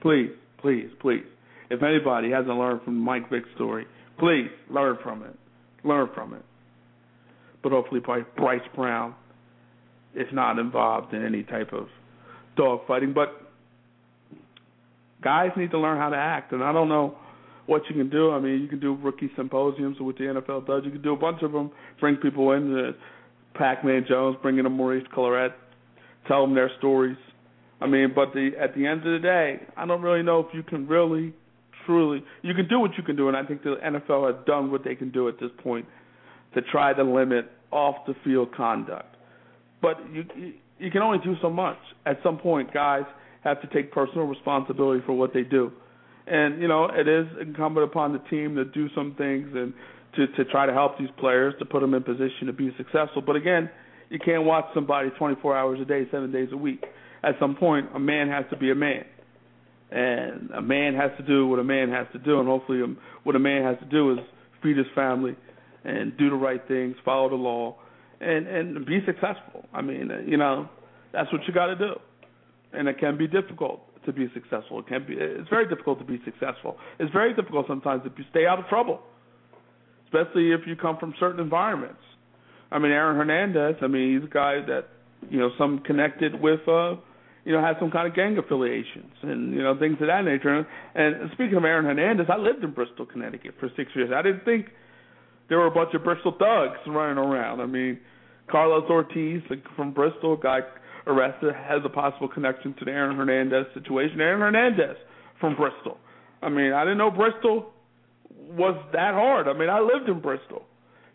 Please, 0.02 0.30
please, 0.58 0.90
please. 1.00 1.24
If 1.70 1.82
anybody 1.82 2.30
hasn't 2.30 2.54
learned 2.54 2.82
from 2.82 2.96
Mike 2.96 3.30
Vick's 3.30 3.48
story, 3.54 3.86
please 4.18 4.50
learn 4.68 4.98
from 5.02 5.22
it 5.22 5.36
learn 5.84 6.08
from 6.14 6.34
it. 6.34 6.42
But 7.62 7.72
hopefully, 7.72 8.00
Bryce 8.00 8.60
Brown 8.74 9.14
is 10.14 10.26
not 10.32 10.58
involved 10.58 11.14
in 11.14 11.24
any 11.24 11.42
type 11.44 11.72
of 11.72 11.86
dog 12.56 12.80
fighting. 12.86 13.12
But 13.12 13.28
guys 15.22 15.50
need 15.56 15.70
to 15.70 15.78
learn 15.78 15.98
how 15.98 16.10
to 16.10 16.16
act, 16.16 16.52
and 16.52 16.62
I 16.62 16.72
don't 16.72 16.88
know 16.88 17.16
what 17.66 17.82
you 17.88 17.94
can 17.94 18.10
do. 18.10 18.32
I 18.32 18.40
mean, 18.40 18.60
you 18.60 18.68
can 18.68 18.80
do 18.80 18.96
rookie 18.96 19.30
symposiums, 19.36 19.98
with 20.00 20.18
the 20.18 20.24
NFL 20.24 20.66
does. 20.66 20.82
You 20.84 20.90
can 20.90 21.02
do 21.02 21.12
a 21.12 21.16
bunch 21.16 21.42
of 21.42 21.52
them, 21.52 21.70
bring 22.00 22.16
people 22.16 22.52
in, 22.52 22.76
uh, 22.76 22.92
Pac-Man 23.54 24.06
Jones, 24.08 24.36
bringing 24.42 24.64
in 24.64 24.72
Maurice 24.72 25.06
Clarett, 25.14 25.52
tell 26.28 26.42
them 26.42 26.54
their 26.54 26.70
stories. 26.78 27.16
I 27.80 27.86
mean, 27.86 28.12
but 28.14 28.32
the 28.32 28.50
at 28.60 28.74
the 28.74 28.86
end 28.86 29.06
of 29.06 29.12
the 29.12 29.18
day, 29.18 29.60
I 29.76 29.86
don't 29.86 30.02
really 30.02 30.22
know 30.22 30.40
if 30.40 30.46
you 30.54 30.62
can 30.62 30.86
really 30.86 31.32
truly, 31.84 32.22
you 32.42 32.54
can 32.54 32.68
do 32.68 32.78
what 32.78 32.92
you 32.96 33.02
can 33.02 33.16
do, 33.16 33.28
and 33.28 33.36
I 33.36 33.44
think 33.44 33.62
the 33.62 33.76
NFL 33.84 34.32
has 34.32 34.46
done 34.46 34.70
what 34.70 34.84
they 34.84 34.94
can 34.94 35.10
do 35.10 35.28
at 35.28 35.40
this 35.40 35.50
point 35.62 35.86
to 36.54 36.62
try 36.62 36.92
to 36.92 37.02
limit 37.02 37.50
off 37.70 37.96
the 38.06 38.14
field 38.24 38.54
conduct. 38.54 39.16
But 39.80 39.96
you 40.12 40.24
you 40.78 40.90
can 40.90 41.02
only 41.02 41.18
do 41.24 41.34
so 41.40 41.48
much. 41.48 41.78
At 42.06 42.18
some 42.22 42.38
point, 42.38 42.72
guys 42.72 43.04
have 43.44 43.60
to 43.62 43.68
take 43.68 43.92
personal 43.92 44.26
responsibility 44.26 45.02
for 45.06 45.12
what 45.12 45.32
they 45.32 45.42
do, 45.42 45.72
and 46.26 46.60
you 46.60 46.68
know 46.68 46.84
it 46.84 47.08
is 47.08 47.26
incumbent 47.40 47.84
upon 47.84 48.12
the 48.12 48.20
team 48.30 48.54
to 48.56 48.64
do 48.64 48.88
some 48.94 49.14
things 49.16 49.48
and 49.54 49.72
to 50.16 50.26
to 50.26 50.44
try 50.50 50.66
to 50.66 50.72
help 50.72 50.98
these 50.98 51.10
players 51.18 51.54
to 51.58 51.64
put 51.64 51.80
them 51.80 51.94
in 51.94 52.02
position 52.02 52.46
to 52.46 52.52
be 52.52 52.74
successful. 52.76 53.22
But 53.24 53.36
again, 53.36 53.70
you 54.10 54.18
can't 54.18 54.44
watch 54.44 54.66
somebody 54.74 55.10
24 55.18 55.56
hours 55.56 55.80
a 55.80 55.84
day, 55.84 56.06
seven 56.10 56.32
days 56.32 56.48
a 56.52 56.56
week. 56.56 56.84
At 57.22 57.34
some 57.40 57.54
point, 57.54 57.88
a 57.94 57.98
man 57.98 58.28
has 58.28 58.44
to 58.50 58.56
be 58.56 58.70
a 58.70 58.74
man 58.74 59.04
and 59.92 60.50
a 60.52 60.62
man 60.62 60.94
has 60.94 61.10
to 61.18 61.22
do 61.22 61.46
what 61.46 61.58
a 61.58 61.64
man 61.64 61.90
has 61.90 62.06
to 62.12 62.18
do, 62.18 62.40
and 62.40 62.48
hopefully, 62.48 62.82
um, 62.82 62.96
what 63.24 63.36
a 63.36 63.38
man 63.38 63.62
has 63.62 63.78
to 63.78 63.84
do 63.84 64.12
is 64.12 64.18
feed 64.62 64.76
his 64.76 64.86
family 64.94 65.36
and 65.84 66.16
do 66.16 66.30
the 66.30 66.36
right 66.36 66.62
things, 66.66 66.96
follow 67.04 67.28
the 67.28 67.34
law, 67.34 67.76
and 68.20 68.46
and 68.46 68.86
be 68.86 69.00
successful. 69.04 69.66
I 69.72 69.82
mean, 69.82 70.10
uh, 70.10 70.20
you 70.26 70.38
know, 70.38 70.68
that's 71.12 71.30
what 71.30 71.42
you 71.46 71.52
got 71.52 71.66
to 71.66 71.76
do, 71.76 71.92
and 72.72 72.88
it 72.88 72.98
can 72.98 73.18
be 73.18 73.28
difficult 73.28 73.80
to 74.06 74.12
be 74.12 74.28
successful. 74.32 74.78
It 74.78 74.86
can 74.86 75.06
be. 75.06 75.14
It's 75.14 75.50
very 75.50 75.68
difficult 75.68 75.98
to 75.98 76.06
be 76.06 76.20
successful. 76.24 76.78
It's 76.98 77.12
very 77.12 77.34
difficult 77.34 77.66
sometimes 77.68 78.02
to 78.04 78.10
stay 78.30 78.46
out 78.46 78.58
of 78.58 78.66
trouble, 78.68 79.00
especially 80.12 80.52
if 80.52 80.60
you 80.66 80.76
come 80.76 80.98
from 80.98 81.14
certain 81.18 81.40
environments. 81.40 82.00
I 82.70 82.78
mean, 82.78 82.92
Aaron 82.92 83.16
Hernandez. 83.16 83.76
I 83.82 83.86
mean, 83.86 84.20
he's 84.20 84.28
a 84.28 84.32
guy 84.32 84.60
that 84.66 84.86
you 85.30 85.38
know 85.38 85.50
some 85.58 85.80
connected 85.80 86.40
with. 86.40 86.66
uh 86.68 86.96
you 87.44 87.52
know, 87.52 87.60
has 87.60 87.76
some 87.80 87.90
kind 87.90 88.06
of 88.06 88.14
gang 88.14 88.38
affiliations 88.38 89.12
and 89.22 89.52
you 89.52 89.62
know 89.62 89.76
things 89.78 89.96
of 90.00 90.06
that 90.06 90.22
nature. 90.24 90.66
And 90.94 91.30
speaking 91.32 91.56
of 91.56 91.64
Aaron 91.64 91.84
Hernandez, 91.84 92.26
I 92.32 92.36
lived 92.36 92.62
in 92.62 92.70
Bristol, 92.72 93.04
Connecticut 93.04 93.54
for 93.58 93.68
six 93.76 93.90
years. 93.94 94.10
I 94.14 94.22
didn't 94.22 94.44
think 94.44 94.66
there 95.48 95.58
were 95.58 95.66
a 95.66 95.74
bunch 95.74 95.90
of 95.94 96.04
Bristol 96.04 96.36
thugs 96.38 96.78
running 96.86 97.18
around. 97.18 97.60
I 97.60 97.66
mean, 97.66 97.98
Carlos 98.50 98.88
Ortiz 98.88 99.42
from 99.74 99.92
Bristol, 99.92 100.36
guy 100.36 100.60
arrested 101.06 101.52
has 101.54 101.80
a 101.84 101.88
possible 101.88 102.28
connection 102.28 102.74
to 102.78 102.84
the 102.84 102.92
Aaron 102.92 103.16
Hernandez 103.16 103.66
situation. 103.74 104.20
Aaron 104.20 104.40
Hernandez 104.40 104.96
from 105.40 105.56
Bristol. 105.56 105.98
I 106.42 106.48
mean, 106.48 106.72
I 106.72 106.84
didn't 106.84 106.98
know 106.98 107.10
Bristol 107.10 107.72
was 108.50 108.76
that 108.92 109.14
hard. 109.14 109.48
I 109.48 109.52
mean, 109.52 109.68
I 109.68 109.80
lived 109.80 110.08
in 110.08 110.20
Bristol. 110.20 110.62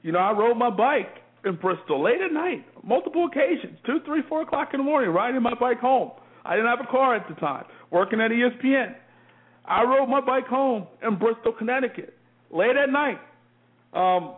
You 0.02 0.12
know, 0.12 0.20
I 0.20 0.32
rode 0.32 0.58
my 0.58 0.70
bike 0.70 1.16
in 1.46 1.56
Bristol 1.56 2.04
late 2.04 2.22
at 2.22 2.32
night, 2.32 2.66
multiple 2.84 3.28
occasions, 3.32 3.78
two, 3.86 4.00
three, 4.06 4.22
four 4.28 4.42
o'clock 4.42 4.70
in 4.74 4.80
the 4.80 4.84
morning, 4.84 5.12
riding 5.12 5.42
my 5.42 5.54
bike 5.60 5.80
home. 5.80 6.12
I 6.46 6.56
didn't 6.56 6.70
have 6.70 6.80
a 6.82 6.92
car 6.92 7.16
at 7.16 7.28
the 7.28 7.36
time, 7.36 7.66
working 7.92 8.22
at 8.22 8.32
ESPN. 8.32 8.96
I 9.66 9.84
rode 9.84 10.08
my 10.08 10.22
bike 10.22 10.48
home 10.48 10.88
in 11.06 11.20
Bristol, 11.20 11.54
Connecticut, 11.58 12.18
late 12.52 12.76
at 12.76 12.90
night. 12.90 13.20
Um, 13.94 14.36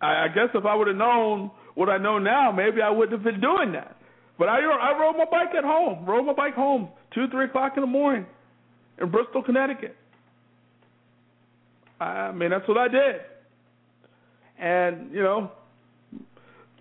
I, 0.00 0.24
I 0.24 0.28
guess 0.34 0.48
if 0.54 0.64
I 0.66 0.74
would 0.74 0.88
have 0.88 0.96
known 0.96 1.50
what 1.74 1.88
I 1.88 1.98
know 1.98 2.18
now, 2.18 2.52
maybe 2.52 2.82
I 2.82 2.90
wouldn't 2.90 3.12
have 3.12 3.24
been 3.24 3.40
doing 3.40 3.72
that. 3.72 3.96
But 4.38 4.48
I 4.48 4.58
I 4.58 4.98
rode 4.98 5.16
my 5.16 5.24
bike 5.24 5.54
at 5.56 5.64
home, 5.64 6.04
rode 6.04 6.24
my 6.24 6.34
bike 6.34 6.54
home 6.54 6.88
two, 7.14 7.26
three 7.30 7.46
o'clock 7.46 7.72
in 7.76 7.80
the 7.80 7.86
morning 7.86 8.26
in 9.00 9.10
Bristol, 9.10 9.42
Connecticut. 9.42 9.96
I 12.00 12.32
mean, 12.32 12.50
that's 12.50 12.66
what 12.68 12.78
I 12.78 12.88
did. 12.88 13.16
And 14.58 15.12
you 15.12 15.22
know, 15.22 15.50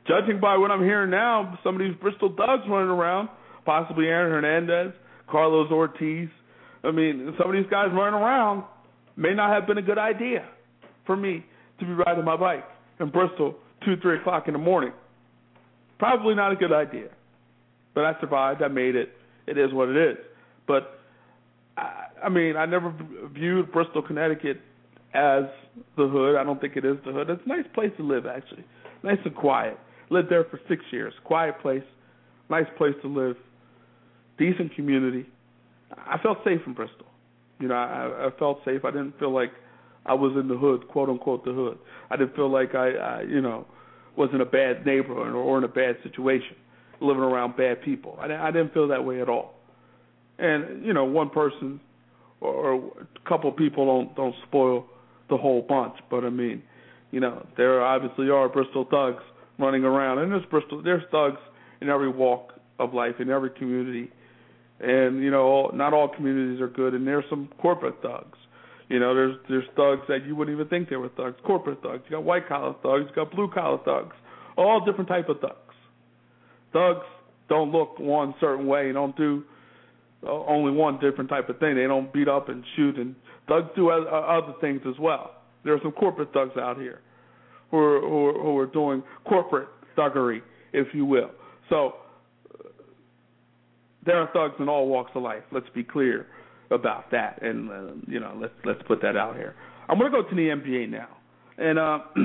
judging 0.07 0.39
by 0.39 0.57
what 0.57 0.71
I'm 0.71 0.83
hearing 0.83 1.09
now, 1.09 1.57
some 1.63 1.75
of 1.75 1.81
these 1.81 1.95
Bristol 2.01 2.33
thugs 2.35 2.63
running 2.69 2.89
around, 2.89 3.29
possibly 3.65 4.05
Aaron 4.07 4.31
Hernandez, 4.31 4.93
Carlos 5.29 5.71
Ortiz. 5.71 6.29
I 6.83 6.91
mean, 6.91 7.33
some 7.37 7.49
of 7.49 7.55
these 7.55 7.69
guys 7.69 7.87
running 7.93 8.19
around 8.19 8.63
may 9.15 9.33
not 9.33 9.53
have 9.53 9.67
been 9.67 9.77
a 9.77 9.81
good 9.81 9.97
idea 9.97 10.47
for 11.05 11.15
me 11.15 11.45
to 11.79 11.85
be 11.85 11.91
riding 11.91 12.23
my 12.23 12.37
bike 12.37 12.63
in 12.99 13.09
Bristol 13.09 13.55
two, 13.83 13.95
three 14.01 14.19
o'clock 14.19 14.47
in 14.47 14.53
the 14.53 14.59
morning. 14.59 14.91
Probably 15.99 16.35
not 16.35 16.51
a 16.51 16.55
good 16.55 16.73
idea. 16.73 17.09
But 17.93 18.05
I 18.05 18.19
survived. 18.19 18.61
I 18.61 18.67
made 18.67 18.95
it. 18.95 19.09
It 19.47 19.57
is 19.57 19.71
what 19.73 19.89
it 19.89 19.97
is. 19.97 20.17
But 20.67 20.99
I, 21.77 22.07
I 22.25 22.29
mean, 22.29 22.57
I 22.57 22.65
never 22.65 22.93
viewed 23.33 23.71
Bristol, 23.71 24.01
Connecticut 24.01 24.59
as 25.15 25.45
the 25.97 26.07
hood. 26.07 26.35
I 26.35 26.43
don't 26.43 26.59
think 26.59 26.75
it 26.75 26.85
is 26.85 26.97
the 27.05 27.11
hood. 27.11 27.29
It's 27.29 27.41
a 27.45 27.49
nice 27.49 27.65
place 27.73 27.91
to 27.97 28.03
live, 28.03 28.25
actually. 28.25 28.65
Nice 29.03 29.17
and 29.23 29.35
quiet. 29.35 29.77
Lived 30.09 30.29
there 30.29 30.43
for 30.45 30.59
six 30.67 30.83
years. 30.91 31.13
Quiet 31.23 31.59
place. 31.61 31.83
Nice 32.49 32.67
place 32.77 32.93
to 33.01 33.07
live. 33.07 33.37
Decent 34.37 34.75
community. 34.75 35.25
I 35.97 36.17
felt 36.21 36.39
safe 36.43 36.61
in 36.65 36.73
Bristol. 36.73 37.07
You 37.59 37.69
know, 37.69 37.75
I, 37.75 38.27
I 38.27 38.29
felt 38.37 38.59
safe. 38.65 38.83
I 38.83 38.91
didn't 38.91 39.17
feel 39.17 39.33
like 39.33 39.51
I 40.05 40.13
was 40.13 40.35
in 40.39 40.47
the 40.47 40.57
hood, 40.57 40.87
quote 40.89 41.09
unquote, 41.09 41.45
the 41.45 41.53
hood. 41.53 41.77
I 42.11 42.17
didn't 42.17 42.35
feel 42.35 42.51
like 42.51 42.75
I, 42.75 42.91
I 42.91 43.21
you 43.21 43.41
know, 43.41 43.65
was 44.17 44.29
in 44.33 44.41
a 44.41 44.45
bad 44.45 44.85
neighborhood 44.85 45.33
or 45.33 45.57
in 45.57 45.63
a 45.63 45.69
bad 45.69 45.97
situation, 46.03 46.55
living 47.01 47.23
around 47.23 47.55
bad 47.55 47.81
people. 47.81 48.17
I, 48.21 48.31
I 48.33 48.51
didn't 48.51 48.73
feel 48.73 48.87
that 48.89 49.03
way 49.03 49.21
at 49.21 49.29
all. 49.29 49.55
And 50.37 50.85
you 50.85 50.93
know, 50.93 51.05
one 51.05 51.29
person 51.29 51.79
or 52.41 52.75
a 52.75 53.29
couple 53.29 53.51
people 53.53 53.85
don't 53.85 54.15
don't 54.15 54.35
spoil 54.47 54.85
the 55.29 55.37
whole 55.37 55.61
bunch. 55.61 55.95
But 56.09 56.23
I 56.23 56.29
mean, 56.29 56.63
you 57.11 57.19
know, 57.19 57.45
there 57.57 57.81
obviously 57.81 58.29
are 58.29 58.49
Bristol 58.49 58.85
thugs 58.89 59.23
running 59.59 59.83
around, 59.83 60.19
and 60.19 60.31
there's 60.31 60.45
Bristol 60.49 60.81
there's 60.83 61.03
thugs 61.11 61.39
in 61.81 61.89
every 61.89 62.09
walk 62.09 62.53
of 62.79 62.93
life 62.93 63.15
in 63.19 63.29
every 63.29 63.51
community, 63.51 64.11
and 64.79 65.23
you 65.23 65.31
know, 65.31 65.71
not 65.73 65.93
all 65.93 66.09
communities 66.09 66.61
are 66.61 66.67
good, 66.67 66.93
and 66.93 67.07
there's 67.07 67.25
some 67.29 67.49
corporate 67.61 68.01
thugs. 68.01 68.37
You 68.89 68.99
know, 68.99 69.15
there's 69.15 69.35
there's 69.49 69.65
thugs 69.75 70.01
that 70.09 70.25
you 70.25 70.35
wouldn't 70.35 70.55
even 70.55 70.67
think 70.67 70.89
they 70.89 70.95
were 70.95 71.09
thugs, 71.09 71.37
corporate 71.45 71.81
thugs. 71.81 72.03
You 72.05 72.17
got 72.17 72.23
white 72.23 72.47
collar 72.47 72.75
thugs, 72.83 73.05
you 73.09 73.15
got 73.15 73.31
blue 73.31 73.49
collar 73.51 73.79
thugs, 73.83 74.15
all 74.57 74.83
different 74.85 75.07
type 75.07 75.29
of 75.29 75.39
thugs. 75.39 75.55
Thugs 76.71 77.05
don't 77.49 77.71
look 77.71 77.99
one 77.99 78.35
certain 78.39 78.67
way, 78.67 78.91
don't 78.91 79.15
do 79.15 79.43
uh, 80.25 80.31
only 80.31 80.71
one 80.71 80.99
different 80.99 81.29
type 81.29 81.49
of 81.49 81.59
thing. 81.59 81.75
They 81.75 81.87
don't 81.87 82.11
beat 82.11 82.27
up 82.27 82.49
and 82.49 82.63
shoot 82.75 82.97
and 82.97 83.15
Thugs 83.47 83.69
do 83.75 83.89
other 83.89 84.53
things 84.59 84.81
as 84.87 84.95
well. 84.99 85.31
There 85.63 85.73
are 85.73 85.79
some 85.81 85.91
corporate 85.91 86.33
thugs 86.33 86.57
out 86.57 86.77
here 86.77 87.01
who 87.71 87.77
are, 87.77 87.99
who 88.01 88.25
are, 88.27 88.33
who 88.33 88.57
are 88.57 88.65
doing 88.65 89.03
corporate 89.27 89.67
thuggery, 89.97 90.41
if 90.73 90.87
you 90.93 91.05
will. 91.05 91.31
So 91.69 91.95
there 94.05 94.17
are 94.17 94.29
thugs 94.33 94.55
in 94.59 94.69
all 94.69 94.87
walks 94.87 95.11
of 95.15 95.23
life. 95.23 95.43
Let's 95.51 95.69
be 95.73 95.83
clear 95.83 96.27
about 96.71 97.11
that, 97.11 97.41
and 97.41 97.69
uh, 97.69 97.93
you 98.07 98.19
know, 98.19 98.35
let's 98.39 98.53
let's 98.63 98.81
put 98.87 99.01
that 99.01 99.15
out 99.15 99.35
here. 99.35 99.55
I'm 99.87 99.99
going 99.99 100.11
to 100.11 100.21
go 100.21 100.27
to 100.27 100.35
the 100.35 100.49
NBA 100.49 100.89
now, 100.89 101.09
and 101.57 101.77
uh, 101.77 101.99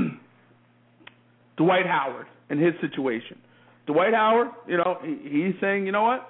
Dwight 1.57 1.87
Howard 1.87 2.27
and 2.49 2.61
his 2.61 2.73
situation. 2.81 3.39
Dwight 3.87 4.15
Howard, 4.15 4.49
you 4.67 4.77
know, 4.77 4.99
he, 5.03 5.19
he's 5.29 5.55
saying, 5.61 5.85
you 5.85 5.93
know 5.93 6.03
what? 6.03 6.27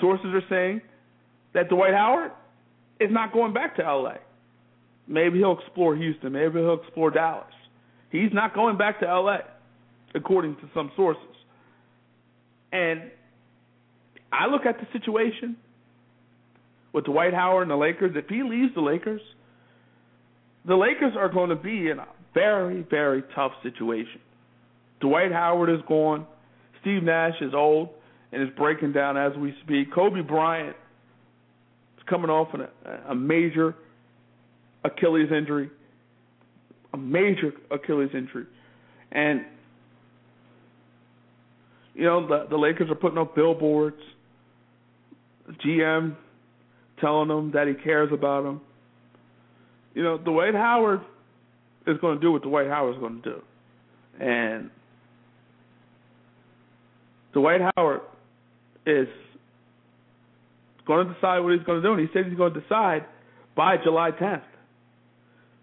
Sources 0.00 0.26
are 0.26 0.42
saying 0.48 0.80
that 1.54 1.68
Dwight 1.68 1.94
Howard 1.94 2.32
is 3.00 3.10
not 3.10 3.32
going 3.32 3.52
back 3.52 3.76
to 3.76 3.82
LA. 3.82 4.14
Maybe 5.06 5.38
he'll 5.38 5.58
explore 5.58 5.94
Houston. 5.94 6.32
Maybe 6.32 6.58
he'll 6.58 6.80
explore 6.82 7.10
Dallas. 7.10 7.46
He's 8.10 8.32
not 8.32 8.54
going 8.54 8.76
back 8.76 9.00
to 9.00 9.06
LA, 9.06 9.38
according 10.14 10.56
to 10.56 10.62
some 10.74 10.90
sources. 10.96 11.22
And 12.72 13.10
I 14.32 14.46
look 14.46 14.66
at 14.66 14.78
the 14.78 14.86
situation 14.98 15.56
with 16.92 17.04
Dwight 17.04 17.34
Howard 17.34 17.62
and 17.62 17.70
the 17.70 17.76
Lakers. 17.76 18.12
If 18.16 18.28
he 18.28 18.42
leaves 18.42 18.74
the 18.74 18.80
Lakers, 18.80 19.20
the 20.66 20.74
Lakers 20.74 21.12
are 21.16 21.28
going 21.28 21.50
to 21.50 21.56
be 21.56 21.90
in 21.90 21.98
a 21.98 22.06
very, 22.34 22.82
very 22.90 23.22
tough 23.34 23.52
situation. 23.62 24.20
Dwight 25.00 25.32
Howard 25.32 25.70
is 25.70 25.80
gone. 25.88 26.26
Steve 26.80 27.02
Nash 27.02 27.34
is 27.40 27.52
old 27.54 27.90
and 28.32 28.42
is 28.42 28.48
breaking 28.56 28.92
down 28.92 29.16
as 29.16 29.32
we 29.36 29.54
speak. 29.64 29.92
Kobe 29.94 30.22
Bryant 30.22 30.76
coming 32.08 32.30
off 32.30 32.48
an, 32.54 32.66
a 33.08 33.14
major 33.14 33.74
Achilles 34.84 35.30
injury, 35.36 35.70
a 36.92 36.96
major 36.96 37.52
Achilles 37.70 38.10
injury, 38.14 38.46
and 39.12 39.44
you 41.94 42.04
know 42.04 42.26
the 42.26 42.46
the 42.48 42.56
Lakers 42.56 42.90
are 42.90 42.94
putting 42.94 43.18
up 43.18 43.34
billboards. 43.34 44.00
GM 45.64 46.16
telling 47.00 47.28
them 47.28 47.52
that 47.52 47.68
he 47.68 47.74
cares 47.74 48.10
about 48.12 48.42
them. 48.42 48.60
You 49.94 50.02
know, 50.02 50.18
Dwight 50.18 50.54
Howard 50.54 51.00
is 51.86 51.96
going 52.00 52.16
to 52.16 52.20
do 52.20 52.32
what 52.32 52.42
Dwight 52.42 52.66
Howard 52.66 52.96
is 52.96 53.00
going 53.00 53.22
to 53.22 53.30
do, 53.30 53.42
and 54.20 54.70
Dwight 57.32 57.60
Howard 57.76 58.00
is 58.86 59.08
going 60.86 61.06
to 61.06 61.14
decide 61.14 61.40
what 61.40 61.52
he's 61.52 61.62
going 61.64 61.82
to 61.82 61.86
do, 61.86 61.92
and 61.92 62.00
he 62.00 62.08
said 62.12 62.26
he's 62.26 62.36
going 62.36 62.54
to 62.54 62.60
decide 62.60 63.04
by 63.56 63.76
July 63.82 64.10
10th. 64.10 64.42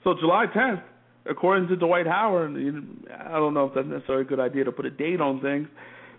So 0.03 0.15
July 0.19 0.45
10th, 0.53 0.83
according 1.29 1.69
to 1.69 1.75
Dwight 1.75 2.07
Howard, 2.07 2.51
and 2.51 3.05
I 3.09 3.33
don't 3.33 3.53
know 3.53 3.65
if 3.65 3.75
that's 3.75 3.87
necessarily 3.87 4.25
a 4.25 4.27
good 4.27 4.39
idea 4.39 4.65
to 4.65 4.71
put 4.71 4.85
a 4.85 4.91
date 4.91 5.21
on 5.21 5.41
things, 5.41 5.67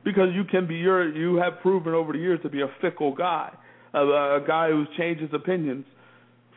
because 0.04 0.28
you 0.34 0.44
can 0.44 0.66
be 0.66 0.76
your 0.76 1.14
you 1.14 1.36
have 1.36 1.60
proven 1.60 1.94
over 1.94 2.12
the 2.12 2.18
years 2.18 2.40
to 2.42 2.48
be 2.48 2.62
a 2.62 2.68
fickle 2.80 3.14
guy, 3.14 3.52
a, 3.92 4.00
a 4.00 4.44
guy 4.46 4.70
who 4.70 4.84
changes 4.96 5.30
opinions 5.32 5.84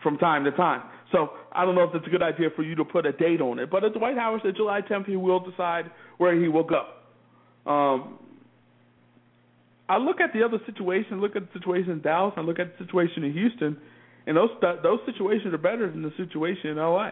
from 0.03 0.18
time 0.18 0.44
to 0.44 0.52
time. 0.52 0.84
So 1.11 1.30
I 1.53 1.65
don't 1.65 1.76
know 1.76 1.84
if 1.84 1.95
it's 1.95 2.06
a 2.06 2.10
good 2.10 2.22
idea 2.22 2.49
for 2.56 2.64
you 2.64 2.76
to 2.76 2.86
put 2.86 3.06
a 3.06 3.14
date 3.14 3.41
on 3.41 3.60
it. 3.60 3.72
But 3.72 3.82
Dwight 3.94 4.18
Howard 4.18 4.41
said, 4.44 4.56
July 4.56 4.82
10th, 4.82 5.06
he 5.06 5.15
will 5.15 5.40
decide 5.40 5.90
where 6.18 6.40
he 6.40 6.48
will 6.49 6.65
go. 6.65 6.86
Um, 7.69 8.19
I 9.90 9.98
look 9.98 10.20
at 10.20 10.34
the 10.34 10.44
other 10.44 10.60
situation, 10.66 11.22
look 11.22 11.36
at 11.36 11.44
the 11.44 11.60
situation 11.60 11.92
in 11.92 12.02
Dallas, 12.02 12.34
I 12.36 12.42
look 12.42 12.60
at 12.60 12.78
the 12.78 12.86
situation 12.86 13.24
in 13.24 13.34
Houston, 13.34 13.78
and 14.26 14.36
those 14.36 14.50
those 14.84 15.00
situations 15.06 15.54
are 15.54 15.58
better 15.58 15.90
than 15.90 16.04
the 16.04 16.12
situation 16.18 16.72
in 16.72 16.78
LA. 16.78 17.12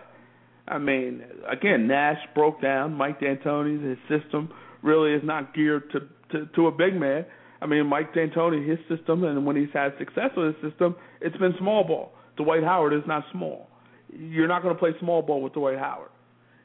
I 0.68 0.78
mean, 0.80 1.24
again, 1.50 1.88
Nash 1.88 2.18
broke 2.34 2.62
down. 2.62 2.94
Mike 2.94 3.20
D'Antoni, 3.22 3.82
his 3.82 3.98
system 4.10 4.50
really 4.82 5.14
is 5.14 5.22
not 5.24 5.54
geared 5.54 5.90
to, 5.92 6.00
to 6.32 6.46
to 6.56 6.68
a 6.68 6.72
big 6.72 6.96
man. 6.96 7.26
I 7.62 7.68
mean, 7.68 7.88
Mike 7.88 8.14
D'Antoni, 8.14 8.68
his 8.68 8.80
system, 8.90 9.24
and 9.24 9.46
when 9.46 9.56
he's 9.56 9.74
had 9.74 9.94
success 9.98 10.32
with 10.36 10.56
his 10.56 10.72
system, 10.72 10.96
it's 11.22 11.38
been 11.38 11.54
small 11.58 11.86
ball. 11.86 12.12
Dwight 12.36 12.64
Howard 12.64 12.94
is 12.94 13.04
not 13.08 13.24
small. 13.32 13.70
You're 14.14 14.48
not 14.48 14.62
going 14.62 14.76
to 14.76 14.80
play 14.80 14.92
small 15.00 15.22
ball 15.22 15.42
with 15.42 15.54
Dwight 15.54 15.80
Howard. 15.80 16.10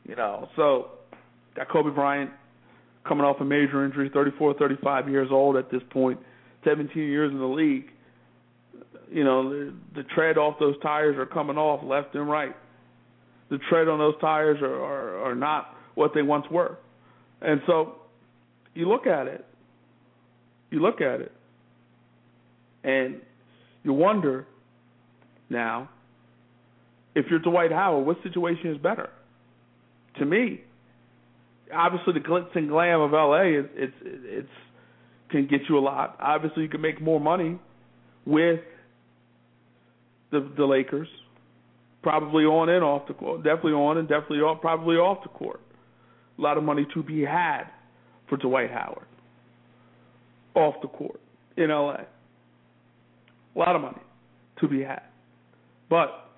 You 0.08 0.16
know, 0.16 0.48
so 0.56 0.88
got 1.54 1.68
Kobe 1.68 1.90
Bryant, 1.90 2.30
coming 3.06 3.24
off 3.24 3.40
a 3.40 3.44
major 3.44 3.84
injury, 3.84 4.10
34, 4.12 4.54
35 4.54 5.08
years 5.08 5.28
old 5.30 5.56
at 5.56 5.70
this 5.70 5.82
point, 5.90 6.18
17 6.64 7.02
years 7.02 7.32
in 7.32 7.38
the 7.38 7.44
league. 7.44 7.86
You 9.10 9.24
know, 9.24 9.50
the, 9.50 9.74
the 9.94 10.02
tread 10.14 10.38
off 10.38 10.58
those 10.60 10.80
tires 10.82 11.16
are 11.16 11.26
coming 11.26 11.56
off 11.56 11.82
left 11.84 12.14
and 12.14 12.28
right. 12.28 12.54
The 13.50 13.58
tread 13.68 13.88
on 13.88 13.98
those 13.98 14.14
tires 14.20 14.58
are, 14.62 14.74
are, 14.74 15.30
are 15.30 15.34
not 15.34 15.74
what 15.94 16.12
they 16.14 16.22
once 16.22 16.46
were. 16.50 16.78
And 17.40 17.60
so 17.66 17.96
you 18.74 18.88
look 18.88 19.06
at 19.06 19.26
it, 19.26 19.44
you 20.70 20.80
look 20.80 21.00
at 21.00 21.20
it, 21.20 21.32
and 22.84 23.20
you 23.82 23.92
wonder 23.92 24.46
now 25.48 25.88
if 27.14 27.26
you're 27.28 27.40
Dwight 27.40 27.72
Howard, 27.72 28.06
what 28.06 28.22
situation 28.22 28.70
is 28.70 28.78
better? 28.78 29.10
To 30.18 30.24
me, 30.24 30.60
obviously 31.74 32.14
the 32.14 32.20
glitz 32.20 32.54
and 32.54 32.68
glam 32.68 33.00
of 33.00 33.12
LA 33.12 33.42
is 33.42 33.66
it's 33.74 33.94
it's 34.02 34.48
can 35.30 35.46
get 35.46 35.60
you 35.68 35.78
a 35.78 35.80
lot. 35.80 36.16
Obviously, 36.20 36.62
you 36.64 36.68
can 36.68 36.80
make 36.80 37.00
more 37.00 37.20
money 37.20 37.58
with 38.26 38.60
the 40.30 40.50
the 40.56 40.64
Lakers, 40.64 41.08
probably 42.02 42.44
on 42.44 42.68
and 42.68 42.84
off 42.84 43.06
the 43.08 43.14
court, 43.14 43.42
definitely 43.42 43.72
on 43.72 43.98
and 43.98 44.08
definitely 44.08 44.38
off, 44.38 44.60
probably 44.60 44.96
off 44.96 45.22
the 45.22 45.28
court. 45.28 45.60
A 46.38 46.42
lot 46.42 46.56
of 46.56 46.64
money 46.64 46.86
to 46.94 47.02
be 47.02 47.22
had 47.22 47.64
for 48.28 48.36
Dwight 48.36 48.70
Howard 48.70 49.06
off 50.54 50.74
the 50.82 50.88
court 50.88 51.20
in 51.56 51.68
LA. 51.68 51.96
A 53.54 53.58
lot 53.58 53.76
of 53.76 53.82
money 53.82 54.00
to 54.60 54.68
be 54.68 54.82
had, 54.82 55.02
but 55.88 56.30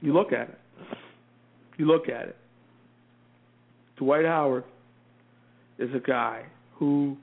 you 0.00 0.12
look 0.12 0.32
at 0.32 0.48
it. 0.48 0.58
You 1.76 1.86
look 1.86 2.08
at 2.08 2.28
it. 2.28 2.36
Dwight 3.96 4.24
Howard 4.24 4.64
is 5.78 5.90
a 5.94 6.00
guy 6.00 6.44
who 6.74 7.16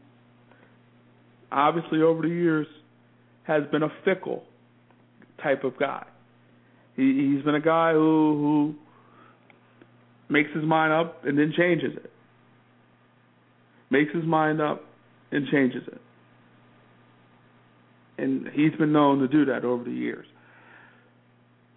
obviously 1.52 2.02
over 2.02 2.22
the 2.22 2.30
years 2.30 2.68
has 3.43 3.64
been 3.72 3.84
a 3.84 3.91
fickle 4.06 4.43
type 5.41 5.64
of 5.64 5.77
guy. 5.77 6.06
He, 6.95 7.34
he's 7.34 7.43
been 7.43 7.56
a 7.56 7.61
guy 7.61 7.93
who, 7.93 8.76
who 10.30 10.34
makes 10.34 10.49
his 10.53 10.64
mind 10.64 10.93
up 10.93 11.26
and 11.26 11.38
then 11.38 11.53
changes 11.57 11.93
it. 11.95 12.11
Makes 13.89 14.14
his 14.14 14.23
mind 14.23 14.61
up 14.61 14.84
and 15.31 15.48
changes 15.48 15.84
it. 15.88 16.02
And 18.18 18.48
he's 18.53 18.73
been 18.77 18.93
known 18.93 19.19
to 19.19 19.27
do 19.27 19.45
that 19.45 19.65
over 19.65 19.84
the 19.84 19.91
years. 19.91 20.26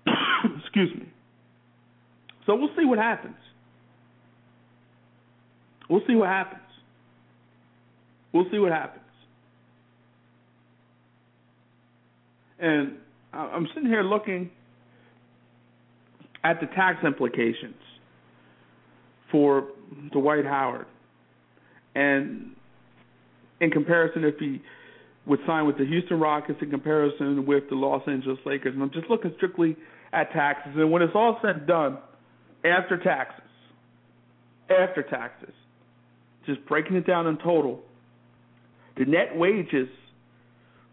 Excuse 0.63 0.95
me. 0.95 1.09
So 2.47 2.55
we'll 2.55 2.71
see 2.79 2.85
what 2.85 2.99
happens. 2.99 3.37
We'll 5.89 6.03
see 6.07 6.15
what 6.15 6.29
happens. 6.29 6.63
We'll 8.33 8.47
see 8.51 8.59
what 8.59 8.73
happens. 8.73 9.05
And 12.59 12.95
I'm 13.33 13.69
sitting 13.75 13.89
here 13.89 14.03
looking 14.03 14.51
at 16.43 16.61
the 16.61 16.67
tax 16.67 17.05
implications 17.05 17.75
for 19.31 19.69
Dwight 20.13 20.45
Howard. 20.45 20.87
And 21.95 22.53
in 23.61 23.71
comparison, 23.71 24.25
if 24.25 24.39
he 24.39 24.63
would 25.27 25.41
sign 25.47 25.67
with 25.67 25.79
the 25.79 25.87
Houston 25.87 26.21
Rockets 26.21 26.59
in 26.61 26.71
comparison 26.71 27.47
with 27.47 27.65
the 27.71 27.77
Los 27.77 28.03
Angeles 28.07 28.39
Lakers, 28.45 28.75
and 28.75 28.83
I'm 28.83 28.91
just 28.93 29.09
looking 29.09 29.33
strictly 29.37 29.77
at 30.13 30.33
taxes. 30.33 30.73
And 30.77 30.91
when 30.91 31.03
it's 31.03 31.15
all 31.15 31.39
said 31.43 31.57
and 31.57 31.67
done, 31.67 31.99
after 32.65 32.99
taxes, 33.03 33.45
after 34.71 35.03
taxes, 35.03 35.55
just 36.47 36.65
breaking 36.67 36.97
it 36.97 37.07
down 37.07 37.27
in 37.27 37.37
total, 37.39 37.81
the 38.97 39.05
net 39.05 39.37
wages 39.37 39.89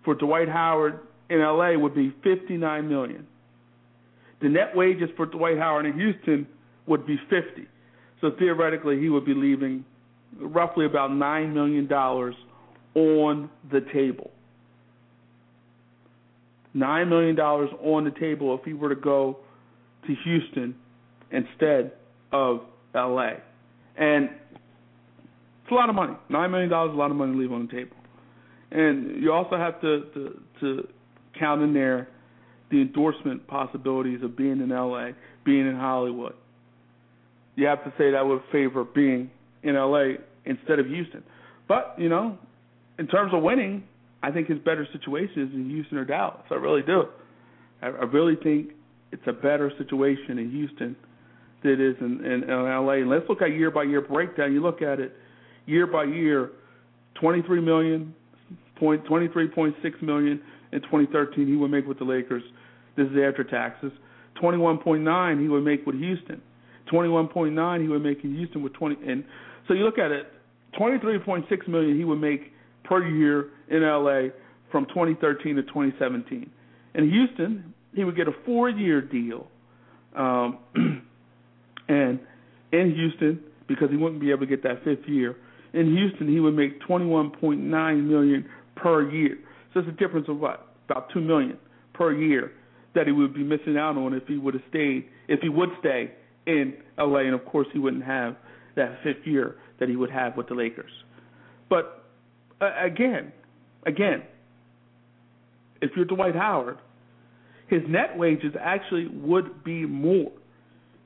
for 0.03 0.15
Dwight 0.15 0.49
Howard 0.49 0.99
in 1.29 1.39
LA 1.39 1.77
would 1.77 1.95
be 1.95 2.13
59 2.23 2.87
million. 2.89 3.27
The 4.41 4.49
net 4.49 4.75
wages 4.75 5.09
for 5.15 5.25
Dwight 5.25 5.57
Howard 5.57 5.85
in 5.85 5.93
Houston 5.93 6.47
would 6.87 7.05
be 7.05 7.17
50. 7.29 7.67
So 8.21 8.31
theoretically, 8.37 8.99
he 8.99 9.09
would 9.09 9.25
be 9.25 9.33
leaving 9.33 9.85
roughly 10.39 10.85
about 10.85 11.13
nine 11.13 11.53
million 11.53 11.87
dollars 11.87 12.35
on 12.95 13.49
the 13.71 13.81
table. 13.93 14.31
Nine 16.73 17.09
million 17.09 17.35
dollars 17.35 17.69
on 17.81 18.05
the 18.05 18.11
table 18.11 18.57
if 18.57 18.63
he 18.65 18.73
were 18.73 18.89
to 18.89 18.99
go 18.99 19.37
to 20.07 20.15
Houston 20.23 20.75
instead 21.31 21.91
of 22.31 22.61
LA. 22.95 23.33
And 23.97 24.29
it's 25.71 25.77
a 25.77 25.79
lot 25.79 25.89
of 25.89 25.95
money. 25.95 26.17
Nine 26.27 26.51
million 26.51 26.69
dollars 26.69 26.89
is 26.89 26.95
a 26.95 26.99
lot 26.99 27.11
of 27.11 27.17
money 27.17 27.31
to 27.31 27.39
leave 27.39 27.51
on 27.53 27.67
the 27.67 27.71
table. 27.71 27.95
And 28.71 29.23
you 29.23 29.31
also 29.31 29.55
have 29.55 29.79
to, 29.79 30.03
to 30.13 30.41
to 30.59 30.87
count 31.39 31.61
in 31.61 31.73
there 31.73 32.09
the 32.71 32.81
endorsement 32.81 33.47
possibilities 33.47 34.21
of 34.21 34.35
being 34.35 34.59
in 34.59 34.69
LA, 34.69 35.11
being 35.45 35.65
in 35.67 35.75
Hollywood. 35.75 36.33
You 37.55 37.67
have 37.67 37.83
to 37.85 37.93
say 37.97 38.11
that 38.11 38.25
would 38.25 38.41
favor 38.51 38.83
being 38.83 39.29
in 39.63 39.75
LA 39.75 40.15
instead 40.45 40.79
of 40.79 40.87
Houston. 40.87 41.23
But, 41.67 41.95
you 41.97 42.09
know, 42.09 42.37
in 42.99 43.07
terms 43.07 43.33
of 43.33 43.41
winning, 43.41 43.83
I 44.23 44.31
think 44.31 44.47
his 44.47 44.59
better 44.59 44.87
situation 44.91 45.43
is 45.43 45.53
in 45.53 45.69
Houston 45.69 45.97
or 45.97 46.05
Dallas. 46.05 46.43
I 46.49 46.55
really 46.55 46.81
do. 46.81 47.03
I, 47.81 47.87
I 47.87 48.03
really 48.03 48.35
think 48.41 48.71
it's 49.11 49.23
a 49.25 49.33
better 49.33 49.71
situation 49.77 50.37
in 50.37 50.51
Houston 50.51 50.95
than 51.63 51.71
it 51.73 51.81
is 51.81 51.95
in, 51.99 52.25
in, 52.25 52.43
in 52.43 52.49
LA. 52.49 52.93
And 52.93 53.09
let's 53.09 53.25
look 53.27 53.41
at 53.41 53.51
year 53.51 53.71
by 53.71 53.83
year 53.83 54.01
breakdown. 54.01 54.53
You 54.53 54.61
look 54.61 54.81
at 54.81 54.99
it 54.99 55.13
year 55.65 55.87
by 55.87 56.03
year, 56.03 56.51
23 57.19 57.61
million, 57.61 58.13
point 58.77 59.05
23.6 59.05 60.01
million 60.01 60.41
in 60.71 60.81
2013 60.81 61.47
he 61.47 61.55
would 61.55 61.71
make 61.71 61.85
with 61.85 61.99
the 61.99 62.05
Lakers. 62.05 62.43
This 62.95 63.07
is 63.07 63.17
after 63.27 63.43
taxes. 63.43 63.91
21.9 64.41 65.41
he 65.41 65.47
would 65.47 65.63
make 65.63 65.85
with 65.85 65.95
Houston. 65.95 66.41
21.9 66.91 67.81
he 67.81 67.87
would 67.87 68.03
make 68.03 68.23
in 68.23 68.35
Houston 68.35 68.63
with 68.63 68.73
20 68.73 68.97
and 69.07 69.23
so 69.67 69.73
you 69.73 69.85
look 69.85 69.97
at 69.97 70.11
it 70.11 70.27
23.6 70.79 71.67
million 71.67 71.97
he 71.97 72.03
would 72.03 72.19
make 72.19 72.51
per 72.83 73.07
year 73.07 73.49
in 73.69 73.83
LA 73.83 74.29
from 74.71 74.85
2013 74.87 75.55
to 75.57 75.63
2017. 75.63 76.49
In 76.95 77.09
Houston, 77.09 77.73
he 77.93 78.03
would 78.03 78.15
get 78.15 78.27
a 78.27 78.31
four-year 78.45 79.01
deal, 79.01 79.47
um, 80.15 80.57
and 81.87 82.19
in 82.71 82.93
Houston, 82.95 83.39
because 83.67 83.89
he 83.89 83.97
wouldn't 83.97 84.21
be 84.21 84.31
able 84.31 84.41
to 84.41 84.45
get 84.45 84.63
that 84.63 84.83
fifth 84.83 85.07
year, 85.07 85.35
in 85.73 85.95
Houston 85.95 86.27
he 86.27 86.39
would 86.39 86.55
make 86.55 86.81
21.9 86.81 88.03
million 88.03 88.45
per 88.75 89.09
year. 89.09 89.37
So 89.73 89.79
it's 89.79 89.89
a 89.89 89.91
difference 89.93 90.27
of 90.29 90.39
what 90.39 90.67
about 90.89 91.09
two 91.13 91.21
million 91.21 91.57
per 91.93 92.13
year 92.13 92.51
that 92.93 93.07
he 93.07 93.13
would 93.13 93.33
be 93.33 93.43
missing 93.43 93.77
out 93.77 93.97
on 93.97 94.13
if 94.13 94.27
he 94.27 94.37
would 94.37 94.53
have 94.53 94.63
stayed, 94.69 95.05
if 95.27 95.39
he 95.41 95.49
would 95.49 95.69
stay 95.79 96.11
in 96.45 96.73
LA, 96.97 97.19
and 97.19 97.33
of 97.33 97.45
course 97.45 97.67
he 97.71 97.79
wouldn't 97.79 98.03
have 98.03 98.35
that 98.75 98.99
fifth 99.03 99.25
year 99.25 99.55
that 99.79 99.87
he 99.89 99.95
would 99.95 100.11
have 100.11 100.35
with 100.35 100.47
the 100.47 100.53
Lakers. 100.53 100.91
But 101.69 102.05
uh, 102.59 102.71
again, 102.83 103.31
again, 103.85 104.23
if 105.81 105.91
you're 105.95 106.05
Dwight 106.05 106.35
Howard, 106.35 106.77
his 107.67 107.81
net 107.87 108.17
wages 108.17 108.53
actually 108.59 109.07
would 109.07 109.63
be 109.63 109.85
more. 109.85 110.31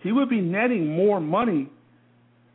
He 0.02 0.12
would 0.12 0.30
be 0.30 0.42
netting 0.42 0.88
more 0.88 1.20
money, 1.20 1.70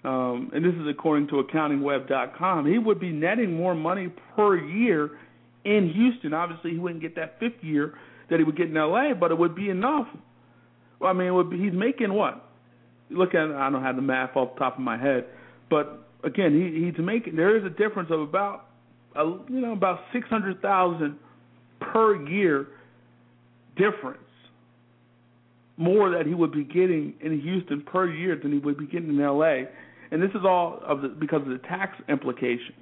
um, 0.05 0.51
and 0.55 0.65
this 0.65 0.75
is 0.75 0.89
according 0.89 1.29
to 1.29 1.43
AccountingWeb.com. 1.43 2.67
He 2.67 2.79
would 2.79 2.99
be 2.99 3.11
netting 3.11 3.55
more 3.55 3.75
money 3.75 4.09
per 4.35 4.57
year 4.57 5.11
in 5.65 5.93
Houston. 5.93 6.33
Obviously, 6.33 6.73
he 6.73 6.79
wouldn't 6.79 7.03
get 7.03 7.15
that 7.17 7.39
fifth 7.39 7.63
year 7.63 7.95
that 8.31 8.39
he 8.39 8.45
would 8.45 8.57
get 8.57 8.69
in 8.69 8.75
LA, 8.75 9.13
but 9.13 9.31
it 9.31 9.39
would 9.39 9.55
be 9.55 9.69
enough. 9.69 10.07
Well, 11.01 11.11
I 11.11 11.13
mean, 11.13 11.51
be, 11.51 11.59
he's 11.59 11.73
making 11.73 12.15
what? 12.15 12.47
Look 13.11 13.35
at 13.35 13.51
I 13.51 13.69
don't 13.71 13.83
have 13.83 13.97
the 13.97 14.03
math 14.03 14.37
off 14.37 14.55
the 14.55 14.61
top 14.61 14.75
of 14.75 14.81
my 14.81 14.97
head, 14.97 15.27
but 15.69 16.07
again, 16.23 16.55
he, 16.55 16.87
he's 16.87 17.05
making. 17.05 17.37
There 17.37 17.57
is 17.57 17.65
a 17.65 17.71
difference 17.71 18.11
of 18.13 18.21
about, 18.21 18.67
a, 19.17 19.25
you 19.25 19.61
know, 19.61 19.73
about 19.73 20.01
six 20.13 20.29
hundred 20.29 20.63
thousand 20.63 21.19
per 21.81 22.25
year 22.29 22.69
difference 23.77 24.23
more 25.77 26.11
that 26.11 26.27
he 26.27 26.35
would 26.35 26.53
be 26.53 26.63
getting 26.63 27.15
in 27.23 27.41
Houston 27.41 27.81
per 27.81 28.07
year 28.07 28.39
than 28.41 28.53
he 28.53 28.59
would 28.59 28.77
be 28.77 28.87
getting 28.87 29.09
in 29.09 29.19
LA. 29.19 29.63
And 30.11 30.23
this 30.23 30.31
is 30.31 30.45
all 30.45 30.81
of 30.85 31.03
the 31.03 31.09
because 31.09 31.43
of 31.43 31.49
the 31.49 31.59
tax 31.59 31.97
implications. 32.09 32.77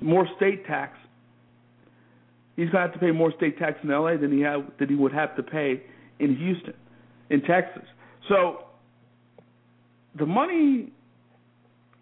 more 0.00 0.26
state 0.36 0.66
tax. 0.66 0.98
He's 2.56 2.70
going 2.70 2.86
to 2.86 2.92
have 2.92 2.92
to 2.92 2.98
pay 2.98 3.10
more 3.10 3.32
state 3.36 3.58
tax 3.58 3.78
in 3.82 3.88
LA 3.88 4.16
than 4.16 4.30
he 4.30 4.40
had 4.40 4.66
than 4.78 4.88
he 4.88 4.94
would 4.94 5.12
have 5.12 5.34
to 5.36 5.42
pay 5.42 5.82
in 6.18 6.36
Houston, 6.36 6.74
in 7.30 7.42
Texas. 7.42 7.84
So 8.28 8.66
the 10.16 10.26
money 10.26 10.92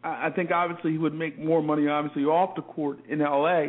I 0.04 0.30
think 0.30 0.50
obviously 0.50 0.92
he 0.92 0.98
would 0.98 1.14
make 1.14 1.38
more 1.38 1.62
money 1.62 1.86
obviously 1.88 2.24
off 2.24 2.56
the 2.56 2.62
court 2.62 2.98
in 3.08 3.20
LA. 3.20 3.66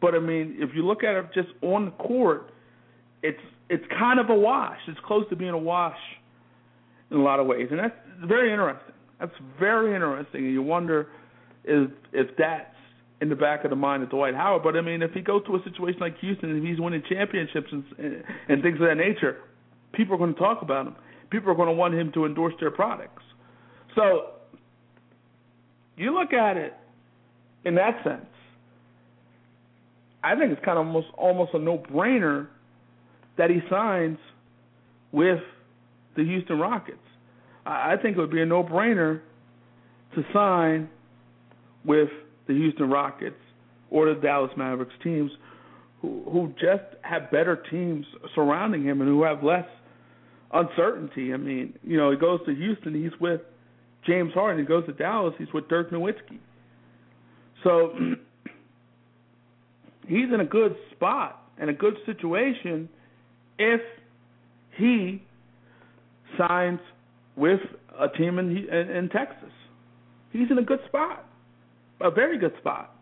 But 0.00 0.14
I 0.14 0.18
mean, 0.18 0.56
if 0.58 0.70
you 0.74 0.86
look 0.86 1.02
at 1.02 1.14
it 1.14 1.26
just 1.34 1.48
on 1.62 1.86
the 1.86 1.90
court, 1.92 2.50
it's 3.22 3.40
it's 3.70 3.84
kind 3.98 4.20
of 4.20 4.28
a 4.28 4.34
wash. 4.34 4.78
It's 4.88 5.00
close 5.06 5.24
to 5.30 5.36
being 5.36 5.52
a 5.52 5.58
wash 5.58 5.96
in 7.10 7.16
a 7.16 7.22
lot 7.22 7.40
of 7.40 7.46
ways, 7.46 7.68
and 7.70 7.78
that's 7.78 7.94
very 8.26 8.52
interesting. 8.52 8.94
That's 9.20 9.32
very 9.58 9.94
interesting, 9.94 10.44
and 10.44 10.52
you 10.52 10.62
wonder 10.62 11.08
if 11.64 11.90
if 12.12 12.36
that's 12.36 12.74
in 13.20 13.28
the 13.28 13.36
back 13.36 13.64
of 13.64 13.70
the 13.70 13.76
mind 13.76 14.02
of 14.02 14.10
Dwight 14.10 14.34
Howard. 14.34 14.62
But 14.62 14.76
I 14.76 14.80
mean, 14.80 15.02
if 15.02 15.12
he 15.12 15.20
goes 15.20 15.44
to 15.46 15.56
a 15.56 15.62
situation 15.64 16.00
like 16.00 16.18
Houston 16.18 16.50
and 16.50 16.66
he's 16.66 16.80
winning 16.80 17.02
championships 17.08 17.68
and 17.70 17.84
and 18.48 18.62
things 18.62 18.74
of 18.80 18.86
that 18.88 18.96
nature, 18.96 19.38
people 19.92 20.14
are 20.14 20.18
going 20.18 20.34
to 20.34 20.40
talk 20.40 20.62
about 20.62 20.86
him. 20.86 20.96
People 21.30 21.50
are 21.50 21.54
going 21.54 21.68
to 21.68 21.74
want 21.74 21.94
him 21.94 22.12
to 22.12 22.26
endorse 22.26 22.54
their 22.60 22.70
products. 22.70 23.22
So 23.94 24.30
you 25.96 26.12
look 26.12 26.32
at 26.32 26.56
it 26.56 26.74
in 27.64 27.76
that 27.76 28.02
sense. 28.04 28.26
I 30.22 30.36
think 30.36 30.52
it's 30.52 30.64
kind 30.64 30.78
of 30.78 30.86
almost 30.86 31.08
almost 31.16 31.54
a 31.54 31.58
no-brainer 31.58 32.48
that 33.36 33.50
he 33.50 33.60
signs 33.70 34.18
with 35.12 35.40
the 36.16 36.24
Houston 36.24 36.58
Rockets. 36.58 36.98
I 37.66 37.96
think 38.00 38.16
it 38.16 38.20
would 38.20 38.30
be 38.30 38.42
a 38.42 38.46
no-brainer 38.46 39.20
to 40.14 40.22
sign 40.32 40.88
with 41.84 42.08
the 42.46 42.54
Houston 42.54 42.90
Rockets 42.90 43.36
or 43.90 44.12
the 44.12 44.20
Dallas 44.20 44.50
Mavericks 44.56 44.94
teams 45.02 45.30
who 46.02 46.22
who 46.30 46.52
just 46.60 46.84
have 47.02 47.30
better 47.30 47.62
teams 47.70 48.06
surrounding 48.34 48.84
him 48.84 49.00
and 49.00 49.08
who 49.08 49.22
have 49.22 49.42
less 49.42 49.66
uncertainty. 50.52 51.32
I 51.32 51.36
mean, 51.36 51.74
you 51.82 51.96
know, 51.96 52.10
he 52.10 52.16
goes 52.16 52.40
to 52.46 52.54
Houston, 52.54 52.94
he's 52.94 53.18
with 53.20 53.40
James 54.06 54.32
Harden. 54.34 54.60
He 54.60 54.66
goes 54.66 54.84
to 54.86 54.92
Dallas, 54.92 55.34
he's 55.38 55.52
with 55.52 55.68
Dirk 55.68 55.90
Nowitzki. 55.90 56.38
So 57.62 57.94
he's 60.06 60.32
in 60.32 60.40
a 60.40 60.44
good 60.44 60.76
spot 60.92 61.42
and 61.58 61.70
a 61.70 61.72
good 61.72 61.94
situation 62.04 62.88
if 63.58 63.80
he 64.76 65.22
signs 66.36 66.80
with 67.36 67.60
a 67.98 68.08
team 68.08 68.38
in, 68.38 68.56
in 68.56 68.90
in 68.90 69.08
Texas. 69.08 69.52
He's 70.32 70.50
in 70.50 70.58
a 70.58 70.62
good 70.62 70.80
spot, 70.88 71.26
a 72.00 72.10
very 72.10 72.38
good 72.38 72.54
spot. 72.58 72.94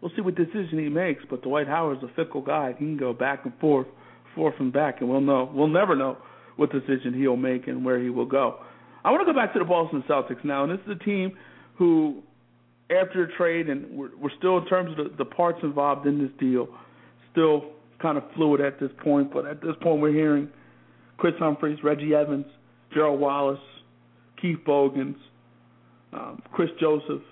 We'll 0.00 0.12
see 0.14 0.20
what 0.20 0.34
decision 0.34 0.78
he 0.78 0.90
makes, 0.90 1.24
but 1.30 1.42
Dwight 1.42 1.66
Howard's 1.66 2.02
a 2.02 2.08
fickle 2.14 2.42
guy. 2.42 2.72
He 2.72 2.84
can 2.84 2.98
go 2.98 3.14
back 3.14 3.46
and 3.46 3.54
forth, 3.58 3.86
forth 4.34 4.54
and 4.58 4.70
back, 4.70 5.00
and 5.00 5.08
we'll 5.08 5.22
know. 5.22 5.50
We'll 5.52 5.68
never 5.68 5.96
know 5.96 6.18
what 6.56 6.70
decision 6.70 7.14
he'll 7.14 7.36
make 7.36 7.66
and 7.66 7.84
where 7.84 7.98
he 7.98 8.10
will 8.10 8.26
go. 8.26 8.58
I 9.04 9.10
want 9.10 9.26
to 9.26 9.32
go 9.32 9.38
back 9.38 9.52
to 9.54 9.58
the 9.58 9.64
Boston 9.64 10.04
Celtics 10.08 10.44
now, 10.44 10.64
and 10.64 10.72
this 10.72 10.84
is 10.86 10.96
a 11.00 11.04
team 11.04 11.36
who, 11.76 12.22
after 12.90 13.24
a 13.24 13.36
trade, 13.36 13.68
and 13.68 13.96
we're, 13.96 14.14
we're 14.18 14.30
still 14.38 14.58
in 14.58 14.66
terms 14.66 14.98
of 14.98 15.10
the, 15.12 15.16
the 15.16 15.24
parts 15.24 15.58
involved 15.62 16.06
in 16.06 16.18
this 16.18 16.30
deal, 16.38 16.68
still 17.32 17.64
kind 18.00 18.18
of 18.18 18.24
fluid 18.34 18.60
at 18.60 18.78
this 18.78 18.90
point. 19.02 19.32
But 19.32 19.46
at 19.46 19.60
this 19.62 19.74
point, 19.82 20.00
we're 20.00 20.12
hearing 20.12 20.48
Kris 21.16 21.34
Humphries, 21.38 21.78
Reggie 21.82 22.14
Evans, 22.14 22.46
Gerald 22.94 23.20
Wallace, 23.20 23.58
Keith 24.40 24.58
Bogans, 24.64 25.16
um, 26.12 26.40
Kris 26.52 26.70
Joseph, 26.80 27.22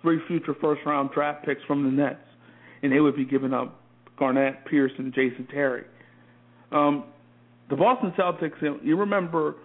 three 0.00 0.18
future 0.26 0.54
first 0.60 0.80
round 0.86 1.10
draft 1.12 1.44
picks 1.44 1.62
from 1.64 1.84
the 1.84 1.90
Nets, 1.90 2.24
and 2.82 2.90
they 2.90 3.00
would 3.00 3.14
be 3.14 3.24
giving 3.24 3.52
up 3.52 3.80
Garnett, 4.18 4.64
Pierce, 4.66 4.92
and 4.98 5.12
Jason 5.14 5.46
Terry. 5.52 5.84
Um, 6.72 7.04
the 7.68 7.76
Boston 7.76 8.12
Celtics, 8.18 8.60
you 8.82 8.96
remember 8.96 9.56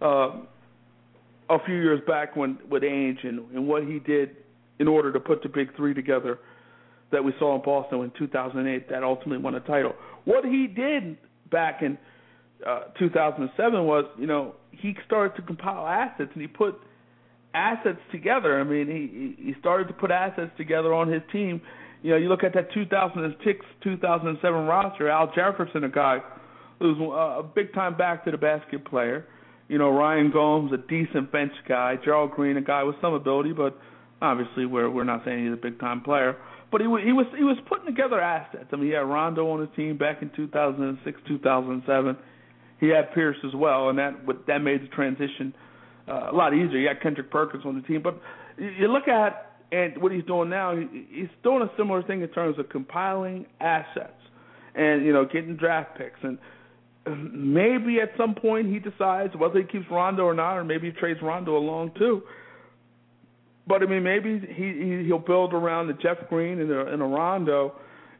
uh, 0.00 0.36
a 1.50 1.58
few 1.64 1.76
years 1.76 2.00
back 2.06 2.36
when 2.36 2.58
with 2.68 2.82
Ainge 2.82 3.26
and, 3.26 3.50
and 3.52 3.66
what 3.66 3.84
he 3.84 3.98
did 3.98 4.36
in 4.78 4.88
order 4.88 5.12
to 5.12 5.20
put 5.20 5.42
the 5.42 5.48
big 5.48 5.74
three 5.76 5.94
together 5.94 6.38
that 7.10 7.22
we 7.22 7.32
saw 7.38 7.54
in 7.54 7.62
Boston 7.62 8.00
in 8.00 8.12
2008 8.18 8.88
that 8.88 9.02
ultimately 9.02 9.38
won 9.38 9.54
a 9.54 9.60
title. 9.60 9.94
What 10.24 10.44
he 10.44 10.66
did 10.66 11.18
back 11.50 11.82
in 11.82 11.98
uh, 12.66 12.84
2007 12.98 13.84
was, 13.84 14.04
you 14.18 14.26
know, 14.26 14.54
he 14.70 14.94
started 15.06 15.36
to 15.36 15.42
compile 15.42 15.86
assets 15.86 16.30
and 16.32 16.42
he 16.42 16.48
put 16.48 16.74
assets 17.54 17.98
together. 18.10 18.60
I 18.60 18.64
mean, 18.64 18.86
he 18.86 19.42
he 19.42 19.54
started 19.60 19.88
to 19.88 19.94
put 19.94 20.10
assets 20.10 20.50
together 20.56 20.92
on 20.92 21.10
his 21.10 21.22
team. 21.32 21.60
You 22.02 22.12
know, 22.12 22.16
you 22.16 22.28
look 22.28 22.44
at 22.44 22.54
that 22.54 22.72
2006 22.72 23.66
2007 23.82 24.66
roster. 24.66 25.08
Al 25.08 25.32
Jefferson, 25.34 25.84
a 25.84 25.88
guy 25.88 26.18
who's 26.78 26.98
a 26.98 27.42
big 27.42 27.72
time 27.74 27.96
back 27.96 28.24
to 28.24 28.30
the 28.30 28.38
basket 28.38 28.84
player. 28.84 29.26
You 29.68 29.78
know, 29.78 29.90
Ryan 29.90 30.30
Gomes, 30.32 30.72
a 30.72 30.76
decent 30.76 31.30
bench 31.30 31.52
guy. 31.68 31.96
Gerald 32.04 32.32
Green, 32.32 32.56
a 32.56 32.62
guy 32.62 32.82
with 32.82 32.96
some 33.00 33.14
ability, 33.14 33.52
but 33.52 33.78
obviously 34.20 34.66
we're 34.66 34.90
we're 34.90 35.04
not 35.04 35.22
saying 35.24 35.44
he's 35.44 35.52
a 35.52 35.56
big 35.56 35.78
time 35.78 36.00
player. 36.00 36.36
But 36.70 36.80
he 36.80 36.86
was 36.86 37.02
he 37.04 37.12
was 37.12 37.26
he 37.36 37.44
was 37.44 37.58
putting 37.68 37.86
together 37.86 38.20
assets. 38.20 38.66
I 38.72 38.76
mean, 38.76 38.86
he 38.86 38.92
had 38.92 39.00
Rondo 39.00 39.48
on 39.50 39.60
his 39.60 39.68
team 39.76 39.98
back 39.98 40.22
in 40.22 40.30
2006 40.34 41.20
2007. 41.28 42.16
He 42.82 42.88
had 42.88 43.14
Pierce 43.14 43.36
as 43.46 43.54
well, 43.54 43.90
and 43.90 43.98
that 44.00 44.14
that 44.48 44.58
made 44.58 44.82
the 44.82 44.88
transition 44.88 45.54
uh, 46.08 46.30
a 46.32 46.34
lot 46.34 46.52
easier. 46.52 46.80
He 46.80 46.84
had 46.84 47.00
Kendrick 47.00 47.30
Perkins 47.30 47.62
on 47.64 47.76
the 47.76 47.86
team, 47.86 48.02
but 48.02 48.20
you 48.58 48.88
look 48.88 49.06
at 49.06 49.52
and 49.70 50.02
what 50.02 50.10
he's 50.10 50.24
doing 50.24 50.50
now, 50.50 50.76
he's 50.76 51.28
doing 51.44 51.62
a 51.62 51.70
similar 51.76 52.02
thing 52.02 52.22
in 52.22 52.28
terms 52.28 52.58
of 52.58 52.68
compiling 52.68 53.46
assets 53.60 54.20
and 54.74 55.06
you 55.06 55.12
know 55.12 55.24
getting 55.24 55.56
draft 55.56 55.96
picks 55.96 56.18
and 56.24 56.38
maybe 57.06 58.00
at 58.00 58.10
some 58.16 58.34
point 58.34 58.66
he 58.66 58.80
decides 58.80 59.36
whether 59.36 59.60
he 59.60 59.64
keeps 59.64 59.86
Rondo 59.88 60.24
or 60.24 60.34
not, 60.34 60.56
or 60.56 60.64
maybe 60.64 60.90
he 60.90 60.92
trades 60.92 61.20
Rondo 61.22 61.56
along 61.56 61.92
too. 61.96 62.22
But 63.66 63.84
I 63.84 63.86
mean, 63.86 64.02
maybe 64.02 64.40
he, 64.40 64.64
he 64.64 65.04
he'll 65.06 65.20
build 65.20 65.54
around 65.54 65.86
the 65.86 65.94
Jeff 65.94 66.16
Green 66.28 66.60
and 66.60 66.70
a, 66.70 66.92
and 66.92 67.00
a 67.00 67.04
Rondo, 67.04 67.74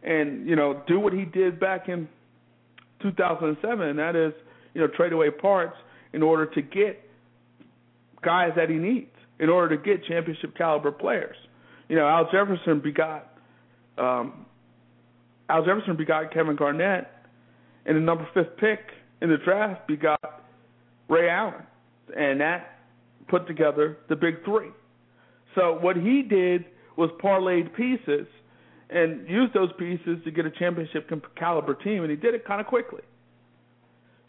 and 0.05 0.49
you 0.49 0.55
know 0.55 0.83
do 0.87 1.01
what 1.01 1.13
he 1.13 1.25
did 1.25 1.59
back 1.59 1.89
in 1.89 2.09
2007, 3.03 3.89
and 3.89 3.99
that 3.99 4.15
is 4.15 4.33
you 4.75 4.81
know 4.81 4.89
trade 4.89 5.13
away 5.13 5.31
parts 5.31 5.77
in 6.13 6.23
order 6.23 6.47
to 6.47 6.63
get 6.63 7.01
guys 8.23 8.53
that 8.57 8.69
he 8.71 8.77
needs 8.77 9.09
in 9.41 9.49
order 9.49 9.77
to 9.77 9.83
get 9.83 10.05
championship 10.05 10.57
caliber 10.57 10.93
players. 10.93 11.37
You 11.89 11.97
know, 11.97 12.07
Al 12.07 12.31
Jefferson 12.31 12.81
begot 12.81 13.39
um, 13.99 14.47
Al 15.49 15.65
Jefferson 15.65 15.97
begot 15.97 16.33
Kevin 16.33 16.57
Garnett, 16.57 17.09
and 17.85 17.97
the 17.97 18.01
number 18.01 18.27
fifth 18.33 18.57
pick 18.59 18.81
in 19.21 19.29
the 19.29 19.37
draft 19.39 19.87
begot 19.87 20.45
Ray 21.09 21.29
Allen, 21.29 21.65
and 22.17 22.41
that 22.41 22.79
put 23.29 23.47
together 23.47 23.99
the 24.09 24.17
big 24.17 24.45
three. 24.45 24.69
So 25.55 25.79
what 25.81 25.97
he 25.97 26.23
did 26.23 26.65
was 26.97 27.11
parlayed 27.23 27.75
pieces 27.75 28.27
and 28.91 29.29
used 29.29 29.55
those 29.55 29.71
pieces 29.79 30.19
to 30.25 30.31
get 30.31 30.47
a 30.47 30.51
championship 30.51 31.11
caliber 31.37 31.75
team, 31.75 32.03
and 32.03 32.11
he 32.11 32.17
did 32.17 32.35
it 32.35 32.45
kind 32.47 32.61
of 32.61 32.67
quickly. 32.67 33.01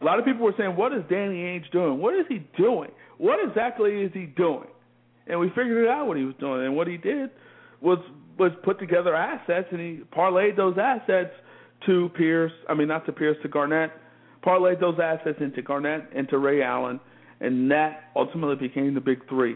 A 0.03 0.05
lot 0.05 0.19
of 0.19 0.25
people 0.25 0.43
were 0.43 0.53
saying, 0.57 0.75
"What 0.75 0.93
is 0.93 1.01
Danny 1.09 1.43
Ainge 1.43 1.71
doing? 1.71 1.99
What 1.99 2.13
is 2.13 2.25
he 2.27 2.39
doing? 2.57 2.91
What 3.17 3.39
exactly 3.41 4.01
is 4.01 4.11
he 4.13 4.25
doing?" 4.25 4.67
And 5.27 5.39
we 5.39 5.47
figured 5.49 5.85
it 5.85 5.88
out 5.88 6.07
what 6.07 6.17
he 6.17 6.25
was 6.25 6.35
doing, 6.35 6.65
and 6.65 6.75
what 6.75 6.88
he 6.88 6.97
did 6.97 7.30
was 7.80 7.99
was 8.38 8.51
put 8.63 8.80
together 8.80 9.15
assets, 9.15 9.67
and 9.71 9.80
he 9.80 10.01
parlayed 10.13 10.57
those 10.57 10.77
assets 10.77 11.31
to 11.85 12.09
Pierce. 12.17 12.51
I 12.67 12.73
mean, 12.73 12.89
not 12.89 13.05
to 13.05 13.13
Pierce, 13.13 13.38
to 13.43 13.47
Garnett. 13.47 13.91
Parlayed 14.45 14.81
those 14.81 14.99
assets 14.99 15.39
into 15.39 15.61
Garnett, 15.61 16.11
into 16.13 16.38
Ray 16.38 16.61
Allen, 16.61 16.99
and 17.39 17.71
that 17.71 18.11
ultimately 18.13 18.55
became 18.55 18.93
the 18.93 19.01
big 19.01 19.25
three. 19.30 19.55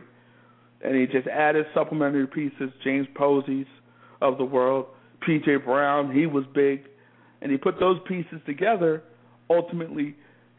And 0.81 0.95
he 0.95 1.07
just 1.07 1.27
added 1.27 1.65
supplementary 1.73 2.27
pieces, 2.27 2.71
James 2.85 3.07
Posey's 3.15 3.67
of 4.21 4.37
the 4.37 4.45
world, 4.45 4.85
P.J. 5.25 5.57
Brown, 5.57 6.13
he 6.13 6.25
was 6.25 6.45
big, 6.53 6.87
and 7.41 7.51
he 7.51 7.57
put 7.57 7.79
those 7.79 7.99
pieces 8.07 8.39
together 8.45 9.03
ultimately 9.49 10.15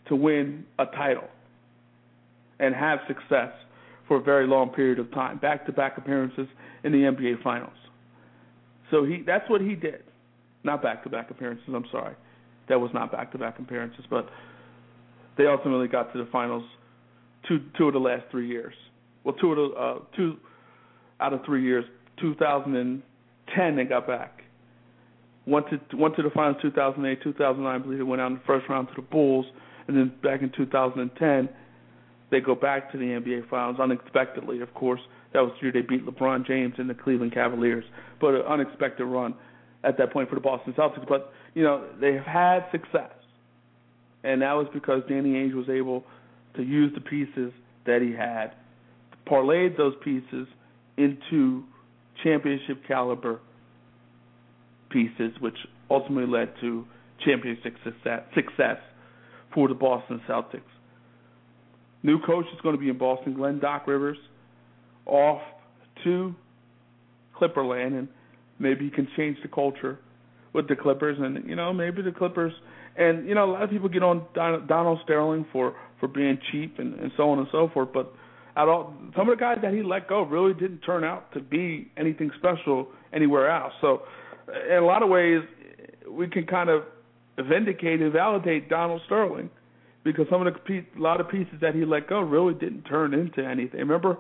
to 0.09 0.17
win 0.17 0.65
a 0.79 0.87
title 0.87 1.29
and 2.59 2.75
have 2.75 2.99
success 3.07 3.53
for 4.07 4.17
a 4.17 4.23
very 4.23 4.47
long 4.47 4.71
period 4.71 4.99
of 4.99 5.11
time, 5.13 5.39
back-to-back 5.39 5.99
appearances 5.99 6.49
in 6.83 6.93
the 6.93 6.99
NBA 6.99 7.43
Finals. 7.43 7.77
So 8.91 9.05
he 9.05 9.23
that's 9.25 9.49
what 9.51 9.61
he 9.61 9.75
did. 9.75 10.03
Not 10.65 10.83
back-to-back 10.83 11.31
appearances, 11.31 11.69
I'm 11.69 11.85
sorry. 11.93 12.15
That 12.69 12.81
was 12.81 12.91
not 12.95 13.13
back-to-back 13.13 13.59
appearances, 13.59 14.05
but 14.11 14.29
they 15.37 15.47
ultimately 15.47 15.89
got 15.89 16.13
to 16.13 16.19
the 16.19 16.31
finals 16.31 16.65
two 17.47 17.61
two 17.77 17.89
of 17.89 17.93
the 17.93 18.01
last 18.01 18.25
3 18.31 18.49
years. 18.49 18.75
Well, 19.25 19.35
two 19.35 19.53
of 19.53 19.57
the 19.57 19.77
uh, 19.77 19.99
two 20.17 20.37
out 21.21 21.33
of 21.33 21.45
3 21.45 21.63
years. 21.63 21.85
2010 22.21 23.77
they 23.77 23.85
got 23.85 24.07
back. 24.07 24.43
Went 25.47 25.67
to 25.71 25.97
went 25.97 26.17
to 26.17 26.23
the 26.23 26.31
finals 26.31 26.57
2008, 26.63 27.23
2009. 27.23 27.75
I 27.75 27.79
believe 27.79 27.99
they 27.99 28.05
went 28.05 28.23
out 28.23 28.29
in 28.29 28.35
the 28.35 28.45
first 28.47 28.69
round 28.69 28.89
to 28.89 28.95
the 28.97 29.03
Bulls 29.03 29.47
and 29.89 29.97
then 29.97 30.13
back 30.23 30.43
in 30.43 30.53
2010, 30.57 31.49
they 32.31 32.41
go 32.41 32.55
back 32.55 32.93
to 32.93 32.99
the 32.99 33.05
NBA 33.05 33.49
Finals 33.49 33.81
unexpectedly. 33.81 34.61
Of 34.61 34.73
course, 34.75 35.01
that 35.33 35.41
was 35.41 35.53
the 35.59 35.67
year 35.67 35.73
they 35.73 35.81
beat 35.81 36.07
LeBron 36.07 36.47
James 36.47 36.75
and 36.79 36.89
the 36.89 36.95
Cleveland 36.95 37.33
Cavaliers, 37.33 37.85
but 38.21 38.35
an 38.35 38.43
unexpected 38.43 39.05
run 39.05 39.35
at 39.85 39.97
that 39.99 40.13
point 40.13 40.29
for 40.29 40.35
the 40.35 40.41
Boston 40.41 40.75
Celtics. 40.75 41.09
But 41.09 41.33
you 41.55 41.63
know 41.63 41.87
they've 42.01 42.21
had 42.21 42.67
success, 42.71 43.13
and 44.25 44.43
that 44.43 44.53
was 44.53 44.67
because 44.73 45.03
Danny 45.09 45.31
Ainge 45.31 45.55
was 45.55 45.69
able 45.69 46.05
to 46.57 46.63
use 46.63 46.93
the 46.95 47.01
pieces 47.01 47.53
that 47.87 48.03
he 48.03 48.13
had, 48.13 48.53
parlayed 49.27 49.77
those 49.77 49.95
pieces 50.05 50.47
into 50.99 51.65
championship 52.23 52.83
caliber 52.87 53.41
pieces, 54.91 55.33
which 55.41 55.57
ultimately 55.91 56.31
led 56.31 56.53
to 56.61 56.85
championship 57.25 57.75
success, 57.85 58.23
success 58.35 58.79
for 59.55 59.69
the 59.69 59.75
Boston 59.75 60.21
Celtics. 60.29 60.63
New 62.03 62.21
coach 62.21 62.47
is 62.55 62.61
going 62.63 62.75
to 62.75 62.81
be 62.81 62.89
in 62.89 62.99
Boston, 62.99 63.35
Glenn 63.35 63.59
Doc 63.59 63.87
Rivers, 63.87 64.19
off 65.07 65.41
to 66.05 66.35
Clipperland, 67.41 67.99
and 67.99 68.09
maybe 68.59 68.85
he 68.85 68.91
can 68.91 69.09
change 69.17 69.39
the 69.43 69.49
culture 69.49 69.99
with 70.53 70.69
the 70.69 70.77
Clippers, 70.77 71.19
and 71.21 71.49
you 71.49 71.57
know 71.57 71.73
maybe 71.73 72.03
the 72.03 72.13
Clippers, 72.13 72.53
and 72.97 73.27
you 73.29 73.35
know 73.35 73.51
a 73.51 73.53
lot 73.53 73.63
of 73.63 73.71
people 73.71 73.89
get 73.89 74.03
on 74.03 74.25
Don, 74.35 74.67
Donald 74.67 75.01
Sterling 75.05 75.47
for 75.53 75.75
for 76.01 76.09
being 76.09 76.39
cheap 76.53 76.79
and, 76.79 76.95
and 76.95 77.11
so 77.17 77.31
on 77.31 77.39
and 77.39 77.49
so 77.51 77.69
forth, 77.73 77.89
but 77.93 78.13
at 78.57 78.69
all 78.69 78.95
some 79.17 79.29
of 79.29 79.37
the 79.37 79.41
guys 79.41 79.59
that 79.63 79.73
he 79.73 79.83
let 79.83 80.09
go 80.09 80.23
really 80.23 80.55
didn't 80.55 80.81
turn 80.81 81.05
out 81.05 81.33
to 81.33 81.41
be 81.41 81.91
anything 81.97 82.31
special 82.39 82.89
anywhere 83.13 83.51
else. 83.51 83.73
So 83.81 84.03
in 84.71 84.77
a 84.77 84.87
lot 84.87 85.03
of 85.03 85.09
ways, 85.09 85.41
we 86.11 86.29
can 86.29 86.47
kind 86.47 86.71
of 86.71 86.83
vindicate 87.43 88.01
and 88.01 88.13
validate 88.13 88.69
Donald 88.69 89.03
Sterling 89.07 89.51
because 90.05 90.27
some 90.31 90.47
of 90.47 90.53
the 90.53 90.79
a 90.79 91.01
lot 91.01 91.21
of 91.21 91.29
pieces 91.29 91.55
that 91.61 91.75
he 91.75 91.85
let 91.85 92.09
go 92.09 92.21
really 92.21 92.55
didn't 92.55 92.83
turn 92.83 93.15
into 93.15 93.45
anything. 93.45 93.81
Remember, 93.81 94.17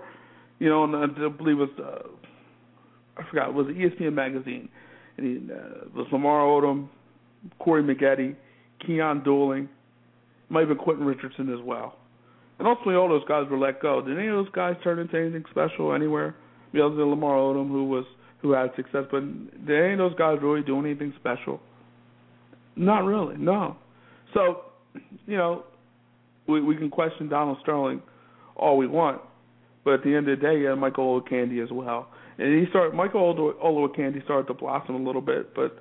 you 0.59 0.69
know, 0.69 0.85
and 0.85 0.95
I 0.95 1.07
believe 1.28 1.61
it 1.61 1.61
was 1.61 1.70
uh, 1.78 3.20
I 3.20 3.28
forgot 3.28 3.49
it 3.49 3.55
was 3.55 3.66
ESPN 3.66 4.12
magazine, 4.12 4.69
and 5.16 5.27
he, 5.27 5.53
uh, 5.53 5.89
was 5.95 6.07
Lamar 6.12 6.43
Odom, 6.43 6.89
Corey 7.59 7.82
Maggette, 7.82 8.36
Keyon 8.86 9.24
Dooling, 9.24 9.69
might 10.49 10.61
have 10.61 10.69
been 10.69 10.78
Quentin 10.78 11.05
Richardson 11.05 11.53
as 11.53 11.61
well. 11.65 11.97
And 12.59 12.66
ultimately, 12.66 12.97
all 12.97 13.09
those 13.09 13.27
guys 13.28 13.47
were 13.51 13.59
let 13.59 13.81
go. 13.81 14.03
Did 14.03 14.19
any 14.19 14.28
of 14.28 14.35
those 14.35 14.53
guys 14.53 14.74
turn 14.82 14.99
into 14.99 15.16
anything 15.16 15.45
special 15.51 15.95
anywhere? 15.95 16.35
other 16.74 16.97
than 16.97 17.11
Lamar 17.11 17.35
Odom, 17.35 17.69
who 17.69 17.85
was 17.85 18.05
who 18.43 18.53
had 18.53 18.70
success, 18.77 19.05
but 19.11 19.20
did 19.66 19.82
any 19.82 19.93
of 19.95 19.99
those 19.99 20.15
guys 20.15 20.39
really 20.40 20.62
do 20.62 20.78
anything 20.78 21.12
special? 21.19 21.61
Not 22.79 23.05
really, 23.05 23.37
no. 23.37 23.77
So, 24.35 24.61
you 25.27 25.37
know, 25.37 25.65
we 26.47 26.63
we 26.63 26.77
can 26.77 26.91
question 26.91 27.29
Donald 27.29 27.59
Sterling 27.63 28.01
all 28.57 28.77
we 28.77 28.87
want, 28.87 29.21
but 29.85 29.95
at 29.95 30.05
the 30.05 30.15
end 30.15 30.29
of 30.29 30.39
the 30.39 30.47
day, 30.47 30.63
yeah, 30.63 30.75
Michael 30.75 31.21
Olowokandi 31.21 31.63
as 31.63 31.71
well. 31.71 32.09
And 32.39 32.59
he 32.59 32.71
started 32.71 32.95
Michael 32.95 33.35
Olowokandi 33.63 34.25
started 34.25 34.47
to 34.47 34.55
blossom 34.55 34.95
a 34.95 34.99
little 34.99 35.21
bit, 35.21 35.55
but 35.55 35.79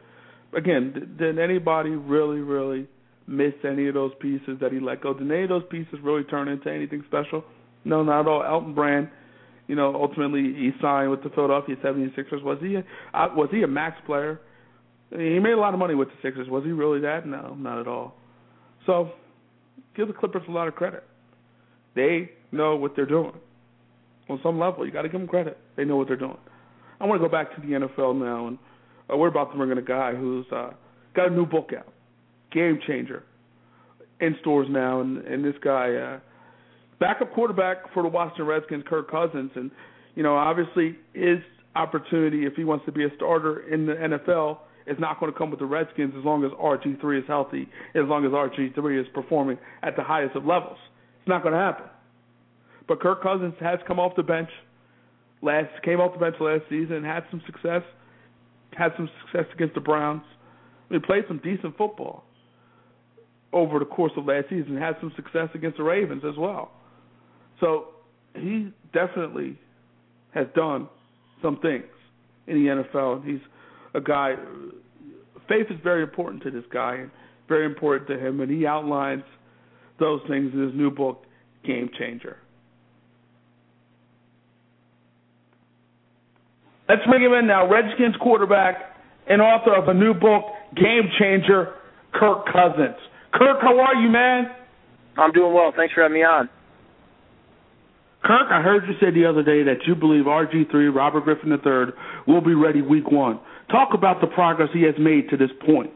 again, 0.56 0.92
did, 0.94 1.18
did 1.18 1.40
anybody 1.40 1.92
really, 1.92 2.40
really 2.40 2.88
miss 3.28 3.54
any 3.64 3.88
of 3.88 3.94
those 3.94 4.12
pieces 4.20 4.58
that 4.60 4.72
he 4.72 4.80
let 4.80 5.02
go? 5.02 5.14
Did 5.14 5.32
any 5.32 5.44
of 5.44 5.50
those 5.50 5.66
pieces 5.70 6.00
really 6.02 6.24
turn 6.24 6.48
into 6.48 6.72
anything 6.72 7.04
special? 7.08 7.44
No, 7.86 8.04
not 8.04 8.22
at 8.22 8.28
all. 8.28 8.44
Elton 8.44 8.74
Brand, 8.74 9.10
you 9.68 9.76
know, 9.76 9.94
ultimately 9.94 10.42
he 10.42 10.72
signed 10.82 11.12
with 11.12 11.22
the 11.24 11.30
Philadelphia 11.30 11.76
76ers. 11.84 12.42
Was 12.42 12.58
he 12.62 12.76
a, 12.76 12.84
was 13.36 13.50
he 13.52 13.62
a 13.64 13.68
max 13.68 13.98
player? 14.06 14.40
He 15.12 15.40
made 15.40 15.54
a 15.54 15.60
lot 15.60 15.74
of 15.74 15.80
money 15.80 15.96
with 15.96 16.10
the 16.10 16.16
Sixers. 16.22 16.50
Was 16.50 16.64
he 16.64 16.72
really 16.72 17.00
that? 17.02 17.26
No, 17.26 17.56
not 17.56 17.80
at 17.80 17.88
all. 17.88 18.16
So, 18.86 19.12
give 19.96 20.08
the 20.08 20.14
Clippers 20.14 20.44
a 20.48 20.52
lot 20.52 20.68
of 20.68 20.76
credit. 20.76 21.04
They 21.96 22.32
know 22.52 22.76
what 22.76 22.96
they're 22.96 23.06
doing. 23.06 23.34
On 24.30 24.40
some 24.44 24.60
level, 24.60 24.86
you 24.86 24.92
got 24.92 25.04
to 25.04 25.10
give 25.10 25.20
them 25.20 25.28
credit. 25.28 25.58
They 25.78 25.86
know 25.86 25.96
what 25.96 26.08
they're 26.08 26.18
doing. 26.18 26.38
I 27.00 27.06
want 27.06 27.22
to 27.22 27.28
go 27.28 27.32
back 27.32 27.56
to 27.56 27.62
the 27.62 27.68
NFL 27.68 28.20
now, 28.20 28.48
and 28.48 28.58
uh, 29.12 29.16
we're 29.16 29.30
about 29.30 29.52
to 29.52 29.58
bring 29.58 29.72
in 29.72 29.78
a 29.78 29.82
guy 29.82 30.14
who's 30.14 30.46
uh, 30.52 30.72
got 31.16 31.32
a 31.32 31.34
new 31.34 31.46
book 31.46 31.72
out, 31.78 31.88
Game 32.52 32.80
Changer, 32.86 33.24
in 34.20 34.36
stores 34.42 34.68
now, 34.70 35.02
and, 35.02 35.20
and 35.20 35.46
this 35.46 35.56
guy, 35.64 35.94
uh, 35.94 36.20
backup 37.00 37.34
quarterback 37.34 37.94
for 37.94 38.04
the 38.04 38.10
Washington 38.10 38.46
Redskins, 38.46 38.84
Kirk 38.88 39.10
Cousins, 39.10 39.52
and 39.56 39.72
you 40.16 40.24
know, 40.24 40.36
obviously 40.36 40.98
his 41.14 41.38
opportunity 41.76 42.46
if 42.46 42.54
he 42.56 42.64
wants 42.64 42.86
to 42.86 42.92
be 42.92 43.06
a 43.06 43.10
starter 43.16 43.72
in 43.72 43.86
the 43.86 43.94
NFL 43.94 44.58
is 44.88 44.98
not 45.00 45.20
going 45.20 45.32
to 45.32 45.38
come 45.38 45.50
with 45.50 45.60
the 45.60 45.66
Redskins 45.66 46.14
as 46.18 46.24
long 46.24 46.44
as 46.46 46.52
RG3 46.52 47.20
is 47.20 47.26
healthy, 47.28 47.68
as 47.96 48.04
long 48.06 48.26
as 48.26 48.32
RG3 48.32 49.02
is 49.02 49.08
performing 49.14 49.58
at 49.84 49.96
the 49.96 50.04
highest 50.04 50.36
of 50.36 50.46
levels. 50.46 50.78
It's 51.20 51.28
not 51.28 51.44
going 51.44 51.54
to 51.54 51.60
happen. 51.60 51.86
But 52.88 53.02
Kirk 53.02 53.22
Cousins 53.22 53.54
has 53.60 53.80
come 53.88 54.00
off 54.00 54.16
the 54.16 54.24
bench 54.24 54.50
last 55.42 55.70
came 55.84 56.00
off 56.00 56.14
the 56.14 56.20
bench 56.20 56.36
last 56.40 56.64
season, 56.70 56.98
and 56.98 57.06
had 57.06 57.24
some 57.30 57.42
success, 57.46 57.84
had 58.78 58.92
some 58.96 59.10
success 59.26 59.46
against 59.54 59.76
the 59.76 59.82
Browns. 59.82 60.24
He 60.90 61.00
played 61.00 61.26
some 61.28 61.40
decent 61.44 61.78
football 61.78 62.24
over 63.54 63.80
the 63.80 63.86
course 63.86 64.12
of 64.18 64.26
last 64.26 64.50
season, 64.50 64.78
had 64.78 64.96
some 65.00 65.12
success 65.16 65.50
against 65.54 65.78
the 65.78 65.84
Ravens 65.84 66.24
as 66.28 66.38
well. 66.38 66.72
So 67.60 67.88
he 68.36 68.72
definitely 68.94 69.60
has 70.34 70.48
done 70.56 70.88
some 71.42 71.60
things 71.60 71.86
in 72.48 72.64
the 72.64 72.84
NFL. 72.84 73.26
He's 73.26 73.42
a 73.94 74.02
guy. 74.02 74.36
Faith 75.48 75.68
is 75.70 75.80
very 75.84 76.04
important 76.04 76.44
to 76.44 76.52
this 76.52 76.66
guy, 76.72 76.96
and 76.96 77.12
very 77.48 77.66
important 77.66 78.08
to 78.10 78.18
him, 78.20 78.42
and 78.42 78.52
he 78.52 78.66
outlines 78.66 79.24
those 80.00 80.22
things 80.28 80.54
in 80.54 80.62
his 80.62 80.74
new 80.76 80.92
book, 80.92 81.24
Game 81.66 81.90
Changer. 81.98 82.38
Let's 86.90 87.02
bring 87.10 87.22
him 87.22 87.34
in 87.34 87.48
now. 87.48 87.70
Redskins 87.70 88.16
quarterback 88.22 88.96
and 89.28 89.42
author 89.42 89.76
of 89.76 89.90
a 89.90 89.94
new 89.94 90.14
book, 90.14 90.44
Game 90.76 91.10
Changer, 91.20 91.74
Kirk 92.14 92.46
Cousins. 92.46 92.96
Kirk, 93.34 93.58
how 93.62 93.78
are 93.80 93.96
you, 93.96 94.10
man? 94.10 94.46
I'm 95.18 95.32
doing 95.32 95.54
well. 95.54 95.74
Thanks 95.76 95.94
for 95.94 96.02
having 96.02 96.16
me 96.16 96.24
on. 96.24 96.50
Kirk, 98.24 98.48
I 98.52 98.62
heard 98.62 98.84
you 98.88 98.94
say 99.00 99.12
the 99.12 99.26
other 99.26 99.44
day 99.44 99.64
that 99.64 99.86
you 99.86 99.96
believe 99.96 100.26
RG3, 100.26 100.94
Robert 100.96 101.24
Griffin 101.24 101.52
III, 101.52 101.94
will 102.26 102.42
be 102.42 102.54
ready 102.54 102.82
week 102.82 103.12
one. 103.12 103.40
Talk 103.70 103.90
about 103.94 104.22
the 104.22 104.28
progress 104.28 104.70
he 104.74 104.84
has 104.84 104.96
made 104.98 105.30
to 105.30 105.38
this 105.38 105.52
point. 105.66 105.92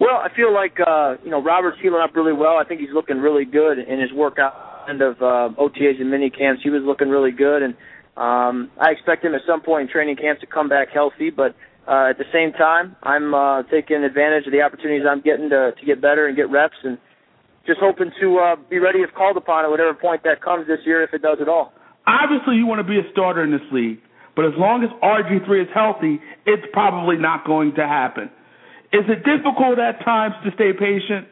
Well, 0.00 0.16
I 0.16 0.28
feel 0.34 0.52
like 0.52 0.78
uh, 0.80 1.16
you 1.24 1.30
know 1.30 1.42
Robert's 1.42 1.78
healing 1.80 2.00
up 2.02 2.14
really 2.14 2.32
well. 2.32 2.56
I 2.56 2.64
think 2.64 2.80
he's 2.80 2.92
looking 2.92 3.18
really 3.18 3.44
good 3.44 3.78
in 3.78 4.00
his 4.00 4.12
workout 4.12 4.88
end 4.88 5.00
of 5.00 5.16
uh, 5.20 5.56
OTAs 5.56 6.00
and 6.00 6.10
mini 6.10 6.30
camps. 6.30 6.62
He 6.62 6.70
was 6.70 6.82
looking 6.84 7.08
really 7.08 7.32
good, 7.32 7.62
and 7.62 7.74
um, 8.16 8.70
I 8.80 8.90
expect 8.90 9.24
him 9.24 9.34
at 9.34 9.40
some 9.46 9.62
point 9.62 9.88
in 9.88 9.92
training 9.92 10.16
camp 10.16 10.40
to 10.40 10.46
come 10.46 10.68
back 10.68 10.88
healthy, 10.92 11.30
but 11.30 11.54
uh, 11.86 12.10
at 12.10 12.18
the 12.18 12.24
same 12.32 12.52
time, 12.52 12.96
I'm 13.02 13.34
uh, 13.34 13.62
taking 13.64 14.04
advantage 14.04 14.46
of 14.46 14.52
the 14.52 14.62
opportunities 14.62 15.04
I'm 15.08 15.20
getting 15.20 15.50
to 15.50 15.72
to 15.72 15.86
get 15.86 16.00
better 16.00 16.26
and 16.26 16.36
get 16.36 16.50
reps, 16.50 16.76
and 16.82 16.98
just 17.66 17.80
hoping 17.80 18.10
to 18.20 18.38
uh, 18.38 18.56
be 18.68 18.78
ready 18.78 19.00
if 19.00 19.12
called 19.14 19.36
upon 19.36 19.64
at 19.64 19.70
whatever 19.70 19.94
point 19.94 20.22
that 20.24 20.42
comes 20.42 20.66
this 20.66 20.80
year, 20.84 21.02
if 21.02 21.12
it 21.12 21.22
does 21.22 21.38
at 21.40 21.48
all. 21.48 21.72
Obviously, 22.06 22.56
you 22.56 22.66
want 22.66 22.84
to 22.84 22.88
be 22.88 22.98
a 22.98 23.10
starter 23.12 23.42
in 23.42 23.50
this 23.50 23.64
league, 23.72 24.00
but 24.36 24.44
as 24.44 24.52
long 24.56 24.82
as 24.82 24.90
RG3 25.02 25.62
is 25.62 25.68
healthy, 25.72 26.20
it's 26.46 26.66
probably 26.72 27.16
not 27.16 27.46
going 27.46 27.74
to 27.76 27.86
happen. 27.86 28.30
Is 28.92 29.06
it 29.08 29.24
difficult 29.24 29.78
at 29.78 30.04
times 30.04 30.34
to 30.44 30.50
stay 30.54 30.72
patient? 30.72 31.26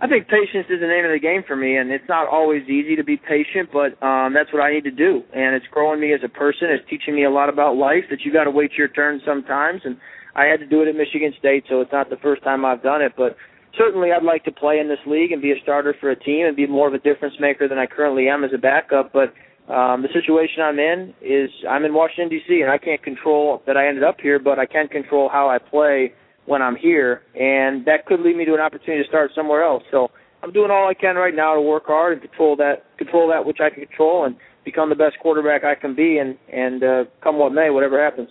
I 0.00 0.08
think 0.08 0.28
patience 0.28 0.64
is 0.70 0.80
the 0.80 0.88
name 0.88 1.04
of 1.04 1.12
the 1.12 1.20
game 1.20 1.44
for 1.46 1.54
me, 1.54 1.76
and 1.76 1.90
it's 1.90 2.08
not 2.08 2.26
always 2.26 2.64
easy 2.64 2.96
to 2.96 3.04
be 3.04 3.18
patient, 3.18 3.68
but 3.70 4.00
um, 4.00 4.32
that's 4.32 4.50
what 4.50 4.62
I 4.62 4.72
need 4.72 4.84
to 4.84 4.90
do. 4.90 5.22
And 5.34 5.54
it's 5.54 5.66
growing 5.70 6.00
me 6.00 6.14
as 6.14 6.20
a 6.24 6.28
person. 6.28 6.72
It's 6.72 6.88
teaching 6.88 7.14
me 7.14 7.24
a 7.24 7.30
lot 7.30 7.50
about 7.50 7.76
life 7.76 8.08
that 8.08 8.22
you 8.24 8.32
got 8.32 8.44
to 8.44 8.50
wait 8.50 8.72
your 8.78 8.88
turn 8.88 9.20
sometimes. 9.26 9.82
And 9.84 9.98
I 10.34 10.46
had 10.46 10.60
to 10.60 10.66
do 10.66 10.80
it 10.80 10.88
at 10.88 10.96
Michigan 10.96 11.34
State, 11.38 11.64
so 11.68 11.82
it's 11.82 11.92
not 11.92 12.08
the 12.08 12.16
first 12.16 12.42
time 12.42 12.64
I've 12.64 12.82
done 12.82 13.02
it. 13.02 13.12
But 13.14 13.36
certainly, 13.76 14.08
I'd 14.10 14.24
like 14.24 14.44
to 14.44 14.52
play 14.52 14.78
in 14.78 14.88
this 14.88 15.04
league 15.04 15.32
and 15.32 15.42
be 15.42 15.52
a 15.52 15.60
starter 15.62 15.94
for 16.00 16.10
a 16.10 16.16
team 16.16 16.46
and 16.46 16.56
be 16.56 16.66
more 16.66 16.88
of 16.88 16.94
a 16.94 16.98
difference 16.98 17.34
maker 17.38 17.68
than 17.68 17.76
I 17.76 17.84
currently 17.84 18.26
am 18.28 18.42
as 18.42 18.52
a 18.54 18.58
backup. 18.58 19.12
But 19.12 19.34
um, 19.70 20.02
the 20.02 20.08
situation 20.12 20.62
I'm 20.62 20.78
in 20.78 21.14
is 21.22 21.50
I'm 21.68 21.84
in 21.84 21.94
Washington 21.94 22.28
D.C. 22.28 22.60
and 22.60 22.70
I 22.70 22.78
can't 22.78 23.02
control 23.02 23.62
that 23.66 23.76
I 23.76 23.86
ended 23.86 24.02
up 24.02 24.16
here, 24.20 24.38
but 24.38 24.58
I 24.58 24.66
can 24.66 24.88
control 24.88 25.28
how 25.28 25.48
I 25.48 25.58
play 25.58 26.12
when 26.46 26.60
I'm 26.60 26.74
here, 26.74 27.22
and 27.38 27.86
that 27.86 28.06
could 28.06 28.20
lead 28.20 28.36
me 28.36 28.44
to 28.46 28.54
an 28.54 28.60
opportunity 28.60 29.04
to 29.04 29.08
start 29.08 29.30
somewhere 29.34 29.62
else. 29.62 29.84
So 29.92 30.10
I'm 30.42 30.52
doing 30.52 30.70
all 30.72 30.88
I 30.88 30.94
can 30.94 31.14
right 31.14 31.34
now 31.34 31.54
to 31.54 31.60
work 31.60 31.84
hard 31.86 32.14
and 32.14 32.20
control 32.20 32.56
that 32.56 32.84
control 32.98 33.28
that 33.28 33.46
which 33.46 33.58
I 33.60 33.70
can 33.70 33.86
control 33.86 34.24
and 34.24 34.34
become 34.64 34.88
the 34.88 34.96
best 34.96 35.20
quarterback 35.22 35.62
I 35.62 35.76
can 35.76 35.94
be, 35.94 36.18
and 36.18 36.36
and 36.52 36.82
uh, 36.82 37.04
come 37.22 37.38
what 37.38 37.52
may, 37.52 37.70
whatever 37.70 38.02
happens. 38.02 38.28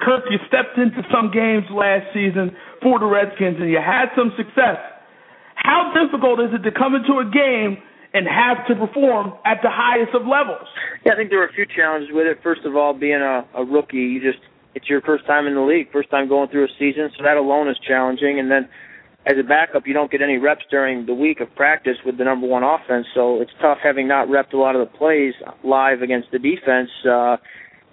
Kirk, 0.00 0.24
you 0.30 0.38
stepped 0.48 0.78
into 0.78 1.04
some 1.12 1.30
games 1.30 1.68
last 1.68 2.08
season 2.14 2.56
for 2.80 2.98
the 2.98 3.04
Redskins 3.04 3.60
and 3.60 3.68
you 3.68 3.76
had 3.84 4.08
some 4.16 4.32
success. 4.36 4.80
How 5.56 5.92
difficult 5.92 6.40
is 6.40 6.56
it 6.56 6.64
to 6.64 6.72
come 6.72 6.94
into 6.94 7.20
a 7.20 7.28
game 7.28 7.84
and 8.12 8.26
have 8.26 8.66
to 8.66 8.74
perform 8.74 9.34
at 9.44 9.58
the 9.62 9.70
highest 9.70 10.14
of 10.14 10.22
levels? 10.26 10.66
Yeah, 11.04 11.12
I 11.12 11.16
think 11.16 11.30
there 11.30 11.38
were 11.38 11.46
a 11.46 11.52
few 11.52 11.66
challenges 11.66 12.10
with 12.12 12.26
it. 12.26 12.38
First 12.42 12.62
of 12.64 12.76
all, 12.76 12.92
being 12.92 13.20
a, 13.22 13.46
a 13.54 13.64
rookie, 13.64 13.96
you 13.96 14.20
just 14.20 14.42
it's 14.74 14.88
your 14.88 15.00
first 15.02 15.26
time 15.26 15.46
in 15.46 15.54
the 15.54 15.60
league, 15.60 15.90
first 15.92 16.10
time 16.10 16.28
going 16.28 16.48
through 16.48 16.64
a 16.64 16.72
season, 16.78 17.10
so 17.16 17.24
that 17.24 17.36
alone 17.36 17.68
is 17.68 17.76
challenging. 17.86 18.38
And 18.38 18.50
then 18.50 18.68
as 19.26 19.34
a 19.38 19.42
backup, 19.42 19.86
you 19.86 19.92
don't 19.92 20.10
get 20.10 20.22
any 20.22 20.38
reps 20.38 20.64
during 20.70 21.06
the 21.06 21.14
week 21.14 21.40
of 21.40 21.54
practice 21.54 21.96
with 22.06 22.18
the 22.18 22.24
number 22.24 22.46
one 22.46 22.62
offense, 22.62 23.06
so 23.14 23.40
it's 23.40 23.50
tough 23.60 23.78
having 23.82 24.08
not 24.08 24.28
repped 24.28 24.54
a 24.54 24.56
lot 24.56 24.76
of 24.76 24.80
the 24.80 24.96
plays 24.96 25.34
live 25.64 26.02
against 26.02 26.30
the 26.30 26.38
defense. 26.38 26.88
Uh, 27.04 27.36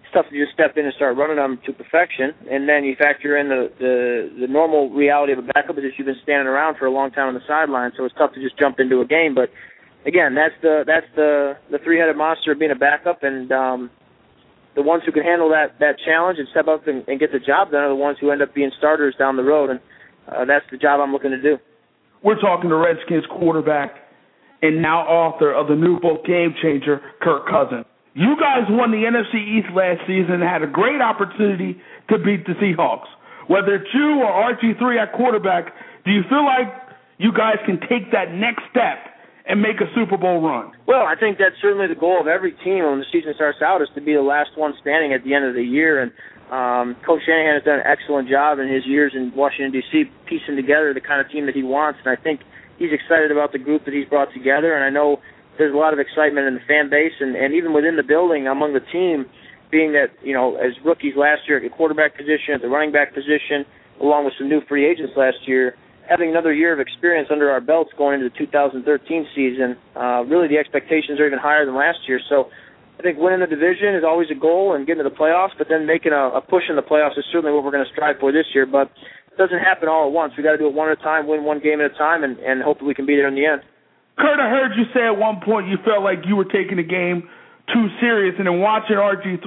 it's 0.04 0.14
tough 0.14 0.26
to 0.32 0.40
just 0.40 0.54
step 0.54 0.78
in 0.78 0.86
and 0.86 0.94
start 0.96 1.18
running 1.18 1.36
them 1.36 1.60
to 1.66 1.74
perfection, 1.74 2.32
and 2.50 2.70
then 2.70 2.86
you 2.86 2.96
factor 2.96 3.36
in 3.36 3.50
the 3.50 3.70
the, 3.78 4.46
the 4.46 4.48
normal 4.48 4.90
reality 4.90 5.34
of 5.34 5.40
a 5.40 5.48
backup 5.54 5.78
is 5.78 5.84
that 5.84 5.92
you've 5.98 6.08
been 6.08 6.22
standing 6.24 6.48
around 6.48 6.78
for 6.78 6.86
a 6.86 6.92
long 6.92 7.12
time 7.12 7.28
on 7.28 7.34
the 7.34 7.44
sideline, 7.46 7.92
so 7.98 8.06
it's 8.06 8.16
tough 8.18 8.34
to 8.34 8.42
just 8.42 8.58
jump 8.58 8.80
into 8.80 9.02
a 9.02 9.06
game. 9.06 9.36
But 9.36 9.50
again, 10.08 10.34
that's 10.34 10.56
the 10.62 10.84
that's 10.88 11.06
the 11.16 11.58
the 11.70 11.78
three-headed 11.84 12.16
monster 12.16 12.54
of 12.54 12.60
being 12.60 12.72
a 12.72 12.76
backup, 12.76 13.24
and 13.24 13.52
um, 13.52 13.92
the 14.76 14.82
ones 14.82 15.04
who 15.06 15.12
can 15.12 15.24
handle 15.24 15.50
that 15.50 15.78
that 15.80 15.98
challenge 16.04 16.40
and 16.40 16.48
step 16.50 16.68
up 16.68 16.88
and, 16.88 17.08
and 17.08 17.20
get 17.20 17.32
the 17.32 17.40
job 17.40 17.72
done 17.72 17.84
are 17.84 17.90
the 17.90 17.96
ones 17.96 18.18
who 18.20 18.32
end 18.32 18.42
up 18.42 18.56
being 18.56 18.72
starters 18.78 19.14
down 19.20 19.36
the 19.36 19.44
road, 19.44 19.70
and 19.70 19.80
uh, 20.28 20.46
that's 20.46 20.66
the 20.72 20.78
job 20.78 21.02
I'm 21.02 21.12
looking 21.12 21.32
to 21.32 21.42
do. 21.42 21.60
We're 22.24 22.40
talking 22.40 22.70
to 22.70 22.76
Redskins 22.76 23.26
quarterback 23.30 23.96
and 24.64 24.82
now 24.82 25.02
author 25.06 25.54
of 25.54 25.68
the 25.68 25.76
new 25.76 26.00
book 26.00 26.26
Game 26.26 26.56
Changer, 26.62 27.02
Kirk 27.22 27.48
Cousins. 27.48 27.86
You 28.16 28.36
guys 28.40 28.66
won 28.68 28.90
the 28.90 29.06
NFC 29.06 29.38
East 29.38 29.70
last 29.76 30.02
season 30.08 30.42
and 30.42 30.44
had 30.44 30.64
a 30.64 30.68
great 30.68 31.00
opportunity 31.00 31.80
to 32.10 32.18
beat 32.18 32.48
the 32.48 32.54
Seahawks. 32.54 33.06
Whether 33.46 33.76
it's 33.76 33.94
you 33.94 34.26
or 34.26 34.56
RG3 34.56 34.98
at 34.98 35.14
quarterback, 35.14 35.72
do 36.04 36.12
you 36.12 36.24
feel 36.28 36.44
like 36.44 36.74
you 37.20 37.32
guys 37.32 37.58
can 37.68 37.80
take 37.82 38.12
that 38.14 38.34
next 38.34 38.64
step 38.72 39.07
and 39.48 39.62
make 39.62 39.80
a 39.80 39.88
Super 39.96 40.18
Bowl 40.18 40.42
run? 40.42 40.72
Well, 40.86 41.08
I 41.08 41.16
think 41.16 41.38
that's 41.40 41.56
certainly 41.62 41.88
the 41.88 42.00
goal 42.00 42.20
of 42.20 42.28
every 42.28 42.52
team 42.52 42.84
when 42.84 43.00
the 43.00 43.10
season 43.12 43.34
starts 43.36 43.60
out 43.64 43.82
is 43.82 43.88
to 43.96 44.02
be 44.02 44.14
the 44.14 44.22
last 44.22 44.52
one 44.56 44.74
standing 44.82 45.14
at 45.14 45.24
the 45.24 45.34
end 45.34 45.46
of 45.46 45.56
the 45.56 45.64
year. 45.64 46.04
And 46.04 46.12
um, 46.52 47.00
Coach 47.06 47.24
Shanahan 47.26 47.56
has 47.56 47.64
done 47.64 47.80
an 47.80 47.88
excellent 47.88 48.28
job 48.28 48.60
in 48.60 48.68
his 48.68 48.86
years 48.86 49.14
in 49.16 49.32
Washington 49.36 49.72
D.C. 49.72 50.12
piecing 50.28 50.56
together 50.56 50.94
the 50.94 51.02
kind 51.02 51.24
of 51.24 51.32
team 51.32 51.48
that 51.48 51.56
he 51.56 51.64
wants, 51.64 52.00
and 52.04 52.12
I 52.12 52.20
think 52.22 52.42
he's 52.78 52.92
excited 52.92 53.32
about 53.32 53.52
the 53.52 53.60
group 53.60 53.86
that 53.86 53.94
he's 53.94 54.08
brought 54.08 54.34
together. 54.36 54.76
And 54.76 54.84
I 54.84 54.92
know 54.92 55.24
there's 55.58 55.74
a 55.74 55.78
lot 55.78 55.94
of 55.94 56.00
excitement 56.00 56.46
in 56.48 56.54
the 56.56 56.66
fan 56.68 56.90
base 56.90 57.16
and, 57.20 57.36
and 57.36 57.56
even 57.56 57.74
within 57.74 57.96
the 57.96 58.04
building 58.04 58.48
among 58.48 58.74
the 58.74 58.86
team 58.92 59.26
being 59.72 59.92
that 59.94 60.12
you 60.24 60.34
know 60.34 60.56
as 60.56 60.72
rookies 60.86 61.16
last 61.18 61.42
year 61.48 61.58
at 61.58 61.64
the 61.64 61.70
quarterback 61.70 62.16
position, 62.16 62.56
at 62.56 62.62
the 62.62 62.70
running 62.70 62.92
back 62.92 63.14
position, 63.14 63.66
along 64.00 64.26
with 64.26 64.34
some 64.38 64.48
new 64.48 64.62
free 64.68 64.86
agents 64.88 65.14
last 65.18 65.48
year, 65.48 65.76
having 66.10 66.30
another 66.30 66.54
year 66.54 66.74
of 66.74 66.80
experience 66.80 67.30
under 67.32 67.52
our 67.52 67.62
belts 67.62 67.92
going 67.98 68.20
into 68.20 68.30
the 68.30 68.38
2013 68.38 69.28
season, 69.36 69.78
uh, 69.96 70.24
really 70.26 70.48
the 70.48 70.58
expectations 70.58 71.20
are 71.20 71.28
even 71.28 71.40
higher 71.40 71.66
than 71.66 71.76
last 71.76 72.00
year. 72.08 72.20
So 72.30 72.50
I 73.00 73.04
think 73.04 73.20
winning 73.20 73.40
the 73.40 73.48
division 73.48 73.94
is 73.94 74.04
always 74.04 74.32
a 74.32 74.40
goal 74.40 74.74
and 74.74 74.88
getting 74.88 75.04
to 75.04 75.10
the 75.10 75.16
playoffs, 75.16 75.54
but 75.58 75.68
then 75.70 75.86
making 75.86 76.14
a, 76.14 76.40
a 76.40 76.42
push 76.42 76.64
in 76.70 76.76
the 76.76 76.82
playoffs 76.82 77.18
is 77.18 77.26
certainly 77.32 77.54
what 77.54 77.64
we're 77.64 77.72
going 77.72 77.86
to 77.86 77.92
strive 77.92 78.18
for 78.20 78.32
this 78.32 78.46
year. 78.56 78.66
But 78.66 78.90
it 79.30 79.38
doesn't 79.38 79.60
happen 79.60 79.88
all 79.88 80.08
at 80.08 80.14
once. 80.14 80.34
We 80.36 80.44
got 80.44 80.54
to 80.54 80.58
do 80.58 80.68
it 80.68 80.74
one 80.74 80.90
at 80.90 81.00
a 81.00 81.04
time, 81.04 81.28
win 81.28 81.44
one 81.44 81.60
game 81.60 81.80
at 81.80 81.92
a 81.92 81.98
time, 81.98 82.24
and, 82.24 82.40
and 82.40 82.64
hopefully 82.64 82.88
we 82.90 82.96
can 82.96 83.06
be 83.06 83.16
there 83.16 83.28
in 83.28 83.36
the 83.36 83.46
end. 83.46 83.62
Kurt, 84.18 84.40
I 84.40 84.50
heard 84.50 84.74
you 84.74 84.86
say 84.96 85.06
at 85.06 85.18
one 85.18 85.42
point 85.46 85.68
you 85.68 85.78
felt 85.86 86.02
like 86.02 86.26
you 86.26 86.36
were 86.36 86.50
taking 86.50 86.78
the 86.78 86.88
game 86.88 87.30
too 87.72 87.88
serious, 88.02 88.34
and 88.40 88.48
then 88.48 88.60
watching 88.60 88.96
RG3, 88.96 89.46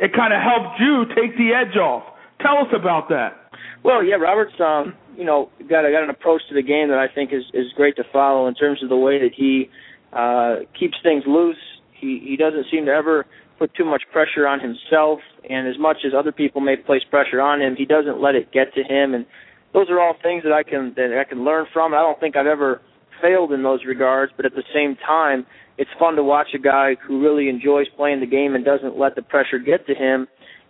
it 0.00 0.12
kind 0.12 0.34
of 0.34 0.40
helped 0.42 0.76
you 0.80 1.06
take 1.16 1.32
the 1.38 1.56
edge 1.56 1.76
off. 1.78 2.04
Tell 2.42 2.58
us 2.58 2.68
about 2.76 3.08
that. 3.08 3.45
Well, 3.86 4.02
yeah, 4.02 4.16
Robert's 4.16 4.58
um, 4.58 4.94
you 5.16 5.22
know 5.22 5.48
got 5.70 5.86
a, 5.86 5.92
got 5.92 6.02
an 6.02 6.10
approach 6.10 6.42
to 6.48 6.56
the 6.56 6.62
game 6.62 6.88
that 6.88 6.98
I 6.98 7.06
think 7.06 7.32
is 7.32 7.44
is 7.54 7.66
great 7.76 7.94
to 7.96 8.04
follow 8.12 8.48
in 8.48 8.54
terms 8.56 8.82
of 8.82 8.88
the 8.88 8.96
way 8.96 9.20
that 9.20 9.30
he 9.32 9.70
uh, 10.12 10.66
keeps 10.76 10.96
things 11.04 11.22
loose. 11.24 11.62
He 11.92 12.18
he 12.26 12.36
doesn't 12.36 12.66
seem 12.68 12.86
to 12.86 12.90
ever 12.90 13.26
put 13.60 13.72
too 13.76 13.84
much 13.84 14.02
pressure 14.10 14.44
on 14.44 14.58
himself, 14.58 15.20
and 15.48 15.68
as 15.68 15.78
much 15.78 15.98
as 16.04 16.12
other 16.18 16.32
people 16.32 16.60
may 16.60 16.74
place 16.74 17.02
pressure 17.08 17.40
on 17.40 17.62
him, 17.62 17.76
he 17.78 17.84
doesn't 17.84 18.20
let 18.20 18.34
it 18.34 18.50
get 18.50 18.74
to 18.74 18.82
him. 18.82 19.14
And 19.14 19.24
those 19.72 19.88
are 19.88 20.00
all 20.00 20.14
things 20.20 20.42
that 20.42 20.52
I 20.52 20.64
can 20.64 20.92
that 20.96 21.16
I 21.16 21.22
can 21.22 21.44
learn 21.44 21.66
from. 21.72 21.94
I 21.94 21.98
don't 21.98 22.18
think 22.18 22.34
I've 22.34 22.46
ever 22.46 22.82
failed 23.22 23.52
in 23.52 23.62
those 23.62 23.84
regards, 23.86 24.32
but 24.36 24.44
at 24.46 24.56
the 24.56 24.64
same 24.74 24.96
time, 24.96 25.46
it's 25.78 25.90
fun 25.96 26.16
to 26.16 26.24
watch 26.24 26.48
a 26.56 26.58
guy 26.58 26.96
who 27.06 27.22
really 27.22 27.48
enjoys 27.48 27.86
playing 27.96 28.18
the 28.18 28.26
game 28.26 28.56
and 28.56 28.64
doesn't 28.64 28.98
let 28.98 29.14
the 29.14 29.22
pressure 29.22 29.60
get 29.60 29.86
to 29.86 29.94
him, 29.94 30.26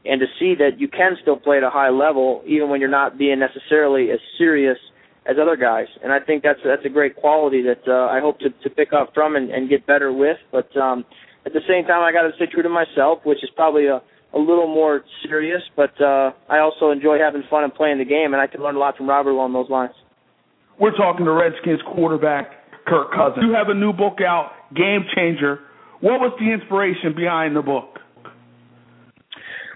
and 0.08 0.20
to 0.20 0.26
see 0.38 0.54
that 0.56 0.78
you 0.78 0.88
can 0.88 1.16
still 1.20 1.36
play 1.36 1.58
at 1.58 1.62
a 1.62 1.70
high 1.70 1.90
level 1.90 2.42
even 2.46 2.68
when 2.68 2.80
you're 2.80 2.90
not 2.90 3.18
being 3.18 3.38
necessarily 3.38 4.10
as 4.10 4.18
serious 4.38 4.78
as 5.26 5.36
other 5.40 5.56
guys. 5.56 5.86
And 6.02 6.12
I 6.12 6.20
think 6.20 6.42
that's 6.42 6.60
that's 6.64 6.84
a 6.84 6.88
great 6.88 7.16
quality 7.16 7.62
that 7.62 7.82
uh, 7.86 8.06
I 8.06 8.20
hope 8.20 8.38
to 8.40 8.50
to 8.50 8.70
pick 8.70 8.92
up 8.92 9.12
from 9.14 9.36
and, 9.36 9.50
and 9.50 9.68
get 9.68 9.86
better 9.86 10.12
with. 10.12 10.38
But 10.52 10.74
um, 10.76 11.04
at 11.44 11.52
the 11.52 11.62
same 11.68 11.84
time, 11.84 12.02
I 12.02 12.12
got 12.12 12.22
to 12.22 12.34
stay 12.36 12.46
true 12.46 12.62
to 12.62 12.68
myself, 12.68 13.20
which 13.24 13.42
is 13.42 13.50
probably 13.54 13.86
a 13.86 14.02
a 14.34 14.38
little 14.38 14.66
more 14.66 15.02
serious, 15.22 15.62
but 15.76 15.98
uh, 16.00 16.32
I 16.48 16.58
also 16.58 16.90
enjoy 16.90 17.18
having 17.18 17.42
fun 17.48 17.64
and 17.64 17.72
playing 17.72 17.98
the 17.98 18.04
game, 18.04 18.34
and 18.34 18.36
I 18.36 18.46
can 18.46 18.60
learn 18.60 18.76
a 18.76 18.78
lot 18.78 18.96
from 18.96 19.08
Robert 19.08 19.30
along 19.30 19.54
those 19.54 19.70
lines. 19.70 19.94
We're 20.78 20.96
talking 20.96 21.24
to 21.24 21.32
Redskins 21.32 21.80
quarterback 21.94 22.50
Kirk 22.86 23.12
Cousins. 23.12 23.44
You 23.46 23.54
have 23.54 23.68
a 23.68 23.74
new 23.74 23.92
book 23.92 24.18
out, 24.20 24.52
Game 24.74 25.06
Changer. 25.14 25.60
What 26.00 26.20
was 26.20 26.36
the 26.38 26.52
inspiration 26.52 27.14
behind 27.16 27.56
the 27.56 27.62
book? 27.62 27.95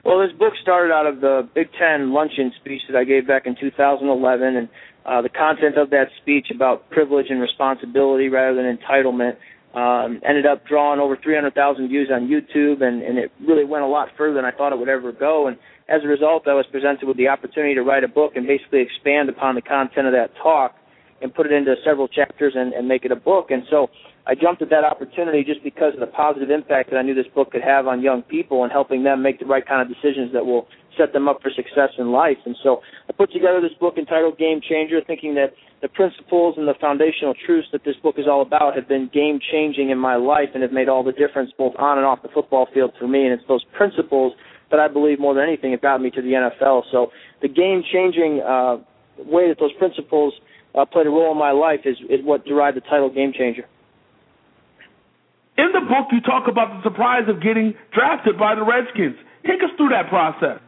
Well, 0.05 0.21
this 0.27 0.37
book 0.37 0.55
started 0.63 0.93
out 0.93 1.07
of 1.07 1.21
the 1.21 1.49
Big 1.55 1.69
Ten 1.79 2.13
luncheon 2.13 2.53
speech 2.61 2.83
that 2.89 2.97
I 2.97 3.05
gave 3.05 3.27
back 3.27 3.47
in 3.47 3.55
2011, 3.61 4.57
and 4.57 4.69
uh, 5.05 5.21
the 5.21 5.29
content 5.29 5.77
of 5.77 5.91
that 5.91 6.09
speech 6.23 6.49
about 6.55 6.89
privilege 6.91 7.27
and 7.29 7.41
responsibility 7.41 8.29
rather 8.29 8.57
than 8.57 8.79
entitlement 8.79 9.37
um, 9.75 10.21
ended 10.27 10.47
up 10.47 10.67
drawing 10.67 11.01
over 11.01 11.17
300,000 11.17 11.89
views 11.89 12.11
on 12.13 12.29
YouTube, 12.29 12.83
and, 12.83 13.03
and 13.03 13.19
it 13.19 13.31
really 13.47 13.65
went 13.65 13.85
a 13.85 13.87
lot 13.87 14.09
further 14.17 14.35
than 14.35 14.45
I 14.45 14.53
thought 14.53 14.73
it 14.73 14.79
would 14.79 14.89
ever 14.89 15.13
go. 15.13 15.47
And 15.49 15.59
as 15.89 16.03
a 16.03 16.09
result, 16.09 16.49
I 16.49 16.55
was 16.55 16.67
presented 16.71 17.07
with 17.07 17.19
the 17.19 17.29
opportunity 17.29 17.75
to 17.75 17.83
write 17.83 18.03
a 18.03 18.09
book 18.09 18.33
and 18.37 18.47
basically 18.47 18.81
expand 18.81 19.29
upon 19.29 19.55
the 19.55 19.63
content 19.63 20.07
of 20.07 20.13
that 20.15 20.31
talk 20.43 20.75
and 21.23 21.35
put 21.35 21.47
it 21.47 21.53
into 21.53 21.75
several 21.85 22.09
chapters 22.09 22.55
and, 22.57 22.73
and 22.73 22.89
make 22.89 23.05
it 23.05 23.13
a 23.13 23.17
book. 23.17 23.51
And 23.51 23.63
so 23.71 23.89
I 24.27 24.35
jumped 24.35 24.63
at 24.63 24.71
that 24.71 24.85
opportunity 24.85 25.45
just 25.45 25.63
because 25.65 25.95
of 25.95 26.01
the 26.01 26.07
positive 26.07 26.51
impact 26.51 26.91
that 26.91 26.97
I 26.97 27.03
knew 27.03 27.15
this 27.15 27.31
book 27.35 27.53
could 27.53 27.63
have 27.63 27.87
on 27.87 28.03
young 28.03 28.23
people 28.23 28.63
and 28.63 28.73
helping 28.73 29.03
them 29.03 29.23
make 29.23 29.41
the 29.41 29.47
right 29.47 29.67
kind 29.67 29.83
of 29.83 29.89
decisions 29.89 30.33
that 30.33 30.45
will 30.45 30.69
set 30.97 31.13
them 31.13 31.29
up 31.29 31.41
for 31.43 31.51
success 31.51 31.91
in 31.99 32.13
life. 32.13 32.39
And 32.45 32.57
so 32.63 32.81
I 33.09 33.13
put 33.13 33.33
together 33.33 33.61
this 33.61 33.77
book 33.79 33.95
entitled 33.97 34.39
Game 34.39 34.61
Changer, 34.61 35.01
thinking 35.07 35.35
that 35.35 35.55
the 35.81 35.89
principles 35.89 36.57
and 36.59 36.69
the 36.69 36.75
foundational 36.81 37.35
truths 37.47 37.69
that 37.73 37.85
this 37.85 37.97
book 38.03 38.17
is 38.19 38.27
all 38.29 38.43
about 38.43 38.77
have 38.77 38.87
been 38.87 39.09
game 39.13 39.41
changing 39.41 39.89
in 39.91 39.99
my 39.99 40.17
life 40.17 40.51
and 40.53 40.63
have 40.63 40.73
made 40.73 40.89
all 40.89 41.03
the 41.03 41.13
difference 41.13 41.51
both 41.57 41.75
on 41.79 41.97
and 41.97 42.07
off 42.07 42.23
the 42.23 42.29
football 42.29 42.69
field 42.75 42.93
for 42.99 43.09
me. 43.09 43.25
And 43.25 43.33
it's 43.33 43.49
those 43.49 43.65
principles 43.77 44.35
that 44.71 44.79
I 44.79 44.89
believe 44.89 45.19
more 45.19 45.35
than 45.35 45.43
anything 45.43 45.73
have 45.73 45.81
got 45.81 46.01
me 46.01 46.11
to 46.11 46.21
the 46.23 46.33
NFL. 46.33 46.83
So 46.93 47.11
the 47.41 47.49
game 47.49 47.83
changing 47.91 48.43
uh, 48.45 48.77
way 49.19 49.49
that 49.49 49.57
those 49.59 49.73
principles 49.79 50.35
uh, 50.75 50.85
played 50.85 51.07
a 51.07 51.11
role 51.11 51.33
in 51.33 51.39
my 51.39 51.51
life 51.53 51.81
is, 51.85 51.97
is 52.09 52.25
what 52.25 52.45
derived 52.45 52.77
the 52.77 52.83
title 52.83 53.11
Game 53.11 53.33
Changer. 53.37 53.67
In 55.59 55.73
the 55.73 55.81
book, 55.81 56.09
you 56.13 56.21
talk 56.21 56.49
about 56.49 56.77
the 56.77 56.89
surprise 56.89 57.29
of 57.29 57.43
getting 57.43 57.75
drafted 57.93 58.39
by 58.39 58.55
the 58.55 58.65
Redskins. 58.65 59.17
Take 59.47 59.63
us 59.63 59.71
through 59.77 59.91
that 59.91 60.09
process. 60.09 60.61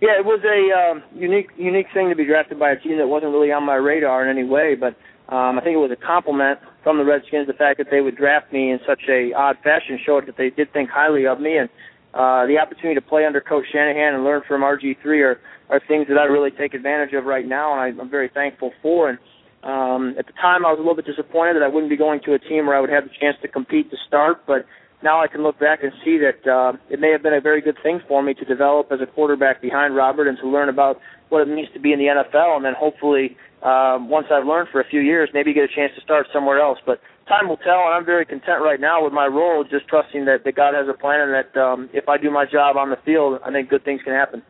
Yeah, 0.00 0.16
it 0.16 0.24
was 0.24 0.40
a 0.44 0.60
um, 0.72 1.02
unique 1.14 1.50
unique 1.58 1.88
thing 1.92 2.08
to 2.08 2.16
be 2.16 2.24
drafted 2.24 2.58
by 2.58 2.70
a 2.70 2.76
team 2.76 2.96
that 2.98 3.08
wasn't 3.08 3.32
really 3.32 3.52
on 3.52 3.64
my 3.64 3.74
radar 3.74 4.24
in 4.24 4.30
any 4.30 4.48
way, 4.48 4.74
but 4.74 4.96
um, 5.28 5.58
I 5.58 5.60
think 5.62 5.74
it 5.74 5.82
was 5.82 5.90
a 5.90 5.96
compliment 5.96 6.58
from 6.82 6.96
the 6.96 7.04
Redskins 7.04 7.46
the 7.46 7.52
fact 7.52 7.78
that 7.78 7.88
they 7.90 8.00
would 8.00 8.16
draft 8.16 8.52
me 8.52 8.70
in 8.70 8.80
such 8.86 9.02
a 9.08 9.32
odd 9.34 9.58
fashion 9.62 9.98
showed 10.04 10.26
that 10.26 10.36
they 10.38 10.48
did 10.48 10.72
think 10.72 10.88
highly 10.88 11.26
of 11.26 11.40
me 11.40 11.58
and 11.58 11.68
uh, 12.14 12.46
the 12.46 12.58
opportunity 12.58 12.94
to 12.94 13.06
play 13.06 13.24
under 13.24 13.40
Coach 13.40 13.66
Shanahan 13.70 14.14
and 14.14 14.24
learn 14.24 14.42
from 14.48 14.62
RG3 14.62 15.04
are 15.22 15.40
are 15.70 15.80
things 15.86 16.06
that 16.08 16.18
I 16.18 16.24
really 16.24 16.50
take 16.50 16.74
advantage 16.74 17.14
of 17.14 17.24
right 17.24 17.46
now, 17.46 17.72
and 17.72 17.80
I, 17.80 18.02
I'm 18.02 18.10
very 18.10 18.28
thankful 18.28 18.72
for. 18.82 19.08
And 19.08 19.18
um, 19.62 20.14
at 20.18 20.26
the 20.26 20.32
time, 20.32 20.66
I 20.66 20.70
was 20.70 20.78
a 20.78 20.82
little 20.82 20.96
bit 20.96 21.06
disappointed 21.06 21.54
that 21.54 21.62
I 21.62 21.68
wouldn't 21.68 21.90
be 21.90 21.96
going 21.96 22.20
to 22.26 22.34
a 22.34 22.38
team 22.38 22.66
where 22.66 22.76
I 22.76 22.80
would 22.80 22.90
have 22.90 23.04
the 23.04 23.14
chance 23.20 23.36
to 23.42 23.48
compete 23.48 23.90
to 23.90 23.96
start, 24.06 24.46
but 24.46 24.66
now 25.02 25.22
I 25.22 25.28
can 25.28 25.42
look 25.42 25.58
back 25.58 25.82
and 25.82 25.92
see 26.04 26.18
that 26.18 26.44
uh, 26.50 26.76
it 26.90 27.00
may 27.00 27.10
have 27.10 27.22
been 27.22 27.32
a 27.32 27.40
very 27.40 27.62
good 27.62 27.78
thing 27.82 28.00
for 28.06 28.22
me 28.22 28.34
to 28.34 28.44
develop 28.44 28.92
as 28.92 29.00
a 29.00 29.06
quarterback 29.06 29.62
behind 29.62 29.96
Robert 29.96 30.28
and 30.28 30.36
to 30.38 30.48
learn 30.48 30.68
about 30.68 31.00
what 31.30 31.40
it 31.40 31.48
means 31.48 31.68
to 31.72 31.80
be 31.80 31.92
in 31.92 31.98
the 31.98 32.06
NFL, 32.06 32.56
and 32.56 32.64
then 32.64 32.74
hopefully, 32.76 33.36
um, 33.62 34.08
once 34.08 34.26
I've 34.30 34.46
learned 34.46 34.68
for 34.72 34.80
a 34.80 34.88
few 34.88 35.00
years, 35.00 35.30
maybe 35.32 35.54
get 35.54 35.64
a 35.64 35.74
chance 35.74 35.92
to 35.94 36.00
start 36.02 36.26
somewhere 36.32 36.60
else. 36.60 36.78
But 36.84 37.00
time 37.28 37.48
will 37.48 37.58
tell, 37.58 37.86
and 37.86 37.94
I'm 37.94 38.04
very 38.04 38.26
content 38.26 38.60
right 38.62 38.80
now 38.80 39.04
with 39.04 39.12
my 39.12 39.26
role, 39.26 39.62
just 39.62 39.86
trusting 39.86 40.24
that, 40.24 40.44
that 40.44 40.56
God 40.56 40.74
has 40.74 40.88
a 40.88 40.98
plan 40.98 41.20
and 41.20 41.32
that 41.32 41.60
um, 41.60 41.88
if 41.92 42.08
I 42.08 42.18
do 42.18 42.30
my 42.30 42.44
job 42.44 42.76
on 42.76 42.90
the 42.90 42.98
field, 43.04 43.38
I 43.44 43.52
think 43.52 43.68
good 43.68 43.84
things 43.84 44.00
can 44.02 44.12
happen. 44.12 44.42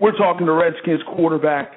We're 0.00 0.16
talking 0.16 0.46
to 0.46 0.52
Redskins 0.52 1.00
quarterback 1.16 1.72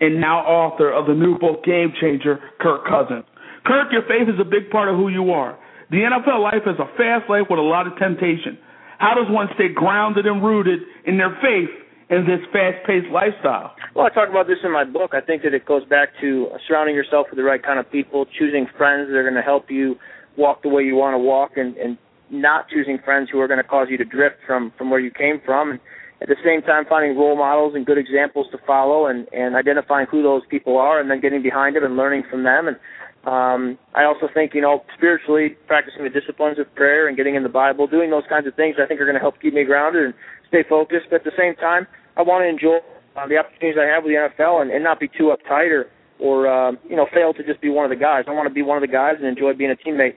and 0.00 0.20
now 0.20 0.40
author 0.40 0.90
of 0.90 1.06
the 1.06 1.14
new 1.14 1.38
book 1.38 1.62
Game 1.62 1.92
Changer, 2.00 2.40
Kirk 2.58 2.86
Cousins. 2.88 3.24
Kirk, 3.66 3.92
your 3.92 4.02
faith 4.08 4.32
is 4.32 4.40
a 4.40 4.48
big 4.48 4.70
part 4.70 4.88
of 4.88 4.96
who 4.96 5.08
you 5.08 5.30
are. 5.30 5.58
The 5.90 5.98
NFL 5.98 6.40
life 6.40 6.64
is 6.64 6.78
a 6.80 6.88
fast 6.96 7.28
life 7.28 7.46
with 7.50 7.58
a 7.58 7.62
lot 7.62 7.86
of 7.86 7.98
temptation. 7.98 8.56
How 8.98 9.14
does 9.14 9.26
one 9.28 9.48
stay 9.54 9.68
grounded 9.68 10.24
and 10.26 10.42
rooted 10.42 10.80
in 11.04 11.18
their 11.18 11.36
faith 11.42 11.68
in 12.08 12.24
this 12.24 12.40
fast-paced 12.52 13.12
lifestyle? 13.12 13.74
Well, 13.94 14.06
I 14.06 14.10
talk 14.10 14.30
about 14.30 14.46
this 14.46 14.58
in 14.64 14.72
my 14.72 14.84
book. 14.84 15.12
I 15.12 15.20
think 15.20 15.42
that 15.42 15.52
it 15.52 15.66
goes 15.66 15.84
back 15.84 16.08
to 16.20 16.48
surrounding 16.66 16.94
yourself 16.94 17.26
with 17.30 17.36
the 17.36 17.44
right 17.44 17.62
kind 17.62 17.78
of 17.78 17.90
people, 17.92 18.24
choosing 18.38 18.66
friends 18.76 19.08
that 19.08 19.16
are 19.16 19.22
going 19.22 19.34
to 19.34 19.42
help 19.42 19.70
you 19.70 19.96
walk 20.36 20.62
the 20.62 20.68
way 20.70 20.82
you 20.82 20.96
want 20.96 21.14
to 21.14 21.18
walk, 21.18 21.52
and, 21.56 21.76
and 21.76 21.98
not 22.30 22.68
choosing 22.68 22.98
friends 23.04 23.28
who 23.30 23.40
are 23.40 23.48
going 23.48 23.62
to 23.62 23.68
cause 23.68 23.88
you 23.90 23.98
to 23.98 24.04
drift 24.04 24.36
from 24.46 24.72
from 24.78 24.90
where 24.90 25.00
you 25.00 25.10
came 25.10 25.40
from. 25.44 25.72
And 25.72 25.80
at 26.20 26.28
the 26.28 26.36
same 26.44 26.60
time 26.62 26.84
finding 26.88 27.16
role 27.16 27.36
models 27.36 27.74
and 27.74 27.86
good 27.86 27.98
examples 27.98 28.46
to 28.52 28.58
follow 28.66 29.06
and, 29.06 29.26
and 29.32 29.56
identifying 29.56 30.06
who 30.10 30.22
those 30.22 30.42
people 30.50 30.76
are 30.76 31.00
and 31.00 31.10
then 31.10 31.20
getting 31.20 31.42
behind 31.42 31.76
them 31.76 31.84
and 31.84 31.96
learning 31.96 32.24
from 32.30 32.44
them. 32.44 32.68
And 32.68 32.76
um, 33.24 33.78
I 33.94 34.04
also 34.04 34.28
think, 34.32 34.54
you 34.54 34.60
know, 34.60 34.84
spiritually 34.96 35.56
practicing 35.66 36.04
the 36.04 36.10
disciplines 36.10 36.58
of 36.58 36.72
prayer 36.74 37.08
and 37.08 37.16
getting 37.16 37.36
in 37.36 37.42
the 37.42 37.48
Bible, 37.48 37.86
doing 37.86 38.10
those 38.10 38.24
kinds 38.28 38.46
of 38.46 38.54
things 38.54 38.76
I 38.82 38.86
think 38.86 39.00
are 39.00 39.04
going 39.04 39.16
to 39.16 39.20
help 39.20 39.40
keep 39.40 39.54
me 39.54 39.64
grounded 39.64 40.04
and 40.04 40.14
stay 40.48 40.62
focused. 40.68 41.06
But 41.08 41.24
at 41.24 41.24
the 41.24 41.36
same 41.38 41.54
time, 41.56 41.86
I 42.16 42.22
want 42.22 42.44
to 42.44 42.48
enjoy 42.48 42.84
uh, 43.16 43.26
the 43.26 43.38
opportunities 43.38 43.80
I 43.80 43.88
have 43.88 44.04
with 44.04 44.12
the 44.12 44.20
NFL 44.20 44.60
and, 44.60 44.70
and 44.70 44.84
not 44.84 45.00
be 45.00 45.08
too 45.08 45.32
uptight 45.32 45.72
or, 45.72 45.88
or 46.18 46.48
uh, 46.48 46.72
you 46.88 46.96
know, 46.96 47.06
fail 47.12 47.32
to 47.32 47.42
just 47.44 47.60
be 47.62 47.70
one 47.70 47.84
of 47.84 47.90
the 47.90 48.00
guys. 48.00 48.24
I 48.28 48.32
want 48.32 48.48
to 48.48 48.54
be 48.54 48.62
one 48.62 48.76
of 48.76 48.82
the 48.82 48.92
guys 48.92 49.16
and 49.16 49.26
enjoy 49.26 49.54
being 49.54 49.70
a 49.72 49.76
teammate. 49.76 50.16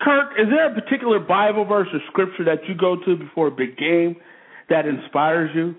Kirk, 0.00 0.32
is 0.40 0.48
there 0.48 0.72
a 0.72 0.74
particular 0.74 1.20
Bible 1.20 1.64
verse 1.64 1.88
or 1.92 2.00
scripture 2.08 2.44
that 2.44 2.64
you 2.68 2.74
go 2.74 2.96
to 3.04 3.16
before 3.16 3.48
a 3.48 3.50
big 3.50 3.76
game 3.76 4.16
that 4.68 4.86
inspires 4.86 5.50
you? 5.54 5.74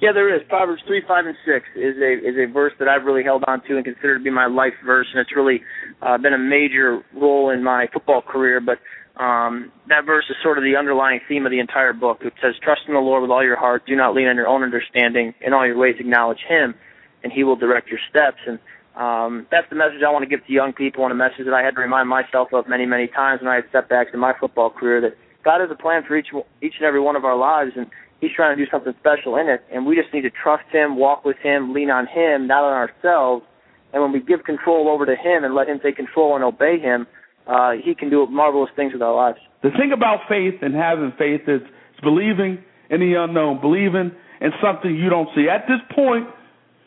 Yeah, 0.00 0.12
there 0.12 0.34
is. 0.34 0.40
Proverbs 0.48 0.82
three, 0.86 1.02
five, 1.06 1.26
and 1.26 1.36
six 1.44 1.66
is 1.76 1.96
a 1.98 2.12
is 2.26 2.36
a 2.36 2.50
verse 2.50 2.72
that 2.78 2.88
I've 2.88 3.04
really 3.04 3.22
held 3.22 3.44
on 3.46 3.60
to 3.68 3.76
and 3.76 3.84
consider 3.84 4.16
to 4.16 4.24
be 4.24 4.30
my 4.30 4.46
life 4.46 4.72
verse, 4.84 5.06
and 5.12 5.20
it's 5.20 5.34
really 5.36 5.62
uh, 6.00 6.16
been 6.16 6.32
a 6.32 6.38
major 6.38 7.02
role 7.14 7.50
in 7.50 7.62
my 7.62 7.86
football 7.92 8.22
career. 8.22 8.60
But 8.60 8.78
um, 9.22 9.70
that 9.88 10.06
verse 10.06 10.24
is 10.30 10.36
sort 10.42 10.56
of 10.56 10.64
the 10.64 10.76
underlying 10.76 11.20
theme 11.28 11.44
of 11.44 11.52
the 11.52 11.60
entire 11.60 11.92
book. 11.92 12.20
It 12.22 12.32
says, 12.40 12.54
"Trust 12.62 12.82
in 12.88 12.94
the 12.94 13.00
Lord 13.00 13.20
with 13.20 13.30
all 13.30 13.44
your 13.44 13.58
heart. 13.58 13.84
Do 13.86 13.94
not 13.94 14.14
lean 14.14 14.28
on 14.28 14.36
your 14.36 14.48
own 14.48 14.62
understanding. 14.62 15.34
In 15.42 15.52
all 15.52 15.66
your 15.66 15.76
ways, 15.76 15.96
acknowledge 16.00 16.40
Him, 16.48 16.74
and 17.22 17.30
He 17.30 17.44
will 17.44 17.56
direct 17.56 17.88
your 17.88 18.00
steps." 18.08 18.38
And 18.46 18.58
um, 18.96 19.46
that's 19.50 19.68
the 19.68 19.76
message 19.76 20.00
I 20.06 20.10
want 20.10 20.22
to 20.22 20.28
give 20.28 20.46
to 20.46 20.52
young 20.52 20.72
people, 20.72 21.04
and 21.04 21.12
a 21.12 21.14
message 21.14 21.44
that 21.44 21.54
I 21.54 21.62
had 21.62 21.74
to 21.74 21.80
remind 21.82 22.08
myself 22.08 22.54
of 22.54 22.68
many, 22.68 22.86
many 22.86 23.06
times 23.06 23.42
when 23.42 23.52
I 23.52 23.56
had 23.56 23.64
setbacks 23.70 24.10
in 24.14 24.20
my 24.20 24.32
football 24.40 24.70
career. 24.70 25.02
That 25.02 25.16
God 25.44 25.60
has 25.60 25.70
a 25.70 25.76
plan 25.76 26.04
for 26.08 26.16
each 26.16 26.28
each 26.62 26.74
and 26.78 26.86
every 26.86 27.00
one 27.00 27.16
of 27.16 27.26
our 27.26 27.36
lives, 27.36 27.72
and 27.76 27.86
He's 28.20 28.30
trying 28.34 28.56
to 28.56 28.64
do 28.64 28.70
something 28.70 28.92
special 29.00 29.36
in 29.36 29.48
it, 29.48 29.64
and 29.72 29.86
we 29.86 29.96
just 29.96 30.12
need 30.12 30.22
to 30.22 30.30
trust 30.30 30.64
Him, 30.70 30.96
walk 30.96 31.24
with 31.24 31.38
Him, 31.42 31.72
lean 31.72 31.90
on 31.90 32.06
Him, 32.06 32.46
not 32.46 32.64
on 32.64 32.72
ourselves. 32.72 33.44
And 33.92 34.02
when 34.02 34.12
we 34.12 34.20
give 34.20 34.44
control 34.44 34.88
over 34.88 35.06
to 35.06 35.16
Him 35.16 35.42
and 35.44 35.54
let 35.54 35.68
Him 35.68 35.80
take 35.82 35.96
control 35.96 36.34
and 36.34 36.44
obey 36.44 36.78
Him, 36.78 37.06
uh, 37.46 37.72
He 37.82 37.94
can 37.94 38.10
do 38.10 38.26
marvelous 38.26 38.70
things 38.76 38.92
with 38.92 39.02
our 39.02 39.14
lives. 39.14 39.38
The 39.62 39.70
thing 39.70 39.92
about 39.92 40.20
faith 40.28 40.60
and 40.62 40.74
having 40.74 41.12
faith 41.18 41.42
is 41.48 41.62
believing 42.02 42.62
in 42.90 43.00
the 43.00 43.14
unknown, 43.14 43.60
believing 43.60 44.12
in 44.40 44.50
something 44.62 44.94
you 44.94 45.08
don't 45.08 45.28
see. 45.34 45.48
At 45.48 45.66
this 45.66 45.80
point, 45.94 46.28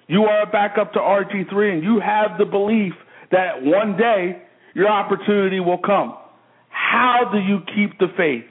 you 0.08 0.24
are 0.24 0.46
back 0.46 0.78
up 0.78 0.94
to 0.94 1.00
RG3 1.00 1.74
and 1.74 1.84
you 1.84 2.00
have 2.00 2.38
the 2.38 2.46
belief 2.46 2.94
that 3.32 3.64
one 3.64 3.98
day 3.98 4.42
your 4.76 4.90
opportunity 4.90 5.60
will 5.60 5.78
come. 5.78 6.16
How 6.70 7.30
do 7.32 7.40
you 7.40 7.60
keep 7.74 7.98
the 8.00 8.08
faith? 8.18 8.46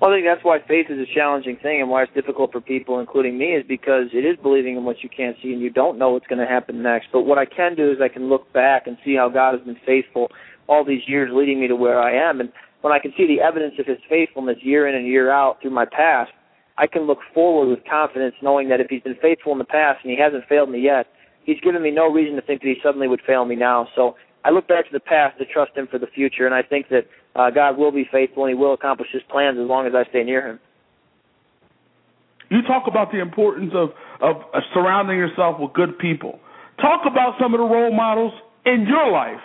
Well, 0.00 0.12
I 0.12 0.16
think 0.16 0.26
that's 0.26 0.44
why 0.44 0.58
faith 0.60 0.86
is 0.90 0.98
a 1.00 1.12
challenging 1.12 1.56
thing 1.56 1.80
and 1.80 1.90
why 1.90 2.04
it's 2.04 2.14
difficult 2.14 2.52
for 2.52 2.60
people, 2.60 3.00
including 3.00 3.36
me, 3.36 3.46
is 3.46 3.64
because 3.66 4.06
it 4.12 4.24
is 4.24 4.36
believing 4.40 4.76
in 4.76 4.84
what 4.84 5.02
you 5.02 5.08
can't 5.08 5.36
see 5.42 5.52
and 5.52 5.60
you 5.60 5.70
don't 5.70 5.98
know 5.98 6.10
what's 6.10 6.28
going 6.28 6.38
to 6.38 6.46
happen 6.46 6.82
next. 6.82 7.08
But 7.12 7.22
what 7.22 7.36
I 7.36 7.44
can 7.44 7.74
do 7.74 7.90
is 7.90 7.98
I 8.00 8.06
can 8.06 8.28
look 8.28 8.52
back 8.52 8.86
and 8.86 8.96
see 9.04 9.16
how 9.16 9.28
God 9.28 9.58
has 9.58 9.66
been 9.66 9.78
faithful 9.84 10.28
all 10.68 10.84
these 10.84 11.02
years 11.08 11.30
leading 11.32 11.60
me 11.60 11.66
to 11.66 11.74
where 11.74 12.00
I 12.00 12.14
am. 12.30 12.38
And 12.38 12.52
when 12.82 12.92
I 12.92 13.00
can 13.00 13.12
see 13.16 13.26
the 13.26 13.42
evidence 13.42 13.74
of 13.80 13.86
his 13.86 13.98
faithfulness 14.08 14.58
year 14.62 14.86
in 14.86 14.94
and 14.94 15.04
year 15.04 15.32
out 15.32 15.60
through 15.60 15.72
my 15.72 15.84
past, 15.84 16.30
I 16.76 16.86
can 16.86 17.08
look 17.08 17.18
forward 17.34 17.68
with 17.68 17.80
confidence 17.90 18.36
knowing 18.40 18.68
that 18.68 18.80
if 18.80 18.86
he's 18.88 19.02
been 19.02 19.18
faithful 19.20 19.50
in 19.50 19.58
the 19.58 19.64
past 19.64 19.98
and 20.04 20.12
he 20.12 20.18
hasn't 20.18 20.44
failed 20.48 20.70
me 20.70 20.80
yet, 20.80 21.08
he's 21.42 21.58
given 21.58 21.82
me 21.82 21.90
no 21.90 22.06
reason 22.08 22.36
to 22.36 22.42
think 22.42 22.60
that 22.60 22.68
he 22.68 22.76
suddenly 22.84 23.08
would 23.08 23.22
fail 23.26 23.44
me 23.44 23.56
now. 23.56 23.88
So 23.96 24.14
I 24.48 24.50
look 24.50 24.66
back 24.66 24.86
to 24.86 24.92
the 24.92 25.00
past 25.00 25.36
to 25.38 25.44
trust 25.44 25.76
him 25.76 25.86
for 25.90 25.98
the 25.98 26.06
future, 26.06 26.46
and 26.46 26.54
I 26.54 26.62
think 26.62 26.88
that 26.88 27.04
uh, 27.36 27.50
God 27.50 27.76
will 27.76 27.92
be 27.92 28.08
faithful 28.10 28.46
and 28.46 28.50
He 28.50 28.58
will 28.58 28.72
accomplish 28.72 29.08
His 29.12 29.20
plans 29.30 29.58
as 29.60 29.68
long 29.68 29.86
as 29.86 29.92
I 29.94 30.08
stay 30.08 30.24
near 30.24 30.40
Him. 30.48 30.58
You 32.48 32.62
talk 32.62 32.84
about 32.88 33.12
the 33.12 33.20
importance 33.20 33.72
of 33.74 33.90
of 34.22 34.36
surrounding 34.72 35.18
yourself 35.18 35.60
with 35.60 35.74
good 35.74 35.98
people. 35.98 36.40
Talk 36.80 37.02
about 37.04 37.34
some 37.38 37.52
of 37.52 37.58
the 37.58 37.66
role 37.66 37.94
models 37.94 38.32
in 38.64 38.86
your 38.88 39.12
life. 39.12 39.44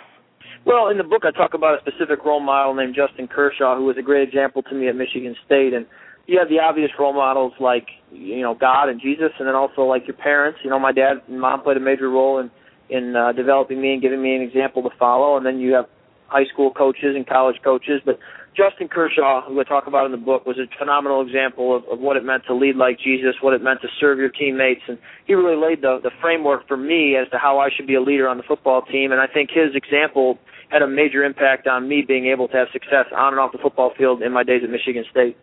Well, 0.64 0.88
in 0.88 0.96
the 0.96 1.04
book, 1.04 1.22
I 1.24 1.30
talk 1.30 1.52
about 1.52 1.78
a 1.78 1.80
specific 1.82 2.24
role 2.24 2.40
model 2.40 2.74
named 2.74 2.96
Justin 2.96 3.28
Kershaw, 3.28 3.76
who 3.76 3.84
was 3.84 3.98
a 3.98 4.02
great 4.02 4.26
example 4.26 4.62
to 4.62 4.74
me 4.74 4.88
at 4.88 4.96
Michigan 4.96 5.36
State. 5.44 5.74
And 5.74 5.84
you 6.26 6.38
have 6.38 6.48
the 6.48 6.60
obvious 6.60 6.90
role 6.98 7.12
models 7.12 7.52
like 7.60 7.88
you 8.10 8.40
know 8.40 8.54
God 8.54 8.88
and 8.88 9.02
Jesus, 9.02 9.32
and 9.38 9.46
then 9.46 9.54
also 9.54 9.82
like 9.82 10.06
your 10.06 10.16
parents. 10.16 10.60
You 10.64 10.70
know, 10.70 10.78
my 10.78 10.92
dad 10.92 11.20
and 11.28 11.38
mom 11.38 11.60
played 11.60 11.76
a 11.76 11.80
major 11.80 12.08
role 12.08 12.38
in 12.38 12.50
in 12.88 13.16
uh, 13.16 13.32
developing 13.32 13.80
me 13.80 13.92
and 13.92 14.02
giving 14.02 14.22
me 14.22 14.34
an 14.34 14.42
example 14.42 14.82
to 14.82 14.90
follow. 14.98 15.36
And 15.36 15.44
then 15.44 15.58
you 15.58 15.74
have 15.74 15.86
high 16.28 16.44
school 16.52 16.72
coaches 16.72 17.14
and 17.16 17.26
college 17.26 17.56
coaches. 17.62 18.00
But 18.04 18.18
Justin 18.56 18.88
Kershaw, 18.88 19.46
who 19.46 19.60
I 19.60 19.64
talk 19.64 19.86
about 19.86 20.06
in 20.06 20.12
the 20.12 20.18
book, 20.18 20.46
was 20.46 20.58
a 20.58 20.66
phenomenal 20.78 21.22
example 21.26 21.76
of, 21.76 21.84
of 21.90 21.98
what 21.98 22.16
it 22.16 22.24
meant 22.24 22.44
to 22.46 22.54
lead 22.54 22.76
like 22.76 22.98
Jesus, 22.98 23.34
what 23.40 23.52
it 23.52 23.62
meant 23.62 23.82
to 23.82 23.88
serve 24.00 24.18
your 24.18 24.28
teammates, 24.28 24.82
and 24.86 24.98
he 25.26 25.34
really 25.34 25.56
laid 25.56 25.82
the, 25.82 25.98
the 26.02 26.10
framework 26.20 26.66
for 26.68 26.76
me 26.76 27.16
as 27.16 27.28
to 27.30 27.38
how 27.38 27.58
I 27.58 27.68
should 27.74 27.86
be 27.86 27.94
a 27.94 28.00
leader 28.00 28.28
on 28.28 28.36
the 28.36 28.44
football 28.44 28.82
team. 28.82 29.10
And 29.10 29.20
I 29.20 29.26
think 29.26 29.50
his 29.50 29.74
example 29.74 30.38
had 30.70 30.82
a 30.82 30.86
major 30.86 31.24
impact 31.24 31.66
on 31.66 31.88
me 31.88 32.04
being 32.06 32.26
able 32.26 32.48
to 32.48 32.56
have 32.56 32.68
success 32.72 33.06
on 33.16 33.34
and 33.34 33.40
off 33.40 33.52
the 33.52 33.58
football 33.58 33.92
field 33.96 34.22
in 34.22 34.32
my 34.32 34.44
days 34.44 34.62
at 34.62 34.70
Michigan 34.70 35.04
State. 35.10 35.36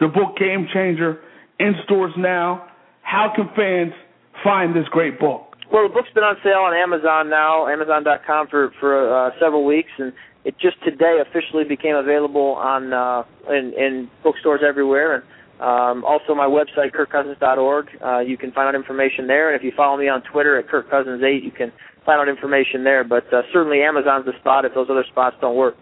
The 0.00 0.08
book 0.08 0.38
Game 0.38 0.66
Changer 0.72 1.20
in 1.58 1.74
stores 1.84 2.12
now. 2.16 2.66
How 3.02 3.32
can 3.34 3.50
fans 3.54 3.92
find 4.42 4.74
this 4.74 4.88
great 4.88 5.18
book? 5.18 5.56
Well, 5.72 5.86
the 5.86 5.94
book's 5.94 6.10
been 6.12 6.24
on 6.24 6.36
sale 6.42 6.66
on 6.66 6.74
Amazon 6.74 7.30
now, 7.30 7.68
Amazon.com 7.68 8.48
for 8.48 8.72
for 8.80 9.06
uh, 9.06 9.30
several 9.38 9.64
weeks, 9.64 9.90
and 9.98 10.12
it 10.44 10.58
just 10.58 10.82
today 10.82 11.22
officially 11.22 11.64
became 11.64 11.94
available 11.94 12.58
on 12.58 12.92
uh, 12.92 13.22
in, 13.48 13.72
in 13.78 14.10
bookstores 14.22 14.62
everywhere. 14.66 15.14
And 15.14 15.24
um, 15.60 16.04
also 16.04 16.34
my 16.34 16.46
website, 16.46 16.92
KirkCousins.org. 16.96 17.86
Uh, 18.02 18.18
you 18.20 18.36
can 18.36 18.50
find 18.50 18.66
out 18.66 18.74
information 18.74 19.26
there, 19.26 19.52
and 19.52 19.56
if 19.56 19.62
you 19.64 19.72
follow 19.76 19.96
me 19.96 20.08
on 20.08 20.22
Twitter 20.22 20.58
at 20.58 20.66
KirkCousins8, 20.66 21.44
you 21.44 21.52
can 21.52 21.70
find 22.04 22.20
out 22.20 22.28
information 22.28 22.82
there. 22.82 23.04
But 23.04 23.32
uh, 23.32 23.42
certainly 23.52 23.82
Amazon's 23.82 24.24
the 24.24 24.32
spot 24.40 24.64
if 24.64 24.74
those 24.74 24.88
other 24.90 25.04
spots 25.08 25.36
don't 25.40 25.56
work. 25.56 25.76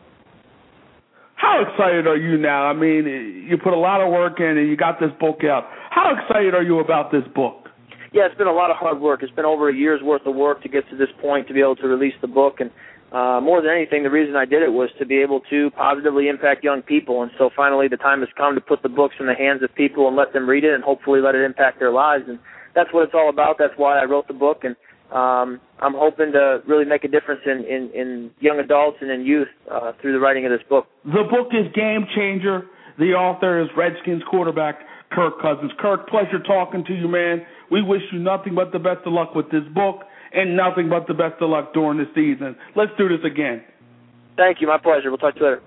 How 1.36 1.62
excited 1.62 2.08
are 2.08 2.16
you 2.16 2.36
now? 2.36 2.64
I 2.66 2.72
mean, 2.72 3.46
you 3.48 3.56
put 3.56 3.72
a 3.72 3.78
lot 3.78 4.00
of 4.00 4.12
work 4.12 4.40
in, 4.40 4.58
and 4.58 4.68
you 4.68 4.76
got 4.76 4.98
this 4.98 5.10
book 5.20 5.44
out. 5.44 5.68
How 5.90 6.12
excited 6.18 6.54
are 6.54 6.64
you 6.64 6.80
about 6.80 7.12
this 7.12 7.22
book? 7.32 7.67
Yeah, 8.12 8.26
it's 8.26 8.36
been 8.36 8.46
a 8.46 8.52
lot 8.52 8.70
of 8.70 8.76
hard 8.76 9.00
work. 9.00 9.22
It's 9.22 9.32
been 9.32 9.44
over 9.44 9.68
a 9.68 9.74
year's 9.74 10.02
worth 10.02 10.26
of 10.26 10.34
work 10.34 10.62
to 10.62 10.68
get 10.68 10.88
to 10.90 10.96
this 10.96 11.08
point 11.20 11.48
to 11.48 11.54
be 11.54 11.60
able 11.60 11.76
to 11.76 11.86
release 11.86 12.14
the 12.20 12.28
book. 12.28 12.60
And 12.60 12.70
uh, 13.12 13.40
more 13.40 13.62
than 13.62 13.70
anything, 13.70 14.02
the 14.02 14.10
reason 14.10 14.36
I 14.36 14.44
did 14.44 14.62
it 14.62 14.72
was 14.72 14.90
to 14.98 15.06
be 15.06 15.20
able 15.20 15.40
to 15.50 15.70
positively 15.70 16.28
impact 16.28 16.64
young 16.64 16.82
people. 16.82 17.22
And 17.22 17.30
so 17.38 17.50
finally, 17.54 17.88
the 17.88 17.96
time 17.96 18.20
has 18.20 18.28
come 18.36 18.54
to 18.54 18.60
put 18.60 18.82
the 18.82 18.88
books 18.88 19.16
in 19.20 19.26
the 19.26 19.34
hands 19.34 19.62
of 19.62 19.74
people 19.74 20.08
and 20.08 20.16
let 20.16 20.32
them 20.32 20.48
read 20.48 20.64
it 20.64 20.74
and 20.74 20.84
hopefully 20.84 21.20
let 21.20 21.34
it 21.34 21.42
impact 21.42 21.78
their 21.78 21.92
lives. 21.92 22.24
And 22.28 22.38
that's 22.74 22.92
what 22.92 23.04
it's 23.04 23.14
all 23.14 23.28
about. 23.28 23.56
That's 23.58 23.74
why 23.76 23.98
I 23.98 24.04
wrote 24.04 24.28
the 24.28 24.34
book. 24.34 24.64
And 24.64 24.76
um, 25.10 25.60
I'm 25.80 25.94
hoping 25.94 26.32
to 26.32 26.60
really 26.66 26.84
make 26.84 27.04
a 27.04 27.08
difference 27.08 27.40
in, 27.46 27.64
in, 27.64 27.90
in 27.94 28.30
young 28.40 28.58
adults 28.58 28.98
and 29.00 29.10
in 29.10 29.24
youth 29.24 29.48
uh, 29.70 29.92
through 30.00 30.12
the 30.12 30.20
writing 30.20 30.44
of 30.44 30.52
this 30.52 30.66
book. 30.68 30.86
The 31.04 31.24
book 31.30 31.48
is 31.52 31.72
Game 31.74 32.06
Changer. 32.14 32.66
The 32.98 33.12
author 33.14 33.62
is 33.62 33.68
Redskins 33.76 34.22
quarterback 34.28 34.80
Kirk 35.12 35.40
Cousins. 35.40 35.72
Kirk, 35.78 36.08
pleasure 36.08 36.40
talking 36.46 36.84
to 36.84 36.94
you, 36.94 37.08
man. 37.08 37.46
We 37.70 37.82
wish 37.82 38.02
you 38.12 38.18
nothing 38.18 38.54
but 38.54 38.72
the 38.72 38.78
best 38.78 39.06
of 39.06 39.12
luck 39.12 39.34
with 39.34 39.50
this 39.50 39.64
book 39.74 40.02
and 40.32 40.56
nothing 40.56 40.88
but 40.88 41.06
the 41.06 41.14
best 41.14 41.40
of 41.40 41.50
luck 41.50 41.72
during 41.72 41.98
the 41.98 42.06
season. 42.14 42.56
Let's 42.76 42.92
do 42.98 43.08
this 43.08 43.24
again. 43.24 43.62
Thank 44.36 44.60
you. 44.60 44.68
My 44.68 44.78
pleasure. 44.78 45.10
We'll 45.10 45.18
talk 45.18 45.34
to 45.34 45.40
you 45.40 45.46
later. 45.46 45.62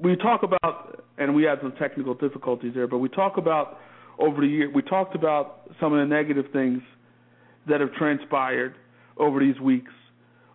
we 0.00 0.16
talk 0.16 0.42
about, 0.42 0.99
and 1.20 1.34
we 1.34 1.44
had 1.44 1.58
some 1.60 1.72
technical 1.78 2.14
difficulties 2.14 2.72
there, 2.74 2.86
but 2.86 2.98
we 2.98 3.08
talk 3.08 3.36
about 3.36 3.78
over 4.18 4.40
the 4.40 4.46
year. 4.46 4.70
We 4.70 4.82
talked 4.82 5.14
about 5.14 5.70
some 5.78 5.92
of 5.92 6.00
the 6.00 6.12
negative 6.12 6.46
things 6.52 6.82
that 7.68 7.80
have 7.80 7.92
transpired 7.92 8.74
over 9.18 9.38
these 9.38 9.60
weeks, 9.60 9.92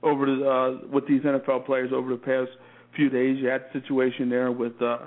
over 0.01 0.25
the, 0.25 0.49
uh, 0.83 0.87
with 0.91 1.07
these 1.07 1.21
NFL 1.21 1.65
players 1.65 1.91
over 1.93 2.09
the 2.09 2.17
past 2.17 2.49
few 2.95 3.09
days. 3.09 3.37
You 3.39 3.47
had 3.47 3.65
the 3.71 3.79
situation 3.79 4.27
there 4.29 4.51
with 4.51 4.81
uh, 4.81 4.97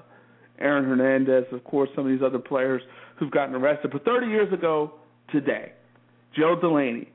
Aaron 0.60 0.85
Hernandez, 0.85 1.44
of 1.52 1.64
course, 1.64 1.90
some 1.94 2.06
of 2.06 2.12
these 2.12 2.24
other 2.24 2.39
players 2.39 2.80
who've 3.18 3.30
gotten 3.30 3.55
arrested. 3.55 3.90
But 3.93 4.05
30 4.05 4.28
years 4.28 4.52
ago 4.52 4.94
today, 5.32 5.72
Joe 6.36 6.56
Delaney, 6.60 7.09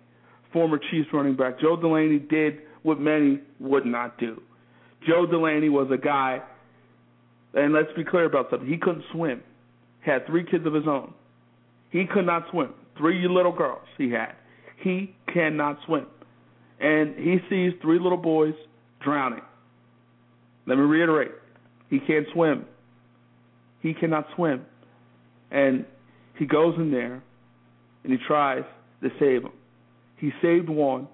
former 0.52 0.80
Chiefs 0.92 1.08
running 1.14 1.38
back, 1.38 1.60
Joe 1.62 1.78
Delaney 1.80 2.20
did 2.20 2.60
what 2.84 3.00
many 3.00 3.40
would 3.60 3.86
not 3.86 4.18
do. 4.18 4.42
Joe 5.08 5.26
Delaney 5.26 5.70
was 5.70 5.88
a 5.92 5.98
guy, 5.98 6.42
and 7.54 7.74
let's 7.74 7.92
be 7.96 8.04
clear 8.04 8.26
about 8.26 8.48
something. 8.50 8.68
He 8.68 8.78
couldn't 8.78 9.06
swim. 9.12 9.42
Had 10.02 10.26
three 10.28 10.44
kids 10.44 10.66
of 10.66 10.74
his 10.74 10.88
own. 10.88 11.14
He 11.92 12.06
could 12.06 12.26
not 12.26 12.44
swim. 12.52 12.74
Three 12.98 13.28
little 13.28 13.52
girls 13.52 13.86
he 13.98 14.12
had. 14.12 14.34
He 14.82 15.16
cannot 15.34 15.78
swim. 15.86 16.08
And 16.80 17.16
he 17.18 17.38
sees 17.50 17.74
three 17.82 18.00
little 18.00 18.18
boys 18.18 18.56
drowning. 19.02 19.42
Let 20.66 20.78
me 20.78 20.84
reiterate 20.84 21.32
he 21.90 22.00
can't 22.00 22.26
swim. 22.34 22.66
He 23.82 23.94
cannot 23.94 24.26
swim. 24.36 24.66
And 25.52 25.86
he 26.40 26.46
goes 26.46 26.74
in 26.78 26.92
there 26.92 27.22
and 28.04 28.12
he 28.12 28.18
tries 28.28 28.64
to 29.04 29.10
save 29.20 29.44
them. 29.44 29.52
He 30.18 30.32
saved 30.42 30.70
one. 30.70 31.08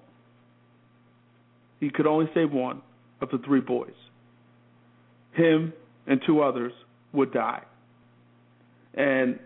He 1.80 1.90
could 1.90 2.06
only 2.06 2.30
save 2.34 2.50
one 2.50 2.80
of 3.20 3.28
the 3.30 3.38
three 3.44 3.60
boys. 3.60 3.92
Him 5.32 5.72
and 6.10 6.20
two 6.26 6.42
others 6.42 6.72
would 7.12 7.32
die. 7.32 7.62
And 8.94 9.38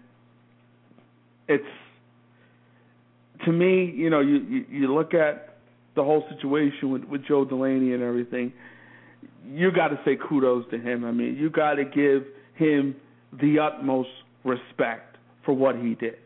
it's 1.47 1.62
to 3.45 3.53
me, 3.53 3.93
you 3.95 4.09
know, 4.09 4.20
you, 4.20 4.65
you 4.70 4.93
look 4.93 5.12
at 5.12 5.59
the 5.95 6.03
whole 6.03 6.24
situation 6.35 6.91
with 6.91 7.05
with 7.05 7.24
Joe 7.27 7.45
Delaney 7.45 7.93
and 7.93 8.03
everything. 8.03 8.53
You 9.47 9.70
got 9.70 9.89
to 9.89 10.01
say 10.07 10.16
kudos 10.16 10.65
to 10.70 10.78
him. 10.78 11.05
I 11.05 11.12
mean, 11.12 11.36
you 11.36 11.51
got 11.51 11.74
to 11.74 11.85
give 11.85 12.24
him 12.55 12.97
the 13.41 13.59
utmost 13.59 14.09
respect 14.43 15.19
for 15.45 15.53
what 15.53 15.77
he 15.77 15.95
did. 15.95 16.16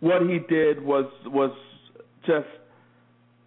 What 0.00 0.20
he 0.22 0.38
did 0.38 0.84
was 0.84 1.06
was 1.24 1.50
just 2.26 2.46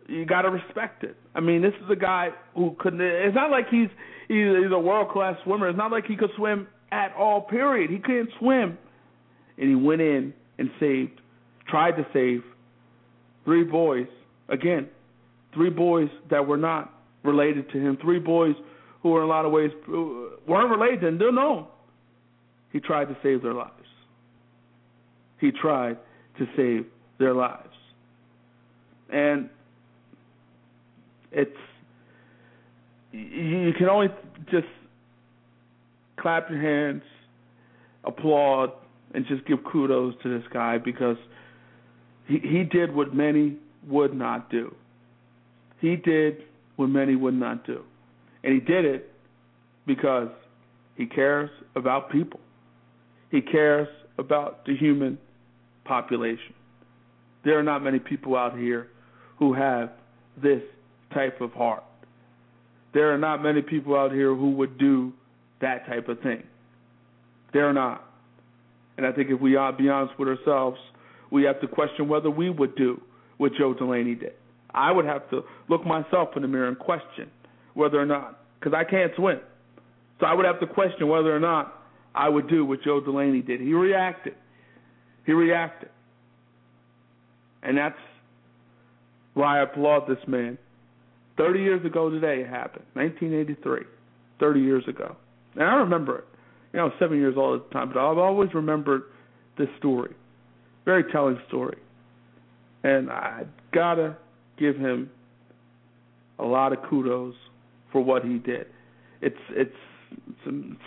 you 0.09 0.25
got 0.25 0.43
to 0.43 0.49
respect 0.49 1.03
it. 1.03 1.15
I 1.35 1.39
mean, 1.39 1.61
this 1.61 1.73
is 1.83 1.89
a 1.89 1.95
guy 1.95 2.29
who 2.55 2.75
couldn't. 2.79 3.01
It's 3.01 3.35
not 3.35 3.51
like 3.51 3.69
he's 3.69 3.89
he's, 4.27 4.71
a 4.71 4.79
world 4.79 5.11
class 5.11 5.37
swimmer. 5.43 5.69
It's 5.69 5.77
not 5.77 5.91
like 5.91 6.05
he 6.05 6.15
could 6.15 6.31
swim 6.35 6.67
at 6.91 7.13
all. 7.17 7.41
Period. 7.41 7.89
He 7.89 7.99
couldn't 7.99 8.29
swim, 8.39 8.77
and 9.57 9.69
he 9.69 9.75
went 9.75 10.01
in 10.01 10.33
and 10.57 10.69
saved, 10.79 11.21
tried 11.67 11.91
to 11.91 12.05
save 12.13 12.43
three 13.45 13.63
boys. 13.63 14.07
Again, 14.49 14.87
three 15.53 15.69
boys 15.69 16.09
that 16.29 16.47
were 16.47 16.57
not 16.57 16.93
related 17.23 17.69
to 17.71 17.77
him. 17.77 17.97
Three 18.01 18.19
boys 18.19 18.55
who 19.03 19.09
were 19.09 19.21
in 19.21 19.25
a 19.25 19.29
lot 19.29 19.45
of 19.45 19.51
ways 19.51 19.71
weren't 19.87 20.71
related 20.71 21.03
and 21.03 21.19
didn't 21.19 21.35
know. 21.35 21.67
He 22.73 22.79
tried 22.79 23.05
to 23.05 23.17
save 23.23 23.41
their 23.41 23.53
lives. 23.53 23.73
He 25.39 25.51
tried 25.51 25.97
to 26.37 26.45
save 26.55 26.85
their 27.17 27.33
lives. 27.33 27.67
And 29.11 29.49
it's 31.31 31.51
you, 33.11 33.73
can 33.77 33.89
only 33.89 34.07
just 34.51 34.67
clap 36.19 36.49
your 36.49 36.61
hands, 36.61 37.03
applaud, 38.03 38.71
and 39.13 39.25
just 39.25 39.45
give 39.45 39.59
kudos 39.63 40.13
to 40.23 40.29
this 40.29 40.47
guy 40.53 40.77
because 40.77 41.17
he 42.27 42.39
he 42.39 42.63
did 42.63 42.93
what 42.93 43.13
many 43.13 43.55
would 43.87 44.13
not 44.13 44.49
do. 44.49 44.73
He 45.79 45.95
did 45.95 46.43
what 46.75 46.89
many 46.89 47.15
would 47.15 47.33
not 47.33 47.65
do. 47.65 47.83
And 48.43 48.53
he 48.53 48.59
did 48.59 48.85
it 48.85 49.11
because 49.85 50.29
he 50.95 51.05
cares 51.05 51.49
about 51.75 52.11
people. 52.11 52.39
He 53.31 53.41
cares 53.41 53.87
about 54.17 54.65
the 54.65 54.75
human 54.75 55.17
population. 55.85 56.53
There 57.43 57.57
are 57.57 57.63
not 57.63 57.83
many 57.83 57.99
people 57.99 58.35
out 58.35 58.57
here 58.57 58.87
who 59.37 59.53
have 59.53 59.91
this 60.41 60.61
type 61.13 61.41
of 61.41 61.51
heart. 61.53 61.83
There 62.93 63.13
are 63.13 63.17
not 63.17 63.43
many 63.43 63.61
people 63.61 63.95
out 63.95 64.11
here 64.11 64.33
who 64.33 64.51
would 64.51 64.77
do 64.77 65.13
that 65.61 65.85
type 65.87 66.07
of 66.09 66.19
thing. 66.21 66.43
There 67.53 67.67
are 67.67 67.73
not. 67.73 68.03
And 68.97 69.05
I 69.05 69.11
think 69.11 69.29
if 69.29 69.39
we 69.39 69.55
are 69.55 69.71
be 69.71 69.89
honest 69.89 70.17
with 70.19 70.27
ourselves, 70.27 70.77
we 71.31 71.43
have 71.43 71.61
to 71.61 71.67
question 71.67 72.07
whether 72.07 72.29
we 72.29 72.49
would 72.49 72.75
do 72.75 73.01
what 73.37 73.53
Joe 73.57 73.73
Delaney 73.73 74.15
did. 74.15 74.33
I 74.71 74.91
would 74.91 75.05
have 75.05 75.29
to 75.31 75.41
look 75.67 75.85
myself 75.85 76.29
in 76.35 76.41
the 76.41 76.47
mirror 76.47 76.67
and 76.67 76.77
question 76.77 77.29
whether 77.73 77.99
or 77.99 78.05
not, 78.05 78.39
because 78.59 78.73
I 78.75 78.83
can't 78.83 79.11
swim. 79.15 79.39
So 80.19 80.25
I 80.25 80.33
would 80.33 80.45
have 80.45 80.59
to 80.59 80.67
question 80.67 81.07
whether 81.07 81.33
or 81.33 81.39
not 81.39 81.73
I 82.13 82.27
would 82.27 82.49
do 82.49 82.65
what 82.65 82.81
Joe 82.83 82.99
Delaney 82.99 83.41
did. 83.41 83.61
He 83.61 83.73
reacted. 83.73 84.35
He 85.25 85.31
reacted. 85.31 85.89
And 87.63 87.77
that's 87.77 87.97
why 89.33 89.59
I 89.59 89.63
applaud 89.63 90.07
this 90.07 90.17
man. 90.27 90.57
30 91.39 91.59
years 91.59 91.85
ago 91.85 92.09
today 92.09 92.41
it 92.41 92.49
happened, 92.49 92.85
1983, 92.93 93.83
30 94.39 94.59
years 94.59 94.83
ago. 94.87 95.15
And 95.55 95.63
I 95.63 95.75
remember 95.75 96.19
it. 96.19 96.25
You 96.73 96.77
know, 96.77 96.83
I 96.83 96.85
was 96.87 96.93
seven 96.99 97.17
years 97.17 97.35
old 97.37 97.61
at 97.61 97.69
the 97.69 97.73
time, 97.73 97.91
but 97.93 97.97
I've 97.97 98.17
always 98.17 98.53
remembered 98.53 99.03
this 99.57 99.69
story. 99.79 100.13
Very 100.85 101.03
telling 101.11 101.39
story. 101.47 101.77
And 102.83 103.09
I 103.09 103.43
gotta 103.73 104.17
give 104.57 104.75
him 104.75 105.09
a 106.37 106.43
lot 106.43 106.73
of 106.73 106.79
kudos 106.89 107.35
for 107.91 108.01
what 108.01 108.23
he 108.23 108.37
did. 108.37 108.67
It's 109.21 109.35
it's 109.51 109.71
it's 110.27 110.45
an, 110.45 110.77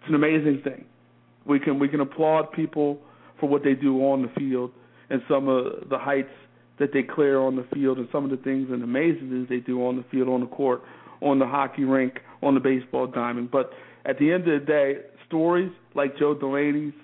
it's 0.00 0.08
an 0.08 0.14
amazing 0.14 0.62
thing. 0.62 0.84
We 1.44 1.60
can 1.60 1.78
we 1.78 1.88
can 1.88 2.00
applaud 2.00 2.52
people 2.52 2.98
for 3.38 3.48
what 3.48 3.62
they 3.62 3.74
do 3.74 3.98
on 4.00 4.22
the 4.22 4.28
field 4.38 4.70
and 5.10 5.22
some 5.28 5.48
of 5.48 5.88
the 5.88 5.98
heights 5.98 6.30
that 6.78 6.92
they 6.92 7.02
clear 7.02 7.38
on 7.38 7.56
the 7.56 7.66
field 7.74 7.98
and 7.98 8.08
some 8.12 8.24
of 8.24 8.30
the 8.30 8.36
things 8.36 8.68
and 8.70 8.82
amazing 8.82 9.30
things 9.30 9.48
they 9.48 9.60
do 9.60 9.86
on 9.86 9.96
the 9.96 10.04
field, 10.10 10.28
on 10.28 10.40
the 10.40 10.46
court, 10.46 10.82
on 11.22 11.38
the 11.38 11.46
hockey 11.46 11.84
rink, 11.84 12.20
on 12.42 12.54
the 12.54 12.60
baseball 12.60 13.06
diamond. 13.06 13.50
But 13.50 13.70
at 14.04 14.18
the 14.18 14.32
end 14.32 14.46
of 14.48 14.60
the 14.60 14.66
day, 14.66 14.96
stories 15.26 15.72
like 15.94 16.18
Joe 16.18 16.34
Delaney's, 16.34 16.94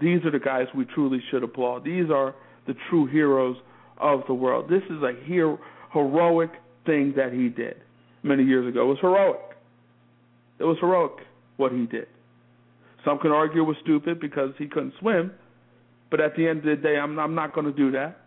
these 0.00 0.24
are 0.24 0.30
the 0.30 0.38
guys 0.38 0.66
we 0.76 0.84
truly 0.84 1.22
should 1.30 1.42
applaud. 1.42 1.84
These 1.84 2.10
are 2.10 2.34
the 2.66 2.74
true 2.88 3.06
heroes 3.06 3.56
of 3.96 4.20
the 4.28 4.34
world. 4.34 4.68
This 4.68 4.82
is 4.90 5.02
a 5.02 5.12
hero, 5.24 5.58
heroic 5.92 6.50
thing 6.86 7.14
that 7.16 7.32
he 7.32 7.48
did 7.48 7.76
many 8.22 8.44
years 8.44 8.68
ago. 8.68 8.82
It 8.82 8.88
was 8.88 8.98
heroic. 9.00 9.40
It 10.58 10.64
was 10.64 10.76
heroic 10.80 11.12
what 11.56 11.72
he 11.72 11.86
did. 11.86 12.06
Some 13.04 13.18
can 13.18 13.30
argue 13.30 13.62
it 13.62 13.64
was 13.64 13.76
stupid 13.82 14.20
because 14.20 14.50
he 14.58 14.66
couldn't 14.66 14.92
swim, 15.00 15.32
but 16.10 16.20
at 16.20 16.36
the 16.36 16.46
end 16.46 16.58
of 16.58 16.64
the 16.64 16.76
day, 16.76 16.96
I'm, 16.96 17.18
I'm 17.18 17.34
not 17.34 17.54
going 17.54 17.66
to 17.66 17.72
do 17.72 17.92
that. 17.92 18.20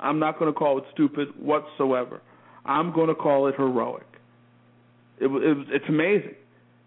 I'm 0.00 0.18
not 0.18 0.38
going 0.38 0.52
to 0.52 0.58
call 0.58 0.78
it 0.78 0.84
stupid 0.92 1.28
whatsoever. 1.38 2.20
I'm 2.64 2.92
going 2.92 3.08
to 3.08 3.14
call 3.14 3.46
it 3.48 3.54
heroic. 3.56 4.06
It, 5.18 5.26
it, 5.26 5.66
it's 5.70 5.84
amazing 5.88 6.34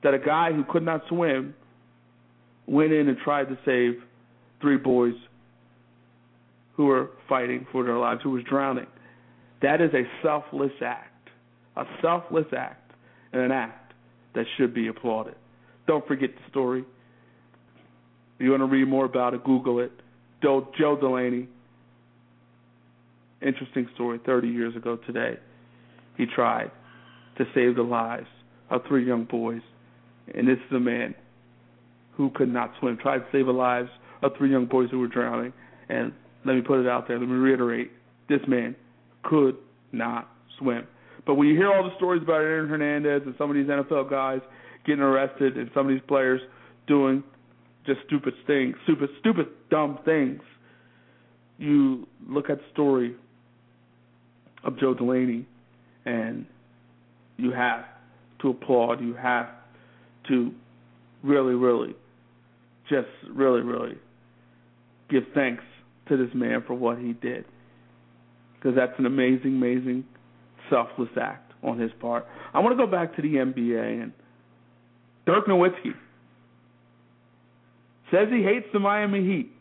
that 0.03 0.13
a 0.13 0.19
guy 0.19 0.51
who 0.51 0.63
could 0.63 0.83
not 0.83 1.01
swim 1.07 1.55
went 2.67 2.91
in 2.91 3.07
and 3.07 3.17
tried 3.17 3.45
to 3.45 3.57
save 3.65 4.01
three 4.61 4.77
boys 4.77 5.13
who 6.75 6.85
were 6.85 7.11
fighting 7.29 7.67
for 7.71 7.83
their 7.83 7.97
lives, 7.97 8.21
who 8.23 8.31
was 8.31 8.43
drowning. 8.49 8.87
That 9.61 9.81
is 9.81 9.91
a 9.93 10.03
selfless 10.23 10.71
act, 10.83 11.29
a 11.75 11.85
selfless 12.01 12.47
act, 12.57 12.91
and 13.31 13.41
an 13.41 13.51
act 13.51 13.93
that 14.35 14.45
should 14.57 14.73
be 14.73 14.87
applauded. 14.87 15.35
Don't 15.87 16.05
forget 16.07 16.31
the 16.33 16.49
story. 16.49 16.81
If 16.81 18.43
you 18.43 18.49
want 18.51 18.61
to 18.61 18.65
read 18.65 18.87
more 18.87 19.05
about 19.05 19.33
it, 19.33 19.43
Google 19.43 19.79
it. 19.79 19.91
Joe 20.41 20.67
Delaney. 20.99 21.47
Interesting 23.45 23.87
story. 23.95 24.19
30 24.25 24.47
years 24.47 24.75
ago 24.75 24.97
today, 25.05 25.37
he 26.17 26.25
tried 26.25 26.71
to 27.37 27.45
save 27.53 27.75
the 27.75 27.83
lives 27.83 28.27
of 28.69 28.81
three 28.87 29.05
young 29.05 29.25
boys, 29.25 29.61
and 30.33 30.47
this 30.47 30.57
is 30.69 30.75
a 30.75 30.79
man 30.79 31.13
who 32.15 32.29
could 32.31 32.51
not 32.51 32.71
swim. 32.79 32.97
Tried 32.97 33.19
to 33.19 33.25
save 33.31 33.47
the 33.47 33.51
lives 33.51 33.89
of 34.21 34.31
three 34.37 34.51
young 34.51 34.65
boys 34.65 34.89
who 34.91 34.99
were 34.99 35.07
drowning, 35.07 35.51
and 35.89 36.13
let 36.45 36.55
me 36.55 36.61
put 36.61 36.79
it 36.79 36.87
out 36.87 37.07
there. 37.07 37.19
Let 37.19 37.27
me 37.27 37.35
reiterate: 37.35 37.91
this 38.29 38.41
man 38.47 38.75
could 39.23 39.57
not 39.91 40.29
swim. 40.59 40.87
But 41.25 41.35
when 41.35 41.47
you 41.47 41.55
hear 41.55 41.71
all 41.71 41.83
the 41.83 41.95
stories 41.97 42.21
about 42.21 42.41
Aaron 42.41 42.69
Hernandez 42.69 43.23
and 43.25 43.35
some 43.37 43.49
of 43.49 43.55
these 43.55 43.67
NFL 43.67 44.09
guys 44.09 44.41
getting 44.85 45.01
arrested 45.01 45.57
and 45.57 45.69
some 45.73 45.87
of 45.87 45.93
these 45.93 46.03
players 46.07 46.41
doing 46.87 47.23
just 47.85 47.99
stupid 48.07 48.33
things, 48.45 48.75
stupid, 48.83 49.09
stupid, 49.19 49.47
dumb 49.69 49.99
things, 50.05 50.41
you 51.57 52.07
look 52.27 52.49
at 52.49 52.57
the 52.57 52.63
story 52.73 53.15
of 54.63 54.79
Joe 54.79 54.93
Delaney 54.93 55.45
and 56.05 56.45
you 57.37 57.51
have 57.51 57.85
to 58.41 58.49
applaud. 58.49 59.01
You 59.01 59.13
have 59.15 59.49
to 60.27 60.51
really, 61.23 61.53
really, 61.53 61.95
just 62.89 63.07
really, 63.29 63.61
really 63.61 63.97
give 65.09 65.23
thanks 65.33 65.63
to 66.09 66.17
this 66.17 66.33
man 66.33 66.63
for 66.65 66.73
what 66.73 66.97
he 66.97 67.13
did. 67.13 67.45
Because 68.55 68.75
that's 68.75 68.93
an 68.97 69.05
amazing, 69.05 69.55
amazing, 69.55 70.05
selfless 70.69 71.09
act 71.19 71.53
on 71.63 71.79
his 71.79 71.91
part. 71.99 72.25
I 72.53 72.59
want 72.59 72.77
to 72.77 72.85
go 72.85 72.89
back 72.89 73.15
to 73.15 73.21
the 73.21 73.35
NBA 73.35 74.03
and 74.03 74.11
Dirk 75.25 75.47
Nowitzki 75.47 75.93
says 78.11 78.27
he 78.29 78.43
hates 78.43 78.67
the 78.73 78.79
Miami 78.79 79.21
Heat. 79.21 79.51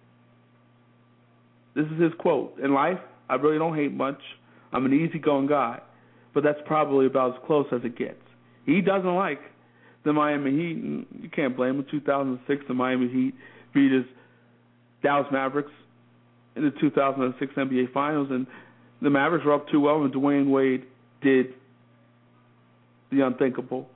This 1.74 1.86
is 1.86 2.00
his 2.00 2.12
quote. 2.18 2.58
In 2.62 2.74
life, 2.74 2.98
I 3.28 3.36
really 3.36 3.58
don't 3.58 3.74
hate 3.74 3.92
much. 3.92 4.20
I'm 4.72 4.86
an 4.86 4.92
easygoing 4.92 5.46
guy, 5.46 5.80
but 6.34 6.42
that's 6.42 6.60
probably 6.66 7.06
about 7.06 7.34
as 7.34 7.40
close 7.46 7.66
as 7.72 7.80
it 7.84 7.96
gets. 7.96 8.22
He 8.64 8.80
doesn't 8.80 9.14
like 9.14 9.40
the 10.04 10.12
Miami 10.12 10.50
Heat. 10.50 11.06
You 11.22 11.28
can't 11.34 11.56
blame 11.56 11.76
him. 11.76 11.86
2006, 11.90 12.64
the 12.68 12.74
Miami 12.74 13.08
Heat 13.08 13.34
beat 13.74 13.92
his 13.92 14.04
Dallas 15.02 15.26
Mavericks 15.32 15.72
in 16.56 16.64
the 16.64 16.70
2006 16.80 17.54
NBA 17.54 17.92
Finals, 17.92 18.28
and 18.30 18.46
the 19.00 19.10
Mavericks 19.10 19.44
were 19.44 19.54
up 19.54 19.68
2-0, 19.68 20.04
and 20.04 20.14
Dwyane 20.14 20.50
Wade 20.50 20.84
did 21.22 21.54
the 23.10 23.26
unthinkable, 23.26 23.88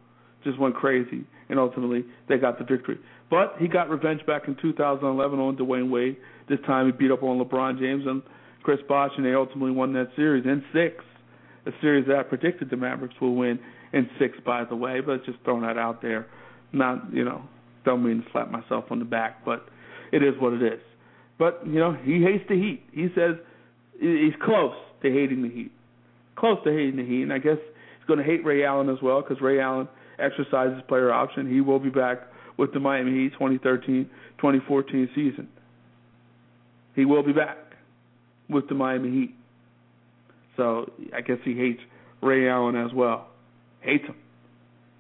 just 0.44 0.59
went 0.59 0.74
crazy, 0.74 1.24
and 1.48 1.59
ultimately 1.59 2.05
they 2.28 2.39
got 2.39 2.59
the 2.59 2.65
victory. 2.65 2.98
But 3.31 3.55
he 3.59 3.69
got 3.69 3.89
revenge 3.90 4.24
back 4.27 4.47
in 4.48 4.57
2011 4.61 5.39
on 5.39 5.57
Dwyane 5.57 5.90
Wade. 5.90 6.16
This 6.48 6.59
time 6.66 6.86
he 6.86 6.93
beat 6.93 7.11
up 7.11 7.23
on 7.23 7.39
LeBron 7.39 7.78
James 7.78 8.05
and 8.07 8.23
Chris 8.66 8.80
Bosh, 8.88 9.12
and 9.16 9.24
they 9.24 9.32
ultimately 9.32 9.70
won 9.70 9.93
that 9.93 10.09
series 10.16 10.44
in 10.44 10.60
six. 10.72 11.05
A 11.66 11.70
series 11.80 12.05
that 12.09 12.16
I 12.16 12.24
predicted 12.24 12.68
the 12.68 12.76
Mavericks 12.76 13.14
will 13.20 13.36
win 13.36 13.60
in 13.93 14.10
six, 14.18 14.36
by 14.44 14.64
the 14.64 14.74
way, 14.74 15.01
but 15.01 15.24
just 15.24 15.38
throwing 15.44 15.62
that 15.62 15.78
out 15.78 16.02
there. 16.02 16.26
Not, 16.72 17.12
you 17.12 17.24
know, 17.24 17.43
don't 17.84 18.05
mean 18.05 18.24
to 18.24 18.28
slap 18.32 18.51
myself 18.51 18.86
on 18.90 18.98
the 18.98 19.05
back, 19.05 19.44
but 19.44 19.68
it 20.10 20.24
is 20.24 20.34
what 20.40 20.52
it 20.52 20.64
is. 20.64 20.80
But 21.38 21.64
you 21.64 21.78
know, 21.78 21.93
he 21.93 22.20
hates 22.24 22.43
the 22.48 22.56
Heat. 22.56 22.82
He 22.93 23.06
says 23.14 23.36
he's 24.01 24.34
close 24.44 24.74
to 25.02 25.12
hating 25.12 25.43
the 25.43 25.48
Heat, 25.48 25.70
close 26.34 26.59
to 26.64 26.70
hating 26.72 26.97
the 26.97 27.05
Heat, 27.05 27.22
and 27.22 27.32
I 27.32 27.38
guess 27.38 27.59
he's 27.62 28.06
going 28.09 28.18
to 28.18 28.24
hate 28.24 28.44
Ray 28.44 28.64
Allen 28.64 28.88
as 28.88 28.98
well 29.01 29.22
because 29.22 29.40
Ray 29.40 29.60
Allen 29.60 29.86
exercises 30.18 30.82
player 30.88 31.12
option. 31.12 31.48
He 31.48 31.60
will 31.60 31.78
be 31.78 31.90
back 31.90 32.18
with 32.59 32.72
the 32.72 32.80
Miami 32.80 33.12
Heat 33.12 33.32
2013-2014 33.38 35.14
season. 35.14 35.47
He 36.97 37.05
will 37.05 37.22
be 37.22 37.32
back 37.32 37.65
with 38.48 38.68
the 38.68 38.74
Miami 38.74 39.10
Heat. 39.10 39.35
So 40.56 40.90
I 41.14 41.20
guess 41.20 41.39
he 41.44 41.55
hates 41.55 41.81
Ray 42.23 42.48
Allen 42.48 42.77
as 42.77 42.93
well. 42.94 43.28
Hates 43.81 44.05
him. 44.05 44.16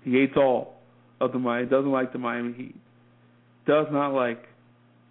He 0.04 0.12
hates 0.12 0.34
all 0.36 0.74
of 1.20 1.32
the 1.32 1.38
Miami. 1.38 1.68
Doesn't 1.68 1.90
like 1.90 2.12
the 2.12 2.18
Miami 2.18 2.52
Heat. 2.52 2.74
Does 3.66 3.86
not 3.90 4.10
like 4.10 4.44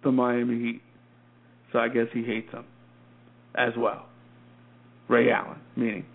the 0.04 0.12
Miami 0.12 0.58
Heat. 0.58 0.82
So 1.72 1.78
I 1.78 1.88
guess 1.88 2.06
he 2.12 2.22
hates 2.22 2.50
them 2.52 2.64
as 3.56 3.72
well. 3.76 4.06
Ray 5.08 5.30
Allen, 5.30 5.58
meaning. 5.76 6.06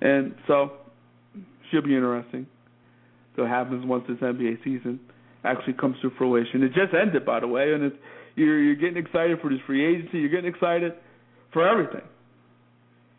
And 0.00 0.34
so, 0.46 0.72
should 1.70 1.84
be 1.84 1.94
interesting. 1.94 2.46
So 3.36 3.44
it 3.44 3.48
happens 3.48 3.86
once 3.86 4.04
this 4.08 4.18
NBA 4.18 4.62
season 4.64 5.00
actually 5.44 5.74
comes 5.74 5.96
to 6.02 6.10
fruition. 6.18 6.62
It 6.62 6.68
just 6.68 6.94
ended, 6.94 7.24
by 7.24 7.40
the 7.40 7.48
way, 7.48 7.72
and 7.72 7.84
it's 7.84 7.96
you're 8.36 8.62
you're 8.62 8.76
getting 8.76 8.96
excited 8.96 9.38
for 9.40 9.50
this 9.50 9.60
free 9.66 9.84
agency. 9.84 10.18
You're 10.18 10.28
getting 10.30 10.52
excited 10.52 10.92
for 11.52 11.68
everything. 11.68 12.06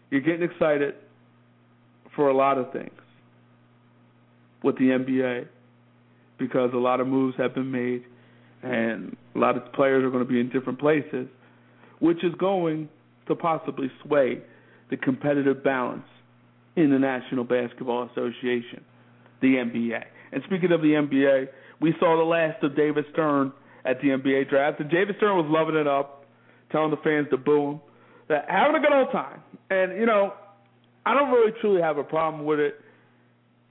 You're 0.09 0.21
getting 0.21 0.43
excited 0.43 0.95
for 2.15 2.29
a 2.29 2.35
lot 2.35 2.57
of 2.57 2.71
things 2.71 2.91
with 4.63 4.77
the 4.77 4.85
NBA 4.85 5.47
because 6.37 6.71
a 6.73 6.77
lot 6.77 6.99
of 6.99 7.07
moves 7.07 7.35
have 7.37 7.53
been 7.53 7.71
made 7.71 8.03
and 8.61 9.15
a 9.35 9.39
lot 9.39 9.57
of 9.57 9.73
players 9.73 10.03
are 10.03 10.09
going 10.09 10.25
to 10.25 10.29
be 10.29 10.39
in 10.39 10.49
different 10.49 10.79
places, 10.79 11.27
which 11.99 12.23
is 12.23 12.33
going 12.39 12.89
to 13.27 13.35
possibly 13.35 13.91
sway 14.05 14.41
the 14.89 14.97
competitive 14.97 15.63
balance 15.63 16.05
in 16.75 16.89
the 16.91 16.99
National 16.99 17.43
Basketball 17.43 18.09
Association, 18.11 18.83
the 19.41 19.55
NBA. 19.55 20.03
And 20.31 20.41
speaking 20.45 20.71
of 20.71 20.81
the 20.81 20.89
NBA, 20.89 21.47
we 21.81 21.93
saw 21.99 22.17
the 22.17 22.23
last 22.23 22.63
of 22.63 22.75
David 22.75 23.05
Stern 23.11 23.51
at 23.85 23.99
the 24.01 24.09
NBA 24.09 24.49
draft, 24.49 24.79
and 24.79 24.89
David 24.89 25.15
Stern 25.17 25.37
was 25.37 25.45
loving 25.49 25.75
it 25.75 25.87
up, 25.87 26.25
telling 26.71 26.91
the 26.91 26.97
fans 26.97 27.27
to 27.31 27.37
boo 27.37 27.71
him, 27.71 27.81
that 28.29 28.45
having 28.49 28.75
a 28.75 28.79
good 28.79 28.93
old 28.93 29.11
time. 29.11 29.41
And 29.69 29.97
you 29.99 30.05
know, 30.05 30.33
I 31.05 31.13
don't 31.13 31.31
really 31.31 31.51
truly 31.61 31.81
have 31.81 31.97
a 31.97 32.03
problem 32.03 32.45
with 32.45 32.59
it. 32.59 32.79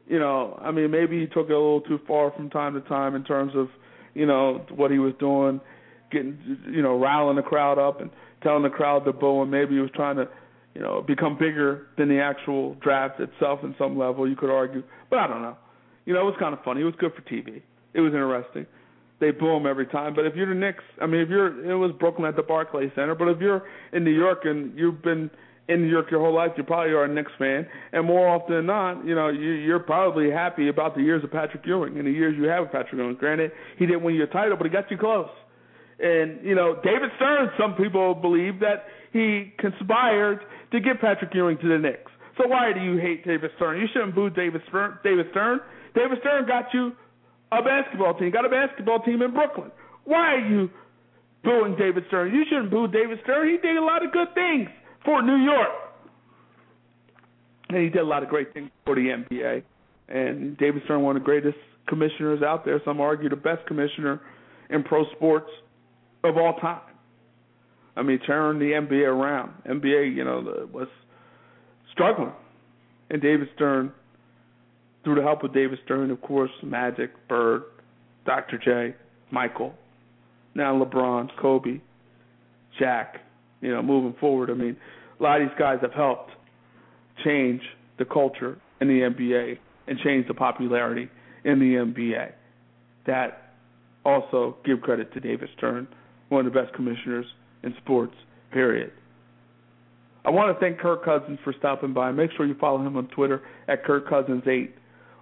You 0.07 0.19
know, 0.19 0.59
I 0.61 0.71
mean, 0.73 0.91
maybe 0.91 1.21
he 1.21 1.27
took 1.27 1.49
it 1.49 1.53
a 1.53 1.59
little 1.59 1.81
too 1.81 2.01
far 2.07 2.33
from 2.33 2.51
time 2.51 2.75
to 2.75 2.81
time 2.83 3.15
in 3.15 3.25
terms 3.25 3.53
of, 3.55 3.69
you 4.15 4.27
know, 4.27 4.67
what 4.75 4.91
he 4.91 4.99
was 4.99 5.15
doing, 5.19 5.61
getting, 6.11 6.59
you 6.71 6.83
know, 6.83 6.99
riling 6.99 7.37
the 7.37 7.43
crowd 7.43 7.79
up 7.79 8.01
and 8.01 8.11
telling 8.43 8.65
the 8.65 8.69
crowd 8.69 9.05
to 9.05 9.13
boo 9.13 9.43
him. 9.43 9.51
Maybe 9.51 9.75
he 9.75 9.81
was 9.81 9.91
trying 9.95 10.17
to, 10.17 10.29
you 10.75 10.83
know, 10.83 11.03
become 11.03 11.39
bigger 11.39 11.87
than 11.97 12.09
the 12.09 12.21
actual 12.21 12.75
draft 12.75 13.21
itself 13.21 13.61
in 13.63 13.75
some 13.79 13.97
level. 13.97 14.29
You 14.29 14.37
could 14.37 14.51
argue, 14.51 14.83
but 15.09 15.19
I 15.19 15.27
don't 15.27 15.41
know. 15.41 15.57
You 16.05 16.15
know, 16.15 16.23
it 16.23 16.25
was 16.25 16.37
kind 16.39 16.53
of 16.53 16.63
funny. 16.65 16.81
It 16.83 16.85
was 16.85 16.95
good 16.99 17.13
for 17.15 17.23
TV. 17.23 17.63
It 17.95 18.01
was 18.01 18.13
interesting. 18.13 18.67
They 19.23 19.31
boo 19.31 19.55
him 19.55 19.67
every 19.67 19.87
time. 19.87 20.15
But 20.17 20.27
if 20.27 20.35
you're 20.35 20.49
the 20.49 20.59
Knicks, 20.59 20.83
I 21.01 21.07
mean, 21.07 21.21
if 21.21 21.29
you're, 21.29 21.71
it 21.71 21.77
was 21.77 21.93
Brooklyn 22.01 22.27
at 22.27 22.35
the 22.35 22.43
Barclays 22.43 22.91
Center. 22.97 23.15
But 23.15 23.29
if 23.29 23.41
you're 23.41 23.63
in 23.93 24.03
New 24.03 24.11
York 24.11 24.41
and 24.43 24.77
you've 24.77 25.01
been 25.01 25.31
in 25.69 25.83
New 25.83 25.89
York 25.89 26.11
your 26.11 26.19
whole 26.19 26.35
life, 26.35 26.51
you 26.57 26.65
probably 26.65 26.91
are 26.91 27.05
a 27.05 27.09
Knicks 27.09 27.31
fan, 27.39 27.65
and 27.93 28.05
more 28.05 28.29
often 28.29 28.57
than 28.57 28.67
not, 28.67 29.07
you 29.07 29.15
know, 29.15 29.29
you, 29.29 29.53
you're 29.53 29.79
probably 29.79 30.29
happy 30.29 30.69
about 30.69 30.97
the 30.97 31.03
years 31.03 31.23
of 31.23 31.31
Patrick 31.31 31.63
Ewing 31.65 31.99
and 31.99 32.07
the 32.09 32.11
years 32.11 32.35
you 32.37 32.49
have 32.49 32.65
with 32.65 32.73
Patrick 32.73 32.95
Ewing. 32.95 33.15
Granted, 33.15 33.53
he 33.79 33.87
didn't 33.87 34.03
win 34.03 34.17
you 34.17 34.25
a 34.25 34.27
title, 34.27 34.57
but 34.57 34.67
he 34.67 34.73
got 34.73 34.91
you 34.91 34.99
close. 34.99 35.31
And 36.01 36.45
you 36.45 36.57
know, 36.57 36.75
David 36.83 37.11
Stern, 37.15 37.51
some 37.57 37.75
people 37.75 38.17
believe 38.17 38.59
that 38.59 38.87
he 39.13 39.55
conspired 39.61 40.41
to 40.73 40.81
get 40.81 41.01
Patrick 41.01 41.33
Ewing 41.33 41.59
to 41.59 41.69
the 41.69 41.79
Knicks. 41.79 42.11
So 42.39 42.49
why 42.49 42.73
do 42.73 42.81
you 42.81 42.97
hate 42.97 43.25
David 43.25 43.53
Stern? 43.55 43.79
You 43.79 43.87
shouldn't 43.93 44.17
boo 44.17 44.31
David 44.31 44.63
Stern. 44.69 44.99
David 45.05 45.27
Stern. 45.31 45.61
David 45.95 46.19
Stern 46.21 46.49
got 46.49 46.75
you 46.75 46.91
a 47.61 47.65
basketball 47.65 48.15
team. 48.15 48.31
Got 48.31 48.47
a 48.47 48.49
basketball 48.49 49.01
team 49.01 49.23
in 49.23 49.33
Brooklyn. 49.33 49.71
Why 50.05 50.35
are 50.35 50.49
you 50.49 50.71
booing 51.45 51.77
David 51.77 52.05
Stern? 52.09 52.35
You 52.35 52.45
shouldn't 52.49 52.71
boo 52.71 52.89
David 52.89 53.19
Stern. 53.25 53.49
He 53.49 53.57
did 53.57 53.77
a 53.77 53.85
lot 53.85 54.05
of 54.05 54.13
good 54.13 54.35
things 54.35 54.69
for 55.05 55.23
New 55.23 55.37
York. 55.37 55.69
And 57.69 57.83
he 57.83 57.89
did 57.89 58.03
a 58.03 58.07
lot 58.07 58.23
of 58.23 58.29
great 58.29 58.53
things 58.53 58.71
for 58.85 58.95
the 58.95 59.01
NBA. 59.01 59.63
And 60.09 60.57
David 60.59 60.83
Stern, 60.85 61.03
one 61.03 61.17
of 61.17 61.23
the 61.23 61.25
greatest 61.25 61.57
commissioners 61.89 62.43
out 62.43 62.65
there. 62.65 62.81
Some 62.85 63.01
argue 63.01 63.29
the 63.29 63.37
best 63.37 63.67
commissioner 63.67 64.21
in 64.71 64.83
pro 64.83 65.05
sports 65.13 65.49
of 66.25 66.37
all 66.37 66.55
time. 66.61 66.81
I 67.97 68.03
mean, 68.03 68.19
turned 68.21 68.61
the 68.61 68.73
NBA 68.73 69.07
around. 69.07 69.53
NBA, 69.69 70.15
you 70.15 70.25
know, 70.25 70.69
was 70.73 70.89
struggling. 71.93 72.33
And 73.11 73.21
David 73.21 73.49
Stern, 73.55 73.93
through 75.05 75.17
the 75.17 75.23
help 75.23 75.43
of 75.43 75.53
David 75.53 75.79
Stern, 75.85 76.11
of 76.11 76.21
course, 76.21 76.51
Magic, 76.63 77.11
Bird, 77.29 77.63
Dr. 78.25 78.59
J, 78.59 78.97
Michael, 79.31 79.75
now 80.55 80.79
LeBron, 80.79 81.29
Kobe, 81.41 81.81
Jack, 82.79 83.17
you 83.61 83.73
know, 83.73 83.83
moving 83.83 84.15
forward. 84.21 84.51
I 84.51 84.55
mean, 84.55 84.77
a 85.19 85.23
lot 85.23 85.41
of 85.41 85.49
these 85.49 85.59
guys 85.59 85.79
have 85.83 85.93
helped 85.93 86.31
change 87.25 87.63
the 87.99 88.05
culture 88.05 88.59
in 88.81 88.89
the 88.89 89.01
NBA 89.01 89.59
and 89.87 89.99
change 89.99 90.27
the 90.29 90.35
popularity 90.35 91.09
in 91.45 91.59
the 91.59 91.75
NBA. 91.75 92.33
That 93.07 93.55
also 94.05 94.57
give 94.65 94.81
credit 94.81 95.13
to 95.15 95.21
David 95.21 95.49
Stern, 95.57 95.89
one 96.29 96.47
of 96.47 96.53
the 96.53 96.61
best 96.61 96.75
commissioners 96.75 97.27
in 97.63 97.75
sports, 97.83 98.15
period. 98.53 98.93
I 100.25 100.31
want 100.31 100.57
to 100.57 100.61
thank 100.61 100.79
Kirk 100.79 101.05
Cousins 101.05 101.39
for 101.43 101.53
stopping 101.59 101.93
by. 101.93 102.13
Make 102.13 102.31
sure 102.37 102.47
you 102.47 102.55
follow 102.61 102.85
him 102.85 102.97
on 102.97 103.09
Twitter 103.09 103.43
at 103.69 103.85
Kirk 103.85 104.09
Cousins8. 104.09 104.71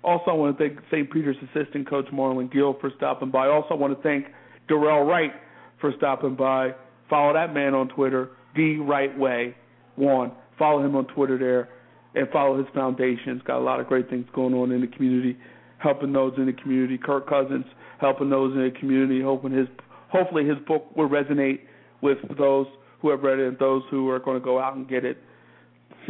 Also, 0.03 0.31
I 0.31 0.35
want 0.35 0.57
to 0.57 0.69
thank 0.69 0.79
St. 0.91 1.11
Peter's 1.11 1.37
assistant 1.55 1.89
coach 1.89 2.07
Marlon 2.13 2.53
Gill 2.53 2.77
for 2.81 2.91
stopping 2.97 3.31
by. 3.31 3.49
Also, 3.49 3.75
I 3.75 3.75
want 3.75 3.97
to 3.97 4.03
thank 4.03 4.27
Dorell 4.69 5.07
Wright 5.07 5.33
for 5.81 5.93
stopping 5.97 6.37
by. 6.37 6.75
Follow 7.09 7.35
that 7.35 7.53
man 7.53 7.75
on 7.75 7.89
Twitter, 7.89 8.31
the 8.55 8.79
right 8.79 9.17
way 9.19 9.55
one. 9.97 10.33
Follow 10.59 10.85
him 10.85 10.97
on 10.97 11.07
Twitter 11.07 11.39
there, 11.39 11.69
and 12.15 12.31
follow 12.31 12.59
his 12.59 12.67
foundation. 12.75 13.37
It's 13.37 13.47
got 13.47 13.59
a 13.59 13.65
lot 13.65 13.81
of 13.81 13.87
great 13.87 14.09
things 14.11 14.27
going 14.35 14.55
on 14.55 14.73
in 14.73 14.81
the 14.81 14.87
community, 14.87 15.37
helping 15.79 16.13
those 16.13 16.35
in 16.37 16.47
the 16.47 16.53
community. 16.53 16.99
Kirk 16.99 17.29
Cousins 17.29 17.65
helping 18.01 18.31
those 18.31 18.55
in 18.55 18.63
the 18.63 18.79
community, 18.79 19.23
hoping 19.23 19.53
his 19.53 19.69
hopefully 20.11 20.47
his 20.47 20.59
book 20.67 20.85
will 20.97 21.09
resonate 21.09 21.61
with 22.03 22.19
those 22.39 22.67
who 23.01 23.11
have 23.11 23.23
read 23.23 23.39
it 23.39 23.49
and 23.49 23.59
those 23.59 23.83
who 23.91 24.09
are 24.09 24.19
going 24.19 24.39
to 24.39 24.45
go 24.45 24.59
out 24.59 24.77
and 24.77 24.89
get 24.89 25.05
it. 25.05 25.19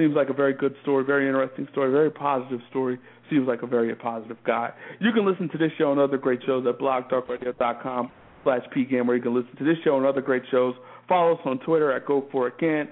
Seems 0.00 0.16
like 0.16 0.30
a 0.30 0.32
very 0.32 0.54
good 0.54 0.74
story, 0.80 1.04
very 1.04 1.26
interesting 1.26 1.68
story, 1.72 1.92
very 1.92 2.10
positive 2.10 2.60
story. 2.70 2.98
Seems 3.28 3.46
like 3.46 3.60
a 3.60 3.66
very 3.66 3.94
positive 3.94 4.38
guy. 4.46 4.70
You 4.98 5.12
can 5.12 5.26
listen 5.26 5.50
to 5.50 5.58
this 5.58 5.70
show 5.76 5.92
and 5.92 6.00
other 6.00 6.16
great 6.16 6.40
shows 6.46 6.64
at 6.66 6.78
blogtalkradio.com 6.78 8.10
slash 8.42 8.62
pgant, 8.74 9.06
where 9.06 9.16
you 9.16 9.22
can 9.22 9.34
listen 9.34 9.54
to 9.58 9.64
this 9.64 9.76
show 9.84 9.98
and 9.98 10.06
other 10.06 10.22
great 10.22 10.44
shows. 10.50 10.74
Follow 11.06 11.34
us 11.34 11.40
on 11.44 11.58
Twitter 11.58 11.92
at 11.92 12.06
Go 12.06 12.24
For 12.32 12.48
It 12.48 12.54
Can. 12.58 12.88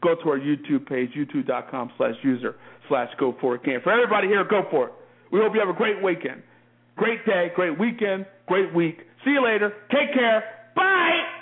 Go 0.00 0.14
to 0.14 0.30
our 0.30 0.38
YouTube 0.38 0.86
page, 0.86 1.10
youtube.com 1.18 1.90
slash 1.96 2.14
user 2.22 2.54
slash 2.88 3.08
Go 3.18 3.34
For 3.40 3.56
It 3.56 3.62
For 3.82 3.90
everybody 3.90 4.28
here, 4.28 4.44
go 4.44 4.62
for 4.70 4.86
it. 4.86 4.92
We 5.32 5.40
hope 5.40 5.54
you 5.54 5.60
have 5.60 5.74
a 5.74 5.76
great 5.76 6.00
weekend. 6.04 6.44
Great 6.94 7.26
day, 7.26 7.50
great 7.56 7.80
weekend, 7.80 8.26
great 8.46 8.72
week. 8.72 8.98
See 9.24 9.32
you 9.32 9.44
later. 9.44 9.72
Take 9.90 10.14
care. 10.14 10.44
Bye. 10.76 11.33